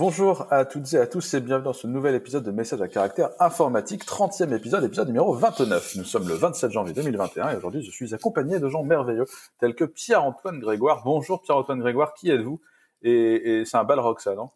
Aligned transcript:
Bonjour 0.00 0.46
à 0.50 0.64
toutes 0.64 0.94
et 0.94 0.96
à 0.96 1.06
tous 1.06 1.34
et 1.34 1.42
bienvenue 1.42 1.64
dans 1.64 1.74
ce 1.74 1.86
nouvel 1.86 2.14
épisode 2.14 2.42
de 2.42 2.50
Message 2.50 2.80
à 2.80 2.88
caractère 2.88 3.32
informatique, 3.38 4.06
30e 4.06 4.56
épisode, 4.56 4.82
épisode 4.82 5.08
numéro 5.08 5.34
29. 5.34 5.96
Nous 5.96 6.04
sommes 6.04 6.26
le 6.26 6.32
27 6.32 6.70
janvier 6.70 6.94
2021 6.94 7.50
et 7.50 7.56
aujourd'hui 7.56 7.82
je 7.82 7.90
suis 7.90 8.14
accompagné 8.14 8.58
de 8.58 8.66
gens 8.66 8.82
merveilleux 8.82 9.26
tels 9.58 9.74
que 9.74 9.84
Pierre-Antoine 9.84 10.58
Grégoire. 10.58 11.02
Bonjour 11.04 11.42
Pierre-Antoine 11.42 11.80
Grégoire, 11.80 12.14
qui 12.14 12.30
êtes-vous? 12.30 12.62
Et, 13.02 13.64
c'est 13.66 13.76
un 13.76 13.84
balrog 13.84 14.20
ça, 14.20 14.34
non? 14.34 14.48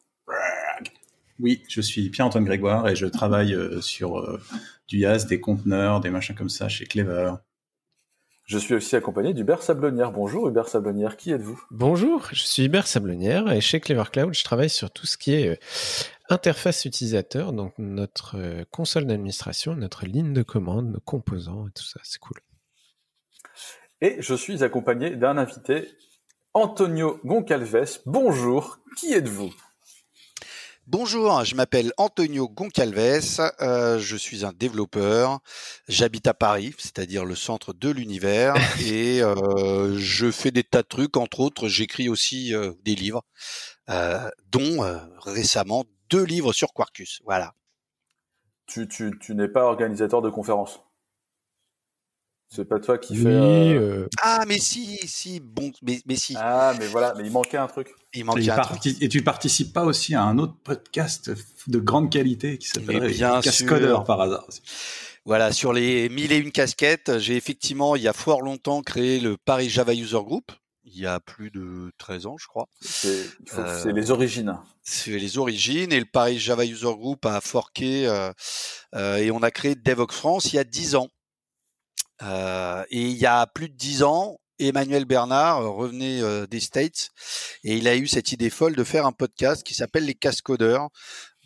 Oui, 1.38 1.62
je 1.69 1.83
suis 1.83 2.09
Pierre-Antoine 2.09 2.47
Grégoire 2.47 2.88
et 2.88 2.97
je 2.97 3.05
travaille 3.05 3.52
euh, 3.55 3.83
sur 3.83 4.20
euh, 4.20 4.41
du 4.88 5.01
YAS, 5.01 5.27
des 5.29 5.41
conteneurs, 5.41 6.01
des 6.01 6.09
machins 6.09 6.34
comme 6.34 6.48
ça 6.48 6.70
chez 6.70 6.87
Clever. 6.87 7.34
Je 8.47 8.59
suis 8.59 8.75
aussi 8.75 8.95
accompagné 8.95 9.33
d'Hubert 9.33 9.63
Sablonnière. 9.63 10.12
Bonjour 10.12 10.47
Hubert 10.48 10.69
Sablonnière, 10.69 11.16
qui 11.16 11.33
êtes-vous? 11.33 11.59
Bonjour, 11.71 12.29
je 12.30 12.43
suis 12.43 12.65
Hubert 12.65 12.87
Sablonnière 12.87 13.51
et 13.51 13.62
chez 13.62 13.80
Clever 13.80 14.05
Cloud, 14.12 14.35
je 14.35 14.45
travaille 14.45 14.69
sur 14.69 14.91
tout 14.91 15.07
ce 15.07 15.16
qui 15.16 15.33
est 15.33 15.48
euh, 15.48 15.57
interface 16.29 16.85
utilisateur, 16.85 17.55
donc 17.55 17.73
notre 17.79 18.37
euh, 18.37 18.65
console 18.71 19.07
d'administration, 19.07 19.75
notre 19.75 20.05
ligne 20.05 20.35
de 20.35 20.43
commande, 20.43 20.91
nos 20.91 21.01
composants 21.01 21.69
et 21.69 21.71
tout 21.71 21.85
ça, 21.85 22.01
c'est 22.02 22.19
cool. 22.19 22.37
Et 24.02 24.16
je 24.21 24.35
suis 24.35 24.63
accompagné 24.63 25.16
d'un 25.16 25.38
invité, 25.38 25.88
Antonio 26.52 27.21
Goncalves. 27.24 28.01
Bonjour, 28.05 28.79
qui 28.99 29.15
êtes-vous? 29.15 29.55
Bonjour, 30.87 31.43
je 31.45 31.55
m'appelle 31.55 31.93
Antonio 31.97 32.47
Goncalves, 32.47 33.41
euh, 33.62 33.98
je 33.98 34.16
suis 34.16 34.45
un 34.45 34.52
développeur, 34.52 35.41
j'habite 35.88 36.27
à 36.27 36.34
Paris, 36.34 36.74
c'est-à-dire 36.77 37.24
le 37.24 37.34
centre 37.34 37.73
de 37.73 37.88
l'univers, 37.88 38.55
et 38.87 39.23
euh, 39.23 39.97
je 39.97 40.30
fais 40.30 40.51
des 40.51 40.62
tas 40.62 40.83
de 40.83 40.87
trucs, 40.87 41.16
entre 41.16 41.41
autres 41.41 41.69
j'écris 41.69 42.10
aussi 42.10 42.55
euh, 42.55 42.73
des 42.82 42.95
livres, 42.95 43.23
dont 44.52 44.85
récemment 45.24 45.85
deux 46.10 46.24
livres 46.24 46.52
sur 46.52 46.74
Quarkus, 46.74 47.23
voilà. 47.24 47.55
Tu, 48.66 48.87
tu, 48.87 49.18
tu 49.18 49.35
n'es 49.35 49.49
pas 49.49 49.65
organisateur 49.65 50.21
de 50.21 50.29
conférences? 50.29 50.80
C'est 52.49 52.66
pas 52.66 52.79
toi 52.79 52.99
qui 52.99 53.16
fais. 53.16 54.07
Ah, 54.21 54.45
mais 54.46 54.59
si, 54.59 54.99
si, 55.09 55.40
bon, 55.40 55.73
mais, 55.82 56.01
mais 56.07 56.16
si. 56.16 56.35
Ah, 56.37 56.74
mais 56.79 56.87
voilà, 56.87 57.15
mais 57.16 57.24
il 57.24 57.32
manquait 57.32 57.57
un 57.57 57.66
truc. 57.68 57.95
Il 58.15 58.24
manquait 58.24 58.51
un 58.51 58.59
truc. 58.59 58.87
Et 59.01 59.09
tu 59.09 59.23
participes 59.23 59.73
pas 59.73 59.84
aussi 59.84 60.15
à 60.15 60.23
un 60.23 60.38
autre 60.38 60.54
podcast 60.62 61.30
de 61.66 61.79
grande 61.79 62.10
qualité 62.10 62.59
qui 62.59 62.68
s'appelle 62.68 63.15
Cascodeur 63.43 64.04
par 64.04 64.21
hasard. 64.21 64.47
Voilà, 65.25 65.53
sur 65.53 65.72
les 65.72 66.10
mille 66.10 66.32
et 66.32 66.37
une 66.37 66.53
casquettes, 66.53 67.19
j'ai 67.19 67.37
effectivement, 67.37 67.97
il 67.97 68.03
y 68.03 68.09
a 68.09 68.12
fort 68.12 68.43
longtemps, 68.43 68.82
créé 68.82 69.21
le 69.21 69.38
Paris 69.38 69.71
Java 69.71 69.94
User 69.94 70.21
Group. 70.22 70.53
Il 70.84 71.00
y 71.00 71.06
a 71.06 71.19
plus 71.19 71.50
de 71.50 71.91
13 71.97 72.26
ans, 72.26 72.37
je 72.38 72.47
crois. 72.47 72.69
C'est 72.82 73.26
euh, 73.56 73.93
les 73.93 74.10
origines. 74.10 74.54
C'est 74.82 75.19
les 75.19 75.38
origines. 75.38 75.93
Et 75.94 75.99
le 75.99 76.04
Paris 76.04 76.38
Java 76.38 76.66
User 76.66 76.93
Group 76.93 77.25
a 77.25 77.41
forqué 77.41 78.04
et 78.94 79.31
on 79.31 79.43
a 79.43 79.50
créé 79.50 79.76
Devox 79.76 80.15
France 80.15 80.53
il 80.53 80.56
y 80.56 80.59
a 80.59 80.65
10 80.65 80.94
ans. 80.97 81.09
Euh, 82.22 82.84
et 82.91 83.03
il 83.03 83.16
y 83.16 83.26
a 83.26 83.47
plus 83.47 83.69
de 83.69 83.75
dix 83.75 84.03
ans, 84.03 84.38
Emmanuel 84.59 85.05
Bernard 85.05 85.62
euh, 85.62 85.69
revenait 85.69 86.21
euh, 86.21 86.47
des 86.47 86.60
States 86.60 87.10
et 87.65 87.77
il 87.77 87.88
a 87.88 87.97
eu 87.97 88.06
cette 88.06 88.33
idée 88.33 88.50
folle 88.50 88.77
de 88.77 88.84
faire 88.84 89.06
un 89.06 89.12
podcast 89.12 89.62
qui 89.62 89.75
s'appelle 89.75 90.05
Les 90.05 90.15
Cascodeurs. 90.15 90.88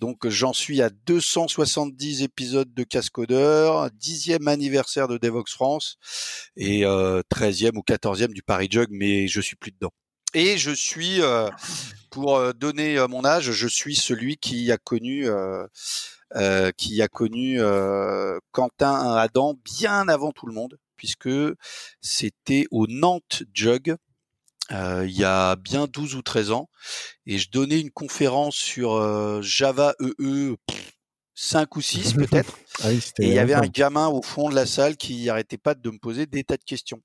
Donc 0.01 0.29
j'en 0.29 0.53
suis 0.53 0.81
à 0.81 0.91
270 0.91 2.23
épisodes 2.23 2.73
de 2.73 2.85
Cascodeurs, 2.85 3.91
dixième 3.91 4.47
anniversaire 4.47 5.09
de 5.09 5.19
Devox 5.19 5.53
France 5.53 5.97
et 6.57 6.85
euh, 6.85 7.23
13e 7.35 7.77
ou 7.77 7.83
14e 7.83 8.33
du 8.33 8.43
Paris 8.43 8.69
Jug, 8.71 8.89
mais 8.91 9.27
je 9.27 9.41
suis 9.41 9.57
plus 9.57 9.73
dedans. 9.73 9.91
Et 10.35 10.59
je 10.59 10.71
suis, 10.71 11.21
pour 12.11 12.53
donner 12.53 13.03
mon 13.09 13.25
âge, 13.25 13.51
je 13.51 13.67
suis 13.67 13.97
celui 13.97 14.37
qui 14.37 14.71
a 14.71 14.77
connu 14.77 15.27
euh, 16.37 16.73
qui 16.73 17.01
a 17.01 17.09
connu 17.09 17.59
euh, 17.59 18.39
Quentin 18.53 19.17
Adam 19.17 19.55
bien 19.65 20.09
avant 20.09 20.31
tout 20.31 20.47
le 20.47 20.53
monde, 20.53 20.77
puisque 20.99 21.31
c'était 22.03 22.67
au 22.71 22.87
Nantes 22.87 23.45
Jug 23.55 23.97
euh, 24.71 25.07
il 25.09 25.17
y 25.17 25.25
a 25.25 25.57
bien 25.57 25.87
12 25.87 26.15
ou 26.15 26.21
13 26.21 26.51
ans, 26.51 26.69
et 27.25 27.39
je 27.39 27.51
donnais 27.51 27.81
une 27.81 27.91
conférence 27.91 28.55
sur 28.55 29.43
Java 29.43 29.95
EE. 29.99 30.57
5 31.41 31.77
ou 31.77 31.81
6 31.81 32.13
peut-être. 32.15 32.59
Ah 32.83 32.91
et 32.91 33.01
il 33.19 33.33
y 33.33 33.39
avait 33.39 33.55
un 33.55 33.69
gamin 33.69 34.09
au 34.09 34.23
fond 34.23 34.51
de 34.51 34.57
la 34.57 34.67
salle 34.67 34.97
qui 34.97 35.31
arrêtait 35.31 35.57
pas 35.57 35.75
de 35.75 35.91
me 35.91 35.99
poser 35.99 36.27
des 36.27 36.43
tas 36.43 36.57
de 36.57 36.65
questions. 36.65 37.01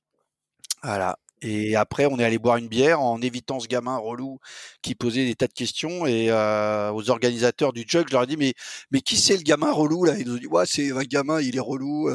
Voilà. 0.82 1.18
Et 1.44 1.76
après, 1.76 2.06
on 2.06 2.18
est 2.20 2.24
allé 2.24 2.40
boire 2.40 2.58
une 2.58 2.70
bière 2.70 3.02
en 3.02 3.22
évitant 3.22 3.60
ce 3.60 3.68
gamin 3.68 3.98
relou 3.98 4.40
qui 4.82 4.96
posait 4.96 5.26
des 5.26 5.36
tas 5.36 5.48
de 5.48 5.54
questions. 5.54 6.08
Et 6.08 6.32
euh, 6.32 6.92
aux 6.94 7.10
organisateurs 7.10 7.74
du 7.74 7.84
jug, 7.88 8.08
je 8.08 8.14
leur 8.14 8.24
ai 8.24 8.28
dit 8.28 8.38
mais 8.38 8.54
mais 8.92 9.02
qui 9.02 9.18
c'est 9.18 9.38
le 9.38 9.44
gamin 9.44 9.72
relou 9.72 10.06
là? 10.06 10.18
Ils 10.18 10.26
nous 10.26 10.36
ont 10.36 10.40
dit 10.40 10.48
ouais 10.48 10.66
c'est 10.66 10.92
un 10.92 11.04
gamin, 11.04 11.40
il 11.40 11.56
est 11.56 11.62
relou. 11.62 12.10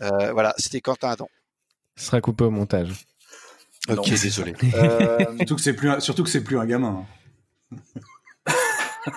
Euh, 0.00 0.10
euh, 0.10 0.32
voilà, 0.32 0.54
c'était 0.58 0.80
Quentin 0.80 1.10
Adam. 1.10 1.28
Ce 1.96 2.06
sera 2.06 2.20
coupé 2.20 2.44
au 2.44 2.50
montage. 2.50 3.06
Ok, 3.88 4.08
désolé. 4.10 4.54
surtout 5.38 5.56
que 5.56 5.62
c'est 5.62 5.72
plus 5.72 5.90
un, 5.90 6.00
surtout 6.00 6.24
que 6.24 6.30
c'est 6.30 6.42
plus 6.42 6.58
un 6.58 6.66
gamin. 6.66 7.06
Hein. 7.72 7.76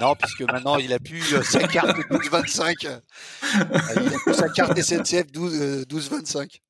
non, 0.00 0.14
puisque 0.14 0.42
maintenant 0.42 0.76
il 0.76 0.92
a 0.92 0.98
plus 0.98 1.42
sa 1.42 1.66
carte 1.68 1.96
12-25. 2.10 2.74
il 2.82 4.14
a 4.14 4.18
plus 4.24 4.34
sa 4.34 4.48
carte 4.48 4.80
SNCF 4.80 5.26
12-25 5.32 6.60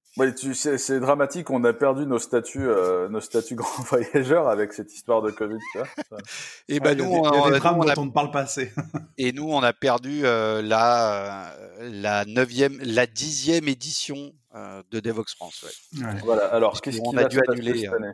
c'est 0.54 1.00
dramatique. 1.00 1.50
On 1.50 1.64
a 1.64 1.72
perdu 1.72 2.06
nos 2.06 2.19
statuts, 2.19 2.69
euh, 2.69 3.08
nos 3.08 3.20
statuts 3.20 3.54
grands 3.56 3.82
voyageurs 3.82 4.48
avec 4.48 4.72
cette 4.72 4.92
histoire 4.94 5.22
de 5.22 5.30
Covid. 5.30 5.58
Tu 5.72 5.78
vois, 5.78 6.19
et 6.69 6.80
ben 6.80 6.97
nous, 6.97 7.04
on, 7.04 7.25
a, 7.25 7.97
on 7.97 8.06
ne 8.06 8.10
parle 8.10 8.30
pas 8.30 8.41
assez. 8.41 8.72
et 9.19 9.32
nous, 9.32 9.50
on 9.50 9.62
a 9.62 9.72
perdu 9.72 10.22
euh, 10.24 10.62
la 10.62 11.54
la 11.80 12.24
neuvième, 12.24 12.78
la 12.82 13.06
dixième 13.06 13.69
édition 13.69 14.32
euh, 14.54 14.82
de 14.91 15.00
Devox 15.00 15.34
France. 15.34 15.64
Ouais. 15.94 16.04
Voilà. 16.24 16.47
Alors, 16.47 16.80
qu'est-ce 16.80 17.00
qu'on 17.00 17.16
a 17.16 17.24
dû 17.24 17.41
annuler 17.48 17.80
cette 17.80 17.94
année? 17.94 18.12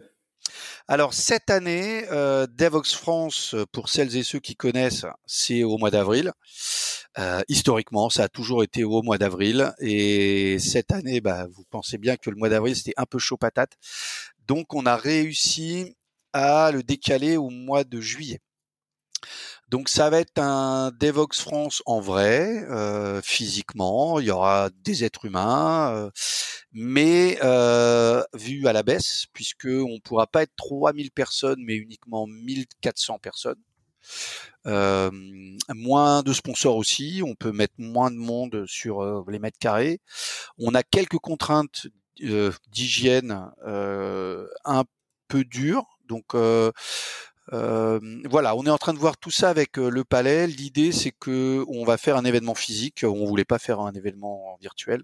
Alors 0.88 1.14
cette 1.14 1.50
année, 1.50 2.04
euh, 2.10 2.46
Devox 2.46 2.94
France, 2.94 3.54
pour 3.72 3.88
celles 3.88 4.16
et 4.16 4.22
ceux 4.22 4.40
qui 4.40 4.56
connaissent, 4.56 5.06
c'est 5.26 5.62
au 5.62 5.78
mois 5.78 5.90
d'avril. 5.90 6.32
Euh, 7.18 7.40
historiquement, 7.48 8.08
ça 8.10 8.24
a 8.24 8.28
toujours 8.28 8.62
été 8.62 8.84
au 8.84 9.02
mois 9.02 9.18
d'avril. 9.18 9.72
Et 9.80 10.58
cette 10.58 10.92
année, 10.92 11.20
bah, 11.20 11.46
vous 11.52 11.64
pensez 11.70 11.98
bien 11.98 12.16
que 12.16 12.30
le 12.30 12.36
mois 12.36 12.48
d'avril, 12.48 12.76
c'était 12.76 12.94
un 12.96 13.06
peu 13.06 13.18
chaud 13.18 13.36
patate. 13.36 13.72
Donc, 14.46 14.74
on 14.74 14.86
a 14.86 14.96
réussi 14.96 15.96
à 16.32 16.70
le 16.72 16.82
décaler 16.82 17.36
au 17.36 17.50
mois 17.50 17.84
de 17.84 18.00
juillet. 18.00 18.40
Donc 19.70 19.88
ça 19.88 20.10
va 20.10 20.18
être 20.18 20.38
un 20.38 20.90
Devox 20.90 21.40
France 21.40 21.80
en 21.86 22.00
vrai, 22.00 22.64
euh, 22.70 23.22
physiquement, 23.22 24.18
il 24.18 24.26
y 24.26 24.30
aura 24.32 24.68
des 24.82 25.04
êtres 25.04 25.26
humains, 25.26 25.94
euh, 25.94 26.10
mais 26.72 27.38
euh, 27.44 28.24
vu 28.34 28.66
à 28.66 28.72
la 28.72 28.82
baisse, 28.82 29.26
puisque 29.32 29.68
on 29.68 30.00
pourra 30.00 30.26
pas 30.26 30.42
être 30.42 30.56
3000 30.56 31.12
personnes, 31.12 31.62
mais 31.64 31.76
uniquement 31.76 32.26
1400 32.26 33.20
personnes. 33.20 33.60
Moins 34.64 36.22
de 36.24 36.32
sponsors 36.32 36.76
aussi, 36.76 37.22
on 37.24 37.36
peut 37.36 37.52
mettre 37.52 37.74
moins 37.78 38.10
de 38.10 38.16
monde 38.16 38.64
sur 38.66 39.24
les 39.30 39.38
mètres 39.38 39.58
carrés. 39.60 40.00
On 40.58 40.74
a 40.74 40.82
quelques 40.82 41.18
contraintes 41.18 41.86
d'hygiène 42.72 43.52
un 43.62 44.84
peu 45.28 45.44
dures, 45.44 45.86
donc 46.08 46.34
euh, 47.52 47.98
voilà, 48.28 48.54
on 48.54 48.64
est 48.64 48.70
en 48.70 48.78
train 48.78 48.94
de 48.94 48.98
voir 48.98 49.16
tout 49.16 49.30
ça 49.30 49.48
avec 49.50 49.78
euh, 49.78 49.90
le 49.90 50.04
palais. 50.04 50.46
L'idée, 50.46 50.92
c'est 50.92 51.10
que 51.10 51.64
on 51.68 51.84
va 51.84 51.96
faire 51.96 52.16
un 52.16 52.24
événement 52.24 52.54
physique. 52.54 53.04
On 53.04 53.26
voulait 53.26 53.44
pas 53.44 53.58
faire 53.58 53.80
un 53.80 53.92
événement 53.92 54.56
virtuel 54.60 55.02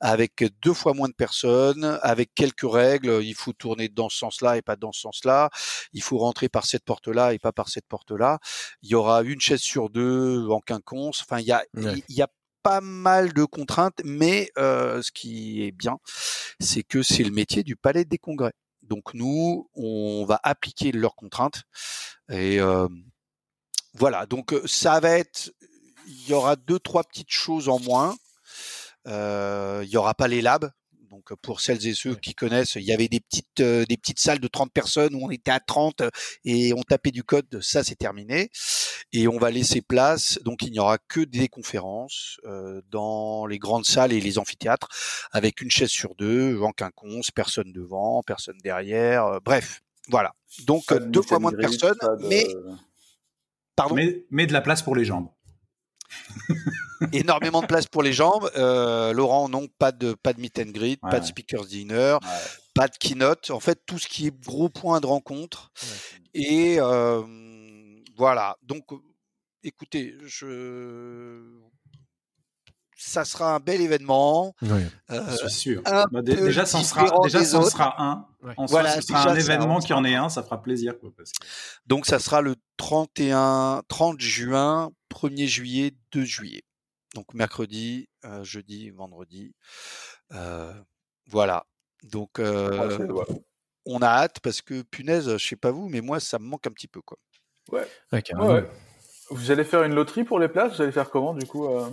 avec 0.00 0.44
deux 0.62 0.74
fois 0.74 0.94
moins 0.94 1.08
de 1.08 1.14
personnes, 1.14 1.98
avec 2.02 2.34
quelques 2.34 2.70
règles. 2.70 3.20
Il 3.22 3.34
faut 3.34 3.52
tourner 3.52 3.88
dans 3.88 4.08
ce 4.08 4.18
sens-là 4.18 4.56
et 4.56 4.62
pas 4.62 4.76
dans 4.76 4.92
ce 4.92 5.00
sens-là. 5.02 5.50
Il 5.92 6.02
faut 6.02 6.18
rentrer 6.18 6.48
par 6.48 6.66
cette 6.66 6.84
porte-là 6.84 7.34
et 7.34 7.38
pas 7.38 7.52
par 7.52 7.68
cette 7.68 7.86
porte-là. 7.86 8.38
Il 8.82 8.90
y 8.90 8.94
aura 8.94 9.22
une 9.22 9.40
chaise 9.40 9.60
sur 9.60 9.90
deux 9.90 10.46
en 10.48 10.60
quinconce. 10.60 11.22
Enfin, 11.22 11.40
il 11.40 11.46
y 11.46 11.52
a, 11.52 11.64
il 11.74 12.02
y 12.16 12.22
a 12.22 12.28
pas 12.66 12.80
mal 12.80 13.32
de 13.32 13.44
contraintes, 13.44 14.00
mais 14.04 14.50
euh, 14.58 15.00
ce 15.00 15.12
qui 15.12 15.62
est 15.62 15.70
bien, 15.70 15.98
c'est 16.58 16.82
que 16.82 17.00
c'est 17.00 17.22
le 17.22 17.30
métier 17.30 17.62
du 17.62 17.76
palais 17.76 18.04
des 18.04 18.18
congrès. 18.18 18.54
Donc 18.88 19.14
nous, 19.14 19.68
on 19.74 20.24
va 20.24 20.40
appliquer 20.42 20.92
leurs 20.92 21.16
contraintes. 21.16 21.62
Et 22.30 22.60
euh, 22.60 22.88
voilà, 23.94 24.26
donc 24.26 24.52
euh, 24.52 24.62
ça 24.66 25.00
va 25.00 25.10
être, 25.10 25.52
il 26.06 26.28
y 26.28 26.32
aura 26.32 26.56
deux, 26.56 26.78
trois 26.78 27.04
petites 27.04 27.30
choses 27.30 27.68
en 27.68 27.78
moins. 27.80 28.16
Euh, 29.06 29.82
il 29.84 29.90
n'y 29.90 29.96
aura 29.96 30.14
pas 30.14 30.28
les 30.28 30.42
labs, 30.42 30.70
donc 31.10 31.34
pour 31.42 31.60
celles 31.60 31.86
et 31.86 31.94
ceux 31.94 32.14
qui 32.14 32.34
connaissent, 32.34 32.74
il 32.76 32.82
y 32.82 32.92
avait 32.92 33.08
des 33.08 33.20
petites 33.20 33.60
euh, 33.60 33.84
des 33.84 33.96
petites 33.96 34.18
salles 34.18 34.38
de 34.38 34.48
30 34.48 34.72
personnes 34.72 35.14
où 35.14 35.24
on 35.24 35.30
était 35.30 35.50
à 35.50 35.60
30 35.60 36.02
et 36.44 36.72
on 36.74 36.82
tapait 36.82 37.10
du 37.10 37.24
code, 37.24 37.60
ça 37.60 37.84
c'est 37.84 37.96
terminé. 37.96 38.50
Et 39.12 39.28
on 39.28 39.38
va 39.38 39.50
laisser 39.50 39.82
place, 39.82 40.38
donc 40.44 40.62
il 40.62 40.72
n'y 40.72 40.78
aura 40.78 40.98
que 40.98 41.20
des 41.20 41.48
conférences 41.48 42.38
euh, 42.44 42.82
dans 42.90 43.46
les 43.46 43.58
grandes 43.58 43.84
salles 43.84 44.12
et 44.12 44.20
les 44.20 44.38
amphithéâtres 44.38 44.88
avec 45.30 45.60
une 45.60 45.70
chaise 45.70 45.90
sur 45.90 46.14
deux, 46.16 46.60
en 46.60 46.72
quinconce, 46.72 47.30
personne 47.30 47.72
devant, 47.72 48.22
personne 48.22 48.58
derrière, 48.62 49.26
euh, 49.26 49.38
bref, 49.44 49.82
voilà. 50.08 50.34
Donc 50.66 50.92
deux 50.92 51.22
fois 51.22 51.38
moins 51.38 51.52
de 51.52 51.56
personnes, 51.56 51.98
mais 52.20 52.46
Pardon? 53.76 53.94
mais, 53.94 54.24
mais 54.30 54.46
de 54.46 54.52
la 54.52 54.60
place 54.60 54.82
pour 54.82 54.96
les 54.96 55.04
jambes. 55.04 55.28
énormément 57.12 57.60
de 57.62 57.66
place 57.66 57.86
pour 57.86 58.02
les 58.02 58.12
jambes. 58.12 58.50
Euh, 58.56 59.12
Laurent, 59.12 59.48
non, 59.48 59.66
pas 59.78 59.92
de 59.92 60.14
pas 60.14 60.32
de 60.32 60.40
meet 60.40 60.58
and 60.58 60.70
greet, 60.72 61.00
pas 61.00 61.20
de 61.20 61.26
speakers 61.26 61.66
dinner, 61.66 62.14
Ouais. 62.22 62.28
pas 62.74 62.88
de 62.88 62.96
keynote. 62.96 63.50
En 63.50 63.60
fait, 63.60 63.80
tout 63.86 63.98
ce 63.98 64.06
qui 64.06 64.26
est 64.28 64.40
gros 64.44 64.68
point 64.68 65.00
de 65.00 65.06
rencontre. 65.06 65.70
Et 66.34 66.76
euh, 66.80 67.22
voilà. 68.16 68.56
Donc, 68.62 68.84
écoutez, 69.62 70.14
je 70.24 71.42
ça 72.98 73.26
sera 73.26 73.54
un 73.54 73.60
bel 73.60 73.80
événement. 73.82 74.54
Ouais. 74.62 74.86
Euh, 75.10 75.22
Je 75.30 75.48
suis 75.48 75.50
sûr. 75.50 75.82
un 75.84 76.06
Bah, 76.10 76.22
déjà, 76.22 76.64
ça 76.64 76.78
en 76.78 76.82
sera, 76.82 77.06
déjà, 77.24 77.44
ça 77.44 77.62
sera 77.62 78.02
un. 78.02 78.26
Ouais. 78.42 78.54
En 78.56 78.66
soi, 78.66 78.80
Voilà, 78.80 78.96
ce 78.96 79.02
sera 79.02 79.30
un 79.30 79.34
événement 79.36 79.80
qui 79.80 79.92
en 79.92 80.02
ait 80.04 80.14
un, 80.14 80.28
ça 80.30 80.42
fera 80.42 80.62
plaisir. 80.62 80.98
Quoi, 80.98 81.10
parce 81.16 81.30
que- 81.32 81.46
donc, 81.86 82.06
ça 82.06 82.18
sera 82.18 82.40
le 82.40 82.56
31, 82.78 83.82
30 83.88 84.18
juin, 84.20 84.90
1er 85.16 85.46
juillet, 85.46 85.92
2 86.12 86.24
juillet. 86.24 86.62
Donc, 87.14 87.32
mercredi, 87.34 88.08
euh, 88.24 88.44
jeudi, 88.44 88.90
vendredi. 88.90 89.54
Euh, 90.32 90.72
voilà. 91.28 91.64
Donc, 92.02 92.38
euh, 92.38 92.88
Ouais, 92.88 92.96
c'est- 92.96 93.10
ouais. 93.12 93.42
on 93.86 94.02
a 94.02 94.08
hâte 94.08 94.40
parce 94.40 94.60
que 94.60 94.82
punaise, 94.82 95.36
je 95.38 95.48
sais 95.48 95.56
pas 95.56 95.70
vous, 95.70 95.88
mais 95.88 96.00
moi 96.00 96.20
ça 96.20 96.38
me 96.38 96.44
manque 96.44 96.66
un 96.66 96.70
petit 96.72 96.88
peu 96.88 97.00
quoi. 97.00 97.18
Ouais, 97.72 97.86
carrément. 98.22 98.48
Ouais, 98.52 98.60
ouais. 98.60 98.70
Vous 99.30 99.50
allez 99.50 99.64
faire 99.64 99.82
une 99.84 99.94
loterie 99.94 100.24
pour 100.24 100.38
les 100.38 100.48
places? 100.48 100.76
Vous 100.76 100.82
allez 100.82 100.92
faire 100.92 101.10
comment 101.10 101.34
du 101.34 101.46
coup 101.46 101.66
euh? 101.66 101.88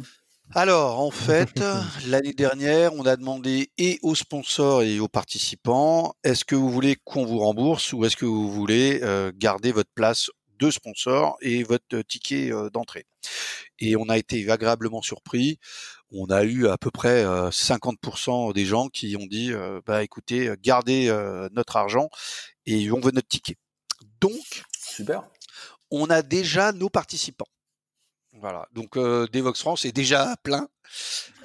Alors 0.53 0.99
en 0.99 1.09
fait, 1.09 1.53
l'année 2.07 2.33
dernière, 2.33 2.93
on 2.93 3.05
a 3.05 3.15
demandé 3.15 3.71
et 3.77 3.97
aux 4.03 4.13
sponsors 4.15 4.83
et 4.83 4.99
aux 4.99 5.07
participants, 5.07 6.13
est-ce 6.23 6.43
que 6.45 6.55
vous 6.55 6.69
voulez 6.69 6.95
qu'on 7.05 7.25
vous 7.25 7.39
rembourse 7.39 7.93
ou 7.93 8.03
est-ce 8.05 8.17
que 8.17 8.25
vous 8.25 8.51
voulez 8.51 8.99
euh, 9.03 9.31
garder 9.33 9.71
votre 9.71 9.89
place 9.95 10.29
de 10.59 10.71
sponsor 10.71 11.37
et 11.41 11.63
votre 11.63 12.01
ticket 12.01 12.51
euh, 12.51 12.69
d'entrée 12.69 13.05
Et 13.79 13.95
on 13.95 14.09
a 14.09 14.17
été 14.17 14.49
agréablement 14.49 15.01
surpris. 15.01 15.59
On 16.11 16.27
a 16.27 16.43
eu 16.43 16.67
à 16.67 16.77
peu 16.77 16.91
près 16.91 17.23
euh, 17.25 17.49
50% 17.49 18.53
des 18.53 18.65
gens 18.65 18.87
qui 18.89 19.15
ont 19.17 19.25
dit, 19.25 19.51
euh, 19.51 19.81
bah 19.85 20.03
écoutez, 20.03 20.47
euh, 20.47 20.55
gardez 20.61 21.09
euh, 21.09 21.49
notre 21.53 21.75
argent 21.75 22.09
et 22.65 22.91
on 22.91 22.99
veut 22.99 23.11
notre 23.11 23.27
ticket. 23.27 23.57
Donc 24.21 24.63
Super. 24.77 25.23
on 25.91 26.09
a 26.09 26.21
déjà 26.21 26.71
nos 26.71 26.89
participants. 26.89 27.47
Voilà, 28.39 28.67
donc 28.73 28.97
euh, 28.97 29.27
Devox 29.31 29.59
France 29.59 29.85
est 29.85 29.91
déjà 29.91 30.35
plein. 30.43 30.67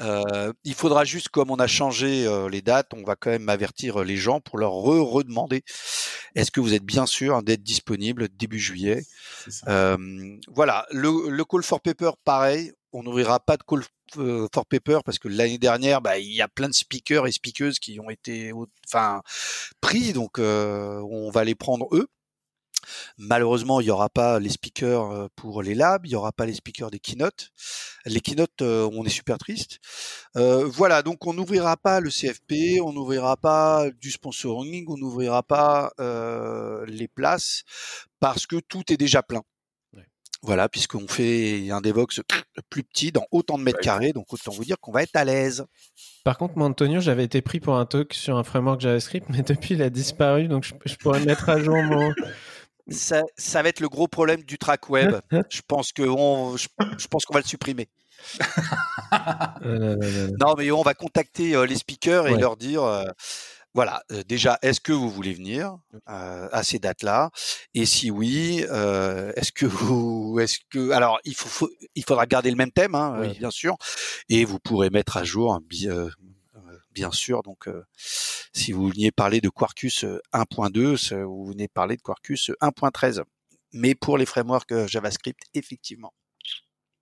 Euh, 0.00 0.52
il 0.64 0.74
faudra 0.74 1.04
juste, 1.04 1.28
comme 1.28 1.50
on 1.50 1.56
a 1.56 1.66
changé 1.66 2.26
euh, 2.26 2.48
les 2.48 2.62
dates, 2.62 2.92
on 2.94 3.04
va 3.04 3.14
quand 3.14 3.30
même 3.30 3.48
avertir 3.48 4.04
les 4.04 4.16
gens 4.16 4.40
pour 4.40 4.58
leur 4.58 4.72
re-redemander 4.72 5.62
est-ce 6.34 6.50
que 6.50 6.60
vous 6.60 6.74
êtes 6.74 6.84
bien 6.84 7.06
sûr 7.06 7.42
d'être 7.42 7.62
disponible 7.62 8.28
début 8.28 8.58
juillet? 8.58 9.04
Euh, 9.66 9.96
voilà, 10.48 10.86
le, 10.90 11.30
le 11.30 11.44
call 11.44 11.62
for 11.62 11.80
paper, 11.80 12.10
pareil, 12.24 12.72
on 12.92 13.02
n'ouvrira 13.02 13.40
pas 13.40 13.56
de 13.56 13.62
call 13.62 13.82
for 14.14 14.66
paper 14.66 15.00
parce 15.04 15.18
que 15.18 15.28
l'année 15.28 15.58
dernière, 15.58 16.00
bah, 16.00 16.18
il 16.18 16.32
y 16.32 16.40
a 16.40 16.48
plein 16.48 16.68
de 16.68 16.74
speakers 16.74 17.26
et 17.26 17.32
speakeuses 17.32 17.78
qui 17.78 17.98
ont 18.00 18.10
été, 18.10 18.52
enfin, 18.86 19.22
pris, 19.80 20.12
donc 20.12 20.38
euh, 20.38 21.00
on 21.10 21.30
va 21.30 21.44
les 21.44 21.54
prendre 21.54 21.88
eux. 21.92 22.08
Malheureusement, 23.18 23.80
il 23.80 23.84
n'y 23.84 23.90
aura 23.90 24.08
pas 24.08 24.38
les 24.40 24.48
speakers 24.50 25.10
euh, 25.10 25.28
pour 25.36 25.62
les 25.62 25.74
labs, 25.74 26.06
il 26.06 26.10
n'y 26.10 26.14
aura 26.14 26.32
pas 26.32 26.46
les 26.46 26.54
speakers 26.54 26.90
des 26.90 26.98
keynotes. 26.98 27.50
Les 28.06 28.20
keynotes, 28.20 28.62
euh, 28.62 28.88
on 28.92 29.04
est 29.04 29.10
super 29.10 29.38
triste. 29.38 29.78
Euh, 30.36 30.64
voilà, 30.66 31.02
donc 31.02 31.26
on 31.26 31.34
n'ouvrira 31.34 31.76
pas 31.76 32.00
le 32.00 32.10
CFP, 32.10 32.80
on 32.82 32.92
n'ouvrira 32.92 33.36
pas 33.36 33.86
du 34.00 34.10
sponsoring, 34.10 34.86
on 34.88 34.96
n'ouvrira 34.96 35.42
pas 35.42 35.92
euh, 36.00 36.84
les 36.86 37.08
places 37.08 37.62
parce 38.20 38.46
que 38.46 38.56
tout 38.56 38.92
est 38.92 38.96
déjà 38.96 39.22
plein. 39.22 39.42
Voilà, 40.42 40.68
puisqu'on 40.68 41.08
fait 41.08 41.68
un 41.72 41.80
Devox 41.80 42.20
plus 42.70 42.84
petit 42.84 43.10
dans 43.10 43.26
autant 43.32 43.58
de 43.58 43.64
mètres 43.64 43.78
Ouais. 43.78 43.84
carrés, 43.84 44.12
donc 44.12 44.32
autant 44.32 44.52
vous 44.52 44.64
dire 44.64 44.76
qu'on 44.80 44.92
va 44.92 45.02
être 45.02 45.16
à 45.16 45.24
l'aise. 45.24 45.64
Par 46.22 46.38
contre, 46.38 46.56
moi, 46.56 46.68
Antonio, 46.68 47.00
j'avais 47.00 47.24
été 47.24 47.42
pris 47.42 47.58
pour 47.58 47.74
un 47.74 47.86
talk 47.86 48.14
sur 48.14 48.36
un 48.36 48.44
framework 48.44 48.80
JavaScript, 48.80 49.26
mais 49.30 49.42
depuis, 49.42 49.74
il 49.74 49.82
a 49.82 49.90
disparu, 49.90 50.46
donc 50.46 50.62
je, 50.62 50.74
je 50.84 50.94
pourrais 50.94 51.24
mettre 51.24 51.48
à 51.48 51.58
jour 51.58 51.82
mon. 51.82 52.12
Ça, 52.90 53.22
ça 53.36 53.62
va 53.62 53.68
être 53.68 53.80
le 53.80 53.88
gros 53.88 54.08
problème 54.08 54.42
du 54.42 54.58
track 54.58 54.88
web. 54.90 55.16
je 55.50 55.60
pense 55.66 55.92
que 55.92 56.02
on, 56.02 56.56
je, 56.56 56.68
je 56.98 57.06
pense 57.06 57.24
qu'on 57.24 57.34
va 57.34 57.40
le 57.40 57.46
supprimer. 57.46 57.88
Euh, 59.64 60.28
non, 60.40 60.54
mais 60.56 60.70
on 60.70 60.82
va 60.82 60.94
contacter 60.94 61.54
euh, 61.54 61.66
les 61.66 61.76
speakers 61.76 62.26
et 62.28 62.32
Ouais. 62.32 62.40
leur 62.40 62.56
dire, 62.56 62.82
euh, 62.82 63.04
voilà, 63.74 64.02
euh, 64.12 64.22
déjà, 64.26 64.58
est-ce 64.62 64.80
que 64.80 64.92
vous 64.92 65.10
voulez 65.10 65.32
venir 65.32 65.76
à 66.06 66.62
ces 66.62 66.78
dates-là? 66.78 67.30
Et 67.74 67.86
si 67.86 68.10
oui, 68.10 68.58
est-ce 68.60 69.52
que 69.52 69.66
vous, 69.66 70.38
est-ce 70.40 70.58
que, 70.70 70.90
alors, 70.90 71.20
il 71.24 71.34
faut, 71.34 71.48
faut- 71.48 71.70
il 71.94 72.04
faudra 72.04 72.26
garder 72.26 72.50
le 72.50 72.56
même 72.56 72.72
thème, 72.72 72.94
hein, 72.94 73.16
Oui. 73.20 73.38
bien 73.38 73.50
sûr, 73.50 73.76
et 74.28 74.44
vous 74.44 74.58
pourrez 74.58 74.90
mettre 74.90 75.16
à 75.16 75.24
jour, 75.24 75.58
bi- 75.60 75.88
euh, 75.88 76.06
euh, 76.06 76.10
bien 76.98 77.12
sûr. 77.12 77.42
Donc, 77.42 77.68
euh, 77.68 77.82
si 77.96 78.72
vous 78.72 78.88
veniez 78.88 79.10
parler 79.12 79.40
de 79.40 79.48
Quarkus 79.48 80.04
euh, 80.04 80.20
1.2, 80.32 80.96
ça- 80.96 81.24
vous 81.24 81.46
venez 81.46 81.68
parler 81.68 81.96
de 81.96 82.02
Quarkus 82.02 82.50
euh, 82.50 82.56
1.13. 82.60 83.22
Mais 83.72 83.94
pour 83.94 84.18
les 84.18 84.26
frameworks 84.26 84.72
euh, 84.72 84.86
JavaScript, 84.88 85.38
effectivement. 85.54 86.12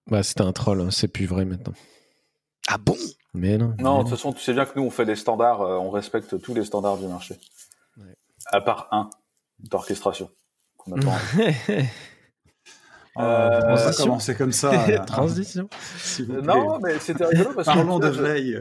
Bah, 0.09 0.23
c'était 0.23 0.43
un 0.43 0.53
troll, 0.53 0.81
hein, 0.83 0.91
c'est 0.91 1.09
plus 1.09 1.27
vrai 1.27 1.45
maintenant. 1.45 1.75
Ah 2.69 2.79
bon? 2.79 2.97
Mais 3.35 3.57
non. 3.59 3.75
Non, 3.79 3.99
de 3.99 4.03
toute 4.03 4.11
façon, 4.11 4.33
tu 4.33 4.41
sais 4.43 4.53
bien 4.53 4.67
que 4.67 4.79
nous, 4.79 4.85
on 4.85 4.91
fait 4.91 5.07
des 5.07 5.17
standards, 5.17 5.63
euh, 5.63 5.79
on 5.79 5.91
respecte 5.91 6.41
tous 6.43 6.55
les 6.55 6.65
standards 6.65 6.99
du 6.99 7.07
marché. 7.07 7.37
Ouais. 7.97 8.15
À 8.47 8.61
part 8.61 8.89
un, 8.93 9.09
d'orchestration. 9.61 10.31
qu'on 10.77 10.93
attend. 10.93 11.15
Oh, 13.19 13.23
Euh, 13.23 13.61
on 13.65 13.75
va 13.75 13.77
transition. 13.79 14.05
commencer 14.05 14.35
comme 14.35 14.53
ça. 14.53 14.71
Transition. 15.07 15.69
S'il 15.97 16.27
vous 16.27 16.35
Euh, 16.35 16.43
plaît. 16.43 16.55
non, 16.55 16.79
mais 16.81 16.99
c'était 16.99 17.25
rigolo 17.25 17.55
parce 17.55 17.67
que. 17.67 17.73
Parlons 17.73 17.99
de 17.99 18.09
veille. 18.09 18.59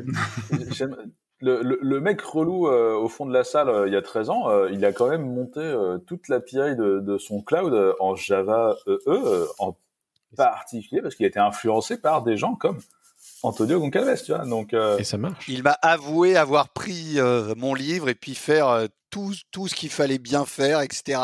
Le, 1.42 1.62
le, 1.62 1.78
le 1.82 2.00
mec 2.00 2.22
relou 2.22 2.68
euh, 2.68 2.94
au 2.94 3.10
fond 3.10 3.26
de 3.26 3.34
la 3.34 3.44
salle 3.44 3.70
euh, 3.70 3.88
il 3.88 3.94
y 3.94 3.98
a 3.98 4.02
13 4.02 4.30
ans, 4.30 4.50
euh, 4.50 4.70
il 4.72 4.86
a 4.86 4.94
quand 4.94 5.10
même 5.10 5.26
monté 5.26 5.60
euh, 5.60 5.98
toute 5.98 6.30
l'API 6.30 6.76
de, 6.78 7.00
de 7.02 7.18
son 7.18 7.42
cloud 7.42 7.74
euh, 7.74 7.94
en 8.00 8.16
Java 8.16 8.76
EE, 8.88 8.98
euh, 9.08 9.46
en 9.60 9.76
particulier 10.38 11.02
parce 11.02 11.16
qu'il 11.16 11.26
a 11.26 11.30
été 11.30 11.40
influencé 11.40 11.98
par 11.98 12.24
des 12.24 12.38
gens 12.38 12.56
comme 12.56 12.80
Antonio 13.44 13.80
Goncalves, 13.80 14.24
tu 14.24 14.32
vois. 14.34 14.46
Donc, 14.46 14.74
euh, 14.74 14.98
Et 14.98 15.04
ça 15.04 15.18
marche. 15.18 15.48
Il 15.48 15.62
m'a 15.64 15.78
avoué 15.82 16.36
avoir 16.38 16.70
pris 16.70 17.20
euh, 17.20 17.54
mon 17.58 17.74
livre 17.74 18.10
et 18.10 18.16
puis 18.16 18.34
faire 18.34 18.70
euh, 18.70 18.88
tout, 19.10 19.34
tout 19.52 19.68
ce 19.68 19.76
qu'il 19.76 19.90
fallait 19.90 20.18
bien 20.18 20.46
faire, 20.46 20.82
etc. 20.82 21.20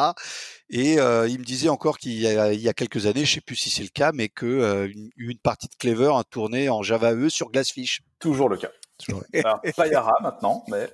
Et 0.69 0.99
euh, 0.99 1.27
il 1.27 1.39
me 1.39 1.43
disait 1.43 1.69
encore 1.69 1.97
qu'il 1.97 2.13
y, 2.19 2.27
a, 2.27 2.53
il 2.53 2.61
y 2.61 2.69
a 2.69 2.73
quelques 2.73 3.05
années, 3.05 3.25
je 3.25 3.35
sais 3.35 3.41
plus 3.41 3.55
si 3.55 3.69
c'est 3.69 3.83
le 3.83 3.89
cas, 3.89 4.11
mais 4.13 4.29
que 4.29 4.45
euh, 4.45 4.87
une, 4.87 5.09
une 5.17 5.37
partie 5.37 5.67
de 5.67 5.75
Clever 5.75 6.11
a 6.15 6.23
tourné 6.23 6.69
en 6.69 6.83
Java 6.83 7.13
E 7.13 7.29
sur 7.29 7.49
Glassfish. 7.49 8.01
toujours 8.19 8.49
le 8.49 8.57
cas. 8.57 8.69
Toujours. 9.03 9.23
Alors, 9.33 9.61
pas 9.75 9.87
Yara 9.87 10.13
maintenant, 10.21 10.63
mais, 10.67 10.89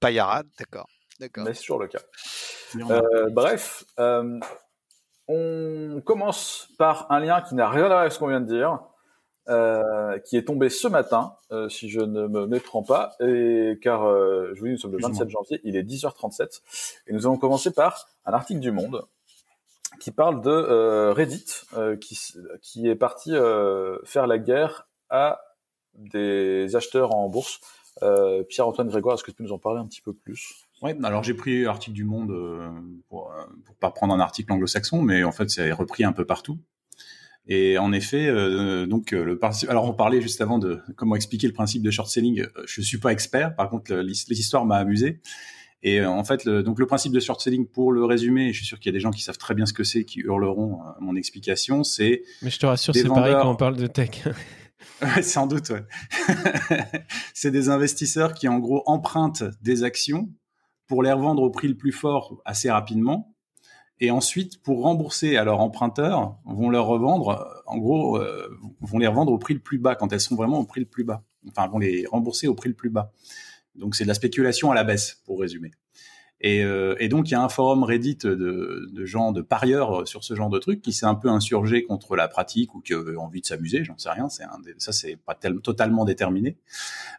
Payara, 0.00 0.42
d'accord. 0.58 0.88
D'accord. 1.20 1.44
mais 1.44 1.54
c'est 1.54 1.62
toujours 1.62 1.80
le 1.80 1.88
cas. 1.88 1.98
Euh, 2.76 3.28
bref, 3.30 3.84
euh, 3.98 4.38
on 5.26 6.00
commence 6.04 6.68
par 6.78 7.10
un 7.10 7.20
lien 7.20 7.42
qui 7.42 7.54
n'a 7.54 7.68
rien 7.68 7.84
à 7.84 7.88
voir 7.88 8.00
avec 8.00 8.12
ce 8.12 8.18
qu'on 8.18 8.28
vient 8.28 8.40
de 8.40 8.46
dire, 8.46 8.78
euh, 9.48 10.18
qui 10.20 10.36
est 10.36 10.44
tombé 10.44 10.68
ce 10.68 10.86
matin, 10.86 11.34
euh, 11.50 11.68
si 11.68 11.88
je 11.88 12.00
ne 12.00 12.28
me 12.28 12.46
méprends 12.46 12.82
pas, 12.82 13.16
et 13.20 13.78
car 13.82 14.06
euh, 14.06 14.52
je 14.54 14.60
vous 14.60 14.66
dis, 14.66 14.72
nous 14.72 14.78
sommes 14.78 14.92
le 14.92 14.98
Plus 14.98 15.06
ou 15.06 15.08
27 15.08 15.30
janvier, 15.30 15.60
il 15.64 15.76
est 15.76 15.82
10h37, 15.82 16.60
et 17.06 17.12
nous 17.12 17.26
allons 17.26 17.38
commencer 17.38 17.72
par 17.72 18.06
un 18.26 18.32
article 18.32 18.60
du 18.60 18.70
Monde 18.70 19.06
qui 19.98 20.10
parle 20.10 20.40
de 20.42 20.50
euh, 20.50 21.12
Reddit, 21.12 21.46
euh, 21.76 21.96
qui, 21.96 22.18
qui 22.62 22.88
est 22.88 22.94
parti 22.94 23.34
euh, 23.34 23.98
faire 24.04 24.26
la 24.26 24.38
guerre 24.38 24.88
à 25.10 25.40
des 25.98 26.74
acheteurs 26.76 27.14
en 27.14 27.28
bourse. 27.28 27.60
Euh, 28.02 28.44
Pierre-Antoine 28.44 28.88
Grégoire, 28.88 29.14
est-ce 29.16 29.24
que 29.24 29.30
tu 29.30 29.36
peux 29.36 29.44
nous 29.44 29.52
en 29.52 29.58
parler 29.58 29.80
un 29.80 29.86
petit 29.86 30.00
peu 30.00 30.12
plus? 30.12 30.64
Ouais, 30.82 30.96
alors 31.02 31.24
j'ai 31.24 31.34
pris 31.34 31.62
l'article 31.64 31.94
du 31.94 32.04
Monde 32.04 32.30
euh, 32.30 32.68
pour, 33.08 33.32
euh, 33.32 33.42
pour 33.64 33.74
pas 33.76 33.90
prendre 33.90 34.14
un 34.14 34.20
article 34.20 34.52
anglo-saxon, 34.52 35.02
mais 35.02 35.24
en 35.24 35.32
fait 35.32 35.50
c'est 35.50 35.72
repris 35.72 36.04
un 36.04 36.12
peu 36.12 36.24
partout. 36.24 36.58
Et 37.50 37.78
en 37.78 37.92
effet, 37.92 38.26
euh, 38.28 38.86
donc 38.86 39.10
le 39.12 39.38
principe. 39.38 39.70
Alors 39.70 39.84
on 39.86 39.94
parlait 39.94 40.20
juste 40.20 40.40
avant 40.40 40.58
de 40.58 40.80
comment 40.96 41.16
expliquer 41.16 41.46
le 41.48 41.54
principe 41.54 41.82
de 41.82 41.90
short 41.90 42.08
selling. 42.08 42.44
Je 42.66 42.80
suis 42.82 42.98
pas 42.98 43.10
expert, 43.10 43.56
par 43.56 43.68
contre 43.70 43.92
le- 43.92 44.02
l'his- 44.02 44.26
l'histoire 44.28 44.64
m'a 44.66 44.76
amusé. 44.76 45.20
Et 45.82 46.04
en 46.04 46.24
fait, 46.24 46.44
le, 46.44 46.62
donc 46.62 46.78
le 46.78 46.86
principe 46.86 47.12
de 47.12 47.20
short 47.20 47.40
selling, 47.40 47.66
pour 47.66 47.90
le 47.92 48.04
résumer, 48.04 48.52
je 48.52 48.58
suis 48.58 48.66
sûr 48.66 48.78
qu'il 48.78 48.90
y 48.90 48.94
a 48.94 48.96
des 48.96 49.00
gens 49.00 49.10
qui 49.12 49.22
savent 49.22 49.38
très 49.38 49.54
bien 49.54 49.64
ce 49.64 49.72
que 49.72 49.84
c'est, 49.84 50.04
qui 50.04 50.18
hurleront 50.20 50.82
à 50.82 50.96
mon 51.00 51.16
explication. 51.16 51.84
C'est 51.84 52.22
Mais 52.42 52.50
je 52.50 52.58
te 52.58 52.66
rassure, 52.66 52.94
c'est 52.94 53.08
pareil 53.08 53.34
quand 53.40 53.50
on 53.50 53.56
parle 53.56 53.76
de 53.76 53.86
tech. 53.86 54.24
Sans 55.22 55.46
doute, 55.46 55.72
c'est 57.34 57.50
des 57.50 57.68
investisseurs 57.68 58.34
qui, 58.34 58.48
en 58.48 58.58
gros, 58.58 58.82
empruntent 58.86 59.44
des 59.62 59.82
actions 59.84 60.28
pour 60.86 61.02
les 61.02 61.12
revendre 61.12 61.42
au 61.42 61.50
prix 61.50 61.68
le 61.68 61.76
plus 61.76 61.92
fort 61.92 62.40
assez 62.44 62.70
rapidement. 62.70 63.34
Et 64.00 64.10
ensuite, 64.10 64.62
pour 64.62 64.82
rembourser 64.82 65.36
à 65.36 65.44
leurs 65.44 65.60
emprunteurs, 65.60 66.36
vont 66.44 66.70
leur 66.70 66.86
revendre, 66.86 67.30
euh, 67.30 67.62
en 67.66 67.78
gros, 67.78 68.16
euh, 68.16 68.48
vont 68.80 68.98
les 68.98 69.08
revendre 69.08 69.32
au 69.32 69.38
prix 69.38 69.54
le 69.54 69.60
plus 69.60 69.78
bas 69.78 69.96
quand 69.96 70.12
elles 70.12 70.20
sont 70.20 70.36
vraiment 70.36 70.60
au 70.60 70.64
prix 70.64 70.80
le 70.80 70.86
plus 70.86 71.04
bas. 71.04 71.24
Enfin, 71.48 71.66
vont 71.68 71.78
les 71.78 72.06
rembourser 72.06 72.46
au 72.46 72.54
prix 72.54 72.68
le 72.68 72.76
plus 72.76 72.90
bas. 72.90 73.12
Donc, 73.74 73.96
c'est 73.96 74.04
de 74.04 74.08
la 74.08 74.14
spéculation 74.14 74.70
à 74.70 74.74
la 74.74 74.84
baisse, 74.84 75.20
pour 75.24 75.40
résumer. 75.40 75.72
Et, 76.40 76.62
euh, 76.62 76.94
et, 77.00 77.08
donc 77.08 77.28
il 77.28 77.32
y 77.32 77.34
a 77.34 77.42
un 77.42 77.48
forum 77.48 77.82
Reddit 77.82 78.18
de, 78.22 78.88
de, 78.92 79.04
gens, 79.04 79.32
de 79.32 79.42
parieurs 79.42 80.06
sur 80.06 80.22
ce 80.22 80.34
genre 80.34 80.50
de 80.50 80.60
truc 80.60 80.82
qui 80.82 80.92
s'est 80.92 81.06
un 81.06 81.16
peu 81.16 81.28
insurgé 81.28 81.82
contre 81.82 82.14
la 82.14 82.28
pratique 82.28 82.76
ou 82.76 82.80
qui 82.80 82.94
a 82.94 83.00
envie 83.18 83.40
de 83.40 83.46
s'amuser, 83.46 83.82
j'en 83.82 83.98
sais 83.98 84.10
rien. 84.10 84.28
C'est 84.28 84.44
un 84.44 84.58
ça 84.78 84.92
c'est 84.92 85.16
pas 85.16 85.34
tel, 85.34 85.60
totalement 85.60 86.04
déterminé. 86.04 86.56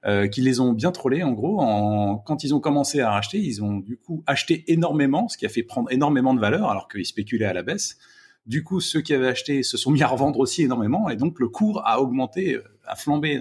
Euh, 0.06 0.28
qui 0.28 0.42
les 0.42 0.62
ont 0.62 0.72
bien 0.72 0.92
trollés 0.92 1.24
en 1.24 1.34
gros. 1.34 1.60
En, 1.60 2.18
quand 2.18 2.46
ils 2.46 2.56
ont 2.56 2.62
commencé 2.62 3.02
à 3.02 3.12
racheter, 3.12 3.38
ils 3.38 3.62
ont 3.62 3.80
du 3.80 3.98
coup 3.98 4.24
acheté 4.26 4.64
énormément, 4.72 5.28
ce 5.28 5.38
qui 5.38 5.46
a 5.46 5.50
fait 5.50 5.64
prendre 5.64 5.92
énormément 5.92 6.34
de 6.34 6.40
valeur 6.40 6.70
alors 6.70 6.88
qu'ils 6.88 7.06
spéculaient 7.06 7.46
à 7.46 7.54
la 7.54 7.64
baisse. 7.64 7.98
Du 8.46 8.64
coup, 8.64 8.80
ceux 8.80 9.02
qui 9.02 9.14
avaient 9.14 9.28
acheté 9.28 9.62
se 9.62 9.78
sont 9.78 9.92
mis 9.92 10.02
à 10.02 10.08
revendre 10.08 10.40
aussi 10.40 10.64
énormément, 10.64 11.10
et 11.10 11.18
donc 11.18 11.40
le 11.40 11.50
cours 11.50 11.86
a 11.86 12.02
augmenté, 12.02 12.56
euh, 12.56 12.64
a 12.90 12.96
flambé. 12.96 13.40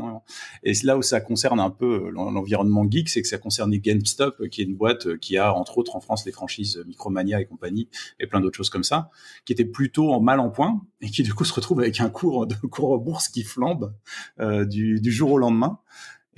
Et 0.62 0.72
là 0.84 0.96
où 0.96 1.02
ça 1.02 1.20
concerne 1.20 1.58
un 1.58 1.70
peu 1.70 2.10
l'environnement 2.10 2.86
geek, 2.88 3.08
c'est 3.08 3.22
que 3.22 3.28
ça 3.28 3.38
concerne 3.38 3.74
GameStop, 3.74 4.40
euh, 4.40 4.48
qui 4.48 4.60
est 4.60 4.64
une 4.64 4.76
boîte 4.76 5.06
euh, 5.06 5.16
qui 5.16 5.36
a 5.38 5.52
entre 5.54 5.78
autres 5.78 5.96
en 5.96 6.00
France 6.00 6.24
les 6.26 6.32
franchises 6.32 6.82
Micromania 6.86 7.40
et 7.40 7.46
compagnie, 7.46 7.88
et 8.20 8.26
plein 8.26 8.40
d'autres 8.40 8.56
choses 8.56 8.70
comme 8.70 8.84
ça, 8.84 9.10
qui 9.44 9.52
était 9.52 9.64
plutôt 9.64 10.12
en 10.12 10.20
mal 10.20 10.38
en 10.38 10.50
point, 10.50 10.82
et 11.00 11.10
qui 11.10 11.22
du 11.22 11.32
coup 11.34 11.44
se 11.44 11.54
retrouve 11.54 11.80
avec 11.80 12.00
un 12.00 12.10
cours 12.10 12.46
de 12.46 12.54
cours 12.54 12.98
bourse 12.98 13.28
qui 13.28 13.42
flambe 13.42 13.94
du 14.38 15.12
jour 15.12 15.32
au 15.32 15.38
lendemain. 15.38 15.80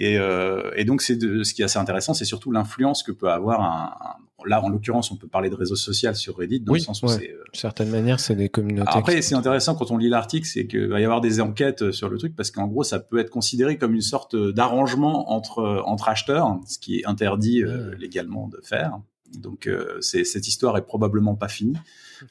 Et, 0.00 0.18
euh, 0.18 0.72
et 0.74 0.84
donc, 0.84 1.02
c'est 1.02 1.20
ce 1.20 1.54
qui 1.54 1.62
est 1.62 1.66
assez 1.66 1.78
intéressant, 1.78 2.14
c'est 2.14 2.24
surtout 2.24 2.50
l'influence 2.50 3.02
que 3.02 3.12
peut 3.12 3.30
avoir 3.30 3.60
un, 3.60 4.16
Là, 4.46 4.62
en 4.62 4.68
l'occurrence, 4.68 5.10
on 5.10 5.16
peut 5.16 5.28
parler 5.28 5.50
de 5.50 5.54
réseaux 5.54 5.76
sociaux 5.76 6.14
sur 6.14 6.36
Reddit, 6.36 6.60
dans 6.60 6.72
le 6.72 6.78
sens 6.78 7.02
où 7.02 7.08
c'est. 7.08 7.30
Euh, 7.30 7.44
certaine 7.52 7.90
manière, 7.90 8.20
c'est 8.20 8.36
des 8.36 8.48
communautés. 8.48 8.90
Après, 8.92 9.20
c'est 9.22 9.34
intéressant 9.34 9.74
quand 9.74 9.90
on 9.90 9.98
lit 9.98 10.08
l'article, 10.08 10.46
c'est 10.46 10.66
qu'il 10.66 10.86
va 10.86 11.00
y 11.00 11.04
avoir 11.04 11.20
des 11.20 11.40
enquêtes 11.40 11.90
sur 11.92 12.08
le 12.08 12.18
truc, 12.18 12.34
parce 12.34 12.50
qu'en 12.50 12.66
gros, 12.66 12.82
ça 12.82 13.00
peut 13.00 13.18
être 13.18 13.30
considéré 13.30 13.76
comme 13.76 13.94
une 13.94 14.00
sorte 14.00 14.36
d'arrangement 14.36 15.30
entre 15.32 15.82
entre 15.84 16.08
acheteurs, 16.08 16.58
ce 16.66 16.78
qui 16.78 17.00
est 17.00 17.06
interdit 17.06 17.62
euh, 17.62 17.94
légalement 17.98 18.48
de 18.48 18.60
faire. 18.62 18.98
Donc, 19.38 19.66
euh, 19.66 20.00
cette 20.00 20.48
histoire 20.48 20.76
est 20.76 20.86
probablement 20.86 21.36
pas 21.36 21.48
finie, 21.48 21.76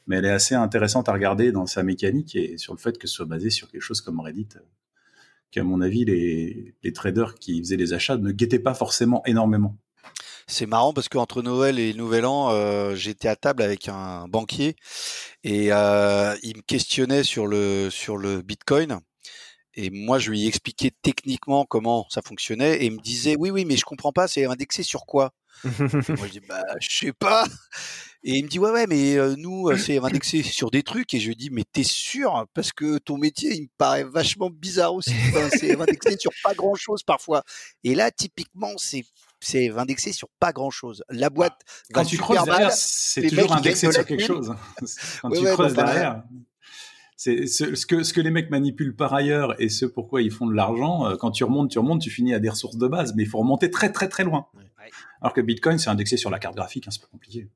mais 0.06 0.16
elle 0.16 0.26
est 0.26 0.30
assez 0.30 0.54
intéressante 0.54 1.08
à 1.08 1.12
regarder 1.12 1.52
dans 1.52 1.66
sa 1.66 1.82
mécanique 1.82 2.36
et 2.36 2.58
sur 2.58 2.74
le 2.74 2.78
fait 2.78 2.98
que 2.98 3.06
ce 3.06 3.14
soit 3.14 3.26
basé 3.26 3.50
sur 3.50 3.70
quelque 3.70 3.80
chose 3.80 4.00
comme 4.00 4.20
Reddit 4.20 4.48
qu'à 5.50 5.64
mon 5.64 5.80
avis, 5.80 6.04
les, 6.04 6.74
les 6.82 6.92
traders 6.92 7.34
qui 7.34 7.58
faisaient 7.60 7.76
les 7.76 7.92
achats 7.92 8.16
ne 8.16 8.32
guettaient 8.32 8.58
pas 8.58 8.74
forcément 8.74 9.22
énormément. 9.26 9.76
C'est 10.46 10.66
marrant 10.66 10.92
parce 10.92 11.08
qu'entre 11.08 11.42
Noël 11.42 11.78
et 11.78 11.94
Nouvel 11.94 12.26
An, 12.26 12.50
euh, 12.50 12.96
j'étais 12.96 13.28
à 13.28 13.36
table 13.36 13.62
avec 13.62 13.88
un 13.88 14.26
banquier 14.26 14.74
et 15.44 15.72
euh, 15.72 16.34
il 16.42 16.56
me 16.56 16.62
questionnait 16.62 17.22
sur 17.22 17.46
le 17.46 17.88
sur 17.88 18.16
le 18.16 18.42
Bitcoin. 18.42 18.98
Et 19.74 19.90
moi, 19.90 20.18
je 20.18 20.30
lui 20.30 20.48
expliquais 20.48 20.90
techniquement 21.02 21.64
comment 21.64 22.06
ça 22.10 22.20
fonctionnait 22.20 22.78
et 22.78 22.86
il 22.86 22.92
me 22.92 23.00
disait 23.00 23.36
oui, 23.38 23.50
oui, 23.50 23.64
mais 23.64 23.76
je 23.76 23.84
comprends 23.84 24.12
pas, 24.12 24.26
c'est 24.26 24.44
indexé 24.44 24.82
sur 24.82 25.06
quoi? 25.06 25.32
Moi, 25.64 26.26
je 26.26 26.32
dis 26.32 26.40
bah, 26.40 26.64
je 26.80 26.88
sais 26.90 27.12
pas. 27.12 27.44
Et 28.22 28.36
il 28.36 28.44
me 28.44 28.48
dit 28.48 28.58
ouais 28.58 28.70
ouais 28.70 28.86
mais 28.86 29.16
euh, 29.16 29.34
nous 29.38 29.74
c'est 29.78 29.98
indexé 29.98 30.42
sur 30.42 30.70
des 30.70 30.82
trucs. 30.82 31.14
Et 31.14 31.20
je 31.20 31.28
lui 31.28 31.36
dis 31.36 31.50
mais 31.50 31.64
t'es 31.70 31.82
sûr? 31.82 32.46
Parce 32.52 32.72
que 32.72 32.98
ton 32.98 33.16
métier 33.16 33.54
il 33.54 33.62
me 33.62 33.68
paraît 33.78 34.04
vachement 34.04 34.50
bizarre 34.50 34.94
aussi. 34.94 35.14
C'est 35.50 35.80
indexé 35.80 36.16
sur 36.18 36.30
pas 36.44 36.54
grand 36.54 36.74
chose 36.74 37.02
parfois. 37.02 37.42
Et 37.82 37.94
là 37.94 38.10
typiquement 38.10 38.72
c'est 38.76 39.04
c'est 39.40 39.70
indexé 39.70 40.12
sur 40.12 40.28
pas 40.38 40.52
grand 40.52 40.70
chose 40.70 41.02
la 41.08 41.30
boîte 41.30 41.58
quand 41.94 42.04
tu 42.04 42.18
creuses 42.18 42.44
derrière 42.44 42.72
c'est 42.72 43.26
toujours 43.26 43.56
indexé 43.56 43.90
sur 43.90 44.04
quelque 44.04 44.22
chose. 44.22 44.54
Quand 45.22 45.30
tu 45.30 45.44
creuses 45.44 45.74
derrière 45.74 46.22
c'est 47.16 47.46
ce, 47.46 47.86
que 47.86 48.02
ce 48.02 48.14
que 48.14 48.20
les 48.20 48.30
mecs 48.30 48.50
manipulent 48.50 48.96
par 48.96 49.12
ailleurs 49.12 49.60
et 49.60 49.68
ce 49.68 49.84
pourquoi 49.84 50.22
ils 50.22 50.30
font 50.30 50.46
de 50.46 50.54
l'argent 50.54 51.06
euh, 51.06 51.16
quand 51.16 51.30
tu 51.30 51.44
remontes 51.44 51.70
tu 51.70 51.78
remontes 51.78 52.00
tu 52.00 52.10
finis 52.10 52.32
à 52.32 52.38
des 52.38 52.48
ressources 52.48 52.76
de 52.76 52.86
base 52.86 53.14
mais 53.14 53.22
il 53.24 53.28
faut 53.28 53.38
remonter 53.38 53.70
très 53.70 53.92
très 53.92 54.08
très 54.08 54.24
loin. 54.24 54.46
Alors 55.22 55.32
que 55.32 55.40
Bitcoin 55.40 55.78
c'est 55.78 55.90
indexé 55.90 56.18
sur 56.18 56.30
la 56.30 56.38
carte 56.38 56.56
graphique 56.56 56.86
hein, 56.86 56.90
c'est 56.90 57.00
pas 57.00 57.08
compliqué 57.08 57.48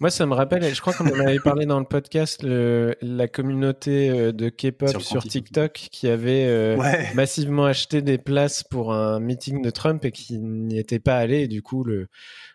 moi, 0.00 0.10
ça 0.10 0.26
me 0.26 0.34
rappelle, 0.34 0.74
je 0.74 0.80
crois 0.80 0.92
qu'on 0.92 1.06
en 1.06 1.20
avait 1.20 1.40
parlé 1.40 1.64
dans 1.66 1.78
le 1.78 1.86
podcast, 1.86 2.42
la 2.42 3.28
communauté 3.28 4.10
euh, 4.10 4.32
de 4.32 4.48
K-pop 4.48 5.00
sur, 5.00 5.22
TikTok 5.22 5.72
qui 5.72 6.08
avait 6.08 6.46
euh, 6.46 6.76
massivement 7.14 7.64
acheté 7.64 8.02
des 8.02 8.18
places 8.18 8.62
pour 8.62 8.92
un 8.92 9.20
meeting 9.20 9.62
de 9.62 9.70
Trump 9.70 10.04
et 10.04 10.12
qui 10.12 10.38
n'y 10.38 10.78
était 10.78 10.98
pas 10.98 11.16
allé. 11.16 11.42
Et 11.42 11.48
du 11.48 11.62
coup, 11.62 11.84
le, 11.84 12.08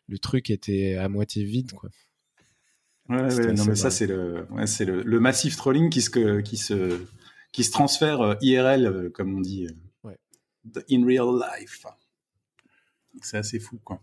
le 0.08 0.20
truc 0.20 0.50
était 0.50 0.96
à 0.96 1.10
moitié 1.10 1.44
vide, 1.44 1.72
quoi. 1.74 1.90
Ouais, 3.10 3.54
non, 3.54 3.66
mais 3.66 3.76
ça, 3.76 3.92
c'est 3.92 4.08
le, 4.08 4.48
c'est 4.66 4.86
le, 4.86 5.02
le 5.02 5.20
massif 5.20 5.58
trolling 5.58 5.90
qui 5.90 6.02
se, 6.02 6.40
qui 6.40 6.56
se, 6.56 7.02
qui 7.52 7.64
se 7.64 7.72
transfère 7.72 8.22
euh, 8.22 8.36
IRL, 8.42 9.10
comme 9.14 9.36
on 9.36 9.42
dit. 9.42 9.68
In 10.90 11.06
real 11.06 11.42
life. 11.60 11.86
C'est 13.22 13.38
assez 13.38 13.60
fou, 13.60 13.80
quoi. 13.84 14.00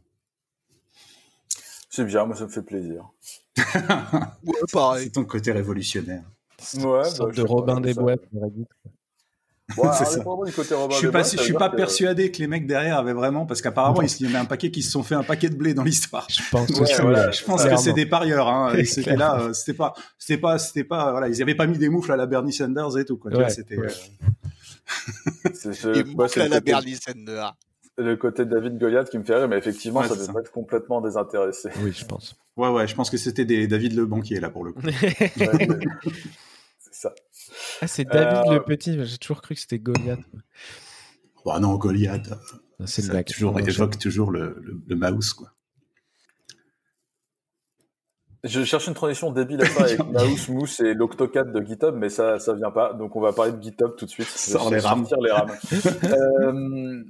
C'est 1.98 2.04
bien, 2.04 2.26
moi 2.26 2.36
ça 2.36 2.44
me 2.44 2.48
fait 2.48 2.62
plaisir. 2.62 3.10
ouais, 3.56 4.54
pareil. 4.72 5.04
C'est 5.06 5.10
ton 5.10 5.24
côté 5.24 5.50
révolutionnaire. 5.50 6.22
Ouais, 6.76 7.02
bah, 7.18 7.26
de 7.34 7.42
Robin 7.42 7.80
des 7.80 7.92
Boîtes, 7.92 8.22
Ouais, 9.76 9.88
c'est 9.98 10.04
ça. 10.04 10.20
Du 10.20 10.52
côté 10.52 10.76
Robin 10.76 10.94
je 10.94 10.98
suis 10.98 11.10
pas, 11.10 11.24
je 11.24 11.42
suis 11.42 11.54
pas 11.54 11.70
persuadé 11.70 12.30
que 12.30 12.38
les 12.38 12.46
mecs 12.46 12.68
derrière 12.68 12.98
avaient 12.98 13.14
vraiment, 13.14 13.46
parce 13.46 13.60
qu'apparemment 13.62 14.00
il 14.00 14.30
y 14.30 14.32
en 14.32 14.36
a 14.36 14.42
un 14.42 14.44
paquet 14.44 14.70
qui 14.70 14.84
se 14.84 14.92
sont 14.92 15.02
fait 15.02 15.16
un 15.16 15.24
paquet 15.24 15.48
de 15.48 15.56
blé 15.56 15.74
dans 15.74 15.82
l'histoire. 15.82 16.28
Je 16.30 16.40
pense, 16.52 16.68
je 16.68 17.44
pense 17.44 17.64
que 17.64 17.76
c'est 17.76 17.94
des 17.94 18.06
parieurs. 18.06 18.46
Hein. 18.46 18.72
C'était 18.84 19.16
là, 19.16 19.40
euh, 19.40 19.52
c'était 19.52 19.76
pas, 19.76 19.94
c'était 20.20 20.40
pas, 20.40 20.60
c'était 20.60 20.84
pas, 20.84 21.10
voilà, 21.10 21.26
ils 21.26 21.42
avaient 21.42 21.56
pas 21.56 21.66
mis 21.66 21.78
des 21.78 21.88
moufles 21.88 22.12
à 22.12 22.16
la 22.16 22.26
Bernie 22.26 22.52
Sanders 22.52 22.96
et 22.96 23.04
tout. 23.04 23.16
Quoi. 23.16 23.50
C'était. 23.50 23.76
Ouais. 23.76 23.88
Euh... 25.84 25.94
des 25.94 26.04
moufles 26.04 26.42
à 26.42 26.48
la 26.48 26.60
Bernie 26.60 26.94
Sanders 26.94 27.56
le 27.98 28.16
côté 28.16 28.44
de 28.44 28.50
David 28.50 28.78
Goliath 28.78 29.10
qui 29.10 29.18
me 29.18 29.24
fait 29.24 29.34
rire, 29.34 29.48
mais 29.48 29.58
effectivement, 29.58 30.02
ça 30.02 30.14
devait 30.14 30.40
être 30.40 30.52
complètement 30.52 31.00
désintéressé. 31.00 31.70
Oui, 31.82 31.92
je 31.92 32.04
pense. 32.04 32.36
Ouais, 32.56 32.68
ouais, 32.68 32.86
je 32.86 32.94
pense 32.94 33.10
que 33.10 33.16
c'était 33.16 33.44
des 33.44 33.66
David 33.66 33.94
le 33.94 34.06
banquier, 34.06 34.40
là, 34.40 34.50
pour 34.50 34.64
le 34.64 34.72
coup. 34.72 34.82
c'est 36.78 36.94
ça. 36.94 37.14
Ah, 37.80 37.86
c'est 37.86 38.04
David 38.04 38.50
le 38.50 38.56
euh, 38.56 38.60
petit, 38.60 39.04
j'ai 39.04 39.18
toujours 39.18 39.42
cru 39.42 39.54
que 39.54 39.60
c'était 39.60 39.78
Goliath. 39.78 40.20
Bah 41.44 41.60
non, 41.60 41.74
Goliath. 41.76 42.30
C'est 42.84 43.06
le 43.08 43.24
toujours, 43.24 43.58
évoque 43.58 43.98
toujours 43.98 44.30
le, 44.30 44.62
le, 44.86 44.96
mouse, 44.96 45.32
quoi. 45.32 45.48
Je 48.44 48.62
cherche 48.62 48.86
une 48.86 48.94
transition 48.94 49.32
débile 49.32 49.62
à 49.62 49.66
faire 49.66 49.84
avec 49.84 49.98
Mouse, 50.12 50.48
Mousse 50.48 50.80
et 50.80 50.94
l'Octocad 50.94 51.52
de 51.52 51.60
GitHub, 51.60 51.94
mais 51.96 52.08
ça, 52.08 52.38
ça 52.38 52.54
vient 52.54 52.70
pas. 52.70 52.92
Donc, 52.92 53.16
on 53.16 53.20
va 53.20 53.32
parler 53.32 53.50
de 53.50 53.60
GitHub 53.60 53.96
tout 53.96 54.04
de 54.04 54.10
suite. 54.10 54.28
Sors 54.28 54.70
les 54.70 54.78
rames. 54.78 55.06
les 55.20 55.32
rames. 55.32 55.50
euh, 56.04 57.02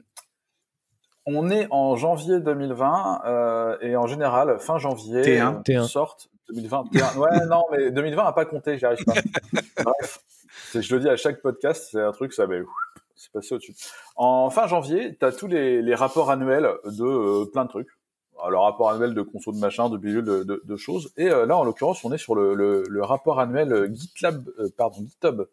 on 1.31 1.51
est 1.51 1.67
en 1.71 1.95
janvier 1.95 2.41
2020 2.41 3.23
euh, 3.27 3.77
et 3.83 3.97
en 3.97 4.07
général, 4.07 4.59
fin 4.59 4.79
janvier, 4.79 5.23
T1, 5.23 5.63
T1. 5.63 5.87
sorte 5.87 6.31
2020. 6.49 6.85
Ouais, 7.19 7.47
non, 7.47 7.65
mais 7.71 7.91
2020 7.91 8.25
n'a 8.25 8.33
pas 8.33 8.47
compté, 8.47 8.79
j'y 8.79 8.87
arrive 8.87 9.05
pas. 9.05 9.13
Bref, 9.85 10.21
je 10.75 10.95
le 10.95 11.01
dis 11.03 11.09
à 11.09 11.17
chaque 11.17 11.43
podcast, 11.43 11.89
c'est 11.93 12.01
un 12.01 12.13
truc, 12.13 12.33
ça 12.33 12.47
mais 12.47 12.63
c'est 13.15 13.31
passé 13.31 13.55
au-dessus. 13.55 13.75
En 14.17 14.49
fin 14.49 14.67
janvier, 14.67 15.17
tu 15.19 15.27
as 15.27 15.33
tous 15.33 15.49
les, 15.49 15.95
rapports 15.95 16.31
annuels 16.31 16.71
de 16.87 17.05
euh, 17.05 17.45
plein 17.45 17.65
de 17.65 17.69
trucs. 17.69 17.89
Alors, 18.39 18.51
le 18.51 18.59
rapport 18.59 18.91
annuel 18.91 19.13
de 19.13 19.23
conso 19.23 19.53
de 19.53 19.59
machin, 19.59 19.91
de 19.91 19.99
bidule, 19.99 20.25
de, 20.25 20.63
de, 20.65 20.77
choses. 20.77 21.13
Et 21.17 21.29
euh, 21.29 21.45
là, 21.45 21.59
en 21.59 21.65
l'occurrence, 21.65 22.05
on 22.05 22.13
est 22.13 22.19
sur 22.19 22.37
le, 22.37 23.03
rapport 23.03 23.41
annuel 23.41 23.93
GitLab, 23.93 24.49
pardon, 24.79 25.01
GitHub. 25.01 25.47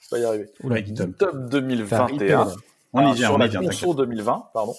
Je 0.00 0.08
vais 0.10 0.10
pas 0.10 0.18
y 0.18 0.24
arriver. 0.24 0.84
GitHub 0.84 1.48
2021. 1.48 2.48
On 2.92 3.12
y 3.12 3.14
vient, 3.14 3.28
sur 3.28 3.38
la 3.38 3.48
conso 3.48 3.94
2020, 3.94 4.50
pardon. 4.52 4.74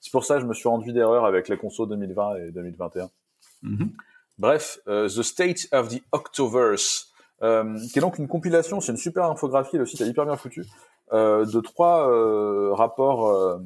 C'est 0.00 0.12
pour 0.12 0.24
ça 0.24 0.36
que 0.36 0.42
je 0.42 0.46
me 0.46 0.54
suis 0.54 0.68
rendu 0.68 0.92
d'erreur 0.92 1.24
avec 1.24 1.48
la 1.48 1.56
conso 1.56 1.86
2020 1.86 2.36
et 2.36 2.52
2021. 2.52 3.10
Mm-hmm. 3.64 3.88
Bref, 4.38 4.78
euh, 4.86 5.08
The 5.08 5.22
State 5.22 5.68
of 5.72 5.88
the 5.88 6.02
Octoverse, 6.12 7.12
euh, 7.42 7.78
qui 7.92 7.98
est 7.98 8.02
donc 8.02 8.18
une 8.18 8.28
compilation, 8.28 8.80
c'est 8.80 8.92
une 8.92 8.98
super 8.98 9.24
infographie, 9.24 9.78
le 9.78 9.86
site 9.86 10.00
est 10.02 10.06
hyper 10.06 10.26
bien 10.26 10.36
foutu, 10.36 10.64
euh, 11.12 11.46
de 11.46 11.60
trois 11.60 12.06
rapports 12.74 13.58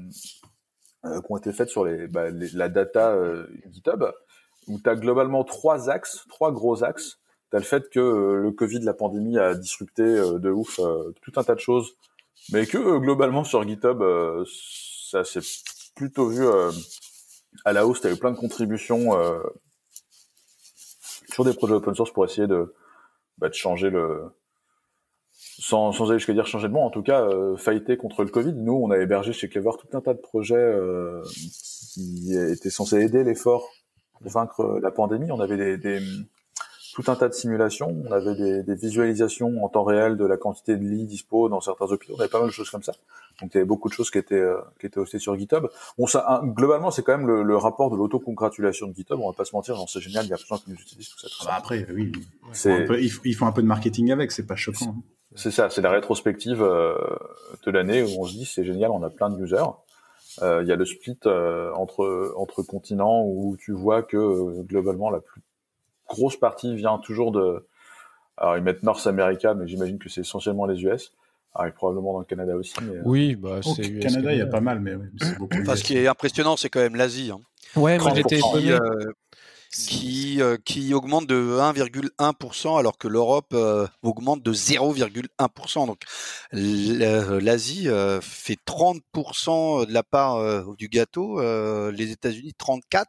qui 1.02 1.32
ont 1.32 1.36
été 1.36 1.52
faits 1.52 1.68
sur 1.68 1.86
bah, 2.10 2.26
la 2.30 2.68
data 2.68 3.16
GitHub, 3.70 4.04
où 4.68 4.78
tu 4.78 4.88
as 4.88 4.94
globalement 4.94 5.44
trois 5.44 5.90
axes, 5.90 6.24
trois 6.28 6.52
gros 6.52 6.84
axes. 6.84 7.18
Tu 7.50 7.56
as 7.56 7.58
le 7.58 7.64
fait 7.64 7.90
que 7.90 7.98
le 7.98 8.50
Covid, 8.52 8.80
la 8.80 8.94
pandémie, 8.94 9.38
a 9.38 9.54
disrupté 9.54 10.04
de 10.04 10.50
ouf 10.50 10.76
tout 10.76 11.32
un 11.36 11.42
tas 11.42 11.54
de 11.54 11.60
choses 11.60 11.96
mais 12.52 12.66
que 12.66 12.78
euh, 12.78 12.98
globalement 12.98 13.44
sur 13.44 13.66
GitHub, 13.66 14.00
euh, 14.02 14.44
ça 15.10 15.24
s'est 15.24 15.40
plutôt 15.94 16.28
vu 16.28 16.46
euh, 16.46 16.70
à 17.64 17.72
la 17.72 17.86
hausse. 17.86 18.00
Tu 18.00 18.06
as 18.06 18.12
eu 18.12 18.16
plein 18.16 18.32
de 18.32 18.38
contributions 18.38 19.10
sur 21.32 21.44
des 21.44 21.54
projets 21.54 21.74
open 21.74 21.94
source 21.94 22.12
pour 22.12 22.24
essayer 22.24 22.46
de, 22.46 22.74
bah, 23.38 23.48
de 23.48 23.54
changer 23.54 23.90
le 23.90 24.30
sans, 25.60 25.92
sans 25.92 26.10
aller 26.10 26.18
jusqu'à 26.18 26.32
dire 26.32 26.46
changer 26.46 26.68
de 26.68 26.72
monde, 26.72 26.86
en 26.86 26.90
tout 26.90 27.02
cas, 27.02 27.22
euh, 27.22 27.56
fighter 27.56 27.96
contre 27.96 28.24
le 28.24 28.30
Covid. 28.30 28.54
Nous, 28.54 28.72
on 28.72 28.90
a 28.90 28.98
hébergé 28.98 29.32
chez 29.32 29.48
Clever 29.48 29.70
tout 29.78 29.96
un 29.96 30.00
tas 30.00 30.14
de 30.14 30.18
projets 30.18 30.54
euh, 30.56 31.22
qui 31.94 32.34
étaient 32.34 32.70
censés 32.70 33.00
aider 33.00 33.24
l'effort 33.24 33.68
pour 34.12 34.30
vaincre 34.30 34.78
la 34.82 34.90
pandémie. 34.90 35.30
On 35.30 35.40
avait 35.40 35.56
des, 35.56 35.76
des 35.76 36.00
tout 37.00 37.10
un 37.10 37.16
tas 37.16 37.28
de 37.28 37.34
simulations. 37.34 37.96
On 38.06 38.12
avait 38.12 38.34
des, 38.34 38.62
des, 38.62 38.74
visualisations 38.74 39.64
en 39.64 39.68
temps 39.68 39.84
réel 39.84 40.16
de 40.16 40.24
la 40.24 40.36
quantité 40.36 40.76
de 40.76 40.82
lits 40.82 41.04
dispo 41.04 41.48
dans 41.48 41.60
certains 41.60 41.86
hôpitaux. 41.86 42.14
On 42.16 42.20
avait 42.20 42.28
pas 42.28 42.40
mal 42.40 42.48
de 42.48 42.52
choses 42.52 42.70
comme 42.70 42.82
ça. 42.82 42.92
Donc 43.40 43.50
il 43.52 43.56
y 43.56 43.58
avait 43.58 43.66
beaucoup 43.66 43.88
de 43.88 43.94
choses 43.94 44.10
qui 44.10 44.18
étaient 44.18 44.34
euh, 44.34 44.58
qui 44.80 44.86
étaient 44.86 44.98
hostées 44.98 45.18
sur 45.18 45.38
GitHub. 45.38 45.66
Bon, 45.98 46.06
ça, 46.06 46.42
globalement, 46.44 46.90
c'est 46.90 47.02
quand 47.02 47.16
même 47.16 47.26
le, 47.26 47.42
le 47.42 47.56
rapport 47.56 47.90
de 47.90 47.96
l'autocongratulation 47.96 48.88
de 48.88 48.94
GitHub. 48.94 49.18
On 49.20 49.30
va 49.30 49.36
pas 49.36 49.44
se 49.44 49.54
mentir, 49.54 49.76
c'est 49.88 50.00
génial. 50.00 50.24
Il 50.24 50.30
y 50.30 50.34
a 50.34 50.36
plein 50.36 50.58
qui 50.58 50.70
nous 50.70 50.76
utilisent 50.76 51.10
tout 51.10 51.18
ça. 51.18 51.28
Bah 51.46 51.54
après, 51.56 51.86
oui, 51.94 52.12
ils 53.24 53.34
font 53.34 53.46
un 53.46 53.52
peu 53.52 53.62
de 53.62 53.66
marketing 53.66 54.12
avec. 54.12 54.32
C'est 54.32 54.46
pas 54.46 54.56
choquant. 54.56 54.94
C'est 55.36 55.52
ça, 55.52 55.70
c'est 55.70 55.80
la 55.80 55.90
rétrospective 55.90 56.60
euh, 56.60 56.96
de 57.64 57.70
l'année 57.70 58.02
où 58.02 58.20
on 58.20 58.24
se 58.24 58.32
dit 58.32 58.44
c'est 58.44 58.64
génial, 58.64 58.90
on 58.90 59.02
a 59.02 59.10
plein 59.10 59.30
de 59.30 59.40
users. 59.40 59.62
Euh, 60.42 60.62
il 60.62 60.68
y 60.68 60.72
a 60.72 60.76
le 60.76 60.84
split 60.84 61.18
euh, 61.26 61.72
entre 61.74 62.34
entre 62.36 62.62
continents 62.62 63.24
où 63.24 63.56
tu 63.56 63.72
vois 63.72 64.02
que 64.02 64.62
globalement 64.62 65.10
la 65.10 65.20
plus 65.20 65.40
grosse 66.10 66.36
partie 66.36 66.74
vient 66.74 66.98
toujours 66.98 67.32
de. 67.32 67.66
Alors 68.36 68.56
ils 68.56 68.62
mettent 68.62 68.82
North 68.82 69.06
America, 69.06 69.54
mais 69.54 69.66
j'imagine 69.66 69.98
que 69.98 70.08
c'est 70.08 70.22
essentiellement 70.22 70.66
les 70.66 70.82
US. 70.82 71.12
Ah, 71.54 71.66
et 71.66 71.72
probablement 71.72 72.12
dans 72.12 72.18
le 72.20 72.24
Canada 72.24 72.54
aussi. 72.54 72.74
Mais... 72.82 72.98
Oui, 73.04 73.34
bah, 73.34 73.60
c'est 73.62 73.96
Au 73.96 74.00
Canada, 74.00 74.32
il 74.32 74.38
y 74.38 74.42
a 74.42 74.46
pas 74.46 74.60
mal, 74.60 74.78
mais 74.78 74.94
c'est 75.20 75.36
beaucoup. 75.36 75.58
Enfin, 75.60 75.74
ce 75.74 75.82
qui 75.82 75.96
est 75.96 76.06
impressionnant, 76.06 76.56
c'est 76.56 76.68
quand 76.68 76.80
même 76.80 76.94
l'Asie. 76.94 77.32
Hein. 77.32 77.40
Ouais, 77.76 77.98
moi 77.98 78.12
j'étais 78.14 78.40
qui, 79.72 80.42
euh, 80.42 80.56
qui 80.64 80.92
augmente 80.94 81.26
de 81.26 81.58
1,1% 81.58 82.78
alors 82.78 82.98
que 82.98 83.06
l'Europe 83.06 83.52
euh, 83.52 83.86
augmente 84.02 84.42
de 84.42 84.52
0,1%. 84.52 85.86
Donc 85.86 86.00
l'Asie 86.52 87.88
euh, 87.88 88.20
fait 88.20 88.58
30% 88.66 89.86
de 89.86 89.92
la 89.92 90.02
part 90.02 90.74
du 90.76 90.88
gâteau, 90.88 91.40
les 91.90 92.10
États-Unis 92.10 92.54
34%. 92.60 93.04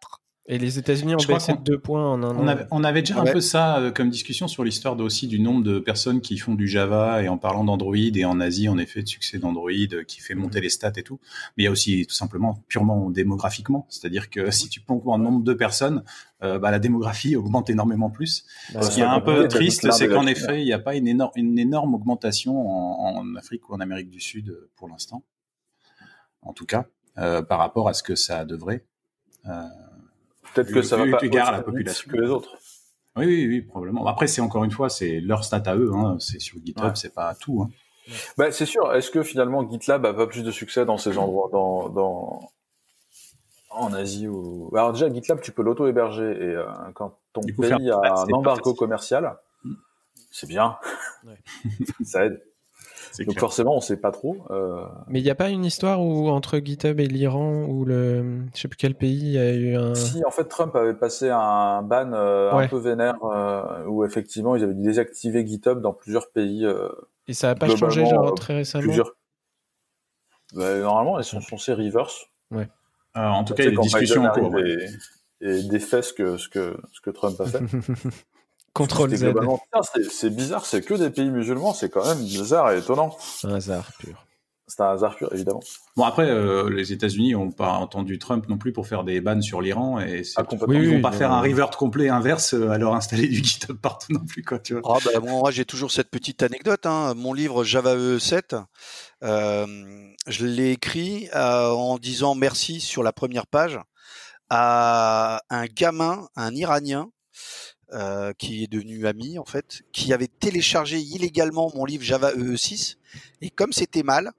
Et 0.51 0.57
les 0.57 0.77
États-Unis 0.77 1.15
ont 1.15 1.25
baissé 1.25 1.53
de 1.53 1.59
deux 1.59 1.79
points 1.79 2.05
en 2.11 2.23
un 2.23 2.35
on 2.35 2.43
an. 2.43 2.47
Avait, 2.47 2.65
on 2.71 2.83
avait 2.83 3.01
déjà 3.01 3.21
un 3.21 3.23
peu 3.23 3.39
ça 3.39 3.79
euh, 3.79 3.89
comme 3.89 4.09
discussion 4.09 4.49
sur 4.49 4.65
l'histoire 4.65 4.99
aussi 4.99 5.27
du 5.27 5.39
nombre 5.39 5.63
de 5.63 5.79
personnes 5.79 6.19
qui 6.19 6.37
font 6.37 6.55
du 6.55 6.67
Java 6.67 7.23
et 7.23 7.29
en 7.29 7.37
parlant 7.37 7.63
d'Android 7.63 7.95
et 7.95 8.25
en 8.25 8.41
Asie, 8.41 8.67
en 8.67 8.77
effet, 8.77 9.01
de 9.01 9.07
succès 9.07 9.39
d'Android 9.39 9.71
euh, 9.71 10.03
qui 10.03 10.19
fait 10.19 10.35
monter 10.35 10.59
mhm. 10.59 10.63
les 10.63 10.69
stats 10.69 10.91
et 10.97 11.03
tout. 11.03 11.21
Mais 11.55 11.63
il 11.63 11.65
y 11.65 11.67
a 11.69 11.71
aussi 11.71 12.05
tout 12.05 12.13
simplement 12.13 12.61
purement 12.67 13.09
démographiquement, 13.09 13.85
c'est-à-dire 13.87 14.29
que 14.29 14.51
si 14.51 14.67
tu 14.67 14.81
prends 14.81 15.01
un 15.15 15.19
nombre 15.19 15.41
de 15.41 15.53
personnes, 15.53 16.03
euh, 16.43 16.59
bah, 16.59 16.69
la 16.69 16.79
démographie 16.79 17.37
augmente 17.37 17.69
énormément 17.69 18.09
plus. 18.09 18.43
Bah, 18.73 18.81
Ce 18.81 18.91
qui 18.91 18.99
est 18.99 19.03
un 19.03 19.21
peu 19.21 19.47
triste, 19.47 19.89
c'est 19.91 20.09
qu'en 20.09 20.27
effet, 20.27 20.61
il 20.61 20.65
n'y 20.65 20.73
a 20.73 20.79
pas 20.79 20.95
une 20.95 21.07
énorme, 21.07 21.31
une 21.37 21.59
énorme 21.59 21.95
augmentation 21.95 22.67
en, 22.67 23.19
en, 23.19 23.35
Afrique 23.37 23.69
ou 23.69 23.73
en 23.73 23.79
Amérique 23.79 24.09
du 24.09 24.19
Sud 24.19 24.53
pour 24.75 24.89
l'instant, 24.89 25.23
en 26.41 26.51
tout 26.51 26.65
cas, 26.65 26.87
euh, 27.17 27.41
par 27.41 27.59
rapport 27.59 27.87
à 27.87 27.93
ce 27.93 28.03
que 28.03 28.15
ça 28.15 28.43
devrait. 28.43 28.83
Euh, 29.47 29.63
Peut-être 30.53 30.71
que 30.71 30.81
ça 30.81 30.97
va 30.97 31.05
pas 31.05 31.17
à 31.17 31.51
la 31.51 31.61
population 31.61 32.11
que 32.11 32.17
les 32.17 32.29
autres. 32.29 32.57
Oui, 33.17 33.25
oui, 33.25 33.47
oui, 33.47 33.61
probablement. 33.61 34.05
Après, 34.07 34.27
c'est 34.27 34.41
encore 34.41 34.63
une 34.63 34.71
fois, 34.71 34.89
c'est 34.89 35.19
leur 35.19 35.43
stat 35.43 35.63
à 35.65 35.75
eux. 35.75 35.91
Hein. 35.93 36.17
C'est 36.19 36.39
sur 36.39 36.57
GitHub, 36.63 36.95
c'est 36.95 37.13
pas 37.13 37.35
tout. 37.35 37.63
Hein. 37.63 37.69
Bah, 38.37 38.51
c'est 38.51 38.65
sûr. 38.65 38.93
Est-ce 38.93 39.11
que 39.11 39.23
finalement 39.23 39.69
GitLab 39.69 40.05
a 40.05 40.13
pas 40.13 40.27
plus 40.27 40.43
de 40.43 40.51
succès 40.51 40.85
dans 40.85 40.97
ces 40.97 41.17
endroits, 41.17 41.49
dans, 41.51 41.89
dans 41.89 42.51
en 43.69 43.93
Asie 43.93 44.27
ou 44.27 44.69
alors 44.73 44.91
déjà 44.91 45.11
GitLab, 45.11 45.39
tu 45.39 45.53
peux 45.53 45.63
l'auto-héberger 45.63 46.29
et 46.29 46.55
euh, 46.55 46.65
quand 46.93 47.17
ton 47.31 47.41
pays 47.41 47.89
a 47.89 47.99
un 47.99 48.33
embargo 48.33 48.73
commercial, 48.73 49.37
mm. 49.63 49.73
c'est 50.29 50.47
bien. 50.47 50.77
Ouais. 51.25 51.39
ça 52.03 52.25
aide. 52.25 52.41
Donc 53.19 53.39
forcément, 53.39 53.75
on 53.75 53.81
sait 53.81 53.97
pas 53.97 54.11
trop. 54.11 54.37
Euh... 54.51 54.85
Mais 55.07 55.19
il 55.19 55.23
n'y 55.23 55.29
a 55.29 55.35
pas 55.35 55.49
une 55.49 55.65
histoire 55.65 56.01
où 56.01 56.29
entre 56.29 56.59
GitHub 56.59 56.99
et 56.99 57.07
l'Iran 57.07 57.65
ou 57.65 57.85
le, 57.85 58.43
je 58.53 58.61
sais 58.61 58.67
plus 58.67 58.77
quel 58.77 58.95
pays 58.95 59.37
a 59.37 59.53
eu 59.53 59.75
un. 59.75 59.95
Si 59.95 60.23
en 60.25 60.31
fait 60.31 60.45
Trump 60.45 60.75
avait 60.75 60.93
passé 60.93 61.29
un 61.29 61.81
ban 61.81 62.11
euh, 62.13 62.51
un 62.51 62.67
peu 62.67 62.77
vénère 62.77 63.23
euh, 63.23 63.85
où 63.85 64.05
effectivement 64.05 64.55
ils 64.55 64.63
avaient 64.63 64.73
désactivé 64.73 65.45
GitHub 65.45 65.81
dans 65.81 65.93
plusieurs 65.93 66.31
pays. 66.31 66.65
Euh, 66.65 66.89
et 67.27 67.33
ça 67.33 67.47
n'a 67.47 67.55
pas 67.55 67.67
changé 67.75 68.05
genre 68.05 68.33
très 68.35 68.55
récemment. 68.55 68.83
Plusieurs... 68.83 69.11
Bah, 70.53 70.77
normalement, 70.79 71.17
elles 71.17 71.25
sont 71.25 71.41
censées 71.41 71.73
reverse. 71.73 72.27
Ouais. 72.51 72.67
en 73.15 73.43
tout 73.43 73.53
cas, 73.53 73.63
il 73.63 73.73
y 73.73 73.73
a 73.73 73.75
des 73.75 73.81
discussions 73.81 74.23
en 74.23 74.31
cours. 74.31 74.59
Et, 74.59 74.87
et 75.41 75.63
défait 75.63 76.01
ce 76.01 76.13
que 76.13 76.37
ce 76.37 76.49
que 76.49 76.77
ce 76.91 77.01
que 77.01 77.09
Trump 77.09 77.39
a 77.41 77.45
fait. 77.45 77.59
Contrôle 78.73 79.15
Z. 79.15 79.33
C'est 80.09 80.29
bizarre, 80.29 80.65
c'est 80.65 80.81
que 80.81 80.93
des 80.93 81.09
pays 81.09 81.29
musulmans, 81.29 81.73
c'est 81.73 81.89
quand 81.89 82.05
même 82.05 82.23
bizarre 82.23 82.71
et 82.71 82.79
étonnant. 82.79 83.17
Un 83.43 83.55
hasard 83.55 83.91
pur. 83.99 84.25
C'est 84.67 84.81
un 84.81 84.91
hasard 84.91 85.17
pur, 85.17 85.29
évidemment. 85.33 85.59
Bon, 85.97 86.05
après, 86.05 86.29
euh, 86.29 86.69
les 86.69 86.93
États-Unis 86.93 87.33
n'ont 87.33 87.51
pas 87.51 87.73
entendu 87.73 88.17
Trump 88.19 88.47
non 88.47 88.57
plus 88.57 88.71
pour 88.71 88.87
faire 88.87 89.03
des 89.03 89.19
bans 89.19 89.41
sur 89.41 89.61
l'Iran 89.61 89.99
et 89.99 90.23
ah, 90.37 90.45
ils 90.69 90.89
vont 90.89 91.01
pas 91.01 91.11
faire 91.11 91.33
un 91.33 91.41
revert 91.41 91.71
complet 91.71 92.07
inverse 92.07 92.53
euh, 92.53 92.69
à 92.69 92.77
leur 92.77 92.95
installer 92.95 93.27
du 93.27 93.43
GitHub 93.43 93.75
partout 93.77 94.13
non 94.13 94.25
plus, 94.25 94.43
quoi, 94.43 94.59
tu 94.59 94.79
vois. 94.79 94.95
Ah, 94.95 94.99
bah, 95.03 95.19
moi, 95.19 95.51
j'ai 95.51 95.65
toujours 95.65 95.91
cette 95.91 96.09
petite 96.09 96.41
anecdote. 96.41 96.85
Hein. 96.85 97.13
Mon 97.15 97.33
livre 97.33 97.65
Java 97.65 97.95
e 97.95 98.17
7, 98.17 98.55
euh, 99.23 99.67
je 100.27 100.45
l'ai 100.45 100.71
écrit 100.71 101.27
euh, 101.35 101.71
en 101.71 101.97
disant 101.97 102.35
merci 102.35 102.79
sur 102.79 103.03
la 103.03 103.11
première 103.11 103.47
page 103.47 103.77
à 104.49 105.41
un 105.49 105.65
gamin, 105.65 106.27
un 106.37 106.55
Iranien, 106.55 107.09
euh, 107.93 108.33
qui 108.37 108.63
est 108.63 108.67
devenu 108.67 109.07
ami 109.07 109.37
en 109.37 109.45
fait, 109.45 109.81
qui 109.91 110.13
avait 110.13 110.27
téléchargé 110.27 110.99
illégalement 110.99 111.71
mon 111.75 111.85
livre 111.85 112.03
Java 112.03 112.33
EE6 112.33 112.97
et 113.41 113.49
comme 113.49 113.73
c'était 113.73 114.03
mal, 114.03 114.31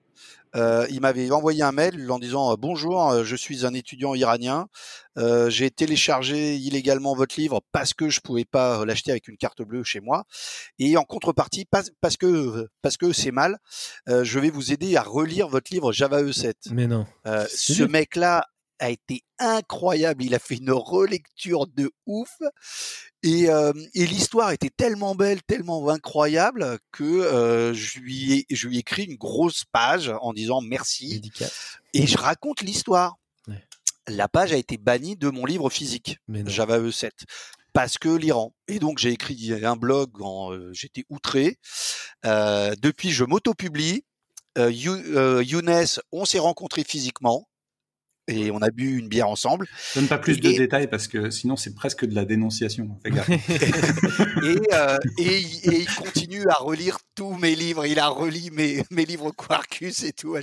euh, 0.55 0.87
il 0.91 1.01
m'avait 1.01 1.31
envoyé 1.31 1.63
un 1.63 1.73
mail 1.73 2.11
en 2.11 2.19
disant 2.19 2.55
bonjour, 2.57 3.11
euh, 3.11 3.25
je 3.25 3.37
suis 3.37 3.65
un 3.65 3.73
étudiant 3.73 4.15
iranien, 4.15 4.69
euh, 5.19 5.49
j'ai 5.49 5.71
téléchargé 5.71 6.57
illégalement 6.57 7.15
votre 7.15 7.41
livre 7.41 7.63
parce 7.73 7.95
que 7.95 8.11
je 8.11 8.21
pouvais 8.21 8.45
pas 8.45 8.85
l'acheter 8.85 9.11
avec 9.11 9.29
une 9.29 9.39
carte 9.39 9.63
bleue 9.63 9.83
chez 9.83 10.01
moi 10.01 10.25
et 10.79 10.97
en 10.97 11.05
contrepartie 11.05 11.65
parce 11.65 12.17
que 12.19 12.69
parce 12.83 12.97
que 12.99 13.13
c'est 13.13 13.31
mal, 13.31 13.59
euh, 14.09 14.25
je 14.25 14.39
vais 14.39 14.51
vous 14.51 14.73
aider 14.73 14.97
à 14.97 15.03
relire 15.03 15.49
votre 15.49 15.73
livre 15.73 15.93
Java 15.93 16.23
E7. 16.23 16.53
Mais 16.73 16.87
non. 16.87 17.07
ce 17.25 17.83
mec-là 17.85 18.47
a 18.83 18.91
été 18.91 19.23
incroyable. 19.39 20.25
Il 20.25 20.35
a 20.35 20.39
fait 20.39 20.57
une 20.57 20.73
relecture 20.73 21.67
de 21.67 21.91
ouf. 22.07 22.37
Et, 23.23 23.49
euh, 23.49 23.73
et 23.95 24.07
l'histoire 24.07 24.51
était 24.51 24.71
tellement 24.71 25.15
belle, 25.15 25.43
tellement 25.43 25.89
incroyable 25.89 26.79
que 26.91 27.05
euh, 27.05 27.73
je, 27.73 28.01
lui 28.01 28.33
ai, 28.33 28.47
je 28.51 28.69
lui 28.69 28.77
ai 28.77 28.81
écrit 28.81 29.05
une 29.05 29.17
grosse 29.17 29.65
page 29.71 30.13
en 30.21 30.33
disant 30.33 30.61
merci. 30.61 31.23
Et 31.95 32.07
je 32.07 32.19
raconte 32.19 32.63
l'histoire. 32.63 33.17
Ouais. 33.47 33.65
La 34.09 34.29
page 34.29 34.53
a 34.53 34.57
été 34.57 34.77
bannie 34.77 35.17
de 35.17 35.29
mon 35.29 35.47
livre 35.47 35.71
physique, 35.71 36.19
Java 36.29 36.81
E7 36.81 37.11
parce 37.73 37.97
que 37.97 38.09
l'Iran. 38.09 38.55
Et 38.69 38.79
donc 38.79 38.99
j'ai 38.99 39.11
écrit 39.11 39.53
un 39.65 39.77
blog, 39.77 40.11
euh, 40.21 40.71
j'étais 40.73 41.05
outré. 41.09 41.59
Euh, 42.25 42.75
depuis, 42.81 43.11
je 43.11 43.25
m'auto-publie. 43.25 44.05
Euh, 44.59 44.71
Younes, 44.71 45.87
on 46.13 46.27
s'est 46.27 46.39
rencontrés 46.39 46.85
physiquement 46.85 47.49
et 48.29 48.51
on 48.51 48.59
a 48.59 48.71
bu 48.71 48.99
une 48.99 49.09
bière 49.09 49.29
ensemble. 49.29 49.67
Donne 49.95 50.09
pas 50.09 50.19
plus 50.19 50.41
de 50.41 50.53
détails 50.53 50.89
parce 50.89 51.09
que 51.09 51.31
sinon 51.31 51.57
c'est 51.57 51.75
presque 51.75 52.05
de 52.05 52.15
la 52.15 52.25
dénonciation. 52.25 52.99
et, 53.05 53.11
euh, 54.73 54.99
et, 55.19 55.39
et, 55.39 55.45
il 55.65 55.95
continue 55.97 56.47
à 56.49 56.55
relire 56.55 56.99
tous 57.15 57.35
mes 57.35 57.55
livres. 57.55 57.87
Il 57.87 57.99
a 57.99 58.09
relu 58.09 58.51
mes, 58.53 58.85
mes 58.91 59.05
livres 59.05 59.33
Quarkus 59.33 60.03
et 60.05 60.13
tout. 60.13 60.37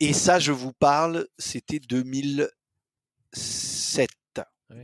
Et 0.00 0.12
ça, 0.12 0.38
je 0.38 0.52
vous 0.52 0.72
parle, 0.72 1.26
c'était 1.38 1.78
2007. 1.78 4.10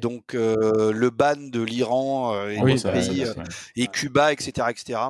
Donc 0.00 0.34
euh, 0.34 0.92
le 0.92 1.10
ban 1.10 1.36
de 1.36 1.60
l'Iran 1.60 2.34
euh, 2.34 2.50
et, 2.50 2.60
oui, 2.60 2.80
pays, 2.80 3.24
euh, 3.24 3.34
et 3.74 3.88
Cuba, 3.88 4.32
etc., 4.32 4.68
etc. 4.70 5.00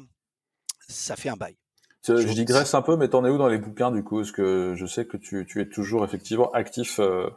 Ça 0.89 1.17
fait 1.17 1.29
un 1.29 1.37
bail. 1.37 1.57
Je 2.07 2.33
digresse 2.33 2.75
un 2.75 2.83
peu, 2.83 2.97
mais 2.97 3.09
t'en 3.09 3.25
es 3.25 3.31
où 3.31 3.39
dans 3.39 3.49
les 3.49 3.59
bouquins 3.59 3.91
du 3.91 4.03
coup? 4.03 4.19
Parce 4.19 4.33
que 4.33 4.75
je 4.77 4.87
sais 4.87 5.07
que 5.07 5.17
tu, 5.17 5.47
tu 5.49 5.61
es 5.61 5.69
toujours 5.69 6.05
effectivement 6.05 6.51
actif, 6.53 6.99
euh, 6.99 7.31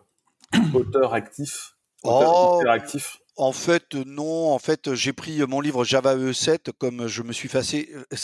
auteur 0.73 1.13
actif, 1.13 1.75
auteur 2.03 2.59
oh, 2.63 2.63
actif. 2.67 3.19
En 3.37 3.51
fait, 3.51 3.93
non. 3.93 4.51
En 4.51 4.59
fait, 4.59 4.93
j'ai 4.93 5.13
pris 5.13 5.39
mon 5.47 5.61
livre 5.61 5.83
Java 5.83 6.15
E7 6.15 6.71
comme 6.77 7.07
je 7.07 7.21
me 7.21 7.33
suis 7.33 7.49
fâché 7.49 7.89
euh, 7.93 8.17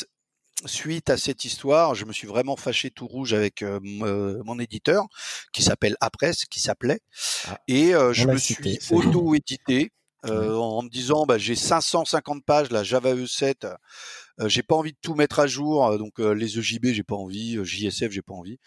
suite 0.66 1.10
à 1.10 1.18
cette 1.18 1.46
histoire. 1.46 1.96
Je 1.96 2.06
me 2.06 2.14
suis 2.14 2.28
vraiment 2.28 2.56
fâché 2.56 2.90
tout 2.90 3.08
rouge 3.08 3.34
avec 3.34 3.62
euh, 3.62 3.80
mon 3.82 4.60
éditeur 4.60 5.06
qui 5.54 5.64
s'appelle 5.64 5.96
Après, 6.02 6.32
qui 6.50 6.60
s'appelait, 6.60 7.02
ah, 7.48 7.60
et 7.68 7.94
euh, 7.94 8.14
je 8.14 8.28
me 8.28 8.38
suis 8.38 8.80
auto-édité. 8.92 9.92
Euh, 10.28 10.54
en 10.56 10.84
me 10.84 10.90
disant 10.90 11.26
bah, 11.26 11.40
j'ai 11.40 11.56
550 11.56 12.46
pages 12.46 12.70
la 12.70 12.84
Java 12.84 13.16
E7 13.16 13.56
euh, 13.64 13.74
j'ai 14.48 14.64
pas 14.64 14.76
envie 14.76 14.92
de 14.92 14.98
tout 15.02 15.16
mettre 15.16 15.40
à 15.40 15.48
jour, 15.48 15.86
euh, 15.86 15.98
donc 15.98 16.20
euh, 16.20 16.34
les 16.34 16.58
EJB 16.58 16.88
j'ai 16.88 17.04
pas 17.04 17.16
envie, 17.16 17.64
JSF 17.64 18.12
j'ai 18.12 18.22
pas 18.22 18.34
envie, 18.34 18.58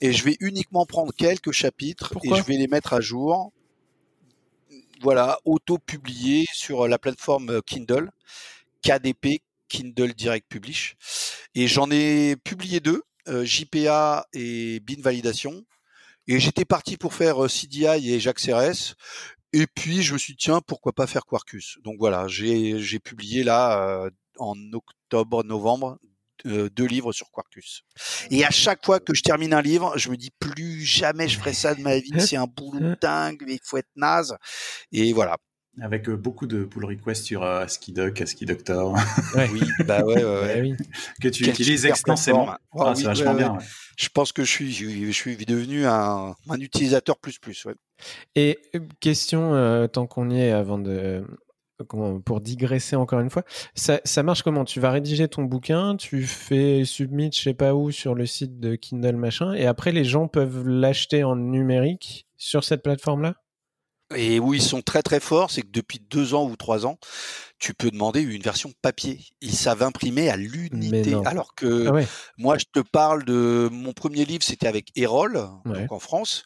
et 0.00 0.12
je 0.12 0.24
vais 0.24 0.36
uniquement 0.40 0.86
prendre 0.86 1.12
quelques 1.12 1.52
chapitres 1.52 2.14
et 2.24 2.28
je 2.28 2.42
vais 2.42 2.56
les 2.56 2.68
mettre 2.68 2.92
à 2.92 3.00
jour. 3.00 3.52
Voilà, 5.00 5.38
auto-publié 5.44 6.46
sur 6.52 6.86
la 6.86 6.96
plateforme 6.96 7.60
Kindle, 7.62 8.10
KDP, 8.82 9.42
Kindle 9.68 10.12
Direct 10.12 10.46
Publish, 10.48 10.96
et 11.56 11.66
j'en 11.66 11.90
ai 11.90 12.36
publié 12.36 12.78
deux, 12.78 13.02
JPA 13.26 14.26
et 14.32 14.80
Bin 14.80 15.00
Validation. 15.00 15.64
Et 16.28 16.38
j'étais 16.38 16.64
parti 16.64 16.96
pour 16.96 17.14
faire 17.14 17.50
CDI 17.50 18.12
et 18.12 18.20
Jacques 18.20 18.38
CRS. 18.38 18.94
Et 19.52 19.66
puis 19.66 20.02
je 20.02 20.12
me 20.14 20.18
suis 20.18 20.34
dit 20.34 20.44
tiens 20.44 20.60
pourquoi 20.60 20.92
pas 20.92 21.08
faire 21.08 21.26
Quarkus? 21.26 21.78
Donc 21.82 21.96
voilà 21.98 22.26
j'ai 22.28 22.98
publié 23.00 23.42
là 23.42 24.08
en 24.42 24.56
octobre 24.72 25.44
novembre 25.44 25.98
deux 26.44 26.86
livres 26.86 27.12
sur 27.12 27.30
Quarkus. 27.30 27.84
Et 28.30 28.44
à 28.44 28.50
chaque 28.50 28.84
fois 28.84 29.00
que 29.00 29.14
je 29.14 29.22
termine 29.22 29.54
un 29.54 29.62
livre, 29.62 29.96
je 29.96 30.10
me 30.10 30.16
dis 30.16 30.30
plus 30.38 30.82
jamais 30.82 31.28
je 31.28 31.38
ferai 31.38 31.52
ça 31.52 31.74
de 31.74 31.82
ma 31.82 31.98
vie. 31.98 32.10
C'est 32.18 32.36
un 32.36 32.46
boulot 32.46 32.94
dingue, 33.00 33.42
il 33.46 33.60
faut 33.62 33.76
être 33.76 33.90
naze. 33.96 34.36
Et 34.90 35.12
voilà. 35.12 35.36
Avec 35.80 36.10
beaucoup 36.10 36.46
de 36.46 36.64
pull 36.64 36.84
requests 36.84 37.24
sur 37.24 37.42
euh, 37.42 37.62
AskiDoc, 37.62 38.20
AskiDoctor. 38.20 38.94
Oui, 39.52 39.62
bah 39.86 40.04
ouais, 40.04 40.22
ouais, 40.22 40.60
oui. 40.60 40.74
Que 41.22 41.28
tu 41.28 41.48
utilises 41.48 41.86
extensément. 41.86 42.54
Ah, 42.78 42.94
c'est 42.94 43.04
vachement 43.04 43.34
bien. 43.34 43.56
Je 43.96 44.08
pense 44.10 44.32
que 44.32 44.44
je 44.44 44.50
suis, 44.50 44.72
je 44.72 45.10
suis 45.12 45.36
devenu 45.46 45.86
un, 45.86 46.34
un 46.50 46.60
utilisateur 46.60 47.16
plus 47.18 47.38
plus. 47.38 47.66
Et 48.34 48.58
question, 49.00 49.88
tant 49.90 50.06
qu'on 50.06 50.28
y 50.28 50.40
est, 50.42 50.50
avant 50.50 50.78
de, 50.78 51.24
pour 51.84 52.40
digresser 52.40 52.96
encore 52.96 53.20
une 53.20 53.30
fois, 53.30 53.44
ça, 53.74 54.22
marche 54.22 54.42
comment? 54.42 54.64
Tu 54.64 54.80
vas 54.80 54.90
rédiger 54.90 55.28
ton 55.28 55.44
bouquin, 55.44 55.96
tu 55.96 56.22
fais 56.24 56.84
submit, 56.84 57.30
je 57.32 57.40
sais 57.40 57.54
pas 57.54 57.74
où, 57.74 57.90
sur 57.90 58.14
le 58.14 58.26
site 58.26 58.60
de 58.60 58.74
Kindle 58.74 59.16
machin, 59.16 59.52
et 59.54 59.66
après 59.66 59.92
les 59.92 60.04
gens 60.04 60.28
peuvent 60.28 60.66
l'acheter 60.66 61.24
en 61.24 61.36
numérique 61.36 62.26
sur 62.36 62.64
cette 62.64 62.82
plateforme-là? 62.82 63.34
Et 64.16 64.40
où 64.40 64.54
ils 64.54 64.62
sont 64.62 64.82
très 64.82 65.02
très 65.02 65.20
forts, 65.20 65.50
c'est 65.50 65.62
que 65.62 65.70
depuis 65.70 65.98
deux 65.98 66.34
ans 66.34 66.46
ou 66.46 66.56
trois 66.56 66.86
ans, 66.86 66.98
tu 67.58 67.74
peux 67.74 67.90
demander 67.90 68.20
une 68.20 68.42
version 68.42 68.72
papier. 68.82 69.20
Ils 69.40 69.54
savent 69.54 69.82
imprimer 69.82 70.28
à 70.28 70.36
l'unité. 70.36 71.14
Alors 71.24 71.54
que 71.54 71.86
ah 71.88 72.06
moi, 72.36 72.58
je 72.58 72.64
te 72.72 72.80
parle 72.80 73.24
de 73.24 73.68
mon 73.70 73.92
premier 73.92 74.24
livre, 74.24 74.42
c'était 74.42 74.66
avec 74.66 74.88
Erol, 74.96 75.40
donc 75.64 75.92
en 75.92 75.98
France. 76.00 76.44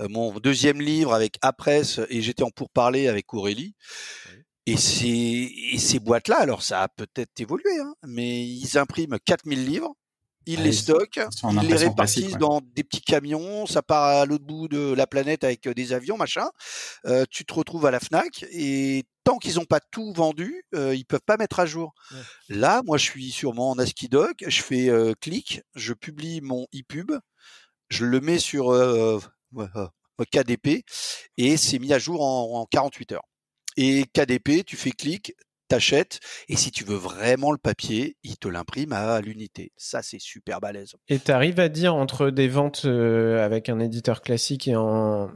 Euh, 0.00 0.08
mon 0.10 0.32
deuxième 0.40 0.80
livre 0.80 1.14
avec 1.14 1.38
Apresse 1.40 2.00
et 2.10 2.20
j'étais 2.20 2.42
en 2.42 2.50
pourparler 2.50 3.08
avec 3.08 3.32
Aurélie. 3.32 3.74
Et 4.66 4.76
ces, 4.76 5.52
ces 5.78 6.00
boîtes-là, 6.00 6.40
alors 6.40 6.62
ça 6.62 6.82
a 6.82 6.88
peut-être 6.88 7.40
évolué, 7.40 7.78
hein, 7.80 7.94
mais 8.06 8.44
ils 8.44 8.76
impriment 8.78 9.18
4000 9.24 9.64
livres, 9.64 9.94
ils 10.46 10.62
les 10.62 10.72
stockent, 10.72 11.20
ils 11.50 11.68
les 11.68 11.76
répartissent 11.76 12.38
dans 12.38 12.60
des 12.60 12.84
petits 12.84 13.00
camions, 13.00 13.66
ça 13.66 13.82
part 13.82 14.04
à 14.04 14.26
l'autre 14.26 14.44
bout 14.44 14.68
de 14.68 14.92
la 14.94 15.06
planète 15.06 15.42
avec 15.42 15.68
des 15.68 15.92
avions, 15.92 16.16
machin. 16.16 16.48
Euh, 17.04 17.24
tu 17.30 17.44
te 17.44 17.52
retrouves 17.52 17.84
à 17.86 17.90
la 17.90 17.98
FNAC 17.98 18.44
et 18.52 19.04
tant 19.24 19.38
qu'ils 19.38 19.56
n'ont 19.56 19.64
pas 19.64 19.80
tout 19.80 20.12
vendu, 20.12 20.64
euh, 20.74 20.94
ils 20.94 21.04
peuvent 21.04 21.20
pas 21.26 21.36
mettre 21.36 21.58
à 21.58 21.66
jour. 21.66 21.94
Là, 22.48 22.82
moi, 22.84 22.96
je 22.96 23.04
suis 23.04 23.32
sur 23.32 23.54
mon 23.54 23.76
ASCII-Doc, 23.76 24.44
je 24.46 24.62
fais 24.62 24.88
euh, 24.88 25.14
clic, 25.20 25.62
je 25.74 25.92
publie 25.92 26.40
mon 26.40 26.64
e-pub, 26.74 27.12
je 27.88 28.04
le 28.04 28.20
mets 28.20 28.38
sur 28.38 28.72
KDP 30.30 30.84
et 31.36 31.56
c'est 31.56 31.78
mis 31.80 31.92
à 31.92 31.98
jour 31.98 32.22
en, 32.22 32.60
en 32.60 32.66
48 32.66 33.12
heures. 33.12 33.26
Et 33.76 34.04
KDP, 34.12 34.64
tu 34.64 34.76
fais 34.76 34.90
clic, 34.90 35.34
t'achètes, 35.68 36.20
et 36.48 36.56
si 36.56 36.70
tu 36.70 36.84
veux 36.84 36.96
vraiment 36.96 37.52
le 37.52 37.58
papier, 37.58 38.16
il 38.22 38.36
te 38.38 38.48
l'imprime 38.48 38.92
à 38.92 39.20
l'unité. 39.20 39.72
Ça, 39.76 40.02
c'est 40.02 40.20
super 40.20 40.60
balèze. 40.60 40.94
Et 41.08 41.18
tu 41.18 41.30
arrives 41.30 41.60
à 41.60 41.68
dire 41.68 41.94
entre 41.94 42.30
des 42.30 42.48
ventes 42.48 42.84
euh, 42.84 43.44
avec 43.44 43.68
un 43.68 43.80
éditeur 43.80 44.22
classique 44.22 44.68
et 44.68 44.76
en, 44.76 45.30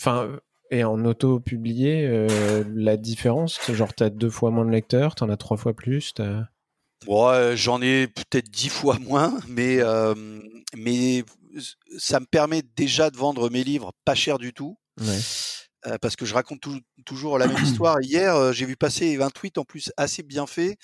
enfin, 0.00 0.38
et 0.70 0.84
en 0.84 1.04
auto-publié, 1.04 2.06
euh, 2.06 2.64
la 2.74 2.96
différence? 2.96 3.60
Genre, 3.70 3.94
tu 3.94 4.02
as 4.02 4.10
deux 4.10 4.30
fois 4.30 4.50
moins 4.50 4.64
de 4.64 4.70
lecteurs, 4.70 5.14
tu 5.14 5.22
en 5.22 5.28
as 5.28 5.36
trois 5.36 5.56
fois 5.56 5.74
plus 5.74 6.14
Ouais, 7.06 7.52
j'en 7.54 7.82
ai 7.82 8.06
peut-être 8.06 8.50
dix 8.50 8.70
fois 8.70 8.98
moins, 8.98 9.38
mais, 9.48 9.78
euh, 9.80 10.14
mais 10.76 11.22
ça 11.98 12.18
me 12.18 12.26
permet 12.26 12.62
déjà 12.76 13.10
de 13.10 13.16
vendre 13.16 13.50
mes 13.50 13.62
livres 13.62 13.92
pas 14.04 14.14
cher 14.14 14.38
du 14.38 14.52
tout. 14.52 14.78
Ouais. 15.00 15.18
Euh, 15.86 15.98
parce 15.98 16.16
que 16.16 16.24
je 16.24 16.32
raconte 16.32 16.66
toujours 17.04 17.38
la 17.38 17.46
même 17.46 17.56
histoire. 17.62 18.00
Hier, 18.00 18.34
euh, 18.34 18.52
j'ai 18.52 18.64
vu 18.64 18.76
passer 18.76 19.20
un 19.20 19.30
tweet 19.30 19.58
en 19.58 19.64
plus 19.64 19.92
assez 19.96 20.22
bien 20.22 20.46
fait 20.46 20.76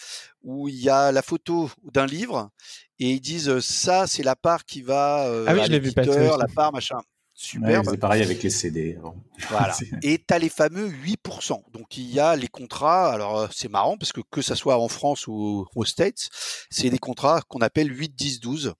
où 0.42 0.68
il 0.68 0.76
y 0.76 0.90
a 0.90 1.10
la 1.10 1.22
photo 1.22 1.70
d'un 1.92 2.06
livre 2.06 2.50
et 2.98 3.12
ils 3.12 3.20
disent 3.20 3.60
ça, 3.60 4.06
c'est 4.06 4.22
la 4.22 4.36
part 4.36 4.64
qui 4.64 4.82
va 4.82 5.22
ah 5.46 5.54
oui, 5.54 5.60
je 5.64 5.70
l'ai 5.70 5.80
vu 5.80 5.92
passer. 5.92 6.28
la 6.38 6.46
part 6.54 6.72
machin. 6.72 6.98
Super. 7.32 7.82
c'est 7.86 7.96
pareil 7.96 8.22
avec 8.22 8.42
les 8.42 8.50
CD. 8.50 8.98
Voilà. 9.48 9.74
et 10.02 10.18
tu 10.18 10.34
as 10.34 10.38
les 10.38 10.50
fameux 10.50 10.90
8%. 10.90 11.72
Donc 11.72 11.96
il 11.96 12.12
y 12.12 12.20
a 12.20 12.36
les 12.36 12.48
contrats. 12.48 13.10
Alors 13.10 13.48
c'est 13.50 13.70
marrant 13.70 13.96
parce 13.96 14.12
que 14.12 14.20
que 14.30 14.42
ça 14.42 14.54
soit 14.54 14.78
en 14.78 14.88
France 14.88 15.26
ou 15.26 15.66
aux 15.74 15.84
States, 15.86 16.28
c'est 16.68 16.90
des 16.90 16.98
contrats 16.98 17.40
qu'on 17.48 17.60
appelle 17.60 17.90
8, 17.90 18.14
10, 18.14 18.40
12. 18.40 18.74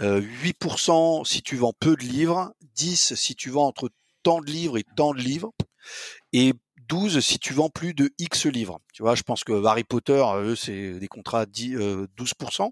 8% 0.00 1.26
si 1.26 1.42
tu 1.42 1.56
vends 1.56 1.72
peu 1.78 1.96
de 1.96 2.02
livres, 2.02 2.54
10 2.74 3.14
si 3.14 3.34
tu 3.34 3.50
vends 3.50 3.66
entre 3.66 3.90
tant 4.26 4.40
de 4.40 4.50
livres 4.50 4.76
et 4.76 4.84
tant 4.96 5.14
de 5.14 5.20
livres. 5.20 5.52
Et 6.32 6.52
12 6.88 7.20
si 7.20 7.38
tu 7.38 7.52
vends 7.52 7.70
plus 7.70 7.94
de 7.94 8.10
X 8.18 8.46
livres. 8.46 8.80
Tu 8.92 9.04
vois, 9.04 9.14
je 9.14 9.22
pense 9.22 9.44
que 9.44 9.64
Harry 9.64 9.84
Potter, 9.84 10.20
eux, 10.38 10.56
c'est 10.56 10.98
des 10.98 11.06
contrats 11.06 11.46
10, 11.46 11.76
12%. 12.18 12.70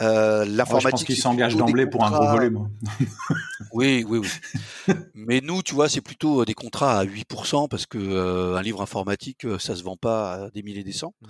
Euh, 0.00 0.44
l'informatique. 0.46 0.86
je 0.86 0.90
pense 0.90 1.04
qu'ils 1.04 1.16
s'engagent 1.16 1.56
d'emblée 1.56 1.86
pour 1.86 2.04
un 2.04 2.10
gros 2.12 2.28
volume. 2.28 2.70
oui, 3.72 4.04
oui, 4.08 4.18
oui. 4.18 4.94
Mais 5.14 5.40
nous, 5.40 5.62
tu 5.62 5.74
vois, 5.74 5.88
c'est 5.88 6.00
plutôt 6.00 6.44
des 6.44 6.54
contrats 6.54 7.00
à 7.00 7.04
8% 7.04 7.68
parce 7.68 7.86
que 7.86 7.98
euh, 7.98 8.56
un 8.56 8.62
livre 8.62 8.80
informatique, 8.80 9.44
ça 9.58 9.74
se 9.74 9.82
vend 9.82 9.96
pas 9.96 10.34
à 10.34 10.50
des 10.50 10.62
milliers 10.62 10.84
des 10.84 10.92
cents. 10.92 11.14
Mmh. 11.20 11.28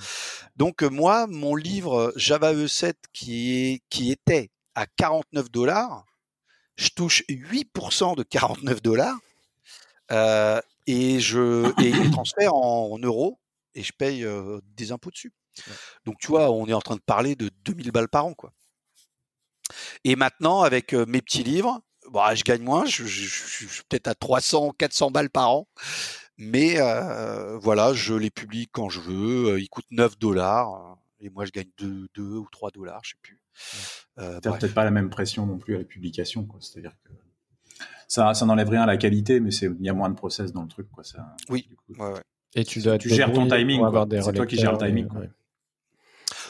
Donc 0.56 0.82
moi, 0.82 1.26
mon 1.28 1.56
livre 1.56 2.12
Java 2.14 2.52
E7 2.52 2.92
qui 3.14 3.56
est 3.56 3.80
qui 3.88 4.12
était 4.12 4.50
à 4.74 4.86
49 4.86 5.50
dollars, 5.50 6.04
je 6.76 6.90
touche 6.90 7.24
8% 7.28 8.16
de 8.16 8.22
49 8.22 8.82
dollars 8.82 9.18
euh, 10.12 10.60
et 10.86 11.20
je 11.20 11.70
et 11.82 11.92
les 11.92 12.10
transfère 12.10 12.54
en, 12.54 12.98
euros 12.98 13.38
et 13.74 13.82
je 13.82 13.92
paye 13.92 14.24
euh, 14.24 14.60
des 14.76 14.92
impôts 14.92 15.10
dessus. 15.10 15.32
Donc 16.04 16.16
tu 16.18 16.28
vois, 16.28 16.50
on 16.50 16.66
est 16.66 16.72
en 16.72 16.80
train 16.80 16.96
de 16.96 17.00
parler 17.00 17.36
de 17.36 17.50
2000 17.64 17.90
balles 17.92 18.08
par 18.08 18.26
an 18.26 18.34
quoi. 18.34 18.52
Et 20.04 20.16
maintenant 20.16 20.62
avec 20.62 20.94
euh, 20.94 21.04
mes 21.06 21.22
petits 21.22 21.44
livres, 21.44 21.80
bah, 22.10 22.34
je 22.34 22.42
gagne 22.42 22.62
moins, 22.62 22.86
je, 22.86 23.04
suis 23.06 23.82
peut-être 23.88 24.08
à 24.08 24.14
300, 24.14 24.72
400 24.76 25.10
balles 25.10 25.30
par 25.30 25.50
an, 25.50 25.68
mais 26.38 26.76
voilà, 27.60 27.92
je 27.92 28.14
les 28.14 28.30
publie 28.30 28.68
quand 28.72 28.88
je 28.88 29.00
veux. 29.00 29.60
Ils 29.60 29.68
coûtent 29.68 29.90
9 29.90 30.18
dollars 30.18 30.96
et 31.20 31.28
moi 31.30 31.44
je 31.44 31.52
gagne 31.52 31.68
2, 31.78 32.08
2 32.14 32.22
ou 32.22 32.48
3 32.50 32.70
dollars, 32.70 33.00
je 33.04 33.10
sais 33.10 33.16
plus. 33.22 33.40
Euh, 34.18 34.40
peut-être 34.40 34.74
pas 34.74 34.84
la 34.84 34.90
même 34.90 35.10
pression 35.10 35.46
non 35.46 35.58
plus 35.58 35.74
à 35.74 35.78
la 35.78 35.84
publication, 35.84 36.48
C'est-à-dire 36.60 36.96
que 37.04 37.12
ça, 38.10 38.34
ça 38.34 38.44
n'enlève 38.44 38.68
rien 38.68 38.82
à 38.82 38.86
la 38.86 38.96
qualité, 38.96 39.38
mais 39.38 39.50
il 39.54 39.86
y 39.86 39.88
a 39.88 39.92
moins 39.92 40.10
de 40.10 40.16
process 40.16 40.52
dans 40.52 40.62
le 40.62 40.68
truc, 40.68 40.88
quoi. 40.90 41.04
Ça, 41.04 41.36
oui. 41.48 41.68
Et 42.56 42.64
tu, 42.64 42.80
dois 42.80 42.98
tu 42.98 43.08
gères 43.08 43.32
ton 43.32 43.46
timing. 43.46 43.80
C'est 44.20 44.32
toi 44.32 44.46
qui 44.46 44.56
gères 44.56 44.72
le 44.72 44.78
timing. 44.78 45.06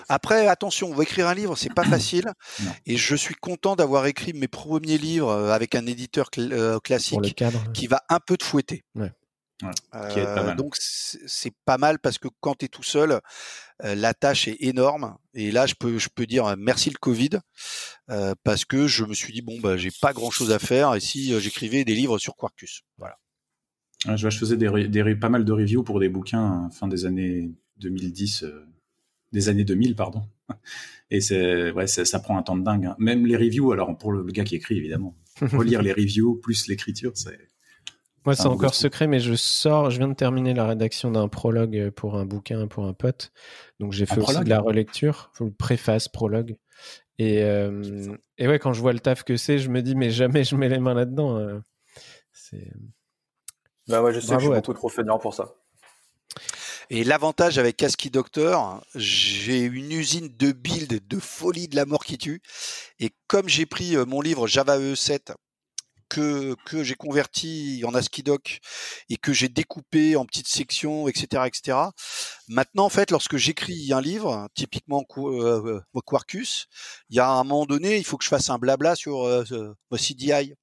Après, 0.09 0.49
attention, 0.49 0.89
on 0.89 0.95
va 0.95 1.03
écrire 1.03 1.29
un 1.29 1.35
livre, 1.35 1.57
c'est 1.59 1.73
pas 1.75 1.85
facile. 1.99 2.33
et 2.87 2.97
je 2.97 3.15
suis 3.15 3.35
content 3.35 3.77
d'avoir 3.77 4.07
écrit 4.07 4.33
mes 4.33 4.49
premiers 4.49 4.97
livres 4.97 5.29
euh, 5.29 5.53
avec 5.53 5.75
un 5.75 5.87
éditeur 5.87 6.31
euh, 6.39 6.79
classique 6.81 7.45
qui 7.75 7.87
va 7.87 8.03
un 8.09 8.21
peu 8.21 8.39
te 8.39 8.45
fouetter. 8.45 8.83
Euh, 9.95 10.55
donc 10.55 10.77
c'est 10.79 11.53
pas 11.65 11.79
mal 11.79 11.99
parce 11.99 12.19
que 12.19 12.29
quand 12.41 12.57
tu 12.57 12.65
es 12.67 12.69
tout 12.69 12.83
seul, 12.83 13.21
euh, 13.85 13.95
la 13.95 14.15
tâche 14.15 14.49
est 14.49 14.57
énorme. 14.61 15.17
Et 15.35 15.51
là, 15.51 15.67
je 15.67 15.75
peux, 15.75 15.99
je 15.99 16.09
peux 16.09 16.27
dire 16.27 16.57
merci 16.57 16.91
le 16.91 16.99
Covid 16.99 17.41
euh, 18.11 18.35
parce 18.45 18.65
que 18.65 18.87
je 18.87 19.05
me 19.05 19.15
suis 19.15 19.33
dit 19.33 19.43
bon 19.43 19.59
bah 19.61 19.77
j'ai 19.77 19.91
pas 20.01 20.13
grand 20.13 20.31
chose 20.31 20.53
à 20.53 20.59
faire 20.59 20.95
et 20.95 21.01
si 21.01 21.39
j'écrivais 21.41 21.85
des 21.85 21.95
livres 21.95 22.19
sur 22.19 22.37
Quarkus. 22.37 22.83
Voilà. 22.99 23.17
Je, 24.17 24.31
faisais 24.31 24.57
des, 24.57 25.15
pas 25.17 25.29
mal 25.29 25.45
de 25.45 25.53
reviews 25.53 25.83
pour 25.83 26.01
des 26.01 26.09
bouquins 26.09 26.41
hein, 26.41 26.71
fin 26.71 26.89
des 26.89 27.05
années 27.05 27.53
2010, 27.79 28.47
des 29.33 29.49
années 29.51 29.65
2000 29.65 29.95
pardon. 29.95 30.23
Et 31.11 31.21
c'est 31.21 31.71
ouais, 31.73 31.87
ça, 31.87 32.19
prend 32.21 32.39
un 32.39 32.43
temps 32.43 32.57
de 32.57 32.63
dingue. 32.63 32.87
Hein. 32.87 32.97
Même 32.99 33.27
les 33.27 33.37
reviews, 33.37 33.73
alors 33.73 33.97
pour 33.99 34.13
le 34.13 34.23
gars 34.25 34.45
qui 34.45 34.55
écrit 34.55 34.79
évidemment, 34.79 35.17
relire 35.53 35.83
les 35.83 35.93
reviews 35.93 36.37
plus 36.37 36.67
l'écriture, 36.67 37.13
c'est 37.15 37.50
moi, 38.27 38.35
c'est 38.35 38.47
encore 38.47 38.75
secret, 38.75 39.07
mais 39.07 39.21
je 39.21 39.35
sors, 39.35 39.91
je 39.91 39.99
viens 39.99 40.09
de 40.09 40.15
terminer 40.15 40.55
la 40.55 40.67
rédaction 40.67 41.11
d'un 41.11 41.29
prologue 41.29 41.91
pour 41.91 42.17
un 42.17 42.27
bouquin 42.27 42.67
pour 42.67 42.87
un 42.87 42.93
pote. 42.93 43.33
Donc, 43.79 43.93
j'ai 43.93 44.07
fait 44.07 44.21
aussi 44.21 44.41
de 44.41 44.49
la 44.49 44.61
relecture, 44.61 45.31
le 45.41 45.51
préface, 45.51 46.09
prologue. 46.09 46.57
Et, 47.19 47.43
euh, 47.43 48.17
et 48.39 48.49
ouais, 48.49 48.59
quand 48.59 48.73
je 48.73 48.81
vois 48.81 48.93
le 48.93 49.01
taf 49.01 49.25
que 49.25 49.37
c'est, 49.37 49.59
je 49.59 49.69
me 49.69 49.83
dis, 49.83 49.95
mais 49.95 50.11
jamais 50.11 50.45
je 50.45 50.57
mets 50.57 50.69
les 50.69 50.79
mains 50.79 50.95
là-dedans. 50.95 51.61
C'est. 52.33 52.71
Bah 53.89 54.03
ouais, 54.03 54.13
je 54.13 54.21
sais 54.21 54.35
que 54.35 54.41
je 54.41 54.47
suis 54.47 54.55
beaucoup 54.55 54.75
trop 54.75 54.89
fainéant 54.89 55.19
pour 55.19 55.35
ça. 55.35 55.55
Et 56.93 57.05
l'avantage 57.05 57.57
avec 57.59 57.77
Casky 57.77 58.11
Doctor, 58.11 58.85
j'ai 58.97 59.61
une 59.61 59.93
usine 59.93 60.29
de 60.37 60.51
build 60.51 61.07
de 61.07 61.21
folie 61.21 61.69
de 61.69 61.77
la 61.77 61.87
mort 61.87 62.05
qui 62.05 62.19
tue. 62.19 62.43
Et 62.99 63.11
comme 63.29 63.49
j'ai 63.49 63.65
pris 63.65 63.97
euh, 63.97 64.05
mon 64.05 64.21
livre 64.21 64.49
Java 64.49 64.77
E7 64.77 65.35
que, 66.11 66.57
que 66.67 66.83
j'ai 66.83 66.97
converti 66.97 67.83
en 67.87 67.95
ASCII-Doc 67.95 68.61
et 69.09 69.17
que 69.17 69.33
j'ai 69.33 69.49
découpé 69.49 70.17
en 70.17 70.27
petites 70.27 70.49
sections, 70.49 71.09
etc., 71.09 71.45
etc. 71.47 71.79
Maintenant, 72.49 72.85
en 72.85 72.91
fait, 72.91 73.11
lorsque 73.11 73.37
j'écris 73.37 73.93
un 73.93 74.01
livre, 74.01 74.49
typiquement 74.55 75.05
euh, 75.17 75.81
euh, 75.95 76.01
Quarkus, 76.05 76.67
il 77.09 77.17
y 77.17 77.21
a 77.21 77.31
un 77.31 77.45
moment 77.45 77.65
donné, 77.65 77.97
il 77.97 78.05
faut 78.05 78.19
que 78.19 78.25
je 78.25 78.29
fasse 78.29 78.51
un 78.51 78.59
blabla 78.59 78.97
sur 78.97 79.25
euh, 79.25 79.45
CDI. 79.97 80.55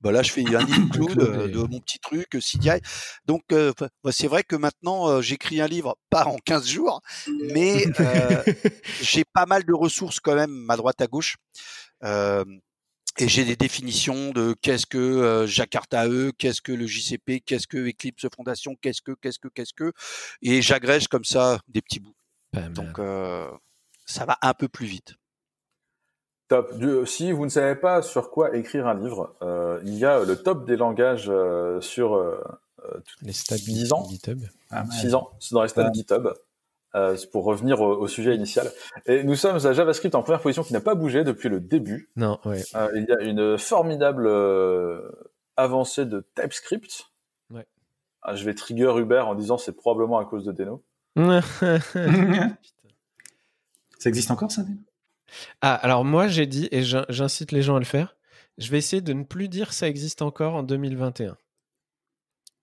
Bah 0.00 0.10
là, 0.10 0.22
je 0.22 0.32
fais 0.32 0.42
un 0.56 0.60
include 0.60 1.14
de, 1.14 1.46
de 1.48 1.58
mon 1.58 1.80
petit 1.80 1.98
truc 1.98 2.28
CDI. 2.40 2.80
Donc, 3.26 3.42
bah, 3.50 4.10
c'est 4.10 4.26
vrai 4.26 4.42
que 4.42 4.56
maintenant, 4.56 5.20
j'écris 5.20 5.60
un 5.60 5.68
livre, 5.68 5.96
pas 6.08 6.24
en 6.24 6.38
15 6.38 6.66
jours, 6.66 7.02
mais 7.52 7.84
j'ai 9.02 9.24
pas 9.24 9.46
mal 9.46 9.64
de 9.64 9.74
ressources 9.74 10.18
quand 10.18 10.34
même 10.34 10.68
à 10.68 10.76
droite 10.76 11.00
à 11.00 11.06
gauche. 11.06 11.36
Et 13.18 13.28
j'ai 13.28 13.44
des 13.44 13.56
définitions 13.56 14.30
de 14.30 14.54
qu'est-ce 14.62 14.86
que 14.86 15.44
Jakarta 15.46 16.08
E, 16.08 16.32
qu'est-ce 16.38 16.62
que 16.62 16.72
le 16.72 16.86
JCP, 16.86 17.40
qu'est-ce 17.40 17.66
que 17.66 17.88
Eclipse 17.88 18.26
Fondation, 18.34 18.76
qu'est-ce 18.80 19.02
que, 19.02 19.12
qu'est-ce 19.12 19.38
que, 19.38 19.48
qu'est-ce 19.48 19.74
que, 19.74 19.92
et 20.42 20.62
j'agrège 20.62 21.08
comme 21.08 21.24
ça 21.24 21.60
des 21.68 21.82
petits 21.82 22.00
bouts. 22.00 22.14
Donc, 22.52 23.00
ça 24.06 24.24
va 24.24 24.38
un 24.42 24.54
peu 24.54 24.68
plus 24.68 24.86
vite. 24.86 25.14
Top. 26.50 26.74
Si 27.06 27.30
vous 27.30 27.44
ne 27.44 27.50
savez 27.50 27.76
pas 27.76 28.02
sur 28.02 28.30
quoi 28.30 28.56
écrire 28.56 28.88
un 28.88 28.94
livre, 28.94 29.36
euh, 29.40 29.80
il 29.84 29.94
y 29.94 30.04
a 30.04 30.24
le 30.24 30.34
top 30.34 30.66
des 30.66 30.76
langages 30.76 31.28
euh, 31.28 31.80
sur 31.80 32.16
euh, 32.16 32.42
les 33.22 33.32
stats 33.32 33.54
10 33.54 33.92
ans. 33.92 34.04
GitHub. 34.10 34.40
Ah, 34.70 34.84
6 34.90 35.14
ans, 35.14 35.30
c'est 35.38 35.54
dans 35.54 35.62
les 35.62 35.68
stats 35.68 35.92
GitHub. 35.92 36.28
Pour 37.32 37.44
revenir 37.44 37.80
au, 37.80 38.08
sujet 38.08 38.34
initial. 38.34 38.70
Et 39.06 39.22
nous 39.22 39.36
sommes 39.36 39.64
à 39.64 39.72
JavaScript 39.72 40.14
en 40.14 40.22
première 40.22 40.40
position 40.40 40.62
qui 40.62 40.72
n'a 40.72 40.80
pas 40.80 40.94
bougé 40.94 41.24
depuis 41.24 41.48
le 41.48 41.60
début. 41.60 42.10
Non, 42.16 42.38
ouais. 42.44 42.62
il 42.94 43.06
y 43.08 43.12
a 43.12 43.20
une 43.22 43.58
formidable 43.58 44.28
avancée 45.56 46.04
de 46.06 46.24
TypeScript. 46.34 47.10
Ouais. 47.50 47.66
Ah, 48.22 48.34
je 48.34 48.44
vais 48.44 48.54
trigger 48.54 48.92
Uber 48.96 49.20
en 49.20 49.34
disant 49.34 49.58
c'est 49.58 49.76
probablement 49.76 50.18
à 50.18 50.24
cause 50.24 50.44
de 50.44 50.52
Deno. 50.52 50.82
ça 53.98 54.08
existe 54.08 54.30
encore 54.30 54.50
ça 54.52 54.62
ah, 55.60 55.74
alors 55.74 56.04
moi 56.04 56.28
j'ai 56.28 56.46
dit, 56.46 56.68
et 56.70 56.82
j'incite 56.82 57.52
les 57.52 57.62
gens 57.62 57.76
à 57.76 57.78
le 57.78 57.84
faire, 57.84 58.16
je 58.58 58.70
vais 58.70 58.78
essayer 58.78 59.02
de 59.02 59.12
ne 59.12 59.24
plus 59.24 59.48
dire 59.48 59.72
ça 59.72 59.88
existe 59.88 60.22
encore 60.22 60.54
en 60.54 60.62
2021. 60.62 61.36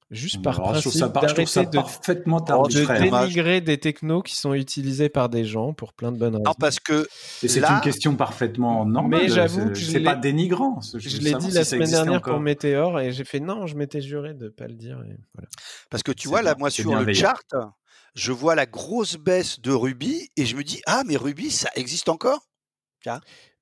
Juste 0.09 0.41
par 0.41 0.61
principe 0.61 1.01
d'arrêter 1.11 1.65
de, 1.65 1.71
parfaitement 1.71 2.39
de 2.39 2.99
dénigrer 3.09 3.59
des 3.59 3.77
technos 3.77 4.21
qui 4.21 4.37
sont 4.37 4.53
utilisés 4.53 5.09
par 5.09 5.27
des 5.27 5.43
gens 5.43 5.73
pour 5.73 5.91
plein 5.91 6.13
de 6.13 6.17
bonnes 6.17 6.35
raisons. 6.35 6.45
Non, 6.45 6.53
parce 6.57 6.79
que 6.79 7.07
c'est 7.11 7.59
une 7.59 7.81
question 7.81 8.15
parfaitement 8.15 8.85
normale. 8.85 9.23
Mais 9.23 9.27
j'avoue 9.27 9.69
que 9.69 9.75
c'est 9.75 9.99
pas 9.99 10.15
dénigrant. 10.15 10.79
Je, 10.81 11.19
l'ai 11.19 11.33
dit 11.33 11.51
la 11.51 11.65
semaine 11.65 11.89
dernière 11.89 12.21
pour 12.21 12.39
Météor 12.39 13.01
et 13.01 13.11
j'ai 13.11 13.25
fait 13.25 13.41
non, 13.41 13.67
je 13.67 13.75
m'étais 13.75 14.01
juré 14.01 14.33
de 14.33 14.47
pas 14.47 14.67
le 14.67 14.75
dire. 14.75 15.03
Parce 15.89 16.03
que 16.03 16.13
tu 16.13 16.29
vois 16.29 16.41
là, 16.41 16.55
moi 16.57 16.69
sur 16.69 16.95
le 16.95 17.13
chart, 17.13 17.53
je 18.15 18.31
vois 18.31 18.55
la 18.55 18.65
grosse 18.65 19.17
baisse 19.17 19.59
de 19.59 19.71
Ruby 19.71 20.29
et 20.37 20.45
je 20.45 20.55
me 20.55 20.63
dis 20.63 20.81
ah 20.85 21.03
mais 21.05 21.17
Ruby 21.17 21.51
ça 21.51 21.69
existe 21.75 22.07
encore? 22.07 22.47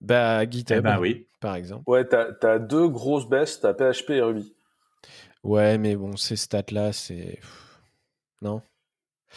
Bah, 0.02 0.50
GitHub, 0.50 0.78
eh 0.78 0.82
ben 0.82 1.00
oui. 1.00 1.28
par 1.40 1.56
exemple. 1.56 1.84
Ouais, 1.88 2.06
t'as 2.08 2.28
as 2.44 2.60
deux 2.60 2.88
grosses 2.88 3.28
baisses, 3.28 3.60
t'as 3.60 3.74
PHP 3.74 4.12
et 4.12 4.22
Ruby. 4.22 4.55
Ouais, 5.46 5.78
mais 5.78 5.96
bon, 5.96 6.18
ces 6.18 6.36
stats-là, 6.36 6.92
c'est. 6.92 7.40
Non. 8.42 8.62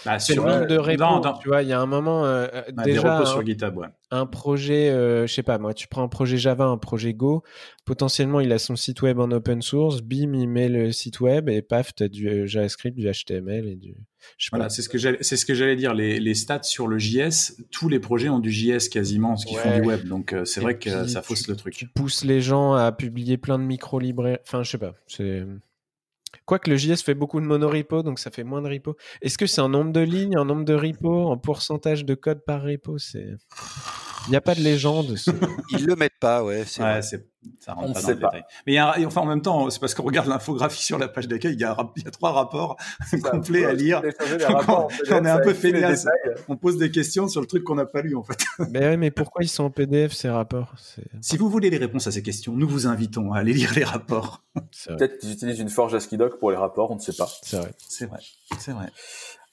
Bah, 0.07 0.19
c'est 0.19 0.35
le 0.35 0.43
nombre 0.43 0.67
de 0.67 0.77
repos. 0.77 1.39
Tu 1.43 1.49
vois, 1.49 1.63
il 1.63 1.69
y 1.69 1.73
a 1.73 1.81
un 1.81 1.87
moment. 1.87 2.25
Euh, 2.25 2.47
euh, 2.55 2.63
déjà, 2.85 3.27
sur 3.27 3.45
GitHub, 3.45 3.77
ouais. 3.77 3.89
Un 4.11 4.25
projet, 4.27 4.89
euh, 4.89 5.27
je 5.27 5.35
sais 5.35 5.43
pas, 5.43 5.59
moi, 5.59 5.75
tu 5.75 5.87
prends 5.87 6.03
un 6.03 6.09
projet 6.09 6.39
Java, 6.39 6.65
un 6.65 6.79
projet 6.79 7.13
Go. 7.13 7.43
Potentiellement, 7.85 8.41
il 8.41 8.53
a 8.53 8.59
son 8.59 8.77
site 8.77 9.03
web 9.03 9.19
en 9.19 9.31
open 9.31 9.61
source. 9.61 10.01
Bim, 10.01 10.33
il 10.35 10.49
met 10.49 10.69
le 10.69 10.93
site 10.93 11.21
web 11.21 11.49
et 11.49 11.61
paf, 11.61 11.95
tu 11.95 12.05
as 12.05 12.09
du 12.09 12.49
JavaScript, 12.49 12.97
du 12.97 13.11
HTML 13.11 13.69
et 13.69 13.77
du. 13.77 13.95
Voilà, 14.51 14.69
c'est 14.69 14.83
ce 14.83 14.89
que 14.89 14.99
j'allais, 14.99 15.19
c'est 15.21 15.37
ce 15.37 15.45
que 15.45 15.55
j'allais 15.55 15.77
dire. 15.77 15.95
Les, 15.95 16.21
les, 16.21 16.35
stats 16.35 16.63
sur 16.63 16.87
le 16.87 16.99
JS, 16.99 17.57
tous 17.71 17.89
les 17.89 17.99
projets 17.99 18.29
ont 18.29 18.39
du 18.39 18.51
JS 18.51 18.89
quasiment, 18.91 19.37
ce 19.37 19.47
qui 19.47 19.57
font 19.57 19.75
du 19.79 19.87
web. 19.87 20.07
Donc 20.07 20.35
c'est 20.45 20.61
vrai 20.61 20.79
que 20.79 21.07
ça 21.07 21.21
fausse 21.21 21.49
le 21.49 21.57
truc. 21.57 21.75
Tu 21.75 21.87
pousses 21.87 22.25
les 22.25 22.41
gens 22.41 22.73
à 22.73 22.93
publier 22.93 23.37
plein 23.37 23.59
de 23.59 23.65
micro 23.65 23.99
libraires. 23.99 24.39
Enfin, 24.47 24.63
je 24.63 24.71
sais 24.71 24.79
pas. 24.79 24.95
C'est 25.07 25.45
Quoique 26.49 26.71
le 26.71 26.79
JS 26.79 27.03
fait 27.05 27.15
beaucoup 27.15 27.43
de 27.43 27.45
monorepo, 27.45 28.03
donc 28.03 28.19
ça 28.19 28.31
fait 28.31 28.43
moins 28.43 28.63
de 28.63 28.71
repo. 28.71 28.97
Est-ce 29.21 29.37
que 29.37 29.45
c'est 29.45 29.61
un 29.61 29.69
nombre 29.69 29.93
de 29.93 30.01
lignes, 30.01 30.35
un 30.39 30.47
nombre 30.47 30.65
de 30.65 30.73
repos, 30.73 31.29
en 31.29 31.37
pourcentage 31.37 32.07
de 32.07 32.15
code 32.15 32.43
par 32.43 32.63
repo? 32.63 32.97
C'est 32.97 33.35
il 34.27 34.31
n'y 34.31 34.37
a 34.37 34.41
pas 34.41 34.55
de 34.55 34.61
légende. 34.61 35.17
Ils 35.71 35.87
le 35.87 35.97
mettent 35.97 36.19
pas, 36.21 36.45
ouais. 36.45 36.65
ouais, 36.79 37.01
ça 37.61 37.73
rentre 37.73 37.95
pas 37.95 38.03
dans 38.03 38.09
le 38.09 38.15
détail. 38.15 38.45
Mais 38.67 38.73
il 38.73 38.77
y 38.77 38.79
a 38.79 38.95
enfin, 39.07 39.21
en 39.21 39.27
même 39.27 39.43
temps, 39.43 39.71
c'est 39.71 39.81
parce 39.81 39.95
qu'on 39.95 40.03
regarde 40.03 40.27
l'infographie 40.29 40.83
sur 40.83 40.99
la 40.99 41.09
page 41.09 41.29
d'accueil, 41.29 41.55
il 41.55 41.61
y 41.61 41.65
a, 41.65 41.77
il 41.97 42.03
y 42.05 42.09
a 42.09 42.11
trois 42.11 42.33
rapports 42.33 42.77
complets 43.31 43.65
à 43.65 43.73
lire. 43.73 44.03
on 45.11 45.25
est 45.25 45.31
un 45.31 45.41
peu 45.41 45.55
feignasse. 45.55 46.07
On 46.49 46.57
pose 46.57 46.79
des 46.79 46.91
questions 46.91 47.29
sur 47.29 47.41
le 47.41 47.47
truc 47.47 47.65
qu'on 47.65 47.77
n'a 47.77 47.87
pas 47.87 48.03
lu, 48.03 48.17
en 48.17 48.23
fait. 48.23 48.39
Mais, 48.71 48.97
mais 48.97 49.11
pourquoi 49.11 49.45
ils 49.45 49.49
sont 49.49 49.65
en 49.65 49.71
PDF, 49.71 50.13
ces 50.13 50.29
rapports? 50.29 50.75
Si 51.21 51.37
vous 51.37 51.49
voulez 51.49 51.71
les 51.71 51.79
réponses 51.79 52.07
à 52.07 52.13
ces 52.13 52.23
questions, 52.23 52.55
nous 52.55 52.69
vous 52.69 52.87
invitons 52.87 53.33
à 53.33 53.39
aller 53.39 53.53
lire 53.53 53.73
les 53.75 53.85
rapports. 53.85 54.43
Peut-être 54.87 55.19
qu'ils 55.19 55.33
utilisent 55.33 55.61
une 55.61 55.69
forge 55.69 55.95
ASCII-Doc 55.95 56.39
pour 56.39 56.51
les 56.51 56.57
rapports, 56.57 56.91
on 56.91 56.97
ne 56.97 57.01
sait 57.01 57.17
pas. 57.17 57.29
C'est 57.43 57.59
vrai. 57.59 57.73
C'est 57.89 58.07
vrai. 58.07 58.19
C'est 58.59 58.73
vrai. 58.73 58.91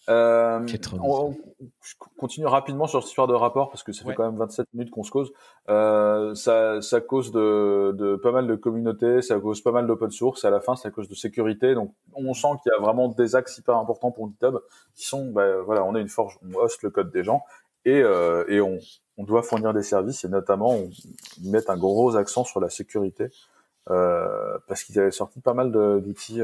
Euh, 0.07 0.59
on, 1.01 1.35
je 1.81 1.93
continue 2.17 2.45
rapidement 2.45 2.85
sur 2.85 3.01
cette 3.01 3.09
histoire 3.09 3.27
de 3.27 3.33
rapport 3.33 3.69
parce 3.69 3.81
que 3.81 3.91
ça 3.91 4.05
fait 4.05 4.13
quand 4.13 4.25
même 4.25 4.37
27 4.37 4.67
minutes 4.73 4.91
qu'on 4.91 5.03
se 5.03 5.09
cause. 5.09 5.33
Euh, 5.69 6.35
ça, 6.35 6.81
ça 6.81 7.01
cause 7.01 7.31
de, 7.31 7.91
de, 7.97 8.15
pas 8.15 8.31
mal 8.31 8.45
de 8.45 8.55
communautés, 8.55 9.21
ça 9.21 9.39
cause 9.39 9.61
pas 9.61 9.71
mal 9.71 9.87
d'open 9.87 10.11
source. 10.11 10.43
Et 10.43 10.47
à 10.47 10.51
la 10.51 10.59
fin, 10.59 10.75
ça 10.75 10.91
cause 10.91 11.09
de 11.09 11.15
sécurité. 11.15 11.73
Donc, 11.73 11.93
on 12.13 12.33
sent 12.33 12.49
qu'il 12.61 12.71
y 12.71 12.75
a 12.75 12.79
vraiment 12.79 13.07
des 13.07 13.35
axes 13.35 13.57
hyper 13.57 13.77
importants 13.77 14.11
pour 14.11 14.29
GitHub 14.29 14.59
qui 14.93 15.05
sont, 15.05 15.31
bah, 15.31 15.61
voilà, 15.61 15.83
on 15.83 15.95
est 15.95 16.01
une 16.01 16.09
forge, 16.09 16.37
on 16.43 16.55
hoste 16.55 16.83
le 16.83 16.91
code 16.91 17.11
des 17.11 17.23
gens 17.23 17.43
et, 17.85 18.01
euh, 18.01 18.43
et 18.47 18.61
on, 18.61 18.79
on, 19.17 19.23
doit 19.23 19.43
fournir 19.43 19.73
des 19.73 19.83
services 19.83 20.23
et 20.23 20.29
notamment 20.29 20.71
on, 20.71 20.89
met 21.43 21.69
un 21.69 21.77
gros 21.77 22.15
accent 22.15 22.43
sur 22.43 22.59
la 22.59 22.69
sécurité 22.69 23.29
euh, 23.89 24.57
parce 24.67 24.83
qu'ils 24.83 24.99
avaient 24.99 25.11
sorti 25.11 25.39
pas 25.39 25.53
mal 25.53 25.71
d'outils 25.71 26.41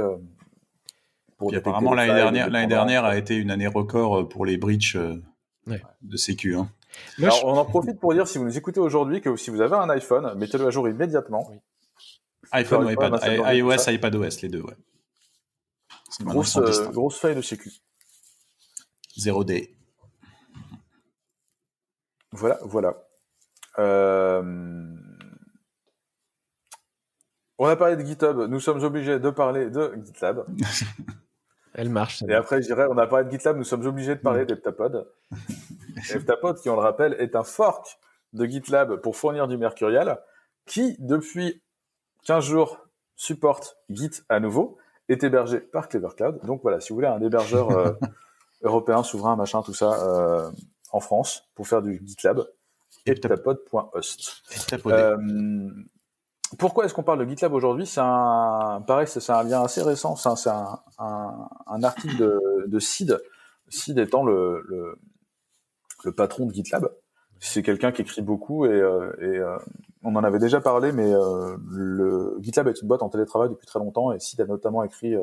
euh, 1.41 1.58
apparemment, 1.58 1.93
l'année 1.93 2.13
dernière, 2.13 2.49
l'année 2.49 2.67
dernière 2.67 3.06
a 3.06 3.17
été 3.17 3.36
une 3.36 3.51
année 3.51 3.67
record 3.67 4.19
euh, 4.19 4.30
pour 4.30 4.45
les 4.45 4.58
breaches 4.58 4.95
euh, 4.95 5.21
de 6.01 6.17
sécu. 6.17 6.56
Hein. 6.56 6.69
Alors, 7.21 7.45
on 7.45 7.58
en 7.58 7.65
profite 7.65 7.99
pour 7.99 8.13
dire, 8.13 8.27
si 8.27 8.38
vous 8.38 8.45
nous 8.45 8.58
écoutez 8.58 8.80
aujourd'hui, 8.80 9.21
que 9.21 9.36
si 9.36 9.49
vous 9.49 9.62
avez 9.62 9.75
un 9.75 9.89
iPhone, 9.89 10.34
mettez-le 10.38 10.67
à 10.67 10.71
jour 10.71 10.88
immédiatement. 10.88 11.49
iPhone 12.51 12.86
ou 12.86 12.89
iPad, 12.89 13.19
iOS, 13.23 13.89
iPadOS, 13.89 14.41
les 14.41 14.49
deux, 14.49 14.62
ouais. 14.62 14.75
Grosse, 16.21 16.58
euh, 16.58 16.89
grosse 16.89 17.17
faille 17.17 17.36
de 17.36 17.41
sécu. 17.41 17.71
0D. 19.17 19.69
Voilà, 22.34 22.60
voilà. 22.63 22.95
On 27.63 27.67
a 27.67 27.75
parlé 27.75 27.95
de 27.95 28.01
GitHub, 28.01 28.39
nous 28.49 28.60
sommes 28.60 28.84
obligés 28.84 29.19
de 29.19 29.30
parler 29.30 29.69
de 29.69 29.93
GitLab. 30.04 30.45
Elle 31.73 31.89
marche. 31.89 32.23
Et 32.27 32.34
après, 32.34 32.62
je 32.62 32.67
dirais, 32.67 32.88
on 32.89 32.97
a 32.97 33.07
parlé 33.07 33.25
de 33.25 33.31
GitLab, 33.31 33.57
nous 33.57 33.63
sommes 33.63 33.86
obligés 33.86 34.15
de 34.15 34.21
parler 34.21 34.45
d'Eptapod. 34.45 35.07
Eptapod, 36.13 36.60
qui 36.60 36.69
on 36.69 36.75
le 36.75 36.81
rappelle, 36.81 37.15
est 37.19 37.36
un 37.36 37.43
fork 37.43 37.97
de 38.34 38.45
GitLab 38.45 38.97
pour 38.97 39.15
fournir 39.15 39.47
du 39.47 39.57
Mercurial, 39.57 40.21
qui, 40.65 40.95
depuis 40.99 41.62
15 42.25 42.43
jours, 42.43 42.79
supporte 43.15 43.77
Git 43.89 44.21
à 44.29 44.39
nouveau, 44.39 44.77
est 45.10 45.23
hébergé 45.23 45.60
par 45.60 45.89
Clever 45.89 46.10
Cloud. 46.15 46.39
Donc 46.43 46.62
voilà, 46.62 46.79
si 46.79 46.89
vous 46.89 46.95
voulez 46.95 47.07
un 47.07 47.21
hébergeur 47.21 47.71
euh, 47.71 47.91
européen, 48.62 49.03
souverain, 49.03 49.36
machin, 49.36 49.62
tout 49.62 49.73
ça, 49.73 49.93
euh, 50.03 50.51
en 50.91 50.99
France, 50.99 51.49
pour 51.55 51.67
faire 51.67 51.81
du 51.81 52.01
GitLab, 52.05 52.45
eptapod.host. 53.05 54.43
Euh, 54.88 55.17
pourquoi 56.57 56.85
est-ce 56.85 56.93
qu'on 56.93 57.03
parle 57.03 57.19
de 57.19 57.29
GitLab 57.29 57.53
aujourd'hui? 57.53 57.85
C'est 57.85 58.01
un, 58.01 58.83
pareil, 58.85 59.07
c'est 59.07 59.29
un 59.31 59.43
lien 59.43 59.63
assez 59.63 59.81
récent. 59.81 60.15
C'est 60.15 60.49
un, 60.49 60.79
un, 60.99 61.47
un, 61.67 61.83
article 61.83 62.17
de, 62.17 62.65
de 62.67 62.79
Sid, 62.79 63.17
Sid 63.69 63.97
étant 63.97 64.23
le, 64.23 64.63
le, 64.67 64.99
le 66.03 66.11
patron 66.11 66.45
de 66.45 66.53
GitLab. 66.53 66.89
C'est 67.39 67.63
quelqu'un 67.63 67.91
qui 67.91 68.01
écrit 68.03 68.21
beaucoup 68.21 68.65
et, 68.65 68.69
euh, 68.69 69.11
et 69.19 69.37
euh, 69.39 69.57
on 70.03 70.15
en 70.15 70.23
avait 70.23 70.39
déjà 70.39 70.61
parlé, 70.61 70.91
mais 70.91 71.11
euh, 71.11 71.57
le 71.69 72.37
GitLab 72.41 72.67
est 72.67 72.81
une 72.81 72.87
boîte 72.87 73.01
en 73.01 73.09
télétravail 73.09 73.49
depuis 73.49 73.65
très 73.65 73.79
longtemps 73.79 74.11
et 74.11 74.19
Sid 74.19 74.39
a 74.41 74.45
notamment 74.45 74.83
écrit 74.83 75.15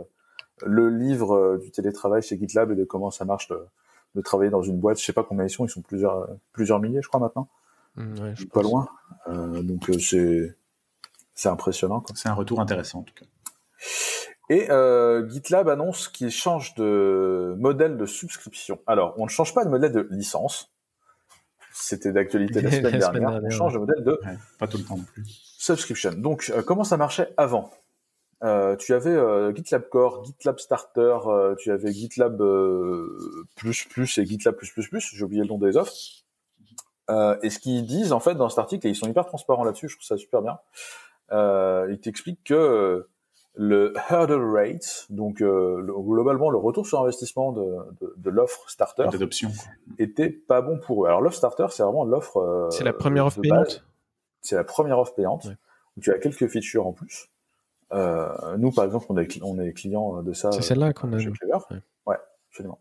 le 0.64 0.90
livre 0.90 1.58
du 1.62 1.70
télétravail 1.70 2.22
chez 2.22 2.36
GitLab 2.36 2.72
et 2.72 2.74
de 2.74 2.84
comment 2.84 3.10
ça 3.10 3.24
marche 3.24 3.48
de, 3.48 3.60
de, 4.16 4.20
travailler 4.20 4.50
dans 4.50 4.62
une 4.62 4.80
boîte. 4.80 4.98
Je 4.98 5.04
sais 5.04 5.12
pas 5.12 5.22
combien 5.22 5.44
ils 5.44 5.50
sont, 5.50 5.64
ils 5.64 5.70
sont 5.70 5.82
plusieurs 5.82 6.28
plusieurs 6.52 6.80
milliers, 6.80 7.02
je 7.02 7.08
crois 7.08 7.20
maintenant. 7.20 7.48
Mmh, 7.96 8.20
ouais, 8.20 8.34
je 8.34 8.46
pas 8.46 8.62
loin. 8.62 8.88
donc 9.28 9.90
c'est 10.00 10.56
c'est 11.38 11.48
impressionnant. 11.48 12.03
C'est 12.14 12.29
un 12.29 12.35
retour 12.35 12.61
intéressant 12.61 12.98
en 12.98 13.03
tout 13.03 13.14
cas. 13.14 13.27
Et 14.51 14.70
euh, 14.70 15.29
GitLab 15.29 15.68
annonce 15.68 16.09
qu'il 16.09 16.31
change 16.31 16.74
de 16.74 17.55
modèle 17.59 17.96
de 17.96 18.07
subscription. 18.07 18.81
Alors, 18.88 19.14
on 19.18 19.24
ne 19.24 19.31
change 19.31 19.55
pas 19.55 19.64
de 19.64 19.70
modèle 19.70 19.92
de 19.92 20.09
licence. 20.11 20.72
C'était 21.72 22.12
d'actualité 22.12 22.61
la, 22.61 22.70
semaine, 22.72 22.98
dernière. 22.98 23.40
On 23.44 23.51
change 23.51 23.74
de 23.74 23.79
modèle 23.79 24.03
de 24.03 24.20
pas 24.59 24.66
tout 24.66 24.79
le 24.79 24.85
temps 24.85 24.96
non 24.96 25.05
plus. 25.05 25.22
Subscription. 25.59 26.12
Donc, 26.14 26.51
euh, 26.53 26.62
comment 26.62 26.83
ça 26.83 26.96
marchait 26.96 27.33
avant? 27.37 27.70
Euh, 28.42 28.74
Tu 28.74 28.92
avais 28.92 29.11
euh, 29.11 29.55
GitLab 29.55 29.88
Core, 29.90 30.24
GitLab 30.24 30.59
Starter, 30.59 31.18
euh, 31.27 31.55
tu 31.57 31.70
avais 31.70 31.92
GitLab 31.92 32.42
plus 33.55 33.85
plus 33.85 34.18
et 34.18 34.27
GitLab 34.27 34.57
plus 34.57 34.72
plus 34.72 34.88
plus. 34.88 35.12
J'ai 35.14 35.24
oublié 35.24 35.42
le 35.42 35.48
nom 35.48 35.59
des 35.59 35.77
offres. 35.77 35.92
et 37.42 37.51
ce 37.51 37.61
qu'ils 37.61 37.87
disent 37.87 38.12
en 38.12 38.20
fait 38.20 38.35
dans 38.35 38.48
cet 38.48 38.59
article, 38.59 38.88
et 38.88 38.90
ils 38.90 38.96
sont 38.96 39.09
hyper 39.09 39.27
transparents 39.27 39.62
là-dessus, 39.62 39.88
je 39.88 39.94
trouve 39.94 40.07
ça 40.07 40.16
super 40.16 40.42
bien 40.42 40.59
il 41.32 41.98
t'explique 42.00 42.42
que 42.44 43.06
le 43.54 43.92
hurdle 44.10 44.56
rate, 44.56 45.06
donc 45.10 45.38
globalement 45.38 46.50
le 46.50 46.58
retour 46.58 46.86
sur 46.86 47.00
investissement 47.00 47.52
de, 47.52 47.76
de, 48.16 48.30
l'offre 48.30 48.70
starter, 48.70 49.06
d'adoption, 49.10 49.50
était 49.98 50.30
pas 50.30 50.62
bon 50.62 50.78
pour 50.78 51.04
eux. 51.04 51.08
Alors 51.08 51.20
l'offre 51.20 51.36
starter, 51.36 51.66
c'est 51.70 51.82
vraiment 51.82 52.04
l'offre. 52.04 52.68
c'est 52.70 52.84
la 52.84 52.92
première 52.92 53.26
offre 53.26 53.40
payante. 53.40 53.84
C'est 54.40 54.56
la 54.56 54.64
première 54.64 54.98
offre 54.98 55.14
payante. 55.14 55.48
Tu 56.00 56.12
as 56.12 56.18
quelques 56.18 56.46
features 56.46 56.86
en 56.86 56.92
plus. 56.92 57.28
Euh, 57.92 58.56
nous, 58.58 58.70
par 58.70 58.84
exemple, 58.84 59.06
on 59.08 59.16
est, 59.18 59.42
on 59.42 59.58
est 59.58 59.72
client 59.72 60.22
de 60.22 60.32
ça. 60.32 60.52
C'est 60.52 60.62
celle-là 60.62 60.92
qu'on 60.92 61.12
a. 61.12 61.18
Chez 61.18 61.32
Ouais. 62.06 62.16
absolument. 62.50 62.80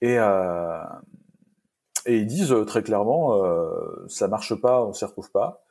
Et, 0.00 0.18
euh, 0.18 0.82
et 2.06 2.18
ils 2.18 2.26
disent 2.26 2.52
euh, 2.52 2.64
très 2.64 2.82
clairement, 2.82 3.44
euh, 3.44 4.04
ça 4.08 4.28
marche 4.28 4.54
pas, 4.60 4.84
on 4.84 4.92
s'y 4.92 5.04
retrouve 5.04 5.30
pas. 5.30 5.64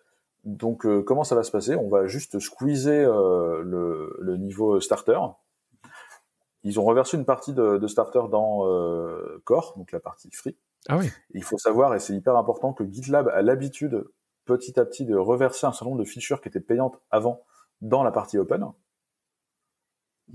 Donc, 0.43 0.85
euh, 0.85 1.03
comment 1.03 1.23
ça 1.23 1.35
va 1.35 1.43
se 1.43 1.51
passer? 1.51 1.75
On 1.75 1.87
va 1.87 2.07
juste 2.07 2.39
squeezer 2.39 3.05
euh, 3.05 3.61
le, 3.63 4.17
le, 4.19 4.37
niveau 4.37 4.79
starter. 4.79 5.19
Ils 6.63 6.79
ont 6.79 6.83
reversé 6.83 7.17
une 7.17 7.25
partie 7.25 7.53
de, 7.53 7.77
de 7.77 7.87
starter 7.87 8.21
dans 8.31 8.65
Core, 9.43 9.73
donc 9.77 9.91
la 9.91 9.99
partie 9.99 10.29
free. 10.31 10.57
Ah 10.89 10.97
oui. 10.97 11.11
il 11.33 11.43
faut 11.43 11.59
savoir, 11.59 11.93
et 11.93 11.99
c'est 11.99 12.13
hyper 12.13 12.35
important, 12.35 12.73
que 12.73 12.83
GitLab 12.83 13.27
a 13.27 13.41
l'habitude 13.41 14.03
petit 14.45 14.79
à 14.79 14.85
petit 14.85 15.05
de 15.05 15.15
reverser 15.15 15.67
un 15.67 15.71
certain 15.71 15.85
nombre 15.85 15.99
de 15.99 16.05
features 16.05 16.41
qui 16.41 16.49
étaient 16.49 16.59
payantes 16.59 16.99
avant 17.11 17.43
dans 17.81 18.03
la 18.03 18.11
partie 18.11 18.37
open. 18.37 18.63
Au 18.63 18.75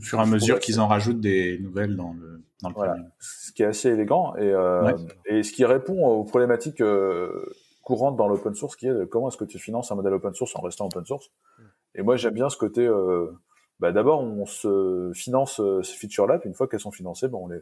fur 0.00 0.18
et 0.18 0.22
à 0.22 0.26
mesure 0.26 0.60
qu'ils 0.60 0.80
en 0.80 0.88
rajoutent 0.88 1.20
des 1.20 1.58
nouvelles 1.58 1.96
dans 1.96 2.12
le, 2.12 2.44
dans 2.62 2.68
le 2.68 2.74
voilà. 2.74 2.96
Ce 3.18 3.52
qui 3.52 3.62
est 3.62 3.66
assez 3.66 3.88
élégant 3.88 4.34
et, 4.36 4.52
euh, 4.52 4.92
et 5.24 5.42
ce 5.42 5.52
qui 5.52 5.64
répond 5.64 6.06
aux 6.06 6.24
problématiques 6.24 6.82
euh, 7.90 7.94
courantes 7.94 8.16
dans 8.16 8.28
l'open 8.28 8.54
source 8.54 8.76
qui 8.76 8.86
est 8.86 9.08
comment 9.08 9.28
est-ce 9.28 9.36
que 9.36 9.44
tu 9.44 9.58
finances 9.58 9.92
un 9.92 9.94
modèle 9.94 10.14
open 10.14 10.34
source 10.34 10.54
en 10.56 10.60
restant 10.60 10.86
open 10.86 11.04
source? 11.04 11.30
Et 11.94 12.02
moi 12.02 12.16
j'aime 12.16 12.34
bien 12.34 12.48
ce 12.48 12.56
côté, 12.56 12.86
euh, 12.86 13.30
bah, 13.80 13.92
d'abord 13.92 14.20
on 14.20 14.46
se 14.46 15.12
finance 15.14 15.60
euh, 15.60 15.82
ces 15.82 15.96
features-là, 15.96 16.38
puis 16.38 16.48
une 16.48 16.54
fois 16.54 16.68
qu'elles 16.68 16.80
sont 16.80 16.90
financées, 16.90 17.28
ben 17.28 17.38
on 17.38 17.48
les... 17.48 17.60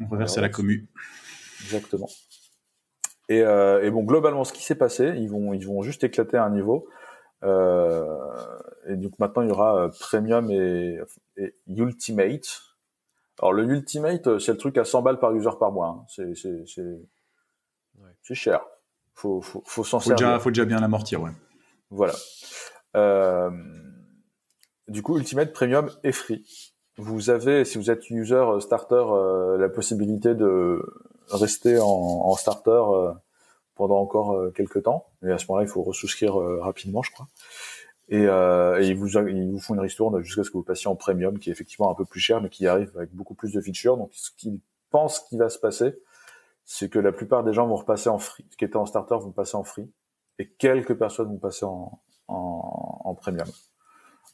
On 0.00 0.08
reverse 0.08 0.36
à 0.36 0.42
la 0.42 0.50
commu. 0.50 0.88
Exactement. 1.64 2.08
Et, 3.28 3.42
euh, 3.42 3.82
et, 3.82 3.90
bon, 3.90 4.02
globalement, 4.02 4.44
ce 4.44 4.52
qui 4.52 4.62
s'est 4.62 4.74
passé, 4.74 5.14
ils 5.16 5.30
vont, 5.30 5.54
ils 5.54 5.66
vont 5.66 5.82
juste 5.82 6.04
éclater 6.04 6.36
un 6.36 6.50
niveau. 6.50 6.88
Euh, 7.44 8.18
et 8.86 8.96
donc 8.96 9.18
maintenant, 9.18 9.42
il 9.42 9.48
y 9.48 9.50
aura 9.50 9.84
euh, 9.84 9.88
Premium 9.88 10.50
et, 10.50 10.98
et, 11.36 11.54
Ultimate. 11.66 12.62
Alors 13.40 13.52
le 13.52 13.64
Ultimate, 13.64 14.26
euh, 14.26 14.38
c'est 14.38 14.52
le 14.52 14.58
truc 14.58 14.76
à 14.78 14.84
100 14.84 15.02
balles 15.02 15.18
par 15.18 15.34
user 15.34 15.50
par 15.58 15.72
mois. 15.72 15.88
Hein. 15.88 16.04
C'est 16.08 16.34
c'est 16.34 16.64
c'est 16.66 16.82
ouais. 16.82 18.34
cher. 18.34 18.64
Faut 19.14 19.40
faut, 19.40 19.62
faut 19.66 19.84
s'en 19.84 20.00
servir. 20.00 20.16
Déjà, 20.16 20.38
faut 20.38 20.50
déjà 20.50 20.64
bien 20.64 20.80
l'amortir, 20.80 21.20
ouais. 21.22 21.30
Voilà. 21.90 22.14
Euh, 22.96 23.50
du 24.88 25.02
coup, 25.02 25.18
Ultimate 25.18 25.52
Premium 25.52 25.90
est 26.02 26.12
free. 26.12 26.44
Vous 26.98 27.30
avez, 27.30 27.64
si 27.64 27.78
vous 27.78 27.90
êtes 27.90 28.10
user 28.10 28.44
starter, 28.60 29.04
euh, 29.08 29.56
la 29.56 29.68
possibilité 29.68 30.34
de 30.34 30.82
rester 31.30 31.78
en, 31.78 31.86
en 31.86 32.34
starter 32.36 32.70
euh, 32.70 33.12
pendant 33.74 33.98
encore 33.98 34.32
euh, 34.32 34.50
quelques 34.50 34.82
temps. 34.82 35.06
Et 35.22 35.30
à 35.30 35.38
ce 35.38 35.46
moment-là, 35.48 35.64
il 35.64 35.70
faut 35.70 35.82
ressouscrire 35.82 36.38
euh, 36.38 36.60
rapidement, 36.60 37.02
je 37.02 37.10
crois. 37.10 37.28
Et, 38.08 38.26
euh, 38.26 38.82
et 38.82 38.88
ils, 38.88 38.96
vous, 38.96 39.08
ils 39.16 39.50
vous 39.50 39.60
font 39.60 39.74
une 39.74 39.80
ristourne 39.80 40.22
jusqu'à 40.22 40.44
ce 40.44 40.50
que 40.50 40.58
vous 40.58 40.62
passiez 40.64 40.90
en 40.90 40.96
premium, 40.96 41.38
qui 41.38 41.48
est 41.48 41.52
effectivement 41.52 41.90
un 41.90 41.94
peu 41.94 42.04
plus 42.04 42.20
cher, 42.20 42.42
mais 42.42 42.50
qui 42.50 42.66
arrive 42.66 42.92
avec 42.96 43.14
beaucoup 43.14 43.34
plus 43.34 43.52
de 43.52 43.60
features. 43.60 43.96
Donc, 43.96 44.10
ce 44.12 44.30
qu'ils 44.36 44.60
pensent 44.90 45.20
qui 45.20 45.38
va 45.38 45.48
se 45.48 45.58
passer, 45.58 45.94
c'est 46.64 46.88
que 46.88 46.98
la 46.98 47.12
plupart 47.12 47.44
des 47.44 47.52
gens 47.52 47.66
vont 47.66 47.76
repasser 47.76 48.08
en 48.08 48.18
free, 48.18 48.46
qui 48.58 48.64
étaient 48.64 48.76
en 48.76 48.86
starter 48.86 49.16
vont 49.16 49.32
passer 49.32 49.56
en 49.56 49.64
free, 49.64 49.90
et 50.38 50.48
quelques 50.48 50.94
personnes 50.94 51.28
vont 51.28 51.38
passer 51.38 51.64
en, 51.64 52.00
en, 52.28 53.00
en 53.04 53.14
premium. 53.14 53.48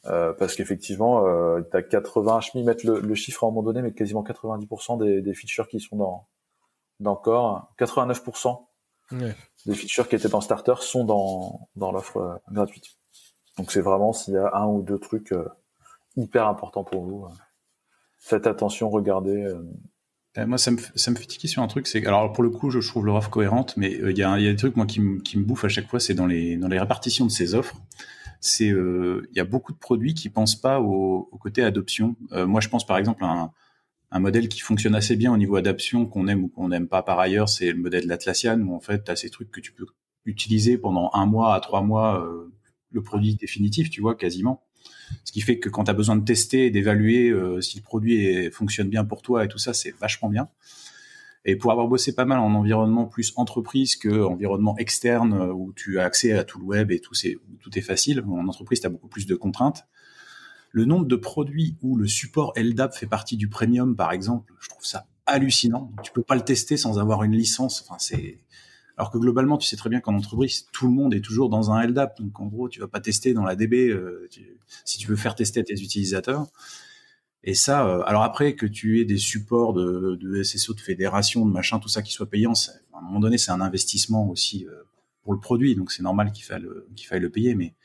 Euh, 0.05 0.31
parce 0.33 0.55
qu'effectivement, 0.55 1.25
euh, 1.25 1.61
tu 1.69 1.75
as 1.75 1.83
80, 1.83 2.39
je 2.41 2.57
m'y 2.57 2.63
mettre 2.63 2.85
le, 2.85 3.01
le, 3.01 3.15
chiffre 3.15 3.43
à 3.43 3.47
un 3.47 3.49
moment 3.49 3.63
donné, 3.63 3.81
mais 3.81 3.91
quasiment 3.91 4.23
90% 4.23 4.97
des, 4.97 5.21
des 5.21 5.33
features 5.33 5.67
qui 5.67 5.81
sont 5.81 5.97
dans, 5.97 6.27
dans 6.99 7.15
Core, 7.15 7.73
89% 7.77 8.65
ouais. 9.11 9.35
des 9.65 9.75
features 9.75 10.07
qui 10.07 10.15
étaient 10.15 10.29
dans 10.29 10.41
Starter 10.41 10.75
sont 10.79 11.03
dans, 11.03 11.69
dans 11.75 11.91
l'offre 11.91 12.17
euh, 12.17 12.35
gratuite. 12.51 12.97
Donc 13.57 13.71
c'est 13.71 13.81
vraiment 13.81 14.13
s'il 14.13 14.35
y 14.35 14.37
a 14.37 14.55
un 14.55 14.67
ou 14.67 14.81
deux 14.81 14.99
trucs 14.99 15.31
euh, 15.31 15.47
hyper 16.15 16.47
importants 16.47 16.83
pour 16.83 17.03
vous, 17.03 17.25
euh, 17.25 17.29
faites 18.17 18.47
attention, 18.47 18.89
regardez. 18.89 19.53
Moi, 20.37 20.57
ça 20.57 20.71
me, 20.71 20.77
fait 20.77 21.25
tiquer 21.25 21.47
sur 21.47 21.61
un 21.61 21.67
truc. 21.67 21.87
C'est 21.87 22.05
alors 22.05 22.31
pour 22.31 22.43
le 22.43 22.49
coup, 22.49 22.69
je, 22.69 22.79
trouve 22.87 23.05
leur 23.05 23.15
offre 23.15 23.29
cohérente, 23.29 23.75
mais 23.77 23.91
il 23.91 24.17
y, 24.17 24.23
a, 24.23 24.37
des 24.37 24.55
trucs 24.55 24.75
moi 24.75 24.85
qui, 24.85 25.01
me, 25.01 25.43
bouffent 25.43 25.65
à 25.65 25.69
chaque 25.69 25.87
fois. 25.89 25.99
C'est 25.99 26.13
dans 26.13 26.27
les 26.27 26.55
dans 26.55 26.67
les 26.67 26.79
répartitions 26.79 27.25
de 27.25 27.31
ces 27.31 27.55
offres. 27.55 27.75
C'est 28.39 28.67
il 28.67 29.35
y 29.35 29.39
a 29.39 29.43
beaucoup 29.43 29.73
de 29.73 29.77
produits 29.77 30.13
qui 30.13 30.29
pensent 30.29 30.55
pas 30.55 30.79
au, 30.79 31.23
côté 31.41 31.63
adoption. 31.63 32.15
moi, 32.31 32.61
je 32.61 32.69
pense 32.69 32.85
par 32.85 32.97
exemple 32.97 33.23
à 33.23 33.51
un, 34.11 34.19
modèle 34.19 34.49
qui 34.49 34.59
fonctionne 34.61 34.95
assez 34.95 35.15
bien 35.15 35.33
au 35.33 35.37
niveau 35.37 35.55
adaptation, 35.55 36.05
qu'on 36.05 36.27
aime 36.27 36.43
ou 36.45 36.47
qu'on 36.47 36.69
n'aime 36.69 36.87
pas 36.87 37.01
par 37.03 37.19
ailleurs, 37.19 37.49
c'est 37.49 37.71
le 37.71 37.79
modèle 37.79 38.03
de 38.03 38.09
l'Atlassian, 38.09 38.61
où 38.61 38.75
en 38.75 38.79
fait, 38.79 39.03
tu 39.03 39.11
as 39.11 39.15
ces 39.15 39.29
trucs 39.29 39.51
que 39.51 39.59
tu 39.59 39.73
peux 39.73 39.87
utiliser 40.25 40.77
pendant 40.77 41.09
un 41.13 41.25
mois 41.25 41.55
à 41.55 41.59
trois 41.59 41.81
mois, 41.81 42.23
euh, 42.23 42.53
le 42.91 43.01
produit 43.01 43.35
définitif, 43.35 43.89
tu 43.89 44.01
vois, 44.01 44.15
quasiment. 44.15 44.63
Ce 45.23 45.31
qui 45.31 45.41
fait 45.41 45.59
que 45.59 45.69
quand 45.69 45.85
tu 45.85 45.91
as 45.91 45.93
besoin 45.93 46.15
de 46.15 46.23
tester 46.23 46.65
et 46.65 46.71
d'évaluer 46.71 47.29
euh, 47.29 47.61
si 47.61 47.77
le 47.77 47.83
produit 47.83 48.51
fonctionne 48.51 48.89
bien 48.89 49.05
pour 49.05 49.21
toi 49.21 49.45
et 49.45 49.47
tout 49.47 49.57
ça, 49.57 49.73
c'est 49.73 49.91
vachement 49.97 50.29
bien. 50.29 50.49
Et 51.45 51.55
pour 51.55 51.71
avoir 51.71 51.87
bossé 51.87 52.13
pas 52.13 52.25
mal 52.25 52.39
en 52.39 52.53
environnement 52.53 53.05
plus 53.05 53.33
entreprise 53.37 53.95
que 53.95 54.23
environnement 54.23 54.77
externe, 54.77 55.33
euh, 55.33 55.53
où 55.53 55.73
tu 55.73 55.99
as 55.99 56.03
accès 56.03 56.33
à 56.33 56.43
tout 56.43 56.59
le 56.59 56.65
web 56.65 56.91
et 56.91 56.99
tout, 56.99 57.13
c'est, 57.13 57.37
tout 57.61 57.77
est 57.77 57.81
facile, 57.81 58.23
en 58.27 58.47
entreprise, 58.47 58.81
tu 58.81 58.87
as 58.87 58.89
beaucoup 58.89 59.07
plus 59.07 59.25
de 59.25 59.35
contraintes 59.35 59.85
le 60.71 60.85
nombre 60.85 61.05
de 61.05 61.15
produits 61.15 61.77
où 61.81 61.95
le 61.95 62.07
support 62.07 62.53
LDAP 62.55 62.93
fait 62.93 63.07
partie 63.07 63.37
du 63.37 63.49
premium, 63.49 63.95
par 63.95 64.11
exemple, 64.11 64.53
je 64.59 64.69
trouve 64.69 64.85
ça 64.85 65.07
hallucinant. 65.25 65.91
Tu 66.03 66.11
peux 66.11 66.21
pas 66.21 66.35
le 66.35 66.41
tester 66.41 66.77
sans 66.77 66.99
avoir 66.99 67.23
une 67.23 67.33
licence. 67.33 67.83
Enfin, 67.83 67.97
c'est 67.99 68.37
alors 68.99 69.11
que 69.11 69.17
globalement, 69.17 69.57
tu 69.57 69.65
sais 69.65 69.77
très 69.77 69.89
bien 69.89 70.01
qu'en 70.01 70.13
entreprise, 70.13 70.67
tout 70.73 70.85
le 70.85 70.91
monde 70.91 71.13
est 71.13 71.21
toujours 71.21 71.47
dans 71.47 71.71
un 71.71 71.87
LDAP. 71.87 72.19
Donc 72.19 72.37
en 72.41 72.47
gros, 72.47 72.67
tu 72.67 72.81
vas 72.81 72.89
pas 72.89 72.99
tester 72.99 73.33
dans 73.33 73.45
la 73.45 73.55
DB 73.55 73.87
euh, 73.87 74.27
si 74.83 74.97
tu 74.97 75.07
veux 75.07 75.15
faire 75.15 75.35
tester 75.35 75.61
à 75.61 75.63
tes 75.63 75.81
utilisateurs. 75.81 76.47
Et 77.45 77.53
ça, 77.53 77.87
euh, 77.87 78.03
alors 78.05 78.23
après 78.23 78.55
que 78.55 78.65
tu 78.65 78.99
aies 78.99 79.05
des 79.05 79.17
supports 79.17 79.71
de, 79.71 80.43
SSO, 80.43 80.73
de 80.73 80.81
fédération, 80.81 81.45
de 81.45 81.51
machin, 81.51 81.79
tout 81.79 81.87
ça 81.87 82.01
qui 82.01 82.11
soit 82.11 82.29
payant, 82.29 82.51
à 82.51 82.97
un 82.97 83.01
moment 83.01 83.21
donné, 83.21 83.37
c'est 83.37 83.51
un 83.51 83.61
investissement 83.61 84.29
aussi 84.29 84.67
euh, 84.67 84.83
pour 85.23 85.31
le 85.31 85.39
produit. 85.39 85.75
Donc 85.75 85.93
c'est 85.93 86.03
normal 86.03 86.33
qu'il 86.33 86.43
faille, 86.43 86.67
faille 87.07 87.21
le 87.21 87.29
payer. 87.29 87.55
Mais 87.55 87.75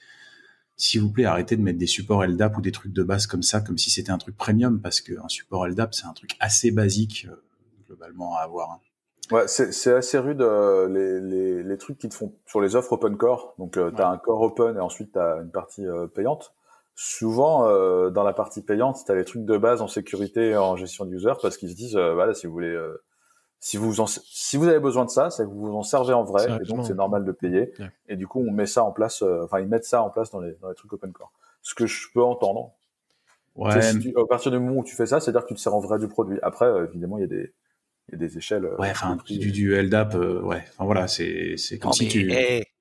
s'il 0.75 1.01
vous 1.01 1.13
plaît, 1.13 1.27
arrêtez 1.27 1.57
de 1.57 1.63
mettre 1.63 1.79
des 1.79 1.87
supports 1.87 2.27
LDAP 2.27 2.59
ou 2.59 2.61
des 2.61 2.73
trucs 2.73 2.93
de 2.93 3.05
base 3.05 3.29
comme 3.29 3.45
ça, 3.45 3.61
comme 3.61 3.79
si 3.79 3.91
c'était 3.91 4.11
un 4.11 4.19
truc 4.19 4.37
premium, 4.37 4.81
parce 4.81 5.01
qu'un 5.01 5.29
support 5.29 5.69
LDAP, 5.69 5.95
c'est 5.95 6.07
un 6.07 6.13
truc 6.13 6.35
assez 6.41 6.73
basique, 6.73 7.29
globalement, 7.87 8.37
à 8.37 8.41
avoir. 8.41 8.73
Hein. 8.73 8.81
Ouais, 9.31 9.47
c'est 9.47 9.93
assez 9.93 10.19
rude 10.19 10.43
euh, 10.43 10.89
les, 10.89 11.21
les, 11.21 11.63
les, 11.63 11.79
trucs 11.79 11.99
qui 11.99 12.09
te 12.09 12.15
font 12.15 12.33
sur 12.47 12.61
les 12.61 12.77
offres 12.77 12.93
open 12.93 13.17
core. 13.17 13.55
Donc, 13.59 13.77
euh, 13.77 13.91
tu 13.91 14.03
as 14.03 14.09
un 14.09 14.19
core 14.19 14.43
open 14.43 14.77
et 14.77 14.81
ensuite 14.81 15.13
tu 15.13 15.19
as 15.19 15.37
une 15.37 15.51
partie 15.51 15.87
payante. 16.15 16.55
Souvent, 16.97 17.63
dans 18.11 18.23
la 18.23 18.33
partie 18.33 18.63
payante, 18.63 19.03
tu 19.05 19.11
as 19.11 19.15
les 19.17 19.25
trucs 19.25 19.45
de 19.45 19.57
base 19.57 19.83
en 19.83 19.89
sécurité 19.89 20.51
et 20.51 20.57
en 20.57 20.77
gestion 20.77 21.05
d'user 21.05 21.33
parce 21.43 21.57
qu'ils 21.57 21.71
se 21.71 21.75
disent, 21.75 21.97
voilà, 21.97 22.35
si 22.35 22.47
vous 22.47 22.53
voulez 22.53 22.79
si 23.65 23.79
vous 23.79 24.03
en, 24.03 24.07
si 24.07 24.59
vous 24.59 24.69
avez 24.69 24.79
besoin 24.79 25.07
de 25.07 25.11
ça, 25.11 25.31
c'est 25.31 25.45
que 25.45 25.49
vous 25.49 25.69
vous 25.69 25.75
en 25.75 25.83
servez 25.83 26.13
en 26.13 26.23
vrai, 26.23 26.45
et 26.61 26.67
donc 26.67 26.85
c'est 26.85 26.93
normal 26.93 27.25
de 27.25 27.33
payer. 27.33 27.73
Et 28.09 28.17
du 28.17 28.27
coup, 28.27 28.45
on 28.47 28.53
met 28.53 28.67
ça 28.67 28.85
en 28.85 28.93
place, 28.93 29.23
euh, 29.23 29.45
enfin 29.45 29.59
ils 29.61 29.67
mettent 29.67 29.87
ça 29.87 30.03
en 30.03 30.11
place 30.11 30.31
dans 30.31 30.41
les, 30.41 30.53
dans 30.61 30.69
les 30.69 30.75
trucs 30.75 30.93
open 30.93 31.11
core. 31.13 31.33
Ce 31.63 31.75
que 31.75 31.87
je 31.87 32.09
peux 32.13 32.23
entendre. 32.23 32.73
Ouais. 33.57 33.81
Si 33.81 33.99
tu, 34.01 34.15
à 34.19 34.27
partir 34.27 34.53
du 34.53 34.59
moment 34.59 34.81
où 34.81 34.85
tu 34.85 34.95
fais 34.95 35.07
ça, 35.07 35.19
c'est-à-dire 35.19 35.45
que 35.45 35.49
tu 35.49 35.55
te 35.55 35.61
sers 35.61 35.75
en 35.75 35.81
vrai 35.81 35.99
du 35.99 36.09
produit. 36.09 36.39
Après, 36.43 36.67
euh, 36.67 36.85
évidemment, 36.85 37.17
il 37.17 37.23
y 37.23 37.25
a 37.25 37.29
des 37.29 37.55
il 38.09 38.13
y 38.13 38.15
a 38.15 38.19
des 38.19 38.39
échelles. 38.39 38.65
Euh, 38.65 38.77
ouais, 38.77 38.91
enfin 38.91 39.19
du, 39.27 39.51
du 39.51 39.75
LDAP, 39.75 40.15
ouais. 40.15 40.65
Enfin 40.73 40.85
voilà, 40.85 41.09
c'est 41.09 41.55
c'est 41.57 41.79
comme 41.79 41.93
si 41.93 42.09
tu. 42.09 42.33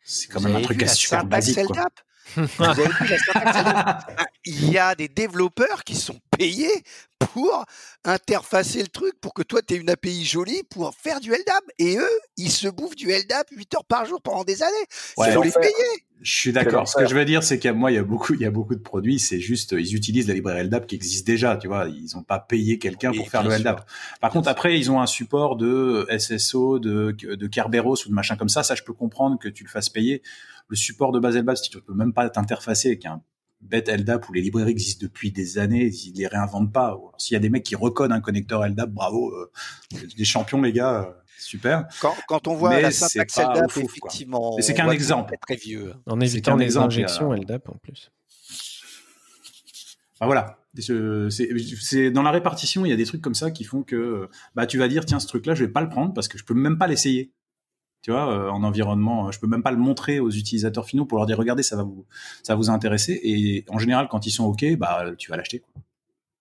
c'est 0.03 0.27
quand 0.27 0.41
même 0.41 0.55
un 0.55 0.61
truc 0.61 0.87
super 0.89 1.25
basique. 1.25 1.65
Quoi. 1.65 1.87
Vous 2.35 2.63
avez 2.63 2.87
vu 2.87 3.15
la 3.33 3.99
Il 4.45 4.71
y 4.71 4.77
a 4.77 4.95
des 4.95 5.07
développeurs 5.07 5.83
qui 5.83 5.95
sont 5.95 6.19
payés 6.37 6.83
pour 7.19 7.65
interfacer 8.03 8.81
le 8.81 8.87
truc 8.87 9.19
pour 9.21 9.33
que 9.33 9.43
toi 9.43 9.61
tu 9.61 9.73
aies 9.73 9.77
une 9.77 9.89
API 9.89 10.25
jolie 10.25 10.63
pour 10.69 10.93
faire 10.95 11.19
du 11.19 11.31
LDAP 11.31 11.63
et 11.79 11.97
eux 11.97 12.19
ils 12.37 12.51
se 12.51 12.67
bouffent 12.67 12.95
du 12.95 13.07
LDAP 13.07 13.49
8 13.51 13.75
heures 13.75 13.85
par 13.85 14.05
jour 14.05 14.21
pendant 14.21 14.43
des 14.43 14.61
années 14.61 14.73
il 15.17 15.31
faut 15.31 15.43
les 15.43 15.51
payer 15.51 16.05
je 16.23 16.31
suis 16.31 16.53
d'accord. 16.53 16.87
ce 16.87 16.95
que 16.97 17.05
je 17.05 17.13
veux 17.13 17.25
dire 17.25 17.43
c'est 17.43 17.59
qu'à 17.59 17.73
moi 17.73 17.91
il 17.91 17.95
y 17.95 17.97
a 17.97 18.03
beaucoup 18.03 18.33
il 18.33 18.41
y 18.41 18.45
a 18.45 18.51
beaucoup 18.51 18.75
de 18.75 18.81
produits. 18.81 19.19
C'est 19.19 19.39
juste 19.39 19.73
ils 19.77 19.95
utilisent 19.95 20.27
la 20.27 20.33
librairie 20.33 20.63
LDAP 20.63 20.87
qui 20.87 20.95
existe 20.95 21.27
déjà 21.27 21.57
tu 21.57 21.67
vois. 21.67 21.87
Ils 21.87 22.15
n'ont 22.15 22.23
pas 22.23 22.39
payé 22.39 22.79
quelqu'un 22.79 23.11
pour 23.11 23.29
faire 23.29 23.43
le 23.43 23.55
LDAP 23.55 23.87
par 24.21 24.31
contre 24.31 24.47
après 24.47 24.79
ils 24.79 24.89
ont 24.89 25.01
un 25.01 25.05
support 25.05 25.57
de 25.57 26.07
SSO 26.17 26.79
de 26.79 27.11
de 27.11 27.47
Kerberos 27.47 28.05
ou 28.05 28.09
de 28.09 28.13
machin 28.13 28.35
comme 28.35 28.49
ça. 28.49 28.63
Ça 28.63 28.75
je 28.75 28.83
peux 28.83 28.93
comprendre 28.93 29.37
que 29.37 29.49
tu 29.49 29.63
le 29.63 29.69
fasses 29.69 29.89
payer. 29.89 30.21
Le 30.69 30.75
support 30.75 31.11
de 31.11 31.19
base 31.19 31.37
LDAP 31.37 31.57
si 31.57 31.69
tu 31.69 31.81
peux 31.81 31.93
même 31.93 32.13
pas 32.13 32.29
t'interfacer 32.29 32.87
avec 32.89 33.05
un 33.05 33.21
bête 33.63 33.89
LDAP 33.89 34.29
où 34.29 34.33
les 34.33 34.41
librairies 34.41 34.71
existent 34.71 35.05
depuis 35.05 35.31
des 35.31 35.57
années, 35.57 35.87
ils 35.87 36.13
les 36.15 36.27
réinventent 36.27 36.71
pas. 36.71 36.97
S'il 37.17 37.35
y 37.35 37.37
a 37.37 37.39
des 37.39 37.49
mecs 37.49 37.63
qui 37.63 37.75
recodent 37.75 38.11
un 38.11 38.21
connecteur 38.21 38.67
LDAP, 38.67 38.89
bravo, 38.89 39.31
euh, 39.31 39.51
des 40.17 40.25
champions 40.25 40.61
les 40.61 40.73
gars, 40.73 41.01
euh, 41.01 41.22
super. 41.43 41.85
Quand, 42.01 42.15
quand, 42.27 42.47
on 42.47 42.55
voit 42.55 42.71
Mais 42.71 42.81
la 42.81 42.91
syntaxe 42.91 43.37
LDAP, 43.37 43.77
effectivement, 43.77 44.55
c'est 44.59 44.73
qu'un 44.73 44.89
exemple. 44.89 45.35
Très 45.41 45.55
vieux. 45.55 45.93
En 46.05 46.19
évitant 46.19 46.55
les 46.55 46.77
injections 46.77 47.31
LDAP 47.33 47.69
en 47.69 47.75
plus. 47.75 48.11
Enfin, 50.15 50.25
voilà. 50.25 50.57
C'est 50.75 52.11
dans 52.11 52.23
la 52.23 52.31
répartition, 52.31 52.85
il 52.85 52.89
y 52.89 52.93
a 52.93 52.95
des 52.95 53.05
trucs 53.05 53.21
comme 53.21 53.35
ça 53.35 53.51
qui 53.51 53.63
font 53.63 53.83
que 53.83 54.27
bah 54.55 54.65
tu 54.65 54.77
vas 54.79 54.87
dire 54.87 55.05
tiens 55.05 55.19
ce 55.19 55.27
truc-là 55.27 55.53
je 55.53 55.65
vais 55.65 55.71
pas 55.71 55.81
le 55.81 55.89
prendre 55.89 56.13
parce 56.13 56.27
que 56.27 56.37
je 56.37 56.43
peux 56.43 56.55
même 56.55 56.77
pas 56.77 56.87
l'essayer. 56.87 57.31
Tu 58.01 58.11
vois, 58.11 58.33
euh, 58.33 58.49
en 58.49 58.63
environnement, 58.63 59.31
je 59.31 59.39
peux 59.39 59.47
même 59.47 59.63
pas 59.63 59.71
le 59.71 59.77
montrer 59.77 60.19
aux 60.19 60.31
utilisateurs 60.31 60.85
finaux 60.85 61.05
pour 61.05 61.19
leur 61.19 61.25
dire 61.25 61.37
regardez 61.37 61.63
ça 61.63 61.75
va 61.75 61.83
vous 61.83 62.05
ça 62.41 62.53
va 62.53 62.57
vous 62.57 62.69
intéresser 62.69 63.19
et 63.23 63.65
en 63.69 63.77
général 63.77 64.07
quand 64.09 64.25
ils 64.25 64.31
sont 64.31 64.45
ok 64.45 64.75
bah 64.77 65.05
tu 65.17 65.29
vas 65.29 65.37
l'acheter. 65.37 65.63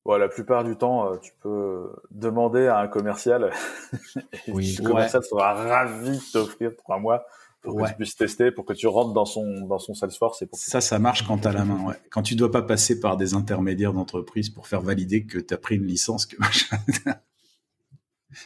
Bon, 0.05 0.16
la 0.16 0.28
plupart 0.28 0.64
du 0.64 0.76
temps, 0.76 1.12
euh, 1.12 1.16
tu 1.18 1.32
peux 1.40 1.92
demander 2.11 2.66
à 2.66 2.78
un 2.78 2.88
commercial. 2.88 3.53
et 4.46 4.53
oui, 4.53 4.76
le 4.78 4.84
commercial 4.84 5.22
sera 5.22 5.55
ravi 5.55 6.18
de 6.18 6.32
t'offrir 6.32 6.74
trois 6.76 6.98
mois 6.98 7.24
pour 7.61 7.80
que 7.80 7.88
tu 7.88 7.94
puisses 7.94 8.16
tester, 8.16 8.50
pour 8.50 8.64
que 8.64 8.72
tu 8.72 8.88
rentres 8.88 9.12
dans 9.12 9.24
son 9.24 9.66
dans 9.66 9.78
son 9.78 9.94
Salesforce. 9.94 10.42
Et 10.42 10.46
pour 10.46 10.59
ça, 10.59 10.80
ça 10.80 10.98
marche 10.98 11.24
quand 11.24 11.38
tu 11.38 11.46
as 11.46 11.53
la 11.53 11.64
main. 11.64 11.84
Ouais. 11.84 11.94
Quand 12.11 12.22
tu 12.22 12.34
dois 12.34 12.50
pas 12.50 12.62
passer 12.62 12.98
par 12.98 13.16
des 13.16 13.34
intermédiaires 13.34 13.92
d'entreprise 13.92 14.50
pour 14.50 14.66
faire 14.66 14.82
valider 14.82 15.24
que 15.24 15.38
tu 15.38 15.55
as 15.55 15.59
pris 15.59 15.76
une 15.76 15.86
licence, 15.86 16.26
que 16.26 16.36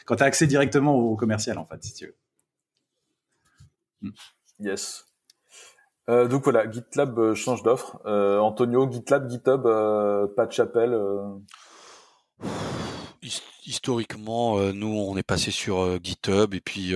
quand 0.05 0.15
tu 0.15 0.23
as 0.23 0.27
accès 0.27 0.45
directement 0.45 0.95
au 0.95 1.15
commercial, 1.15 1.57
en 1.57 1.65
fait, 1.65 1.83
si 1.83 1.93
tu 1.95 2.05
veux. 2.05 2.15
Hmm. 4.01 4.11
Yes. 4.59 5.06
Euh, 6.09 6.27
donc 6.27 6.43
voilà, 6.43 6.69
GitLab 6.69 7.19
euh, 7.19 7.35
change 7.35 7.63
d'offre. 7.63 7.99
Euh, 8.05 8.39
Antonio, 8.39 8.89
GitLab, 8.89 9.29
GitHub, 9.29 9.63
pas 10.35 10.45
de 10.45 10.51
chapelle. 10.51 10.97
Historiquement, 13.65 14.59
nous, 14.73 14.87
on 14.87 15.17
est 15.17 15.23
passé 15.23 15.51
sur 15.51 15.99
GitHub 16.01 16.53
et 16.53 16.61
puis 16.61 16.91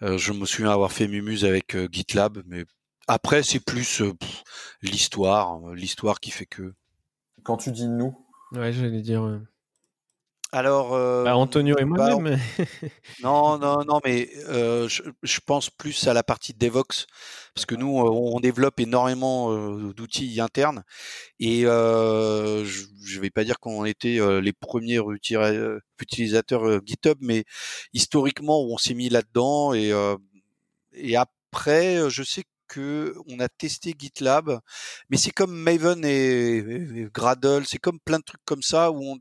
je 0.00 0.32
me 0.32 0.44
souviens 0.44 0.72
avoir 0.72 0.90
fait 0.90 1.06
Mumuse 1.06 1.44
avec 1.44 1.76
GitLab, 1.92 2.42
mais 2.46 2.64
après, 3.06 3.42
c'est 3.42 3.60
plus 3.60 4.02
l'histoire, 4.82 5.60
l'histoire 5.74 6.18
qui 6.18 6.30
fait 6.30 6.46
que. 6.46 6.74
Quand 7.44 7.58
tu 7.58 7.70
dis 7.70 7.88
nous. 7.88 8.16
Ouais, 8.52 8.72
j'allais 8.72 9.02
dire. 9.02 9.40
Alors, 10.54 10.94
euh, 10.94 11.24
bah, 11.24 11.36
Antonio 11.36 11.76
et 11.80 11.84
bah, 11.84 12.14
moi-même. 12.14 12.38
non, 13.24 13.58
non, 13.58 13.84
non, 13.84 13.98
mais 14.04 14.30
euh, 14.46 14.88
je, 14.88 15.40
pense 15.44 15.68
plus 15.68 16.06
à 16.06 16.14
la 16.14 16.22
partie 16.22 16.54
Devox 16.54 17.08
parce 17.56 17.66
que 17.66 17.74
nous, 17.74 17.88
on, 17.88 18.38
développe 18.38 18.78
énormément 18.78 19.52
euh, 19.52 19.92
d'outils 19.92 20.40
internes 20.40 20.84
et 21.40 21.62
je 21.62 23.16
ne 23.16 23.20
vais 23.20 23.30
pas 23.30 23.42
dire 23.42 23.58
qu'on 23.58 23.84
était 23.84 24.20
les 24.40 24.52
premiers 24.52 25.00
utilisateurs 25.98 26.86
GitHub, 26.86 27.18
mais 27.20 27.42
historiquement, 27.92 28.62
on 28.62 28.78
s'est 28.78 28.94
mis 28.94 29.08
là-dedans 29.08 29.74
et, 29.74 29.92
et 30.92 31.16
après, 31.16 32.08
je 32.08 32.22
sais 32.22 32.44
que 32.68 33.16
on 33.26 33.40
a 33.40 33.48
testé 33.48 33.92
GitLab, 33.98 34.60
mais 35.10 35.16
c'est 35.16 35.32
comme 35.32 35.52
Maven 35.52 36.04
et, 36.04 36.58
et 36.58 37.08
Gradle, 37.12 37.64
c'est 37.66 37.78
comme 37.78 37.98
plein 37.98 38.20
de 38.20 38.24
trucs 38.24 38.44
comme 38.44 38.62
ça 38.62 38.92
où 38.92 39.02
on 39.02 39.18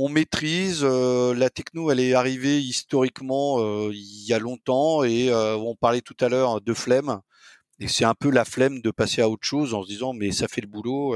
on 0.00 0.08
maîtrise. 0.08 0.80
Euh, 0.82 1.34
la 1.34 1.50
techno, 1.50 1.90
elle 1.90 2.00
est 2.00 2.14
arrivée 2.14 2.60
historiquement 2.60 3.60
euh, 3.60 3.90
il 3.92 4.26
y 4.26 4.32
a 4.32 4.38
longtemps 4.38 5.04
et 5.04 5.30
euh, 5.30 5.56
on 5.56 5.76
parlait 5.76 6.00
tout 6.00 6.16
à 6.20 6.28
l'heure 6.28 6.60
de 6.60 6.74
flemme. 6.74 7.20
Et 7.80 7.88
c'est 7.88 8.04
un 8.04 8.14
peu 8.14 8.30
la 8.30 8.44
flemme 8.44 8.80
de 8.80 8.90
passer 8.90 9.22
à 9.22 9.28
autre 9.28 9.46
chose 9.46 9.74
en 9.74 9.82
se 9.82 9.88
disant 9.88 10.12
mais 10.14 10.32
ça 10.32 10.48
fait 10.48 10.60
le 10.62 10.68
boulot. 10.68 11.14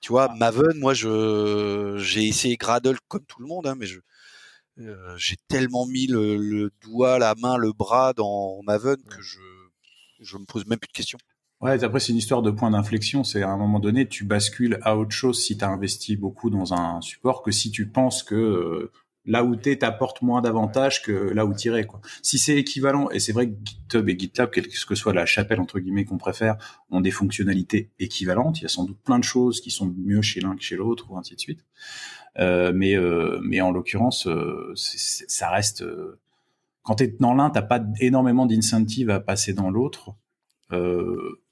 tu 0.00 0.10
vois, 0.10 0.28
Maven, 0.34 0.78
moi 0.78 0.94
je 0.94 1.96
j'ai 1.98 2.26
essayé 2.26 2.56
Gradle 2.56 2.98
comme 3.08 3.24
tout 3.26 3.40
le 3.40 3.46
monde, 3.48 3.66
hein, 3.66 3.76
mais 3.76 3.86
je 3.86 4.00
j'ai 5.16 5.36
tellement 5.48 5.86
mis 5.86 6.06
le, 6.08 6.70
doigt, 6.82 7.18
la 7.18 7.34
main, 7.36 7.56
le 7.56 7.72
bras 7.72 8.12
dans 8.12 8.62
Maven 8.64 8.96
que 9.04 9.22
je 9.22 9.40
je 10.20 10.36
me 10.38 10.44
pose 10.44 10.66
même 10.66 10.78
plus 10.78 10.88
de 10.88 10.92
questions. 10.92 11.18
Après 11.64 12.00
c'est 12.00 12.12
une 12.12 12.18
histoire 12.18 12.42
de 12.42 12.50
point 12.50 12.70
d'inflexion. 12.70 13.24
C'est 13.24 13.42
à 13.42 13.48
un 13.48 13.56
moment 13.56 13.80
donné, 13.80 14.06
tu 14.06 14.24
bascules 14.24 14.78
à 14.82 14.98
autre 14.98 15.12
chose 15.12 15.42
si 15.42 15.56
tu 15.56 15.64
as 15.64 15.70
investi 15.70 16.16
beaucoup 16.16 16.50
dans 16.50 16.74
un 16.74 17.00
support 17.00 17.42
que 17.42 17.50
si 17.50 17.70
tu 17.70 17.88
penses 17.88 18.22
que 18.22 18.34
euh, 18.34 18.92
là 19.24 19.44
où 19.44 19.56
t'es 19.56 19.76
t'apporte 19.76 20.20
moins 20.20 20.42
d'avantages 20.42 21.02
que 21.02 21.12
là 21.12 21.46
où 21.46 21.54
t'irais 21.54 21.86
quoi. 21.86 22.02
Si 22.22 22.38
c'est 22.38 22.56
équivalent, 22.56 23.08
et 23.10 23.18
c'est 23.18 23.32
vrai 23.32 23.48
que 23.48 23.54
GitHub 23.64 24.08
et 24.10 24.18
GitLab, 24.18 24.50
quelle 24.50 24.68
que 24.68 24.94
soit 24.94 25.14
la 25.14 25.24
chapelle 25.24 25.58
entre 25.58 25.80
guillemets 25.80 26.04
qu'on 26.04 26.18
préfère, 26.18 26.56
ont 26.90 27.00
des 27.00 27.10
fonctionnalités 27.10 27.90
équivalentes. 27.98 28.60
Il 28.60 28.64
y 28.64 28.66
a 28.66 28.68
sans 28.68 28.84
doute 28.84 28.98
plein 29.02 29.18
de 29.18 29.24
choses 29.24 29.62
qui 29.62 29.70
sont 29.70 29.92
mieux 29.96 30.20
chez 30.20 30.40
l'un 30.40 30.56
que 30.56 30.62
chez 30.62 30.76
l'autre 30.76 31.10
ou 31.10 31.16
ainsi 31.16 31.34
de 31.34 31.40
suite. 31.40 31.64
Euh, 32.38 32.72
mais 32.74 32.94
euh, 32.94 33.40
mais 33.42 33.62
en 33.62 33.70
l'occurrence, 33.70 34.28
ça 34.74 35.48
reste 35.48 35.82
quand 36.82 36.96
t'es 36.96 37.16
dans 37.18 37.32
l'un, 37.32 37.48
t'as 37.48 37.62
pas 37.62 37.82
énormément 38.00 38.44
d'incentive 38.44 39.08
à 39.08 39.20
passer 39.20 39.54
dans 39.54 39.70
l'autre. 39.70 40.14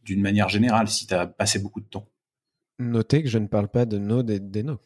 D'une 0.05 0.21
manière 0.21 0.49
générale, 0.49 0.89
si 0.89 1.07
tu 1.07 1.15
as 1.15 1.27
passé 1.27 1.59
beaucoup 1.59 1.81
de 1.81 1.87
temps. 1.87 2.07
Notez 2.79 3.23
que 3.23 3.29
je 3.29 3.39
ne 3.39 3.47
parle 3.47 3.69
pas 3.69 3.85
de 3.85 3.99
Node 3.99 4.31
et 4.31 4.41
de 4.41 4.77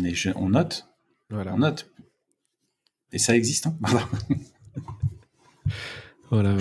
Mais 0.00 0.12
on 0.36 0.50
note. 0.50 0.88
Voilà. 1.30 1.54
On 1.54 1.58
note. 1.58 1.90
Et 3.12 3.18
ça 3.18 3.34
existe. 3.34 3.66
Hein 3.66 3.76
voilà, 6.30 6.56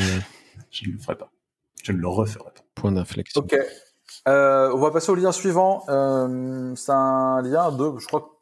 Je 0.71 0.87
ne 0.87 0.93
le 0.93 0.99
ferai 0.99 1.17
pas. 1.17 1.31
Je 1.83 1.91
ne 1.91 1.97
le 1.97 2.07
referai 2.07 2.51
pas. 2.53 2.63
Point 2.75 2.91
d'inflexion. 2.91 3.41
Ok. 3.41 3.55
Euh, 4.27 4.71
on 4.73 4.77
va 4.77 4.91
passer 4.91 5.09
au 5.11 5.15
lien 5.15 5.31
suivant. 5.31 5.83
Euh, 5.89 6.73
c'est 6.75 6.91
un 6.91 7.41
lien 7.41 7.71
de, 7.71 7.99
je 7.99 8.07
crois, 8.07 8.36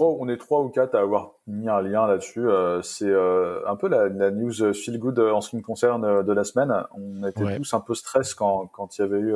on 0.00 0.28
est 0.28 0.36
trois 0.36 0.62
ou 0.62 0.68
quatre 0.68 0.94
à 0.94 1.00
avoir 1.00 1.32
mis 1.46 1.68
un 1.68 1.80
lien 1.82 2.06
là-dessus. 2.06 2.48
Euh, 2.48 2.82
c'est 2.82 3.08
euh, 3.08 3.60
un 3.66 3.76
peu 3.76 3.88
la, 3.88 4.30
news 4.30 4.72
feel 4.72 4.98
good 4.98 5.18
en 5.18 5.40
ce 5.40 5.50
qui 5.50 5.56
me 5.56 5.62
concerne 5.62 6.04
euh, 6.04 6.22
de 6.22 6.32
la 6.32 6.44
semaine. 6.44 6.72
On 6.92 7.26
était 7.26 7.56
tous 7.56 7.74
un 7.74 7.80
peu 7.80 7.94
stress 7.94 8.34
quand, 8.34 8.66
quand 8.66 8.98
il 8.98 9.02
y 9.02 9.04
avait 9.04 9.20
eu 9.20 9.34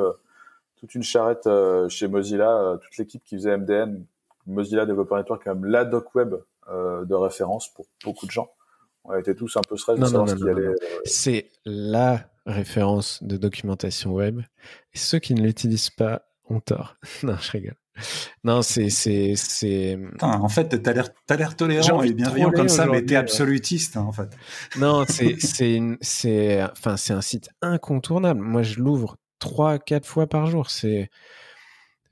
toute 0.79 0.95
une 0.95 1.03
charrette 1.03 1.49
chez 1.89 2.07
Mozilla, 2.07 2.77
toute 2.81 2.97
l'équipe 2.97 3.23
qui 3.23 3.35
faisait 3.35 3.57
MDN, 3.57 4.03
Mozilla 4.47 4.85
Developer 4.85 5.15
Network, 5.15 5.43
quand 5.43 5.55
même 5.55 5.65
la 5.65 5.85
doc 5.85 6.15
web 6.15 6.35
de 6.69 7.13
référence 7.15 7.67
pour 7.73 7.85
beaucoup 8.03 8.25
de 8.25 8.31
gens. 8.31 8.49
On 9.03 9.17
était 9.17 9.35
tous 9.35 9.57
un 9.57 9.61
peu 9.67 9.75
stress 9.75 9.99
de 9.99 10.05
savoir 10.05 10.29
ce 10.29 10.45
allait. 10.45 10.75
C'est 11.03 11.49
la 11.65 12.29
référence 12.45 13.23
de 13.23 13.37
documentation 13.37 14.13
web. 14.13 14.41
Et 14.93 14.97
ceux 14.97 15.19
qui 15.19 15.33
ne 15.33 15.41
l'utilisent 15.41 15.89
pas 15.89 16.23
ont 16.49 16.59
tort. 16.59 16.95
non, 17.23 17.35
je 17.37 17.51
rigole. 17.51 17.75
Non, 18.43 18.61
c'est 18.61 18.89
c'est 18.89 19.33
c'est. 19.35 19.97
En 20.21 20.49
fait, 20.49 20.81
t'as 20.81 20.93
l'air 20.93 21.09
t'as 21.25 21.35
l'air 21.35 21.55
tolérant 21.55 22.03
et 22.03 22.13
bienveillant 22.13 22.51
comme 22.51 22.69
ça, 22.69 22.85
mais 22.85 23.03
t'es 23.03 23.15
absolutiste 23.15 23.97
hein, 23.97 24.01
en 24.01 24.11
fait. 24.11 24.29
Non, 24.77 25.05
c'est 25.09 25.35
c'est 25.39 25.79
c'est 26.01 26.63
enfin 26.63 26.97
c'est 26.97 27.13
un 27.13 27.21
site 27.21 27.49
incontournable. 27.61 28.41
Moi, 28.41 28.63
je 28.63 28.79
l'ouvre 28.79 29.17
trois 29.39 29.79
quatre 29.79 30.05
fois 30.05 30.27
par 30.27 30.47
jour. 30.47 30.69
C'est 30.69 31.09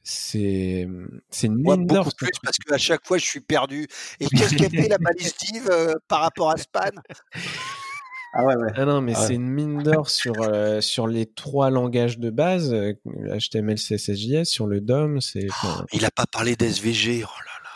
c'est 0.04 0.88
c'est 1.30 1.48
une 1.48 1.56
mine 1.56 1.86
d'or. 1.86 2.10
parce 2.44 2.58
qu'à 2.58 2.78
chaque 2.78 3.06
fois, 3.06 3.18
je 3.18 3.26
suis 3.26 3.42
perdu. 3.42 3.88
Et 4.20 4.28
qu'est-ce 4.28 4.56
qu'a 4.56 4.70
fait 4.70 4.88
la 4.88 4.98
balistive 4.98 5.70
euh, 5.70 5.96
par 6.08 6.22
rapport 6.22 6.50
à 6.52 6.58
Span 6.58 6.92
ah 8.40 8.46
ouais, 8.46 8.56
ouais. 8.56 8.72
Ah 8.76 8.86
non, 8.86 9.02
mais 9.02 9.14
ah 9.16 9.20
c'est 9.20 9.34
une 9.34 9.50
mine 9.50 9.82
d'or 9.82 10.12
sur, 10.12 10.34
euh, 10.42 10.80
sur 10.80 11.08
les 11.08 11.26
trois 11.26 11.72
langages 11.72 12.20
de 12.20 12.30
base, 12.30 12.72
HTML, 13.04 13.78
CSS, 13.78 14.14
JS, 14.14 14.46
sur 14.46 14.68
le 14.68 14.80
DOM. 14.80 15.22
C'est, 15.22 15.48
oh, 15.64 15.68
il 15.92 16.04
n'a 16.04 16.12
pas 16.12 16.28
parlé 16.28 16.56
d'SVG, 16.56 17.24
oh 17.24 17.40
là 17.40 17.52
là. 17.64 17.70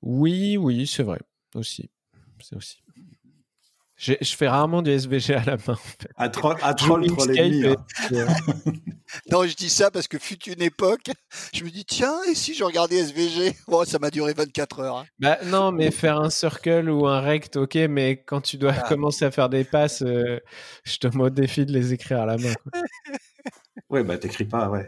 Oui, 0.00 0.56
oui, 0.56 0.86
c'est 0.86 1.02
vrai, 1.02 1.20
aussi. 1.54 1.90
C'est 2.40 2.56
aussi. 2.56 2.78
Je, 3.96 4.14
fais 4.22 4.46
rarement 4.46 4.82
du 4.82 4.90
SVG 4.90 5.34
à 5.34 5.44
la 5.44 5.56
main. 5.56 5.62
En 5.68 5.74
fait. 5.76 6.08
À, 6.16 6.28
troll, 6.28 6.56
à 6.62 6.74
troll, 6.74 7.06
hein. 7.06 7.76
non, 9.30 9.46
je 9.46 9.54
dis 9.54 9.70
ça 9.70 9.90
parce 9.90 10.06
que 10.06 10.18
fut 10.18 10.42
une 10.50 10.60
époque, 10.60 11.10
je 11.54 11.64
me 11.64 11.70
dis 11.70 11.86
tiens, 11.86 12.14
et 12.28 12.34
si 12.34 12.54
je 12.54 12.62
regardais 12.62 12.96
SVG 12.96 13.56
oh, 13.68 13.84
Ça 13.86 13.98
m'a 13.98 14.10
duré 14.10 14.34
24 14.34 14.80
heures. 14.80 14.98
Hein. 14.98 15.06
Bah, 15.18 15.38
non, 15.46 15.72
mais 15.72 15.90
faire 15.90 16.20
un 16.20 16.28
circle 16.28 16.90
ou 16.90 17.06
un 17.06 17.20
rect, 17.20 17.56
ok, 17.56 17.74
mais 17.88 18.22
quand 18.22 18.42
tu 18.42 18.58
dois 18.58 18.74
ah. 18.76 18.86
commencer 18.86 19.24
à 19.24 19.30
faire 19.30 19.48
des 19.48 19.64
passes, 19.64 20.02
euh, 20.02 20.40
je 20.84 20.98
te 20.98 21.06
mets 21.16 21.24
au 21.24 21.30
défi 21.30 21.64
de 21.64 21.72
les 21.72 21.94
écrire 21.94 22.20
à 22.20 22.26
la 22.26 22.36
main. 22.36 22.52
Quoi. 22.52 22.82
ouais, 23.90 24.04
bah 24.04 24.18
t'écris 24.18 24.44
pas, 24.44 24.68
ouais. 24.68 24.86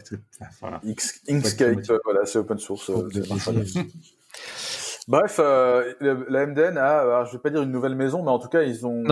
Voilà. 0.61 0.83
Inkscape, 1.29 1.81
voilà, 2.05 2.27
c'est 2.27 2.39
open 2.39 2.59
source. 2.59 2.91
Euh, 2.91 3.09
Bref, 5.09 5.41
euh, 5.43 5.95
la 6.01 6.47
MDN 6.47 6.77
a, 6.77 7.01
alors, 7.01 7.25
je 7.25 7.33
vais 7.33 7.39
pas 7.39 7.49
dire 7.49 7.63
une 7.63 7.73
nouvelle 7.73 7.97
maison, 7.97 8.23
mais 8.23 8.31
en 8.31 8.39
tout 8.39 8.49
cas, 8.49 8.63
ils 8.63 8.87
ont 8.87 9.03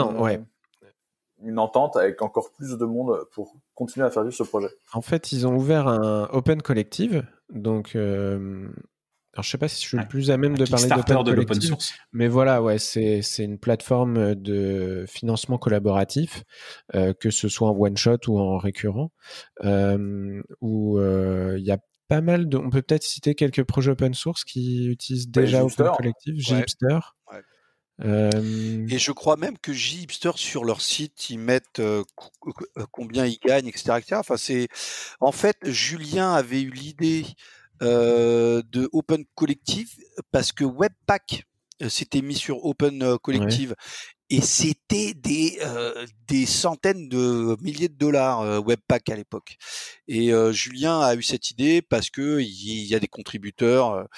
une 1.43 1.59
entente 1.59 1.97
avec 1.97 2.21
encore 2.23 2.53
plus 2.53 2.77
de 2.77 2.85
monde 2.85 3.27
pour 3.33 3.55
continuer 3.75 4.07
à 4.07 4.11
faire 4.11 4.23
vivre 4.23 4.35
ce 4.35 4.43
projet. 4.43 4.69
En 4.93 5.01
fait, 5.01 5.33
ils 5.33 5.47
ont 5.47 5.57
ouvert 5.57 5.89
un 5.89 6.29
Open 6.33 6.63
Collective, 6.63 7.27
donc. 7.51 7.97
Euh, 7.97 8.69
alors, 9.33 9.45
je 9.45 9.51
sais 9.51 9.59
pas 9.59 9.69
si 9.69 9.83
je 9.83 9.89
suis 9.89 9.99
le 9.99 10.09
plus 10.09 10.31
à 10.31 10.39
même 10.39 10.57
de 10.57 10.65
parler 10.65 10.89
d'open 10.89 11.23
de 11.23 11.33
l'open 11.33 11.61
source. 11.61 11.93
Mais 12.13 12.27
voilà, 12.27 12.63
ouais, 12.63 12.79
c'est, 12.79 13.21
c'est 13.21 13.45
une 13.45 13.59
plateforme 13.59 14.35
de 14.35 15.05
financement 15.07 15.59
collaboratif, 15.59 16.45
euh, 16.95 17.13
que 17.13 17.29
ce 17.29 17.49
soit 17.49 17.69
en 17.69 17.77
one 17.79 17.99
shot 17.99 18.17
ou 18.29 18.39
en 18.39 18.57
récurrent, 18.57 19.13
euh, 19.63 20.41
où 20.63 20.99
il 20.99 21.65
y 21.65 21.71
a 21.71 21.79
pas 22.09 22.21
mal 22.21 22.49
de. 22.49 22.57
On 22.57 22.71
peut 22.71 22.83
peut-être 22.83 23.03
citer 23.03 23.35
quelques 23.35 23.65
projets 23.65 23.91
open 23.91 24.15
source 24.15 24.45
qui 24.45 24.87
utilisent 24.87 25.29
déjà 25.29 25.65
Open 25.65 25.91
Collective, 25.97 26.35
Jhipster. 26.39 26.99
Euh, 28.05 28.87
Et 28.91 28.99
je 28.99 29.11
crois 29.13 29.37
même 29.37 29.57
que 29.57 29.73
Jhipster 29.73 30.33
sur 30.35 30.65
leur 30.65 30.83
site 30.83 31.31
ils 31.31 31.39
mettent 31.39 31.79
euh, 31.79 32.05
euh, 32.77 32.85
combien 32.91 33.25
ils 33.25 33.39
gagnent, 33.39 33.69
etc., 33.69 33.95
etc. 33.97 34.17
Enfin 34.17 34.37
c'est 34.37 34.69
en 35.21 35.33
fait 35.33 35.57
Julien 35.65 36.35
avait 36.35 36.61
eu 36.61 36.71
l'idée 36.71 37.25
de 37.81 38.89
Open 38.93 39.25
Collective 39.35 39.91
parce 40.31 40.53
que 40.53 40.65
Webpack 40.65 41.47
s'était 41.89 42.23
mis 42.23 42.35
sur 42.35 42.65
Open 42.65 43.19
Collective 43.19 43.75
et 44.31 44.41
c'était 44.41 45.15
des 45.15 45.59
des 46.27 46.47
centaines 46.47 47.09
de 47.09 47.57
milliers 47.63 47.89
de 47.89 47.95
dollars 47.95 48.63
Webpack 48.67 49.09
à 49.11 49.17
l'époque. 49.17 49.57
Et 50.09 50.33
Julien 50.53 51.01
a 51.01 51.15
eu 51.15 51.23
cette 51.23 51.51
idée 51.51 51.83
parce 51.83 52.11
que 52.11 52.41
il 52.41 52.87
y, 52.87 52.95
a 52.95 52.99
des 52.99 53.09
contributeurs 53.09 54.09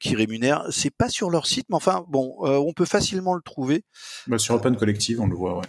qui 0.00 0.14
rémunèrent. 0.14 0.66
C'est 0.70 0.94
pas 0.94 1.08
sur 1.08 1.30
leur 1.30 1.46
site, 1.46 1.66
mais 1.70 1.76
enfin 1.76 2.04
bon, 2.08 2.36
on 2.40 2.72
peut 2.72 2.84
facilement 2.84 3.34
le 3.34 3.42
trouver. 3.42 3.84
Bah, 4.26 4.38
sur 4.38 4.54
Open 4.54 4.76
Collective, 4.76 5.20
on 5.20 5.26
le 5.26 5.34
voit. 5.34 5.58
Ouais. 5.58 5.64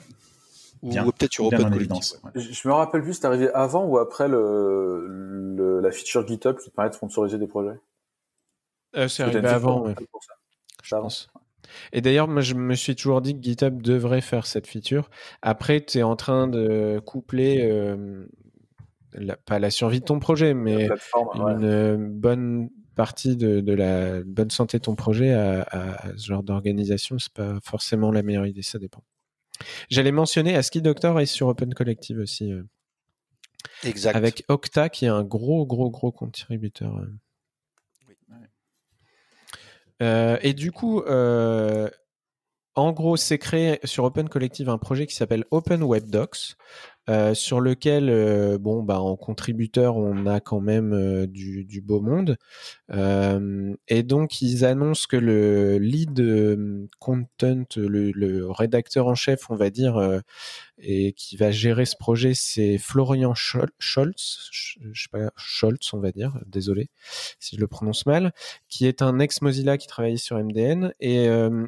Ou 0.83 1.11
peut-être 1.11 1.31
sur 1.31 1.45
Open 1.45 1.69
Collective. 1.69 2.19
Je 2.35 2.67
me 2.67 2.73
rappelle 2.73 3.03
plus, 3.03 3.13
c'est 3.13 3.25
arrivé 3.25 3.49
avant 3.53 3.85
ou 3.85 3.97
après 3.97 4.27
le, 4.27 5.05
le, 5.07 5.79
la 5.79 5.91
feature 5.91 6.27
GitHub 6.27 6.57
qui 6.57 6.69
permet 6.71 6.89
de 6.89 6.95
sponsoriser 6.95 7.37
des 7.37 7.47
projets? 7.47 7.79
c'est 9.07 9.23
arrivé 9.23 9.47
avant. 9.47 9.87
Je 10.83 10.95
pense. 10.95 11.29
Et 11.91 12.01
d'ailleurs, 12.01 12.27
moi, 12.27 12.41
je 12.41 12.53
me 12.53 12.75
suis 12.75 12.95
toujours 12.95 13.21
dit 13.21 13.35
que 13.35 13.41
GitHub 13.41 13.81
devrait 13.81 14.21
faire 14.21 14.45
cette 14.45 14.67
feature. 14.67 15.09
Après, 15.41 15.81
tu 15.81 15.99
es 15.99 16.03
en 16.03 16.15
train 16.15 16.47
de 16.47 17.01
coupler, 17.05 17.61
euh, 17.61 18.25
pas 19.45 19.59
la 19.59 19.69
survie 19.69 19.99
de 19.99 20.05
ton 20.05 20.19
projet, 20.19 20.53
mais 20.53 20.89
une 21.35 22.09
bonne 22.09 22.69
partie 22.95 23.35
de, 23.35 23.73
la 23.73 24.21
bonne 24.23 24.51
santé 24.51 24.77
de 24.77 24.83
ton 24.83 24.95
projet 24.95 25.33
à, 25.33 26.11
ce 26.17 26.27
genre 26.27 26.43
d'organisation. 26.43 27.17
C'est 27.19 27.33
pas 27.33 27.59
forcément 27.63 28.11
la 28.11 28.23
meilleure 28.23 28.45
idée, 28.45 28.61
ça 28.61 28.79
dépend. 28.79 29.03
J'allais 29.89 30.11
mentionner 30.11 30.55
ASCII 30.55 30.81
Doctor 30.81 31.19
est 31.19 31.25
sur 31.25 31.47
Open 31.47 31.73
Collective 31.73 32.19
aussi. 32.19 32.51
Euh, 32.51 32.63
exact. 33.83 34.15
Avec 34.15 34.43
Octa 34.47 34.89
qui 34.89 35.05
est 35.05 35.09
un 35.09 35.23
gros, 35.23 35.65
gros, 35.65 35.89
gros 35.89 36.11
contributeur. 36.11 36.97
Euh. 36.97 37.07
Euh, 40.01 40.37
et 40.41 40.53
du 40.53 40.71
coup, 40.71 41.01
euh, 41.01 41.89
en 42.75 42.91
gros, 42.91 43.17
c'est 43.17 43.37
créé 43.37 43.79
sur 43.83 44.03
Open 44.03 44.29
Collective 44.29 44.69
un 44.69 44.77
projet 44.77 45.05
qui 45.05 45.15
s'appelle 45.15 45.45
Open 45.51 45.83
Web 45.83 46.09
Docs, 46.09 46.55
euh, 47.09 47.33
sur 47.33 47.59
lequel, 47.59 48.57
bon, 48.59 48.81
bah, 48.81 48.99
en 48.99 49.15
contributeur, 49.15 49.97
on 49.97 50.25
a 50.25 50.39
quand 50.39 50.61
même 50.61 51.27
du, 51.27 51.83
beau 51.85 52.01
monde. 52.01 52.37
et 52.89 54.03
donc, 54.03 54.41
ils 54.41 54.65
annoncent 54.65 55.05
que 55.07 55.17
le 55.17 55.77
lead 55.77 56.89
content, 56.99 57.65
le 57.75 58.49
rédacteur 58.49 59.07
en 59.07 59.15
chef, 59.15 59.49
on 59.51 59.55
va 59.55 59.69
dire, 59.69 60.21
et 60.77 61.13
qui 61.13 61.37
va 61.37 61.51
gérer 61.51 61.85
ce 61.85 61.95
projet, 61.95 62.33
c'est 62.33 62.77
Florian 62.77 63.33
Scholz, 63.33 64.49
je 64.51 65.03
sais 65.03 65.09
pas, 65.11 65.31
Scholz, 65.35 65.93
on 65.93 65.99
va 65.99 66.11
dire, 66.11 66.39
désolé 66.45 66.89
si 67.39 67.55
je 67.55 67.61
le 67.61 67.67
prononce 67.67 68.05
mal, 68.05 68.33
qui 68.69 68.87
est 68.87 69.01
un 69.01 69.19
ex-Mozilla 69.19 69.77
qui 69.77 69.87
travaillait 69.87 70.17
sur 70.17 70.37
MDN. 70.37 70.93
Et, 70.99 71.25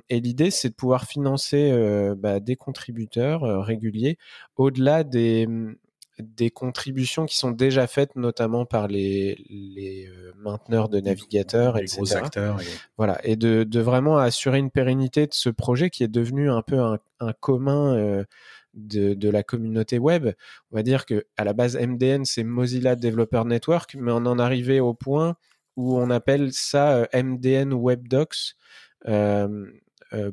et 0.09 0.19
l'idée, 0.19 0.51
c'est 0.51 0.69
de 0.69 0.73
pouvoir 0.73 1.05
financer 1.05 1.71
bah, 2.17 2.39
des 2.39 2.55
contributeurs 2.55 3.63
réguliers 3.65 4.17
au-delà 4.55 5.03
des 5.03 5.47
des, 6.19 6.49
contributions 6.49 7.25
qui 7.25 7.37
sont 7.37 7.51
déjà 7.51 7.87
faites, 7.87 8.15
notamment 8.15 8.65
par 8.65 8.87
les, 8.87 9.45
les 9.49 10.07
euh, 10.07 10.33
mainteneurs 10.37 10.89
de 10.89 10.99
navigateurs, 10.99 11.77
les 11.77 11.85
Gros 11.85 12.15
acteurs. 12.15 12.61
Et... 12.61 12.65
Voilà, 12.97 13.19
et 13.23 13.35
de, 13.35 13.79
vraiment 13.79 14.17
assurer 14.17 14.59
une 14.59 14.71
pérennité 14.71 15.27
de 15.27 15.33
ce 15.33 15.49
projet 15.49 15.89
qui 15.89 16.03
est 16.03 16.09
devenu 16.09 16.49
un 16.49 16.61
peu 16.61 16.79
un, 16.79 17.33
commun. 17.39 17.95
Euh, 17.95 18.23
de, 18.73 19.29
la 19.29 19.41
communauté 19.41 19.99
web. 19.99 20.33
On 20.69 20.75
va 20.75 20.83
dire 20.83 21.05
que 21.05 21.25
à 21.37 21.45
la 21.45 21.53
base 21.53 21.77
MDN 21.77 22.25
c'est 22.25 22.43
Mozilla 22.43 22.97
Developer 22.97 23.43
Network, 23.45 23.95
mais 23.97 24.11
on 24.11 24.25
en 24.25 24.37
arrivait 24.37 24.81
au 24.81 24.93
point 24.93 25.37
où 25.77 25.97
on 25.97 26.09
appelle 26.09 26.51
ça 26.51 26.97
euh, 26.97 27.23
MDN 27.23 27.71
Web 27.71 28.09
Docs 28.09 28.57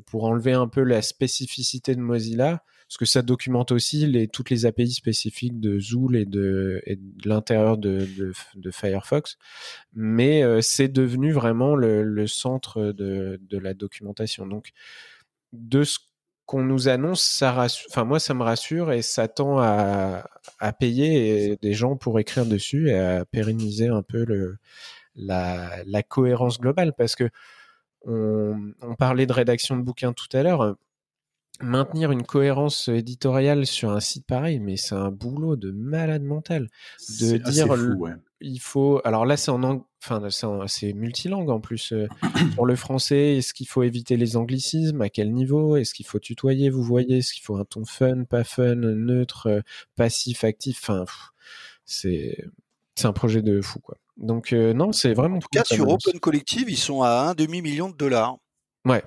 pour 0.05 0.25
enlever 0.25 0.51
un 0.51 0.67
peu 0.67 0.83
la 0.83 1.01
spécificité 1.01 1.95
de 1.95 2.01
Mozilla 2.01 2.63
parce 2.93 2.99
que 2.99 3.05
ça 3.11 3.23
documente 3.23 3.71
aussi 3.71 4.29
toutes 4.31 4.51
les 4.51 4.67
API 4.67 4.91
spécifiques 4.91 5.59
de 5.59 5.79
Zool 5.79 6.15
et 6.15 6.25
de, 6.25 6.79
l'intérieur 7.25 7.79
de, 7.79 8.05
Firefox. 8.71 9.39
Mais 9.93 10.43
euh, 10.43 10.61
c'est 10.61 10.89
devenu 10.89 11.31
vraiment 11.31 11.75
le, 11.75 12.27
centre 12.27 12.91
de, 12.91 13.39
la 13.49 13.73
documentation. 13.73 14.45
Donc, 14.45 14.73
de 15.53 15.83
ce 15.83 15.97
qu'on 16.45 16.61
nous 16.61 16.87
annonce, 16.87 17.23
ça 17.23 17.65
enfin 17.89 18.03
moi 18.03 18.19
ça 18.19 18.35
me 18.35 18.43
rassure 18.43 18.91
et 18.91 19.01
ça 19.01 19.27
tend 19.27 19.57
à, 19.59 20.23
payer 20.79 21.57
des 21.63 21.73
gens 21.73 21.95
pour 21.95 22.19
écrire 22.19 22.45
dessus 22.45 22.89
et 22.89 22.99
à 22.99 23.25
pérenniser 23.25 23.87
un 23.87 24.03
peu 24.03 24.55
la, 25.15 26.03
cohérence 26.07 26.59
globale 26.59 26.93
parce 26.95 27.15
que 27.15 27.27
on, 28.05 28.71
on, 28.83 28.93
parlait 28.93 29.25
de 29.25 29.33
rédaction 29.33 29.77
de 29.77 29.81
bouquins 29.81 30.13
tout 30.13 30.27
à 30.33 30.43
l'heure 30.43 30.75
maintenir 31.61 32.11
une 32.11 32.23
cohérence 32.23 32.87
éditoriale 32.87 33.65
sur 33.65 33.91
un 33.91 33.99
site 33.99 34.25
pareil, 34.25 34.59
mais 34.59 34.77
c'est 34.77 34.95
un 34.95 35.11
boulot 35.11 35.55
de 35.55 35.71
malade 35.71 36.23
mental. 36.23 36.67
De 37.21 37.37
dire, 37.37 37.67
il 38.43 38.59
faut. 38.59 39.01
Alors 39.05 39.25
là, 39.25 39.37
c'est 39.37 39.51
en 39.51 39.63
enfin, 40.03 40.21
c'est 40.67 40.93
multilingue 40.93 41.49
en 41.49 41.59
plus. 41.59 41.93
Euh, 41.93 42.07
pour 42.55 42.65
le 42.65 42.75
français, 42.75 43.37
est-ce 43.37 43.53
qu'il 43.53 43.67
faut 43.67 43.83
éviter 43.83 44.17
les 44.17 44.35
anglicismes? 44.35 45.01
À 45.01 45.09
quel 45.09 45.31
niveau? 45.31 45.77
Est-ce 45.77 45.93
qu'il 45.93 46.05
faut 46.05 46.19
tutoyer? 46.19 46.69
Vous 46.69 46.83
voyez 46.83 47.19
Est-ce 47.19 47.33
qu'il 47.33 47.43
faut 47.43 47.55
un 47.55 47.65
ton 47.65 47.85
fun, 47.85 48.25
pas 48.25 48.43
fun, 48.43 48.75
neutre, 48.75 49.47
euh, 49.47 49.61
passif, 49.95 50.43
actif? 50.43 50.79
Enfin, 50.81 51.05
c'est 51.85 52.37
c'est 52.95 53.07
un 53.07 53.13
projet 53.13 53.41
de 53.41 53.61
fou 53.61 53.79
quoi. 53.79 53.97
Donc 54.17 54.53
euh, 54.53 54.73
non, 54.73 54.91
c'est 54.91 55.13
vraiment. 55.13 55.37
En 55.37 55.39
tout 55.39 55.47
cas, 55.51 55.63
sur 55.63 55.87
Open 55.87 56.19
Collective, 56.19 56.69
ils 56.69 56.77
sont 56.77 57.01
à 57.01 57.29
un 57.29 57.33
demi 57.33 57.61
million 57.61 57.89
de 57.89 57.95
dollars. 57.95 58.37
Ouais. 58.85 59.03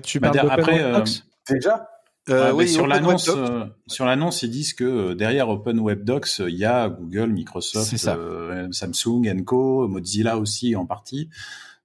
tu 0.00 0.20
bah, 0.20 0.30
parles 0.30 0.56
d'Open 0.56 1.04
Déjà 1.48 1.88
euh, 2.28 2.52
oui, 2.52 2.68
sur 2.68 2.86
l'annonce, 2.86 3.28
euh, 3.28 3.64
sur 3.86 4.04
l'annonce, 4.04 4.42
ils 4.42 4.50
disent 4.50 4.74
que 4.74 4.84
euh, 4.84 5.14
derrière 5.14 5.48
Open 5.48 5.78
Web 5.78 6.02
Docs, 6.02 6.40
il 6.40 6.56
y 6.56 6.64
a 6.64 6.88
Google, 6.88 7.30
Microsoft, 7.30 7.96
Samsung, 7.96 9.28
Enco, 9.28 9.86
Mozilla 9.86 10.36
aussi 10.36 10.74
en 10.74 10.86
partie. 10.86 11.28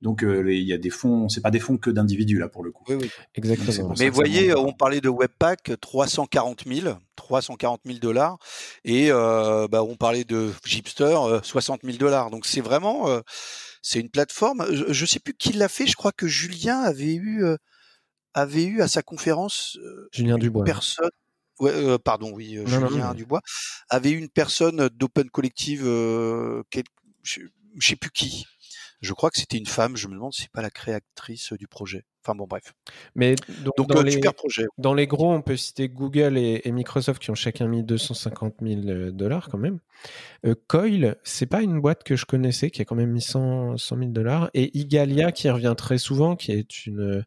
Donc 0.02 0.24
il 0.24 0.64
y 0.64 0.74
a 0.74 0.80
des 0.80 0.90
fonds, 0.90 1.30
c'est 1.30 1.42
pas 1.42 1.52
des 1.52 1.60
fonds 1.60 1.78
que 1.78 1.92
d'individus 1.92 2.40
là 2.40 2.50
pour 2.50 2.64
le 2.64 2.72
coup. 2.72 2.84
Oui, 2.90 2.96
oui. 3.00 3.12
exactement. 3.36 3.94
Mais 4.00 4.10
voyez, 4.10 4.56
on 4.56 4.74
parlait 4.74 5.00
de 5.00 5.10
Webpack, 5.10 5.74
340 5.80 6.64
000, 6.66 6.96
340 7.16 7.82
000 7.86 8.00
dollars, 8.00 8.40
et 8.84 9.12
bah, 9.12 9.84
on 9.84 9.96
parlait 9.96 10.24
de 10.24 10.50
Gipster, 10.66 11.42
60 11.44 11.82
000 11.84 11.98
dollars. 11.98 12.32
Donc 12.32 12.48
c'est 12.48 12.62
vraiment, 12.62 13.06
c'est 13.84 14.00
une 14.00 14.10
plateforme. 14.10 14.66
Je, 14.72 14.86
je 14.92 15.06
sais 15.06 15.20
plus 15.20 15.36
qui 15.36 15.54
l'a 15.54 15.70
fait. 15.70 15.86
Je 15.86 15.96
crois 15.96 16.12
que 16.12 16.26
Julien 16.26 16.80
avait 16.80 17.14
eu 17.14 17.46
avait 18.34 18.66
eu 18.66 18.82
à 18.82 18.88
sa 18.88 19.02
conférence 19.02 19.78
Julien 20.12 20.38
Dubois. 20.38 20.64
personne. 20.64 21.10
Ouais, 21.60 22.00
pardon, 22.00 22.32
oui, 22.34 22.58
Julien 22.66 23.14
Dubois 23.14 23.42
avait 23.90 24.12
eu 24.12 24.18
une 24.18 24.30
personne 24.30 24.90
d'Open 24.90 25.30
Collective, 25.30 25.84
je, 25.84 27.42
ne 27.76 27.82
sais 27.82 27.96
plus 27.96 28.12
qui. 28.12 28.46
Je 29.02 29.14
crois 29.14 29.32
que 29.32 29.40
c'était 29.40 29.58
une 29.58 29.66
femme. 29.66 29.98
Je 29.98 30.08
me 30.08 30.14
demande 30.14 30.34
si 30.34 30.44
c'est 30.44 30.52
pas 30.52 30.62
la 30.62 30.70
créatrice 30.70 31.54
du 31.54 31.68
projet. 31.68 32.06
Enfin 32.24 32.36
bon, 32.36 32.46
bref. 32.46 32.76
Mais 33.16 33.36
donc, 33.78 33.88
dans, 33.88 34.04
les, 34.04 34.12
super 34.12 34.36
projet. 34.36 34.66
dans 34.78 34.94
les 34.94 35.08
gros, 35.08 35.34
on 35.34 35.42
peut 35.42 35.58
citer 35.58 35.90
Google 35.90 36.38
et, 36.38 36.72
Microsoft 36.72 37.20
qui 37.20 37.32
ont 37.32 37.36
chacun 37.36 37.68
mis 37.68 37.84
250 37.84 38.56
000 38.62 39.12
dollars 39.12 39.50
quand 39.50 39.58
même. 39.58 39.80
Euh, 40.46 40.54
Coil, 40.68 41.16
c'est 41.24 41.48
pas 41.48 41.64
une 41.64 41.82
boîte 41.82 42.04
que 42.04 42.16
je 42.16 42.26
connaissais 42.26 42.70
qui 42.70 42.84
a 42.84 42.86
quand 42.86 42.96
même 42.96 43.12
mis 43.12 43.22
100, 43.22 43.78
100 43.78 43.98
000 43.98 44.10
dollars. 44.12 44.52
Et 44.54 44.78
Igalia 44.78 45.32
qui 45.32 45.50
revient 45.50 45.74
très 45.76 45.98
souvent, 45.98 46.36
qui 46.36 46.52
est 46.52 46.86
une 46.86 47.26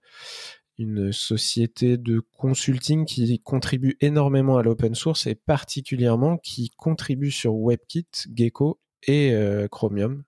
une 0.79 1.13
société 1.13 1.97
de 1.97 2.21
consulting 2.37 3.05
qui 3.05 3.41
contribue 3.41 3.97
énormément 4.01 4.59
à 4.59 4.63
l'open 4.63 4.95
source 4.95 5.27
et 5.27 5.35
particulièrement 5.35 6.39
qui 6.39 6.71
contribue 6.77 7.31
sur 7.31 7.55
WebKit, 7.55 8.09
Gecko 8.35 8.81
et 9.07 9.33
euh, 9.33 9.69
Chromium. 9.69 10.25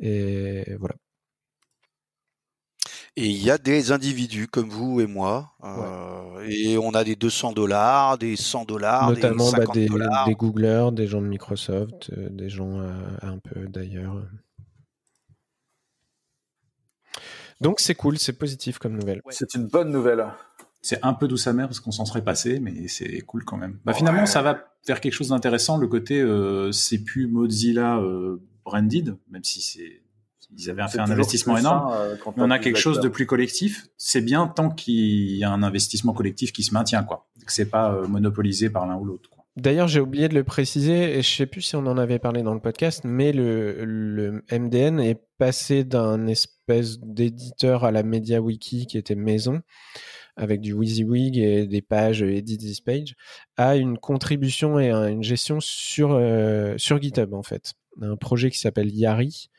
Et 0.00 0.74
voilà. 0.78 0.94
Et 3.16 3.26
il 3.26 3.42
y 3.42 3.50
a 3.50 3.58
des 3.58 3.90
individus 3.92 4.46
comme 4.46 4.68
vous 4.68 5.00
et 5.00 5.06
moi, 5.06 5.52
euh, 5.64 6.46
et 6.48 6.78
on 6.78 6.90
a 6.94 7.02
des 7.02 7.16
200 7.16 7.52
dollars, 7.52 8.18
des 8.18 8.36
100 8.36 8.66
dollars, 8.66 9.10
notamment 9.10 9.50
des, 9.50 9.58
bah, 9.58 9.72
des, 9.74 9.88
des, 9.88 10.34
Googlers, 10.34 10.92
des 10.92 11.08
gens 11.08 11.20
de 11.20 11.26
Microsoft, 11.26 12.10
euh, 12.16 12.28
des 12.30 12.48
gens 12.48 12.80
un 13.20 13.38
peu 13.38 13.66
d'ailleurs. 13.66 14.22
Donc 17.60 17.80
c'est 17.80 17.94
cool, 17.94 18.18
c'est 18.18 18.32
positif 18.32 18.78
comme 18.78 18.96
nouvelle. 18.96 19.20
C'est 19.30 19.54
une 19.54 19.66
bonne 19.66 19.90
nouvelle. 19.90 20.26
C'est 20.82 20.98
un 21.04 21.12
peu 21.12 21.28
douce 21.28 21.46
amère 21.46 21.66
parce 21.66 21.80
qu'on 21.80 21.90
s'en 21.90 22.06
serait 22.06 22.24
passé, 22.24 22.58
mais 22.58 22.88
c'est 22.88 23.20
cool 23.20 23.44
quand 23.44 23.58
même. 23.58 23.78
Bah, 23.84 23.92
finalement, 23.92 24.24
ça 24.24 24.40
va 24.40 24.72
faire 24.82 25.00
quelque 25.00 25.12
chose 25.12 25.28
d'intéressant. 25.28 25.76
Le 25.76 25.86
côté, 25.86 26.20
euh, 26.20 26.72
c'est 26.72 26.98
plus 26.98 27.26
Mozilla 27.26 27.98
euh, 27.98 28.40
branded, 28.64 29.16
même 29.30 29.44
si 29.44 29.60
c'est 29.60 30.02
ils 30.56 30.68
avaient 30.68 30.88
fait 30.88 30.98
un 30.98 31.08
investissement 31.08 31.56
énorme. 31.56 31.92
Euh, 31.94 32.16
on 32.36 32.50
a 32.50 32.58
quelque 32.58 32.78
chose 32.78 32.98
de 32.98 33.08
plus 33.08 33.24
collectif. 33.24 33.86
C'est 33.96 34.20
bien 34.20 34.48
tant 34.48 34.68
qu'il 34.68 35.36
y 35.36 35.44
a 35.44 35.50
un 35.52 35.62
investissement 35.62 36.12
collectif 36.12 36.52
qui 36.52 36.64
se 36.64 36.74
maintient, 36.74 37.04
quoi. 37.04 37.28
Que 37.46 37.52
c'est 37.52 37.70
pas 37.70 38.00
monopolisé 38.08 38.68
par 38.68 38.86
l'un 38.86 38.96
ou 38.96 39.04
l'autre. 39.04 39.30
D'ailleurs, 39.60 39.88
j'ai 39.88 40.00
oublié 40.00 40.30
de 40.30 40.34
le 40.34 40.42
préciser, 40.42 41.18
et 41.18 41.22
je 41.22 41.36
sais 41.36 41.44
plus 41.44 41.60
si 41.60 41.76
on 41.76 41.80
en 41.80 41.98
avait 41.98 42.18
parlé 42.18 42.42
dans 42.42 42.54
le 42.54 42.60
podcast, 42.60 43.02
mais 43.04 43.30
le, 43.30 44.42
MDN 44.50 44.98
est 45.00 45.20
passé 45.36 45.84
d'un 45.84 46.26
espèce 46.26 46.98
d'éditeur 46.98 47.84
à 47.84 47.90
la 47.90 48.02
MediaWiki 48.02 48.86
qui 48.86 48.96
était 48.96 49.14
maison, 49.14 49.60
avec 50.36 50.62
du 50.62 50.72
WYSIWYG 50.72 51.36
et 51.36 51.66
des 51.66 51.82
pages 51.82 52.22
Edit 52.22 52.56
This 52.56 52.80
Page, 52.80 53.16
à 53.58 53.76
une 53.76 53.98
contribution 53.98 54.80
et 54.80 54.90
une 54.90 55.22
gestion 55.22 55.60
sur, 55.60 56.12
euh, 56.12 56.72
sur 56.78 56.98
GitHub, 56.98 57.34
en 57.34 57.42
fait. 57.42 57.74
Un 58.00 58.16
projet 58.16 58.50
qui 58.50 58.58
s'appelle 58.58 58.90
Yari, 58.90 59.50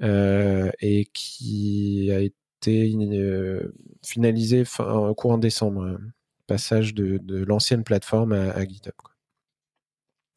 euh, 0.00 0.70
et 0.80 1.04
qui 1.12 2.10
a 2.12 2.20
été 2.20 2.94
euh, 2.96 3.74
finalisé 4.02 4.64
fin, 4.64 5.12
courant 5.14 5.36
décembre, 5.36 6.00
passage 6.46 6.94
de, 6.94 7.20
l'ancienne 7.44 7.84
plateforme 7.84 8.32
à, 8.32 8.52
à 8.52 8.64
GitHub. 8.64 8.94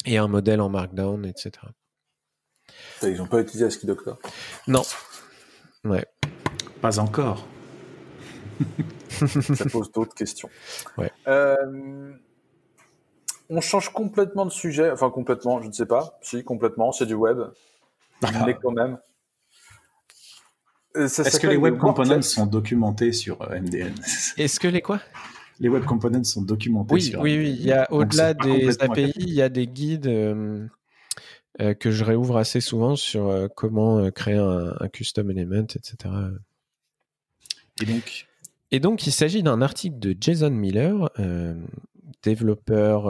Et 0.05 0.17
un 0.17 0.27
modèle 0.27 0.61
en 0.61 0.69
Markdown, 0.69 1.25
etc. 1.25 1.51
Ils 3.01 3.17
n'ont 3.17 3.27
pas 3.27 3.41
utilisé 3.41 3.65
ASCII 3.65 3.85
Doctor 3.85 4.17
Non. 4.67 4.83
Ouais. 5.83 6.05
Pas 6.81 6.99
encore. 6.99 7.45
Ça 9.09 9.65
pose 9.65 9.91
d'autres 9.91 10.15
questions. 10.15 10.49
Ouais. 10.97 11.11
Euh, 11.27 12.13
on 13.49 13.61
change 13.61 13.89
complètement 13.89 14.45
de 14.45 14.51
sujet, 14.51 14.89
enfin 14.91 15.09
complètement, 15.09 15.61
je 15.61 15.67
ne 15.67 15.73
sais 15.73 15.85
pas. 15.85 16.17
Si, 16.21 16.43
complètement, 16.43 16.91
c'est 16.91 17.05
du 17.05 17.13
web. 17.13 17.39
Ah. 18.23 18.45
Mais 18.45 18.55
quand 18.55 18.71
même. 18.71 18.97
Euh, 20.95 21.05
Est-ce 21.05 21.39
que 21.39 21.47
les 21.47 21.57
web 21.57 21.77
components 21.77 22.21
sont 22.21 22.45
documentés 22.45 23.13
sur 23.13 23.41
euh, 23.41 23.59
MDN 23.59 23.93
Est-ce 24.37 24.59
que 24.59 24.67
les 24.67 24.81
quoi? 24.81 24.99
Les 25.59 25.69
web 25.69 25.85
components 25.85 26.23
sont 26.23 26.41
documentés. 26.41 26.93
Oui, 26.93 27.01
sur 27.01 27.21
oui, 27.21 27.37
oui. 27.37 27.55
Il 27.57 27.65
y 27.65 27.71
a 27.71 27.91
au-delà 27.91 28.33
des 28.33 28.81
API, 28.81 29.13
il 29.17 29.33
y 29.33 29.41
a 29.41 29.49
des 29.49 29.67
guides 29.67 30.07
euh, 30.07 30.67
euh, 31.61 31.73
que 31.73 31.91
je 31.91 32.03
réouvre 32.03 32.37
assez 32.37 32.61
souvent 32.61 32.95
sur 32.95 33.27
euh, 33.27 33.47
comment 33.47 34.09
créer 34.11 34.37
un, 34.37 34.87
custom 34.91 35.31
element, 35.31 35.67
etc. 35.75 35.95
Et 37.81 37.85
donc, 37.85 38.27
et 38.71 38.79
donc, 38.79 39.07
il 39.07 39.11
s'agit 39.11 39.43
d'un 39.43 39.61
article 39.61 39.99
de 39.99 40.15
Jason 40.19 40.49
Miller, 40.49 41.09
développeur, 42.23 43.07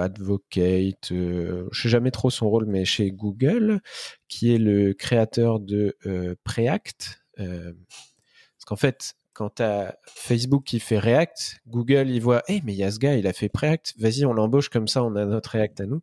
advocate, 0.00 1.08
je 1.10 1.66
sais 1.72 1.88
jamais 1.88 2.10
trop 2.10 2.30
son 2.30 2.48
rôle, 2.48 2.66
mais 2.66 2.84
chez 2.84 3.10
Google, 3.10 3.80
qui 4.28 4.54
est 4.54 4.58
le 4.58 4.92
créateur 4.92 5.58
de 5.58 5.96
Preact. 6.44 7.20
parce 7.36 8.64
qu'en 8.64 8.76
fait, 8.76 9.14
quand 9.32 9.56
tu 9.56 9.62
as 9.62 9.96
Facebook 10.06 10.64
qui 10.64 10.80
fait 10.80 10.98
React, 10.98 11.62
Google, 11.66 12.10
il 12.10 12.20
voit, 12.20 12.42
hey, 12.48 12.60
mais 12.64 12.72
il 12.72 12.76
y 12.76 12.84
a 12.84 12.90
ce 12.90 12.98
gars, 12.98 13.14
il 13.14 13.26
a 13.26 13.32
fait 13.32 13.48
Preact, 13.48 13.94
vas-y, 13.98 14.24
on 14.24 14.32
l'embauche 14.32 14.68
comme 14.68 14.88
ça, 14.88 15.02
on 15.02 15.16
a 15.16 15.24
notre 15.24 15.50
React 15.50 15.80
à 15.80 15.86
nous. 15.86 16.02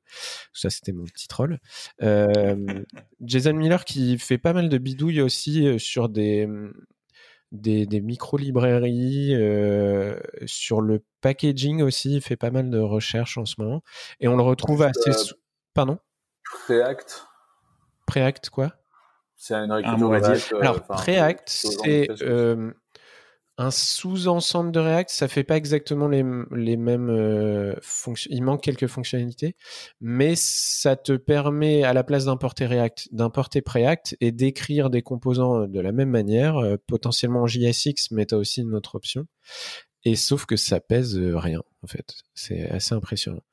Ça, 0.54 0.70
c'était 0.70 0.92
mon 0.92 1.06
petit 1.06 1.28
troll. 1.28 1.60
Euh, 2.02 2.56
Jason 3.22 3.54
Miller 3.54 3.86
qui 3.86 4.18
fait 4.18 4.38
pas 4.38 4.54
mal 4.54 4.70
de 4.70 4.78
bidouilles 4.78 5.22
aussi 5.22 5.68
euh, 5.68 5.78
sur 5.78 6.10
des, 6.10 6.48
des, 7.52 7.86
des 7.86 8.02
micro-librairies, 8.02 9.36
euh, 9.36 10.20
sur 10.46 10.82
le 10.82 11.04
packaging 11.22 11.84
aussi, 11.84 12.16
il 12.16 12.22
fait 12.22 12.38
pas 12.38 12.52
mal 12.52 12.70
de 12.70 12.80
recherches 12.80 13.38
en 13.38 13.46
ce 13.46 13.56
moment. 13.60 13.84
Et 14.20 14.28
on 14.28 14.36
le 14.36 14.44
retrouve 14.44 14.82
assez... 14.82 15.12
Pardon? 15.74 16.00
Preact 16.66 17.26
Preact, 18.08 18.50
quoi? 18.50 18.74
C'est 19.36 19.54
une 19.54 19.72
réécriture 19.72 20.60
Alors, 20.60 20.82
Preact, 20.82 21.48
c'est 21.48 22.08
un 23.60 23.72
sous-ensemble 23.72 24.72
de 24.72 24.80
React, 24.80 25.10
ça 25.10 25.28
fait 25.28 25.44
pas 25.44 25.58
exactement 25.58 26.08
les, 26.08 26.24
mêmes 26.24 27.10
euh, 27.10 27.76
fonctions. 27.82 28.30
Il 28.34 28.42
manque 28.42 28.64
quelques 28.64 28.88
fonctionnalités, 28.88 29.58
mais 30.00 30.36
ça 30.38 30.96
te 30.96 31.12
permet, 31.12 31.84
à 31.84 31.92
la 31.92 32.06
place 32.06 32.24
d'importer 32.24 32.66
React, 32.66 33.10
d'importer 33.12 33.62
Preact 33.62 34.16
et 34.22 34.32
d'écrire 34.32 34.90
des 34.90 35.02
composants 35.02 35.68
de 35.68 35.80
la 35.82 35.92
même 35.92 36.10
manière, 36.10 36.56
euh, 36.56 36.78
potentiellement 36.88 37.42
en 37.42 37.48
JSX, 37.48 38.12
mais 38.12 38.26
tu 38.26 38.36
as 38.36 38.38
aussi 38.38 38.62
une 38.62 38.74
autre 38.74 38.96
option. 38.96 39.26
Et 40.10 40.16
sauf 40.16 40.48
que 40.48 40.56
ça 40.56 40.80
pèse 40.80 41.20
euh, 41.20 41.38
rien, 41.38 41.62
en 41.84 41.88
fait. 41.88 42.16
C'est 42.34 42.68
assez 42.72 42.96
impressionnant. 42.96 43.44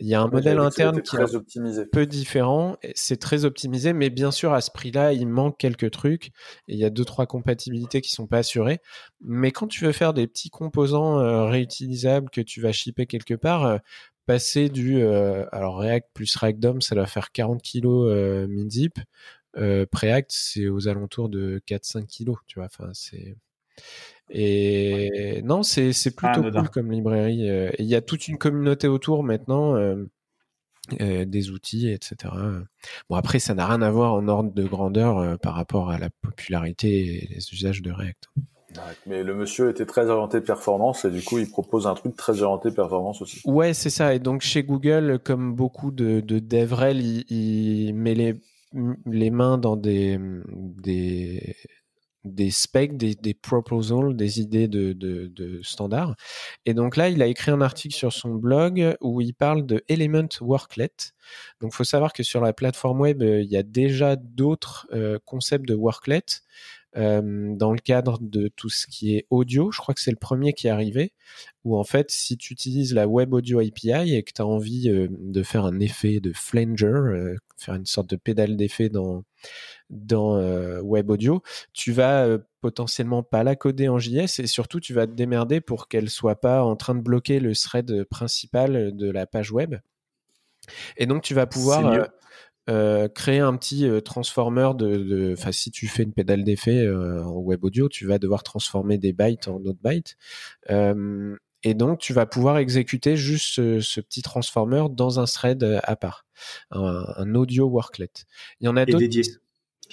Il 0.00 0.06
y 0.06 0.14
a 0.14 0.22
un 0.22 0.28
modèle 0.28 0.60
interne 0.60 1.02
qui 1.02 1.16
est 1.16 1.34
optimisé. 1.34 1.86
peu 1.86 2.06
différent. 2.06 2.76
C'est 2.94 3.16
très 3.16 3.44
optimisé, 3.44 3.92
mais 3.92 4.10
bien 4.10 4.30
sûr, 4.30 4.52
à 4.52 4.60
ce 4.60 4.70
prix-là, 4.70 5.12
il 5.12 5.26
manque 5.26 5.58
quelques 5.58 5.90
trucs. 5.90 6.26
Et 6.68 6.74
il 6.74 6.78
y 6.78 6.84
a 6.84 6.90
deux, 6.90 7.04
trois 7.04 7.26
compatibilités 7.26 8.00
qui 8.00 8.12
sont 8.12 8.28
pas 8.28 8.38
assurées. 8.38 8.78
Mais 9.22 9.50
quand 9.50 9.66
tu 9.66 9.84
veux 9.84 9.90
faire 9.90 10.14
des 10.14 10.28
petits 10.28 10.50
composants 10.50 11.18
euh, 11.18 11.46
réutilisables 11.46 12.30
que 12.30 12.40
tu 12.40 12.60
vas 12.60 12.70
shipper 12.70 13.06
quelque 13.06 13.34
part, 13.34 13.64
euh, 13.64 13.78
passer 14.26 14.68
du, 14.68 15.02
alors 15.02 15.78
React 15.78 16.10
plus 16.14 16.36
React 16.36 16.60
DOM, 16.60 16.80
ça 16.80 16.94
doit 16.94 17.06
faire 17.06 17.32
40 17.32 17.60
kilos 17.60 18.08
min-zip. 18.48 19.00
Preact, 19.90 20.30
c'est 20.32 20.68
aux 20.68 20.86
alentours 20.86 21.28
de 21.28 21.60
4-5 21.66 22.06
kilos, 22.06 22.38
tu 22.46 22.60
vois. 22.60 22.66
Enfin, 22.66 22.88
c'est, 22.92 23.36
et 24.30 25.42
non, 25.44 25.62
c'est 25.62 25.92
plutôt 26.16 26.42
cool 26.42 26.68
comme 26.70 26.90
librairie. 26.90 27.48
Euh, 27.48 27.70
il 27.78 27.86
y 27.86 27.94
a 27.94 28.00
toute 28.00 28.28
une 28.28 28.38
communauté 28.38 28.88
autour 28.88 29.22
maintenant, 29.22 29.76
euh, 29.76 30.04
euh, 31.00 31.24
des 31.24 31.50
outils, 31.50 31.90
etc. 31.90 32.32
Bon, 33.08 33.16
après, 33.16 33.38
ça 33.38 33.54
n'a 33.54 33.66
rien 33.66 33.82
à 33.82 33.90
voir 33.90 34.14
en 34.14 34.26
ordre 34.28 34.52
de 34.52 34.64
grandeur 34.64 35.38
par 35.40 35.54
rapport 35.54 35.90
à 35.90 35.98
la 35.98 36.10
popularité 36.10 37.22
et 37.22 37.28
les 37.28 37.52
usages 37.52 37.82
de 37.82 37.92
React. 37.92 38.28
Mais 39.06 39.22
le 39.22 39.36
monsieur 39.36 39.70
était 39.70 39.86
très 39.86 40.08
orienté 40.08 40.40
performance 40.40 41.04
et 41.04 41.10
du 41.10 41.22
coup, 41.22 41.38
il 41.38 41.48
propose 41.48 41.86
un 41.86 41.94
truc 41.94 42.16
très 42.16 42.42
orienté 42.42 42.72
performance 42.72 43.22
aussi. 43.22 43.40
Ouais, 43.44 43.72
c'est 43.72 43.90
ça. 43.90 44.14
Et 44.14 44.18
donc, 44.18 44.40
chez 44.40 44.64
Google, 44.64 45.20
comme 45.22 45.54
beaucoup 45.54 45.92
de, 45.92 46.18
de 46.18 46.40
DevRel, 46.40 47.00
il, 47.00 47.24
il 47.30 47.94
met 47.94 48.14
les, 48.14 48.40
les 49.06 49.30
mains 49.30 49.58
dans 49.58 49.76
des, 49.76 50.18
des 50.48 51.54
des 52.24 52.50
specs, 52.50 52.96
des, 52.96 53.14
des 53.14 53.34
proposals, 53.34 54.16
des 54.16 54.40
idées 54.40 54.68
de, 54.68 54.92
de, 54.92 55.60
standards. 55.62 56.14
Et 56.66 56.74
donc 56.74 56.96
là, 56.96 57.08
il 57.08 57.22
a 57.22 57.26
écrit 57.26 57.50
un 57.50 57.60
article 57.60 57.94
sur 57.94 58.12
son 58.12 58.34
blog 58.34 58.96
où 59.00 59.20
il 59.20 59.34
parle 59.34 59.66
de 59.66 59.84
Element 59.88 60.28
Worklet. 60.40 60.92
Donc, 61.60 61.72
il 61.72 61.76
faut 61.76 61.84
savoir 61.84 62.12
que 62.12 62.22
sur 62.22 62.40
la 62.40 62.52
plateforme 62.52 63.00
web, 63.00 63.22
euh, 63.22 63.42
il 63.42 63.50
y 63.50 63.56
a 63.56 63.62
déjà 63.62 64.16
d'autres 64.16 64.86
euh, 64.92 65.18
concepts 65.24 65.66
de 65.66 65.74
worklet 65.74 66.24
euh, 66.96 67.54
dans 67.56 67.72
le 67.72 67.78
cadre 67.78 68.18
de 68.20 68.48
tout 68.48 68.68
ce 68.68 68.86
qui 68.86 69.16
est 69.16 69.26
audio. 69.30 69.70
Je 69.72 69.78
crois 69.78 69.94
que 69.94 70.00
c'est 70.00 70.10
le 70.10 70.16
premier 70.16 70.52
qui 70.52 70.66
est 70.66 70.70
arrivé, 70.70 71.12
où 71.64 71.76
en 71.76 71.84
fait, 71.84 72.10
si 72.10 72.36
tu 72.36 72.52
utilises 72.52 72.94
la 72.94 73.08
Web 73.08 73.34
Audio 73.34 73.60
API 73.60 74.14
et 74.14 74.22
que 74.22 74.32
tu 74.32 74.42
as 74.42 74.46
envie 74.46 74.88
de 74.88 75.42
faire 75.42 75.64
un 75.64 75.80
effet 75.80 76.20
de 76.20 76.32
flanger, 76.32 77.36
faire 77.56 77.74
une 77.74 77.86
sorte 77.86 78.10
de 78.10 78.16
pédale 78.16 78.56
d'effet 78.56 78.88
dans 78.88 79.24
dans 79.90 80.36
euh, 80.36 80.80
Web 80.80 81.10
Audio, 81.10 81.42
tu 81.72 81.92
vas 81.92 82.24
euh, 82.24 82.38
potentiellement 82.60 83.22
pas 83.22 83.44
la 83.44 83.56
coder 83.56 83.88
en 83.88 83.98
JS 83.98 84.40
et 84.40 84.46
surtout 84.46 84.80
tu 84.80 84.94
vas 84.94 85.06
te 85.06 85.12
démerder 85.12 85.60
pour 85.60 85.88
qu'elle 85.88 86.10
soit 86.10 86.40
pas 86.40 86.64
en 86.64 86.76
train 86.76 86.94
de 86.94 87.02
bloquer 87.02 87.40
le 87.40 87.54
thread 87.54 88.04
principal 88.04 88.96
de 88.96 89.10
la 89.10 89.26
page 89.26 89.52
web. 89.52 89.76
Et 90.96 91.06
donc 91.06 91.22
tu 91.22 91.34
vas 91.34 91.46
pouvoir 91.46 92.08
euh, 92.70 93.08
créer 93.08 93.40
un 93.40 93.56
petit 93.56 93.88
transformer 94.04 94.70
de, 94.76 95.34
enfin 95.36 95.52
si 95.52 95.70
tu 95.70 95.86
fais 95.86 96.02
une 96.02 96.12
pédale 96.12 96.44
d'effet 96.44 96.88
en 96.88 97.38
web 97.38 97.64
audio, 97.64 97.88
tu 97.88 98.06
vas 98.06 98.18
devoir 98.18 98.42
transformer 98.42 98.98
des 98.98 99.12
bytes 99.12 99.48
en 99.48 99.56
autres 99.64 99.82
bytes. 99.82 100.16
et 101.62 101.74
donc 101.74 101.98
tu 101.98 102.12
vas 102.12 102.26
pouvoir 102.26 102.58
exécuter 102.58 103.16
juste 103.16 103.80
ce, 103.80 104.00
petit 104.00 104.22
transformer 104.22 104.86
dans 104.90 105.20
un 105.20 105.24
thread 105.24 105.80
à 105.82 105.96
part, 105.96 106.26
un, 106.70 107.34
audio 107.34 107.66
worklet. 107.66 108.10
Il 108.60 108.66
y 108.66 108.68
en 108.68 108.76
a 108.76 108.86
d'autres 108.86 109.06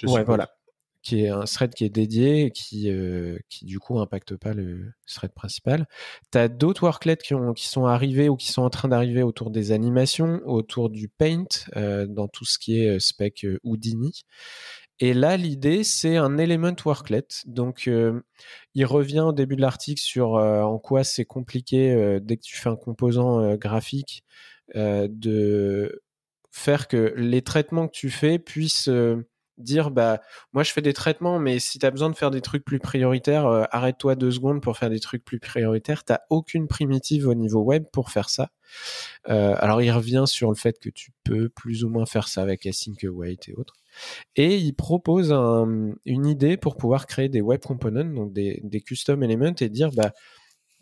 ouais, 0.04 0.24
voilà. 0.24 0.54
Qui 1.02 1.24
est 1.24 1.28
un 1.28 1.44
thread 1.44 1.74
qui 1.74 1.84
est 1.84 1.88
dédié 1.88 2.44
et 2.44 2.50
qui, 2.52 2.88
euh, 2.88 3.36
qui 3.48 3.64
du 3.64 3.80
coup 3.80 3.98
impacte 3.98 4.36
pas 4.36 4.54
le 4.54 4.92
thread 5.06 5.32
principal. 5.32 5.86
Tu 6.30 6.38
as 6.38 6.48
d'autres 6.48 6.84
worklets 6.84 7.16
qui, 7.16 7.34
ont, 7.34 7.52
qui 7.54 7.66
sont 7.66 7.86
arrivés 7.86 8.28
ou 8.28 8.36
qui 8.36 8.52
sont 8.52 8.62
en 8.62 8.70
train 8.70 8.88
d'arriver 8.88 9.24
autour 9.24 9.50
des 9.50 9.72
animations, 9.72 10.40
autour 10.44 10.90
du 10.90 11.08
paint, 11.08 11.44
euh, 11.76 12.06
dans 12.06 12.28
tout 12.28 12.44
ce 12.44 12.58
qui 12.58 12.80
est 12.80 12.96
euh, 12.96 12.98
spec 13.00 13.44
Houdini. 13.64 14.22
Et 15.00 15.14
là, 15.14 15.36
l'idée, 15.36 15.82
c'est 15.82 16.16
un 16.16 16.38
element 16.38 16.76
worklet. 16.84 17.26
Donc, 17.46 17.90
il 18.74 18.86
revient 18.86 19.20
au 19.20 19.32
début 19.32 19.56
de 19.56 19.60
l'article 19.60 20.00
sur 20.00 20.34
en 20.34 20.78
quoi 20.78 21.02
c'est 21.02 21.24
compliqué 21.24 22.20
dès 22.22 22.36
que 22.36 22.42
tu 22.42 22.56
fais 22.56 22.68
un 22.68 22.76
composant 22.76 23.56
graphique 23.56 24.22
de 24.76 26.02
faire 26.52 26.86
que 26.86 27.14
les 27.16 27.42
traitements 27.42 27.88
que 27.88 27.96
tu 27.96 28.10
fais 28.10 28.38
puissent 28.38 28.90
dire 29.58 29.90
bah 29.90 30.20
moi 30.52 30.62
je 30.62 30.72
fais 30.72 30.82
des 30.82 30.92
traitements 30.92 31.38
mais 31.38 31.58
si 31.58 31.78
tu 31.78 31.86
as 31.86 31.90
besoin 31.90 32.10
de 32.10 32.16
faire 32.16 32.30
des 32.30 32.40
trucs 32.40 32.64
plus 32.64 32.78
prioritaires 32.78 33.46
euh, 33.46 33.64
arrête-toi 33.70 34.14
deux 34.14 34.30
secondes 34.30 34.60
pour 34.60 34.76
faire 34.76 34.90
des 34.90 35.00
trucs 35.00 35.24
plus 35.24 35.40
prioritaires. 35.40 36.04
T'as 36.04 36.20
aucune 36.30 36.68
primitive 36.68 37.28
au 37.28 37.34
niveau 37.34 37.60
web 37.60 37.84
pour 37.92 38.10
faire 38.10 38.30
ça. 38.30 38.50
Euh, 39.28 39.54
alors 39.58 39.82
il 39.82 39.90
revient 39.90 40.24
sur 40.26 40.48
le 40.48 40.56
fait 40.56 40.78
que 40.78 40.88
tu 40.88 41.12
peux 41.24 41.48
plus 41.48 41.84
ou 41.84 41.88
moins 41.88 42.06
faire 42.06 42.28
ça 42.28 42.42
avec 42.42 42.66
async 42.66 43.04
await 43.04 43.36
et 43.46 43.54
autres. 43.54 43.74
Et 44.36 44.56
il 44.56 44.72
propose 44.72 45.32
une 45.32 46.26
idée 46.26 46.56
pour 46.56 46.76
pouvoir 46.76 47.06
créer 47.06 47.28
des 47.28 47.42
web 47.42 47.60
components 47.60 48.04
donc 48.04 48.32
des, 48.32 48.82
custom 48.86 49.22
elements 49.22 49.54
et 49.60 49.68
dire 49.68 49.90
bah 49.92 50.12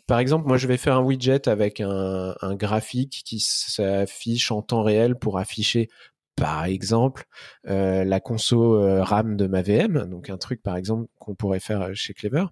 par 0.07 0.19
exemple, 0.19 0.47
moi 0.47 0.57
je 0.57 0.67
vais 0.67 0.77
faire 0.77 0.95
un 0.97 1.01
widget 1.01 1.47
avec 1.47 1.79
un, 1.79 2.35
un 2.41 2.55
graphique 2.55 3.21
qui 3.25 3.39
s'affiche 3.39 4.51
en 4.51 4.61
temps 4.61 4.83
réel 4.83 5.15
pour 5.15 5.37
afficher 5.37 5.89
par 6.41 6.65
exemple 6.65 7.25
euh, 7.67 8.03
la 8.03 8.19
conso 8.19 8.75
euh, 8.75 9.03
RAM 9.03 9.37
de 9.37 9.45
ma 9.45 9.61
VM, 9.61 10.07
donc 10.09 10.29
un 10.29 10.37
truc 10.37 10.63
par 10.63 10.75
exemple 10.75 11.07
qu'on 11.19 11.35
pourrait 11.35 11.59
faire 11.59 11.95
chez 11.95 12.13
Clever. 12.13 12.45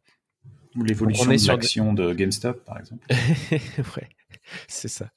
Ou 0.76 0.84
l'évolution 0.84 1.26
de 1.26 1.48
l'action 1.48 1.94
de 1.94 2.14
GameStop 2.14 2.64
par 2.64 2.80
exemple. 2.80 3.06
ouais. 3.98 4.10
C'est 4.68 4.88
ça. 4.88 5.10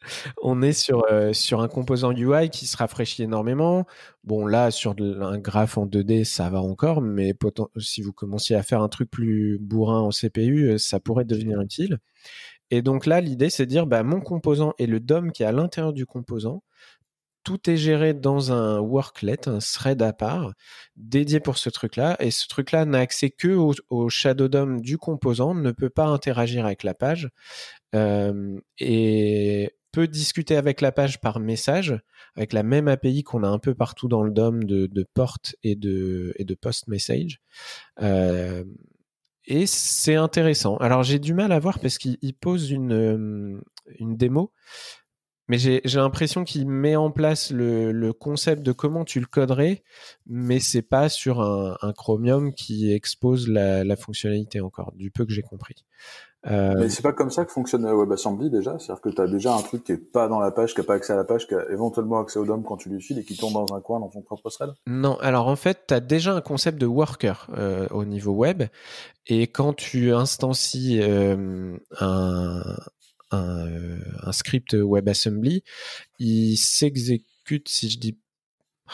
On 0.43 0.63
est 0.63 0.73
sur, 0.73 1.05
euh, 1.11 1.33
sur 1.33 1.61
un 1.61 1.69
composant 1.69 2.13
UI 2.13 2.51
qui 2.51 2.67
se 2.67 2.77
rafraîchit 2.77 3.23
énormément. 3.23 3.87
Bon, 4.25 4.47
là, 4.47 4.71
sur 4.71 4.95
un 4.99 5.39
graphe 5.39 5.79
en 5.79 5.87
2D, 5.87 6.25
ça 6.25 6.49
va 6.51 6.61
encore, 6.61 7.03
mais 7.03 7.35
si 7.79 8.03
vous 8.03 8.13
commenciez 8.13 8.57
à 8.57 8.63
faire 8.63 8.83
un 8.83 8.89
truc 8.89 9.11
plus 9.11 9.59
bourrin 9.59 10.01
en 10.01 10.11
CPU, 10.11 10.71
euh, 10.71 10.79
ça 10.79 11.01
pourrait 11.01 11.25
devenir 11.25 11.61
utile. 11.61 11.99
Et 12.71 12.81
donc 12.81 13.05
là, 13.05 13.21
l'idée, 13.21 13.51
c'est 13.51 13.67
de 13.67 13.71
dire, 13.71 13.87
bah, 13.87 14.03
mon 14.03 14.21
composant 14.21 14.73
et 14.79 14.87
le 14.87 14.99
DOM 14.99 15.31
qui 15.33 15.43
est 15.43 15.47
à 15.47 15.53
l'intérieur 15.53 15.93
du 15.93 16.07
composant, 16.07 16.63
tout 17.45 17.69
est 17.69 17.77
géré 17.77 18.15
dans 18.15 18.53
un 18.53 18.79
worklet, 18.79 19.49
un 19.49 19.59
thread 19.59 20.03
à 20.03 20.13
part, 20.13 20.53
dédié 20.97 21.41
pour 21.41 21.59
ce 21.59 21.71
truc-là. 21.71 22.17
Et 22.21 22.31
ce 22.31 22.47
truc-là 22.49 22.85
n'a 22.85 22.99
accès 22.99 23.31
que 23.31 23.49
au, 23.49 24.09
Shadow 24.09 24.49
DOM 24.49 24.81
du 24.81 24.99
composant, 24.99 25.55
ne 25.55 25.71
peut 25.73 25.91
pas 25.91 26.07
interagir 26.07 26.67
avec 26.67 26.83
la 26.83 26.95
page 26.95 27.31
euh, 27.95 28.59
et 28.79 29.71
peut 29.93 30.09
discuter 30.09 30.57
avec 30.57 30.81
la 30.81 30.91
page 30.91 31.21
par 31.21 31.39
message, 31.39 31.99
avec 32.35 32.53
la 32.53 32.63
même 32.63 32.89
API 32.89 33.23
qu'on 33.23 33.43
a 33.43 33.49
un 33.49 33.59
peu 33.59 33.75
partout 33.75 34.09
dans 34.09 34.23
le 34.23 34.31
DOM 34.31 34.65
de, 34.65 34.87
de 34.87 35.07
port 35.15 35.39
et 35.63 35.77
de, 35.77 36.55
post 36.61 36.89
message. 36.89 37.41
Euh, 38.01 38.65
et 39.45 39.67
c'est 39.67 40.15
intéressant. 40.15 40.77
Alors 40.77 41.03
j'ai 41.03 41.19
du 41.19 41.35
mal 41.35 41.53
à 41.53 41.59
voir 41.59 41.81
parce 41.81 41.99
qu'il 41.99 42.35
pose 42.41 42.71
une, 42.71 43.61
une 43.99 44.17
démo 44.17 44.53
mais 45.53 45.59
j'ai 45.59 45.99
l'impression 45.99 46.45
qu'il 46.45 46.67
met 46.67 46.97
en 46.97 47.11
place 47.11 47.51
le, 47.51 48.13
concept 48.13 48.63
de 48.63 48.73
comment 48.73 49.05
tu 49.05 49.21
le 49.21 49.27
coderais, 49.27 49.83
mais 50.27 50.61
c'est 50.61 50.81
pas 50.81 51.11
sur 51.11 51.43
un, 51.43 51.93
Chromium 51.95 52.55
qui 52.55 52.91
expose 52.91 53.49
la, 53.49 53.97
fonctionnalité 53.97 54.63
encore, 54.63 54.93
du 54.97 55.11
peu 55.11 55.27
que 55.27 55.33
j'ai 55.33 55.43
compris. 55.43 55.85
Euh... 56.47 56.73
Mais 56.79 56.89
c'est 56.89 57.03
pas 57.03 57.13
comme 57.13 57.31
ça 57.31 57.45
que 57.45 57.53
fonctionne 57.53 57.85
WebAssembly 57.85 58.49
déjà, 58.49 58.79
c'est-à-dire 58.79 59.03
que 59.03 59.11
tu 59.11 59.21
as 59.21 59.27
déjà 59.27 59.55
un 59.55 59.61
truc 59.61 59.85
qui 59.85 59.93
est 59.93 59.99
pas 59.99 60.27
dans 60.27 60.41
la 60.41 60.53
page, 60.53 60.73
qui 60.73 60.81
a 60.81 60.85
pas 60.85 60.95
accès 60.95 61.13
à 61.13 61.17
la 61.17 61.25
page, 61.25 61.47
qui 61.47 61.55
a 61.55 61.71
éventuellement 61.71 62.19
accès 62.19 62.39
au 62.39 62.47
DOM 62.47 62.65
quand 62.65 62.79
tu 62.79 62.89
lui 62.89 63.03
files 63.03 63.19
et 63.19 63.25
qui 63.25 63.37
tombe 63.37 63.53
dans 63.53 63.75
un 63.75 63.81
coin 63.83 64.01
dans 64.01 64.09
ton 64.09 64.23
propre 64.23 64.49
thread. 64.49 64.71
Non, 64.87 65.19
alors 65.21 65.49
en 65.49 65.57
fait, 65.57 65.85
tu 65.87 65.93
as 65.93 66.01
déjà 66.01 66.35
un 66.35 66.41
concept 66.41 66.79
de 66.79 66.87
worker 66.87 67.47
euh, 67.59 67.87
au 67.91 68.07
niveau 68.07 68.33
web, 68.33 68.63
et 69.27 69.49
quand 69.49 69.75
tu 69.75 70.15
instancies 70.15 70.99
euh, 71.03 71.77
un, 72.01 72.63
euh, 73.33 73.99
un, 74.23 74.33
script 74.33 74.75
WebAssembly, 74.75 75.63
il 76.19 76.57
s'exécute, 76.57 77.69
si 77.69 77.91
je 77.91 77.99
dis 77.99 78.19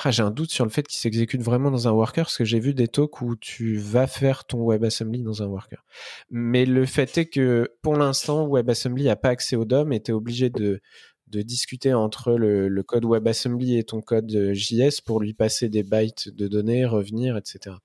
ah, 0.05 0.11
j'ai 0.13 0.23
un 0.23 0.31
doute 0.31 0.51
sur 0.51 0.65
le 0.65 0.71
fait 0.71 0.87
qu'il 0.87 1.01
s'exécute 1.01 1.43
vraiment 1.43 1.71
dans 1.71 1.89
un 1.89 1.91
worker, 1.91 2.27
parce 2.27 2.37
que 2.37 2.45
j'ai 2.45 2.61
vu 2.61 2.73
des 2.73 2.87
talks 2.87 3.21
où 3.21 3.35
tu 3.35 3.79
vas 3.79 4.07
faire 4.07 4.45
ton 4.45 4.65
WebAssembly 4.65 5.23
dans 5.23 5.43
un 5.43 5.47
worker. 5.47 5.85
Mais 6.31 6.67
le 6.67 6.87
fait 6.87 7.19
est 7.19 7.27
que 7.27 7.73
pour 7.83 7.97
l'instant, 7.97 8.47
WebAssembly 8.47 9.05
n'a 9.05 9.17
pas 9.17 9.31
accès 9.31 9.57
au 9.57 9.65
DOM 9.65 9.93
et 9.93 10.01
tu 10.01 10.13
es 10.13 10.15
obligé 10.15 10.51
de, 10.51 10.81
discuter 11.27 11.93
entre 11.93 12.33
le, 12.35 12.69
le, 12.69 12.83
code 12.83 13.05
WebAssembly 13.05 13.77
et 13.77 13.85
ton 13.85 14.01
code 14.01 14.53
JS 14.55 15.01
pour 15.05 15.21
lui 15.21 15.35
passer 15.35 15.69
des 15.69 15.83
bytes 15.83 16.29
de 16.29 16.49
données, 16.49 16.87
revenir, 16.87 17.37
etc. 17.37 17.77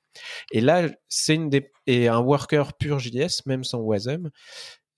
Et 0.51 0.61
là, 0.61 0.89
c'est 1.09 1.35
une 1.35 1.49
des, 1.49 1.71
et 1.87 2.07
un 2.07 2.19
worker 2.19 2.73
pur 2.73 2.99
JS, 2.99 3.45
même 3.45 3.63
sans 3.63 3.79
WASM, 3.79 4.29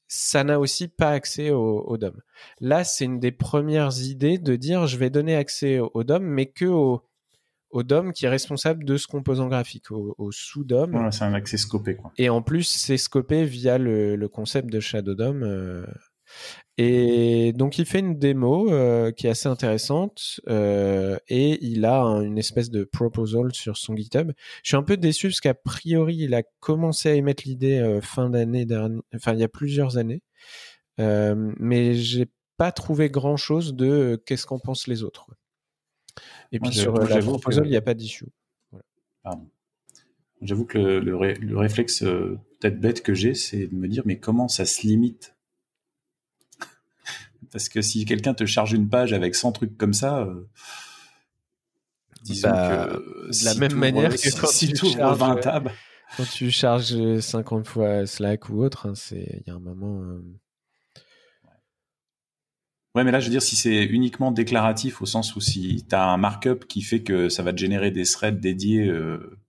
ça 0.07 0.43
n'a 0.43 0.59
aussi 0.59 0.87
pas 0.87 1.11
accès 1.11 1.51
au, 1.51 1.97
DOM. 1.97 2.21
Là, 2.59 2.83
c'est 2.83 3.05
une 3.05 3.19
des 3.19 3.31
premières 3.31 4.01
idées 4.01 4.37
de 4.37 4.55
dire 4.55 4.87
je 4.87 4.97
vais 4.97 5.09
donner 5.09 5.35
accès 5.35 5.79
au, 5.79 6.03
DOM, 6.03 6.23
mais 6.23 6.45
que 6.47 6.65
au, 6.65 7.03
DOM 7.73 8.13
qui 8.13 8.25
est 8.25 8.29
responsable 8.29 8.85
de 8.85 8.97
ce 8.97 9.07
composant 9.07 9.47
graphique, 9.47 9.91
au, 9.91 10.31
sous-DOM. 10.31 11.11
c'est 11.11 11.23
un 11.23 11.33
accès 11.33 11.57
scopé. 11.57 11.95
Quoi. 11.95 12.11
Et 12.17 12.29
en 12.29 12.41
plus, 12.41 12.63
c'est 12.63 12.97
scopé 12.97 13.45
via 13.45 13.77
le, 13.77 14.27
concept 14.27 14.71
de 14.71 14.79
Shadow 14.79 15.15
DOM. 15.15 15.43
Euh, 15.43 15.85
et 16.77 17.53
donc 17.53 17.77
il 17.77 17.85
fait 17.85 17.99
une 17.99 18.19
démo 18.19 18.69
euh, 18.69 19.11
qui 19.11 19.27
est 19.27 19.29
assez 19.29 19.47
intéressante 19.47 20.41
euh, 20.49 21.17
et 21.29 21.63
il 21.65 21.85
a 21.85 22.01
une 22.01 22.37
espèce 22.37 22.69
de 22.69 22.83
proposal 22.83 23.53
sur 23.53 23.77
son 23.77 23.95
GitHub. 23.95 24.33
Je 24.61 24.69
suis 24.69 24.75
un 24.75 24.83
peu 24.83 24.97
déçu 24.97 25.27
parce 25.27 25.39
qu'a 25.39 25.53
priori 25.53 26.17
il 26.17 26.33
a 26.33 26.43
commencé 26.59 27.09
à 27.09 27.13
émettre 27.13 27.43
l'idée 27.45 27.79
euh, 27.79 28.01
fin 28.01 28.29
d'année 28.29 28.65
dernière, 28.65 29.01
enfin 29.15 29.33
il 29.33 29.39
y 29.39 29.43
a 29.43 29.47
plusieurs 29.47 29.97
années, 29.97 30.21
mais 30.97 31.93
j'ai 31.93 32.27
pas 32.57 32.73
trouvé 32.73 33.09
grand 33.09 33.37
chose 33.37 33.73
de 33.73 34.21
qu'est-ce 34.25 34.45
qu'en 34.45 34.59
pensent 34.59 34.87
les 34.87 35.03
autres. 35.03 35.27
Et 36.51 36.59
puis 36.59 36.73
sur 36.73 36.97
la 36.97 37.19
proposal 37.19 37.65
il 37.67 37.69
n'y 37.69 37.77
a 37.77 37.81
pas 37.81 37.93
d'issue. 37.93 38.27
J'avoue 40.41 40.65
que 40.65 40.77
le, 40.77 41.33
le 41.33 41.57
réflexe 41.57 42.01
peut-être 42.01 42.81
bête 42.81 43.01
que 43.01 43.13
j'ai, 43.13 43.33
c'est 43.33 43.67
de 43.67 43.75
me 43.75 43.87
dire 43.87 44.03
mais 44.05 44.19
comment 44.19 44.49
ça 44.49 44.65
se 44.65 44.85
limite 44.85 45.34
parce 47.55 47.69
que 47.69 47.81
si 47.81 48.03
quelqu'un 48.03 48.33
te 48.33 48.45
charge 48.45 48.73
une 48.73 48.89
page 48.89 49.13
avec 49.13 49.33
100 49.33 49.53
trucs 49.53 49.77
comme 49.77 49.93
ça, 49.93 50.19
euh, 50.19 50.45
disons 52.21 52.49
bah, 52.49 52.89
que. 52.89 53.31
De 53.31 53.45
la 53.45 53.53
même 53.53 53.75
manière 53.75 54.13
que 54.13 54.41
quand 54.41 54.51
tu 54.51 54.75
charges 54.75 55.17
20 55.17 55.35
tables. 55.37 55.71
Quand 56.17 56.29
tu 56.29 56.51
charges 56.51 57.19
50 57.21 57.65
fois 57.65 58.05
Slack 58.05 58.49
ou 58.49 58.61
autre, 58.61 58.89
hein, 58.89 58.93
il 59.11 59.43
y 59.47 59.49
a 59.49 59.53
un 59.53 59.59
moment. 59.59 60.01
Euh, 60.01 60.21
ouais, 62.95 63.05
mais 63.05 63.11
là, 63.11 63.21
je 63.21 63.27
veux 63.27 63.31
dire, 63.31 63.41
si 63.41 63.55
c'est 63.55 63.85
uniquement 63.85 64.33
déclaratif, 64.33 65.01
au 65.01 65.05
sens 65.05 65.33
où 65.37 65.39
si 65.39 65.85
tu 65.87 65.95
as 65.95 66.09
un 66.09 66.17
markup 66.17 66.67
qui 66.67 66.81
fait 66.81 67.03
que 67.03 67.29
ça 67.29 67.41
va 67.41 67.53
te 67.53 67.57
générer 67.57 67.89
des 67.89 68.03
threads 68.03 68.41
dédiés 68.41 68.85
euh, 68.85 69.39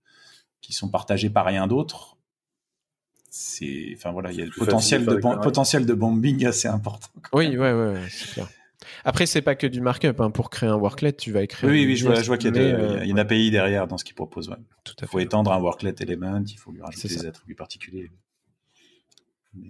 qui 0.60 0.72
sont 0.72 0.88
partagés 0.88 1.28
par 1.28 1.44
rien 1.44 1.66
d'autre, 1.66 2.15
c'est, 3.36 3.92
enfin 3.94 4.12
voilà, 4.12 4.32
il 4.32 4.38
y 4.38 4.42
a 4.42 4.46
le 4.46 4.50
potentiel 4.50 5.04
de, 5.04 5.16
potentiel 5.16 5.84
de 5.84 5.94
bombing 5.94 6.46
assez 6.46 6.68
important. 6.68 7.08
Oui, 7.32 7.56
ouais, 7.56 7.72
ouais, 7.72 8.00
c'est 8.08 8.32
clair. 8.32 8.48
Après, 9.04 9.26
c'est 9.26 9.42
pas 9.42 9.54
que 9.54 9.66
du 9.66 9.80
markup. 9.80 10.20
Hein. 10.20 10.30
Pour 10.30 10.50
créer 10.50 10.68
un 10.68 10.76
worklet, 10.76 11.12
tu 11.12 11.32
vas 11.32 11.42
écrire. 11.42 11.68
Oui, 11.68 11.84
oui, 11.84 11.96
je 11.96 12.06
vois, 12.06 12.38
qu'il 12.38 12.54
y, 12.54 12.58
a, 12.58 13.04
une 13.04 13.18
API 13.18 13.50
derrière 13.50 13.86
dans 13.86 13.98
ce 13.98 14.04
qu'il 14.04 14.14
propose. 14.14 14.50
il 15.00 15.06
faut 15.06 15.18
étendre 15.18 15.52
un 15.52 15.58
worklet 15.58 15.94
element, 16.00 16.42
il 16.46 16.56
faut 16.56 16.72
lui 16.72 16.82
rajouter 16.82 17.08
des 17.08 17.26
attributs 17.26 17.54
particuliers. 17.54 18.10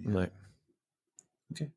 Ouais. 0.05 0.29
Ok. 1.51 1.67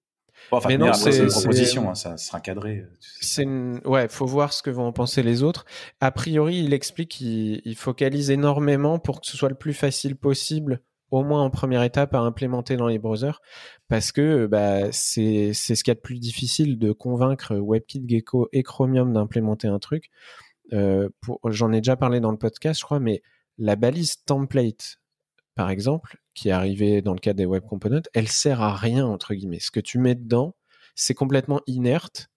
enfin, 0.50 0.76
non, 0.76 0.92
c'est 0.92 1.18
une 1.18 1.28
proposition, 1.28 1.90
hein, 1.90 1.94
ça 1.94 2.16
sera 2.16 2.40
cadré. 2.40 2.86
C'est 3.20 3.46
ouais, 3.46 4.08
faut 4.08 4.26
voir 4.26 4.52
ce 4.52 4.62
que 4.62 4.70
vont 4.70 4.86
en 4.86 4.92
penser 4.92 5.22
les 5.22 5.42
autres. 5.42 5.64
A 6.00 6.10
priori, 6.10 6.58
il 6.58 6.72
explique 6.72 7.10
qu'il 7.10 7.76
focalise 7.76 8.30
énormément 8.30 8.98
pour 8.98 9.20
que 9.20 9.26
ce 9.26 9.36
soit 9.36 9.48
le 9.48 9.54
plus 9.54 9.74
facile 9.74 10.16
possible 10.16 10.82
au 11.10 11.24
moins 11.24 11.42
en 11.42 11.50
première 11.50 11.82
étape 11.82 12.14
à 12.14 12.20
implémenter 12.20 12.76
dans 12.76 12.86
les 12.86 12.98
browsers 12.98 13.40
parce 13.88 14.12
que 14.12 14.46
bah, 14.46 14.92
c'est 14.92 15.52
ce 15.52 15.72
qu'il 15.82 15.90
y 15.90 15.92
a 15.92 15.94
de 15.94 16.00
plus 16.00 16.18
difficile 16.18 16.78
de 16.78 16.92
convaincre 16.92 17.56
WebKit, 17.56 18.04
Gecko 18.06 18.48
et 18.52 18.62
Chromium 18.62 19.12
d'implémenter 19.12 19.68
un 19.68 19.78
truc. 19.78 20.10
Euh, 20.72 21.08
J'en 21.48 21.72
ai 21.72 21.80
déjà 21.80 21.96
parlé 21.96 22.20
dans 22.20 22.30
le 22.30 22.38
podcast, 22.38 22.78
je 22.78 22.84
crois, 22.84 23.00
mais 23.00 23.22
la 23.58 23.76
balise 23.76 24.24
template, 24.24 25.00
par 25.54 25.70
exemple, 25.70 26.18
qui 26.34 26.48
est 26.48 26.52
arrivée 26.52 27.02
dans 27.02 27.12
le 27.12 27.18
cadre 27.18 27.38
des 27.38 27.46
Web 27.46 27.64
Components, 27.64 28.02
elle 28.14 28.28
sert 28.28 28.62
à 28.62 28.74
rien, 28.76 29.06
entre 29.06 29.34
guillemets. 29.34 29.60
Ce 29.60 29.70
que 29.70 29.80
tu 29.80 29.98
mets 29.98 30.14
dedans, 30.14 30.54
c'est 30.94 31.14
complètement 31.14 31.60
inerte 31.66 32.30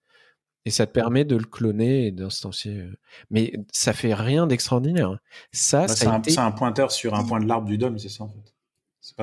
et 0.66 0.72
ça 0.72 0.88
te 0.88 0.92
permet 0.92 1.26
de 1.26 1.36
le 1.36 1.44
cloner 1.44 2.08
et 2.08 2.12
d'instancier. 2.12 2.80
Euh. 2.80 2.98
Mais 3.30 3.54
ça 3.72 3.94
fait 3.94 4.14
rien 4.14 4.48
d'extraordinaire. 4.48 5.20
Ça, 5.52 5.86
bah, 5.86 5.88
c'est 5.90 6.08
un, 6.08 6.46
un, 6.46 6.52
pointeur 6.52 6.92
sur 6.92 7.14
un 7.14 7.24
point 7.24 7.40
de 7.40 7.46
l'arbre 7.46 7.68
du 7.68 7.78
DOM, 7.78 7.98
c'est 8.00 8.10
ça 8.10 8.24
en 8.24 8.30
fait 8.30 8.53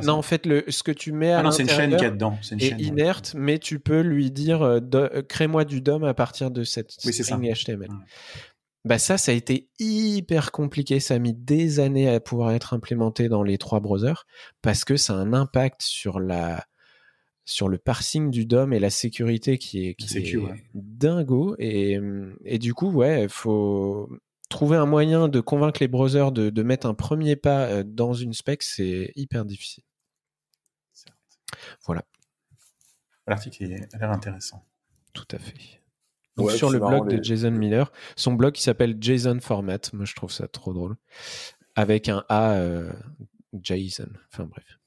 non, 0.03 0.14
en 0.14 0.22
fait, 0.22 0.47
le, 0.47 0.64
ce 0.68 0.83
que 0.83 0.93
tu 0.93 1.12
mets 1.12 1.33
à 1.33 1.41
ah 1.41 1.51
c'est 1.51 1.62
une 1.62 1.68
chaîne 1.68 1.97
qui 1.97 2.05
est 2.05 2.11
dedans. 2.11 2.39
Une 2.51 2.61
est 2.61 2.81
inerte, 2.81 3.35
mais 3.37 3.59
tu 3.59 3.81
peux 3.81 4.01
lui 4.01 4.31
dire 4.31 4.62
euh, 4.62 4.81
euh, 4.95 5.22
crée-moi 5.22 5.64
du 5.64 5.81
DOM 5.81 6.05
à 6.05 6.14
partir 6.14 6.51
de 6.51 6.64
cette 6.64 6.95
oui, 7.05 7.12
string 7.12 7.53
HTML. 7.53 7.89
Bah 8.85 8.99
ça, 8.99 9.18
ça 9.18 9.33
a 9.33 9.35
été 9.35 9.68
hyper 9.78 10.53
compliqué. 10.53 11.01
Ça 11.01 11.14
a 11.14 11.18
mis 11.18 11.35
des 11.35 11.81
années 11.81 12.09
à 12.09 12.20
pouvoir 12.20 12.53
être 12.53 12.72
implémenté 12.72 13.28
dans 13.28 13.43
les 13.43 13.59
trois 13.59 13.81
browsers 13.81 14.26
parce 14.62 14.85
que 14.85 14.97
ça 14.97 15.14
a 15.14 15.16
un 15.16 15.33
impact 15.33 15.83
sur 15.83 16.18
la 16.20 16.64
sur 17.45 17.68
le 17.68 17.78
parsing 17.78 18.31
du 18.31 18.47
DOM 18.47 18.72
et 18.72 18.78
la 18.78 18.91
sécurité 18.91 19.59
qui 19.59 19.89
est, 19.89 19.95
qui 19.95 20.18
est 20.18 20.39
dingo. 20.74 21.57
Et, 21.59 21.99
et 22.45 22.59
du 22.59 22.74
coup, 22.74 22.93
ouais, 22.93 23.26
faut 23.28 24.09
trouver 24.51 24.76
un 24.76 24.84
moyen 24.84 25.28
de 25.28 25.40
convaincre 25.40 25.80
les 25.80 25.88
browsers 25.88 26.32
de, 26.32 26.62
mettre 26.62 26.86
un 26.86 26.92
premier 26.92 27.36
pas 27.36 27.66
euh, 27.66 27.84
dans 27.84 28.12
une 28.12 28.34
spec, 28.34 28.62
c'est 28.62 29.12
hyper 29.16 29.46
difficile. 29.46 29.84
Voilà. 31.86 32.05
L'article 33.26 33.64
a 33.92 33.98
l'air 33.98 34.11
intéressant. 34.11 34.66
Tout 35.14 35.26
à 35.30 35.38
fait. 35.38 35.55
Donc 36.36 36.51
sur 36.51 36.70
le 36.70 36.78
blog 36.78 37.09
de 37.09 37.22
Jason 37.22 37.51
Miller, 37.51 37.90
son 38.16 38.32
blog 38.32 38.53
qui 38.53 38.62
s'appelle 38.62 38.96
Jason 39.01 39.40
Format, 39.40 39.78
moi 39.92 40.05
je 40.05 40.14
trouve 40.14 40.32
ça 40.32 40.48
trop 40.48 40.72
drôle, 40.72 40.96
avec 41.74 42.09
un 42.09 42.24
A 42.28 42.53
euh, 42.53 42.92
Jason, 43.53 44.09
enfin 44.32 44.44
bref. 44.44 44.78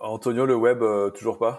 Antonio, 0.00 0.46
le 0.46 0.54
web, 0.54 0.82
toujours 1.14 1.38
pas? 1.38 1.58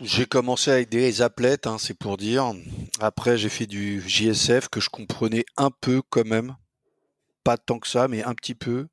J'ai 0.00 0.26
commencé 0.26 0.70
avec 0.70 0.88
des 0.88 1.22
applets, 1.22 1.66
hein, 1.66 1.76
c'est 1.78 1.96
pour 1.96 2.16
dire. 2.16 2.52
Après, 3.00 3.36
j'ai 3.36 3.48
fait 3.48 3.66
du 3.66 4.02
JSF 4.06 4.68
que 4.68 4.80
je 4.80 4.90
comprenais 4.90 5.44
un 5.56 5.70
peu 5.70 6.02
quand 6.08 6.26
même. 6.26 6.56
Pas 7.44 7.58
tant 7.58 7.78
que 7.78 7.88
ça, 7.88 8.08
mais 8.08 8.22
un 8.22 8.34
petit 8.34 8.54
peu. 8.54 8.86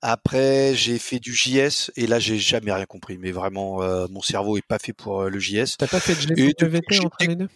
Après, 0.00 0.74
j'ai 0.74 0.98
fait 0.98 1.18
du 1.18 1.34
JS 1.34 1.90
et 1.96 2.06
là, 2.06 2.18
j'ai 2.18 2.38
jamais 2.38 2.72
rien 2.72 2.86
compris. 2.86 3.18
Mais 3.18 3.32
vraiment, 3.32 3.82
euh, 3.82 4.06
mon 4.10 4.22
cerveau 4.22 4.56
est 4.56 4.66
pas 4.66 4.78
fait 4.78 4.92
pour 4.92 5.22
euh, 5.22 5.30
le 5.30 5.38
JS. 5.38 5.76
T'as 5.78 5.88
pas 5.88 6.00
fait 6.00 6.14
de 6.14 6.34
GPVT 6.34 7.04
entre 7.04 7.16
les 7.20 7.36
deux? 7.36 7.48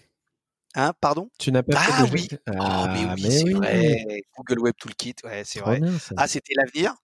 Hein, 0.74 0.92
pardon? 1.00 1.30
Tu 1.38 1.50
n'as 1.52 1.62
pas 1.62 1.78
ah, 1.78 1.92
fait 1.92 2.06
de 2.06 2.12
oui. 2.12 2.28
Ah, 2.58 2.88
mais 2.92 3.14
oui, 3.14 3.30
c'est 3.30 3.50
vrai. 3.50 4.22
Google 4.36 4.60
Web 4.60 4.74
Toolkit, 4.78 5.14
ouais, 5.24 5.42
c'est 5.44 5.60
vrai. 5.60 5.80
ah, 6.16 6.28
c'était 6.28 6.52
l'avenir. 6.54 6.94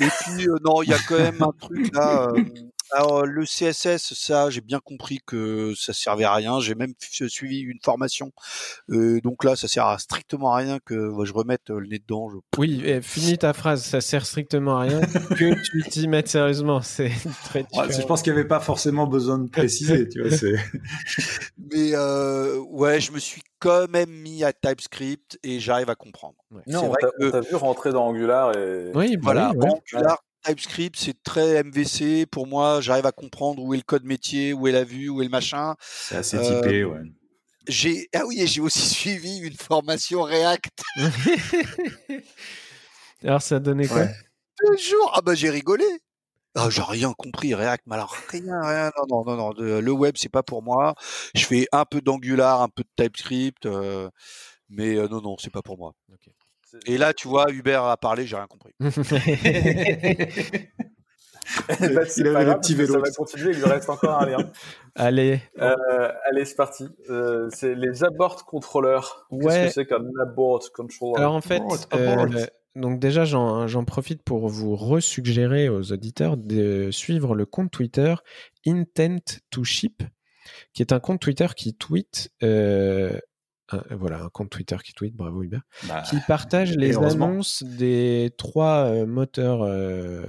Et 0.00 0.06
puis, 0.06 0.48
euh, 0.48 0.56
non, 0.64 0.82
il 0.82 0.88
y 0.88 0.94
a 0.94 0.98
quand 1.06 1.18
même 1.18 1.42
un 1.42 1.52
truc 1.60 1.94
là. 1.94 2.32
Alors 2.94 3.26
le 3.26 3.44
CSS, 3.44 4.14
ça, 4.14 4.50
j'ai 4.50 4.60
bien 4.60 4.78
compris 4.78 5.18
que 5.26 5.72
ça 5.76 5.92
servait 5.92 6.24
à 6.24 6.32
rien. 6.32 6.60
J'ai 6.60 6.76
même 6.76 6.94
suivi 7.00 7.60
une 7.60 7.80
formation, 7.82 8.32
euh, 8.90 9.20
donc 9.20 9.42
là, 9.42 9.56
ça 9.56 9.66
sert 9.66 9.86
à 9.86 9.98
strictement 9.98 10.52
à 10.52 10.58
rien 10.58 10.78
que 10.84 11.10
je 11.24 11.32
remette 11.32 11.70
le 11.70 11.86
nez 11.86 11.98
dedans. 11.98 12.30
Oui, 12.56 12.82
eh, 12.84 13.02
finis 13.02 13.38
ta 13.38 13.52
phrase. 13.52 13.82
Ça 13.84 14.00
sert 14.00 14.24
strictement 14.24 14.78
à 14.78 14.82
rien 14.82 15.00
que 15.00 15.60
tu 15.64 15.82
t'y 15.88 16.06
mettes 16.06 16.28
sérieusement. 16.28 16.80
C'est 16.82 17.10
très. 17.44 17.66
je 17.90 18.06
pense 18.06 18.22
qu'il 18.22 18.32
n'y 18.32 18.38
avait 18.38 18.48
pas 18.48 18.60
forcément 18.60 19.06
besoin 19.06 19.38
de 19.38 19.48
préciser. 19.50 20.08
tu 20.08 20.22
vois, 20.22 20.30
Mais 21.72 21.90
euh, 21.94 22.58
ouais, 22.70 23.00
je 23.00 23.10
me 23.12 23.18
suis 23.18 23.42
quand 23.58 23.90
même 23.90 24.10
mis 24.10 24.44
à 24.44 24.52
TypeScript 24.52 25.38
et 25.42 25.58
j'arrive 25.58 25.90
à 25.90 25.94
comprendre. 25.96 26.36
Non, 26.66 26.92
on 26.92 27.30
t'a 27.30 27.40
vu 27.40 27.56
rentrer 27.56 27.90
dans 27.90 28.06
Angular 28.06 28.56
et. 28.56 28.92
Oui, 28.94 29.16
bah 29.16 29.22
voilà, 29.22 29.48
Angular 29.50 30.23
TypeScript, 30.44 30.98
c'est 30.98 31.22
très 31.22 31.62
MVC. 31.62 32.26
Pour 32.26 32.46
moi, 32.46 32.80
j'arrive 32.80 33.06
à 33.06 33.12
comprendre 33.12 33.62
où 33.62 33.74
est 33.74 33.78
le 33.78 33.82
code 33.82 34.04
métier, 34.04 34.52
où 34.52 34.68
est 34.68 34.72
la 34.72 34.84
vue, 34.84 35.08
où 35.08 35.20
est 35.22 35.24
le 35.24 35.30
machin. 35.30 35.74
C'est 35.80 36.16
assez 36.16 36.38
typé, 36.38 36.80
euh, 36.80 36.88
ouais. 36.88 37.00
J'ai 37.66 38.08
ah 38.14 38.26
oui, 38.26 38.46
j'ai 38.46 38.60
aussi 38.60 38.88
suivi 38.94 39.38
une 39.38 39.54
formation 39.54 40.22
React. 40.22 40.82
alors 43.24 43.42
ça 43.42 43.58
donnait 43.58 43.88
quoi? 43.88 44.04
Deux 44.06 44.76
jours. 44.76 45.12
Ah 45.14 45.22
bah 45.22 45.34
j'ai 45.34 45.50
rigolé. 45.50 45.86
Ah, 46.56 46.70
j'ai 46.70 46.82
rien 46.82 47.12
compris, 47.14 47.52
React, 47.52 47.84
mais 47.86 47.96
alors 47.96 48.14
rien, 48.28 48.60
rien, 48.62 48.92
non, 49.08 49.24
non, 49.24 49.36
non, 49.36 49.52
le 49.58 49.90
web, 49.90 50.14
c'est 50.16 50.28
pas 50.28 50.44
pour 50.44 50.62
moi. 50.62 50.94
Je 51.34 51.44
fais 51.44 51.66
un 51.72 51.84
peu 51.84 52.00
d'Angular, 52.00 52.62
un 52.62 52.68
peu 52.68 52.84
de 52.84 53.02
TypeScript, 53.02 53.66
euh, 53.66 54.08
mais 54.68 54.94
euh, 54.96 55.08
non, 55.08 55.20
non, 55.20 55.36
c'est 55.36 55.50
pas 55.50 55.62
pour 55.62 55.78
moi. 55.78 55.94
Et 56.86 56.98
là, 56.98 57.12
tu 57.12 57.28
vois, 57.28 57.46
Hubert 57.50 57.84
a 57.84 57.96
parlé, 57.96 58.26
j'ai 58.26 58.36
rien 58.36 58.46
compris. 58.46 58.72
bah, 61.68 62.02
il 62.16 62.26
avait 62.26 62.44
le 62.44 62.58
petit 62.58 62.74
vélo. 62.74 62.94
Ça 62.94 63.00
va 63.00 63.10
continuer, 63.10 63.50
il 63.52 63.58
lui 63.58 63.64
reste 63.64 63.88
encore 63.88 64.20
un 64.20 64.26
lien. 64.26 64.38
allez. 64.94 65.40
Euh, 65.60 66.12
allez, 66.30 66.44
c'est 66.44 66.56
parti. 66.56 66.88
Euh, 67.10 67.48
c'est 67.50 67.74
les 67.74 68.04
abort 68.04 68.44
contrôleurs. 68.44 69.26
Qu'est-ce 69.30 69.66
que 69.66 69.72
c'est 69.72 69.86
qu'un 69.86 70.04
abort 70.20 70.60
controller 70.72 71.18
Alors 71.18 71.34
en 71.34 71.40
fait, 71.40 71.62
euh, 71.94 72.46
donc 72.74 72.98
déjà, 72.98 73.24
j'en 73.24 73.84
profite 73.84 74.22
pour 74.22 74.48
vous 74.48 74.74
resuggérer 74.76 75.68
aux 75.68 75.92
auditeurs 75.92 76.36
de 76.36 76.90
suivre 76.90 77.34
le 77.34 77.46
compte 77.46 77.70
Twitter 77.70 78.14
Intent 78.66 79.40
to 79.50 79.64
Ship, 79.64 80.02
qui 80.72 80.82
est 80.82 80.92
un 80.92 81.00
compte 81.00 81.20
Twitter 81.20 81.46
qui 81.56 81.74
tweet 81.74 82.32
voilà, 83.90 84.22
un 84.22 84.28
compte 84.28 84.50
Twitter 84.50 84.76
qui 84.82 84.92
tweet, 84.92 85.14
bravo 85.14 85.42
Hubert, 85.42 85.62
bah, 85.88 86.02
qui 86.02 86.16
partage 86.26 86.76
les 86.76 86.96
annonces 86.96 87.62
des 87.62 88.32
trois 88.36 88.86
euh, 88.86 89.06
moteurs 89.06 89.62
euh, 89.62 90.24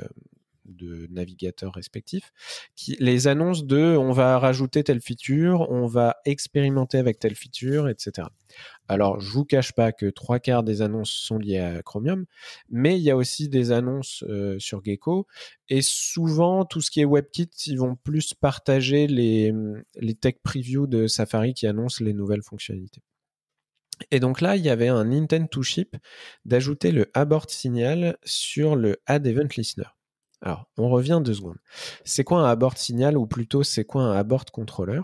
de 0.66 1.08
navigateurs 1.12 1.74
respectifs, 1.74 2.32
qui, 2.76 2.96
les 3.00 3.28
annonces 3.28 3.66
de 3.66 3.96
on 3.98 4.12
va 4.12 4.40
rajouter 4.40 4.84
telle 4.84 5.02
feature, 5.02 5.70
on 5.70 5.86
va 5.86 6.18
expérimenter 6.26 6.98
avec 6.98 7.20
telle 7.20 7.36
feature, 7.36 7.88
etc. 7.88 8.28
Alors, 8.88 9.20
je 9.20 9.32
vous 9.32 9.46
cache 9.46 9.74
pas 9.74 9.92
que 9.92 10.08
trois 10.08 10.40
quarts 10.40 10.64
des 10.64 10.82
annonces 10.82 11.12
sont 11.12 11.38
liées 11.38 11.60
à 11.60 11.82
Chromium, 11.82 12.26
mais 12.70 12.98
il 12.98 13.04
y 13.04 13.12
a 13.12 13.16
aussi 13.16 13.50
des 13.50 13.72
annonces 13.72 14.24
euh, 14.28 14.58
sur 14.60 14.84
Gecko, 14.84 15.28
et 15.70 15.82
souvent, 15.82 16.66
tout 16.66 16.82
ce 16.82 16.92
qui 16.92 17.02
est 17.02 17.06
WebKit, 17.06 17.50
ils 17.68 17.80
vont 17.80 17.96
plus 17.96 18.34
partager 18.34 19.08
les, 19.08 19.54
les 19.96 20.16
tech 20.16 20.36
previews 20.44 20.88
de 20.88 21.08
Safari 21.08 21.54
qui 21.54 21.68
annoncent 21.68 22.04
les 22.04 22.14
nouvelles 22.14 22.44
fonctionnalités. 22.44 23.02
Et 24.12 24.20
donc 24.20 24.42
là, 24.42 24.56
il 24.56 24.64
y 24.64 24.70
avait 24.70 24.88
un 24.88 25.12
intent 25.12 25.48
to 25.48 25.64
ship 25.64 25.96
d'ajouter 26.46 26.92
le 26.92 27.10
abort 27.14 27.50
signal 27.50 28.18
sur 28.24 28.76
le 28.76 28.98
add 29.06 29.26
event 29.28 29.48
listener. 29.58 29.88
Alors, 30.42 30.70
on 30.78 30.90
revient 30.90 31.22
deux 31.24 31.34
secondes. 31.34 31.58
C'est 32.04 32.24
quoi 32.24 32.42
un 32.42 32.50
abort 32.50 32.78
signal 32.78 33.18
ou 33.18 33.26
plutôt 33.26 33.64
c'est 33.64 33.86
quoi 33.86 34.04
un 34.04 34.16
abort 34.16 34.46
controller? 34.46 35.02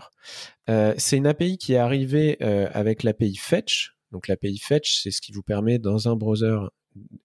Euh, 0.68 0.94
C'est 0.98 1.16
une 1.16 1.26
API 1.26 1.58
qui 1.58 1.72
est 1.72 1.78
arrivée 1.78 2.36
euh, 2.42 2.68
avec 2.72 3.02
l'API 3.02 3.36
fetch. 3.36 3.96
Donc 4.12 4.28
l'API 4.28 4.58
fetch, 4.58 5.00
c'est 5.02 5.10
ce 5.10 5.20
qui 5.20 5.32
vous 5.32 5.42
permet 5.42 5.78
dans 5.78 6.08
un 6.08 6.16
browser 6.16 6.58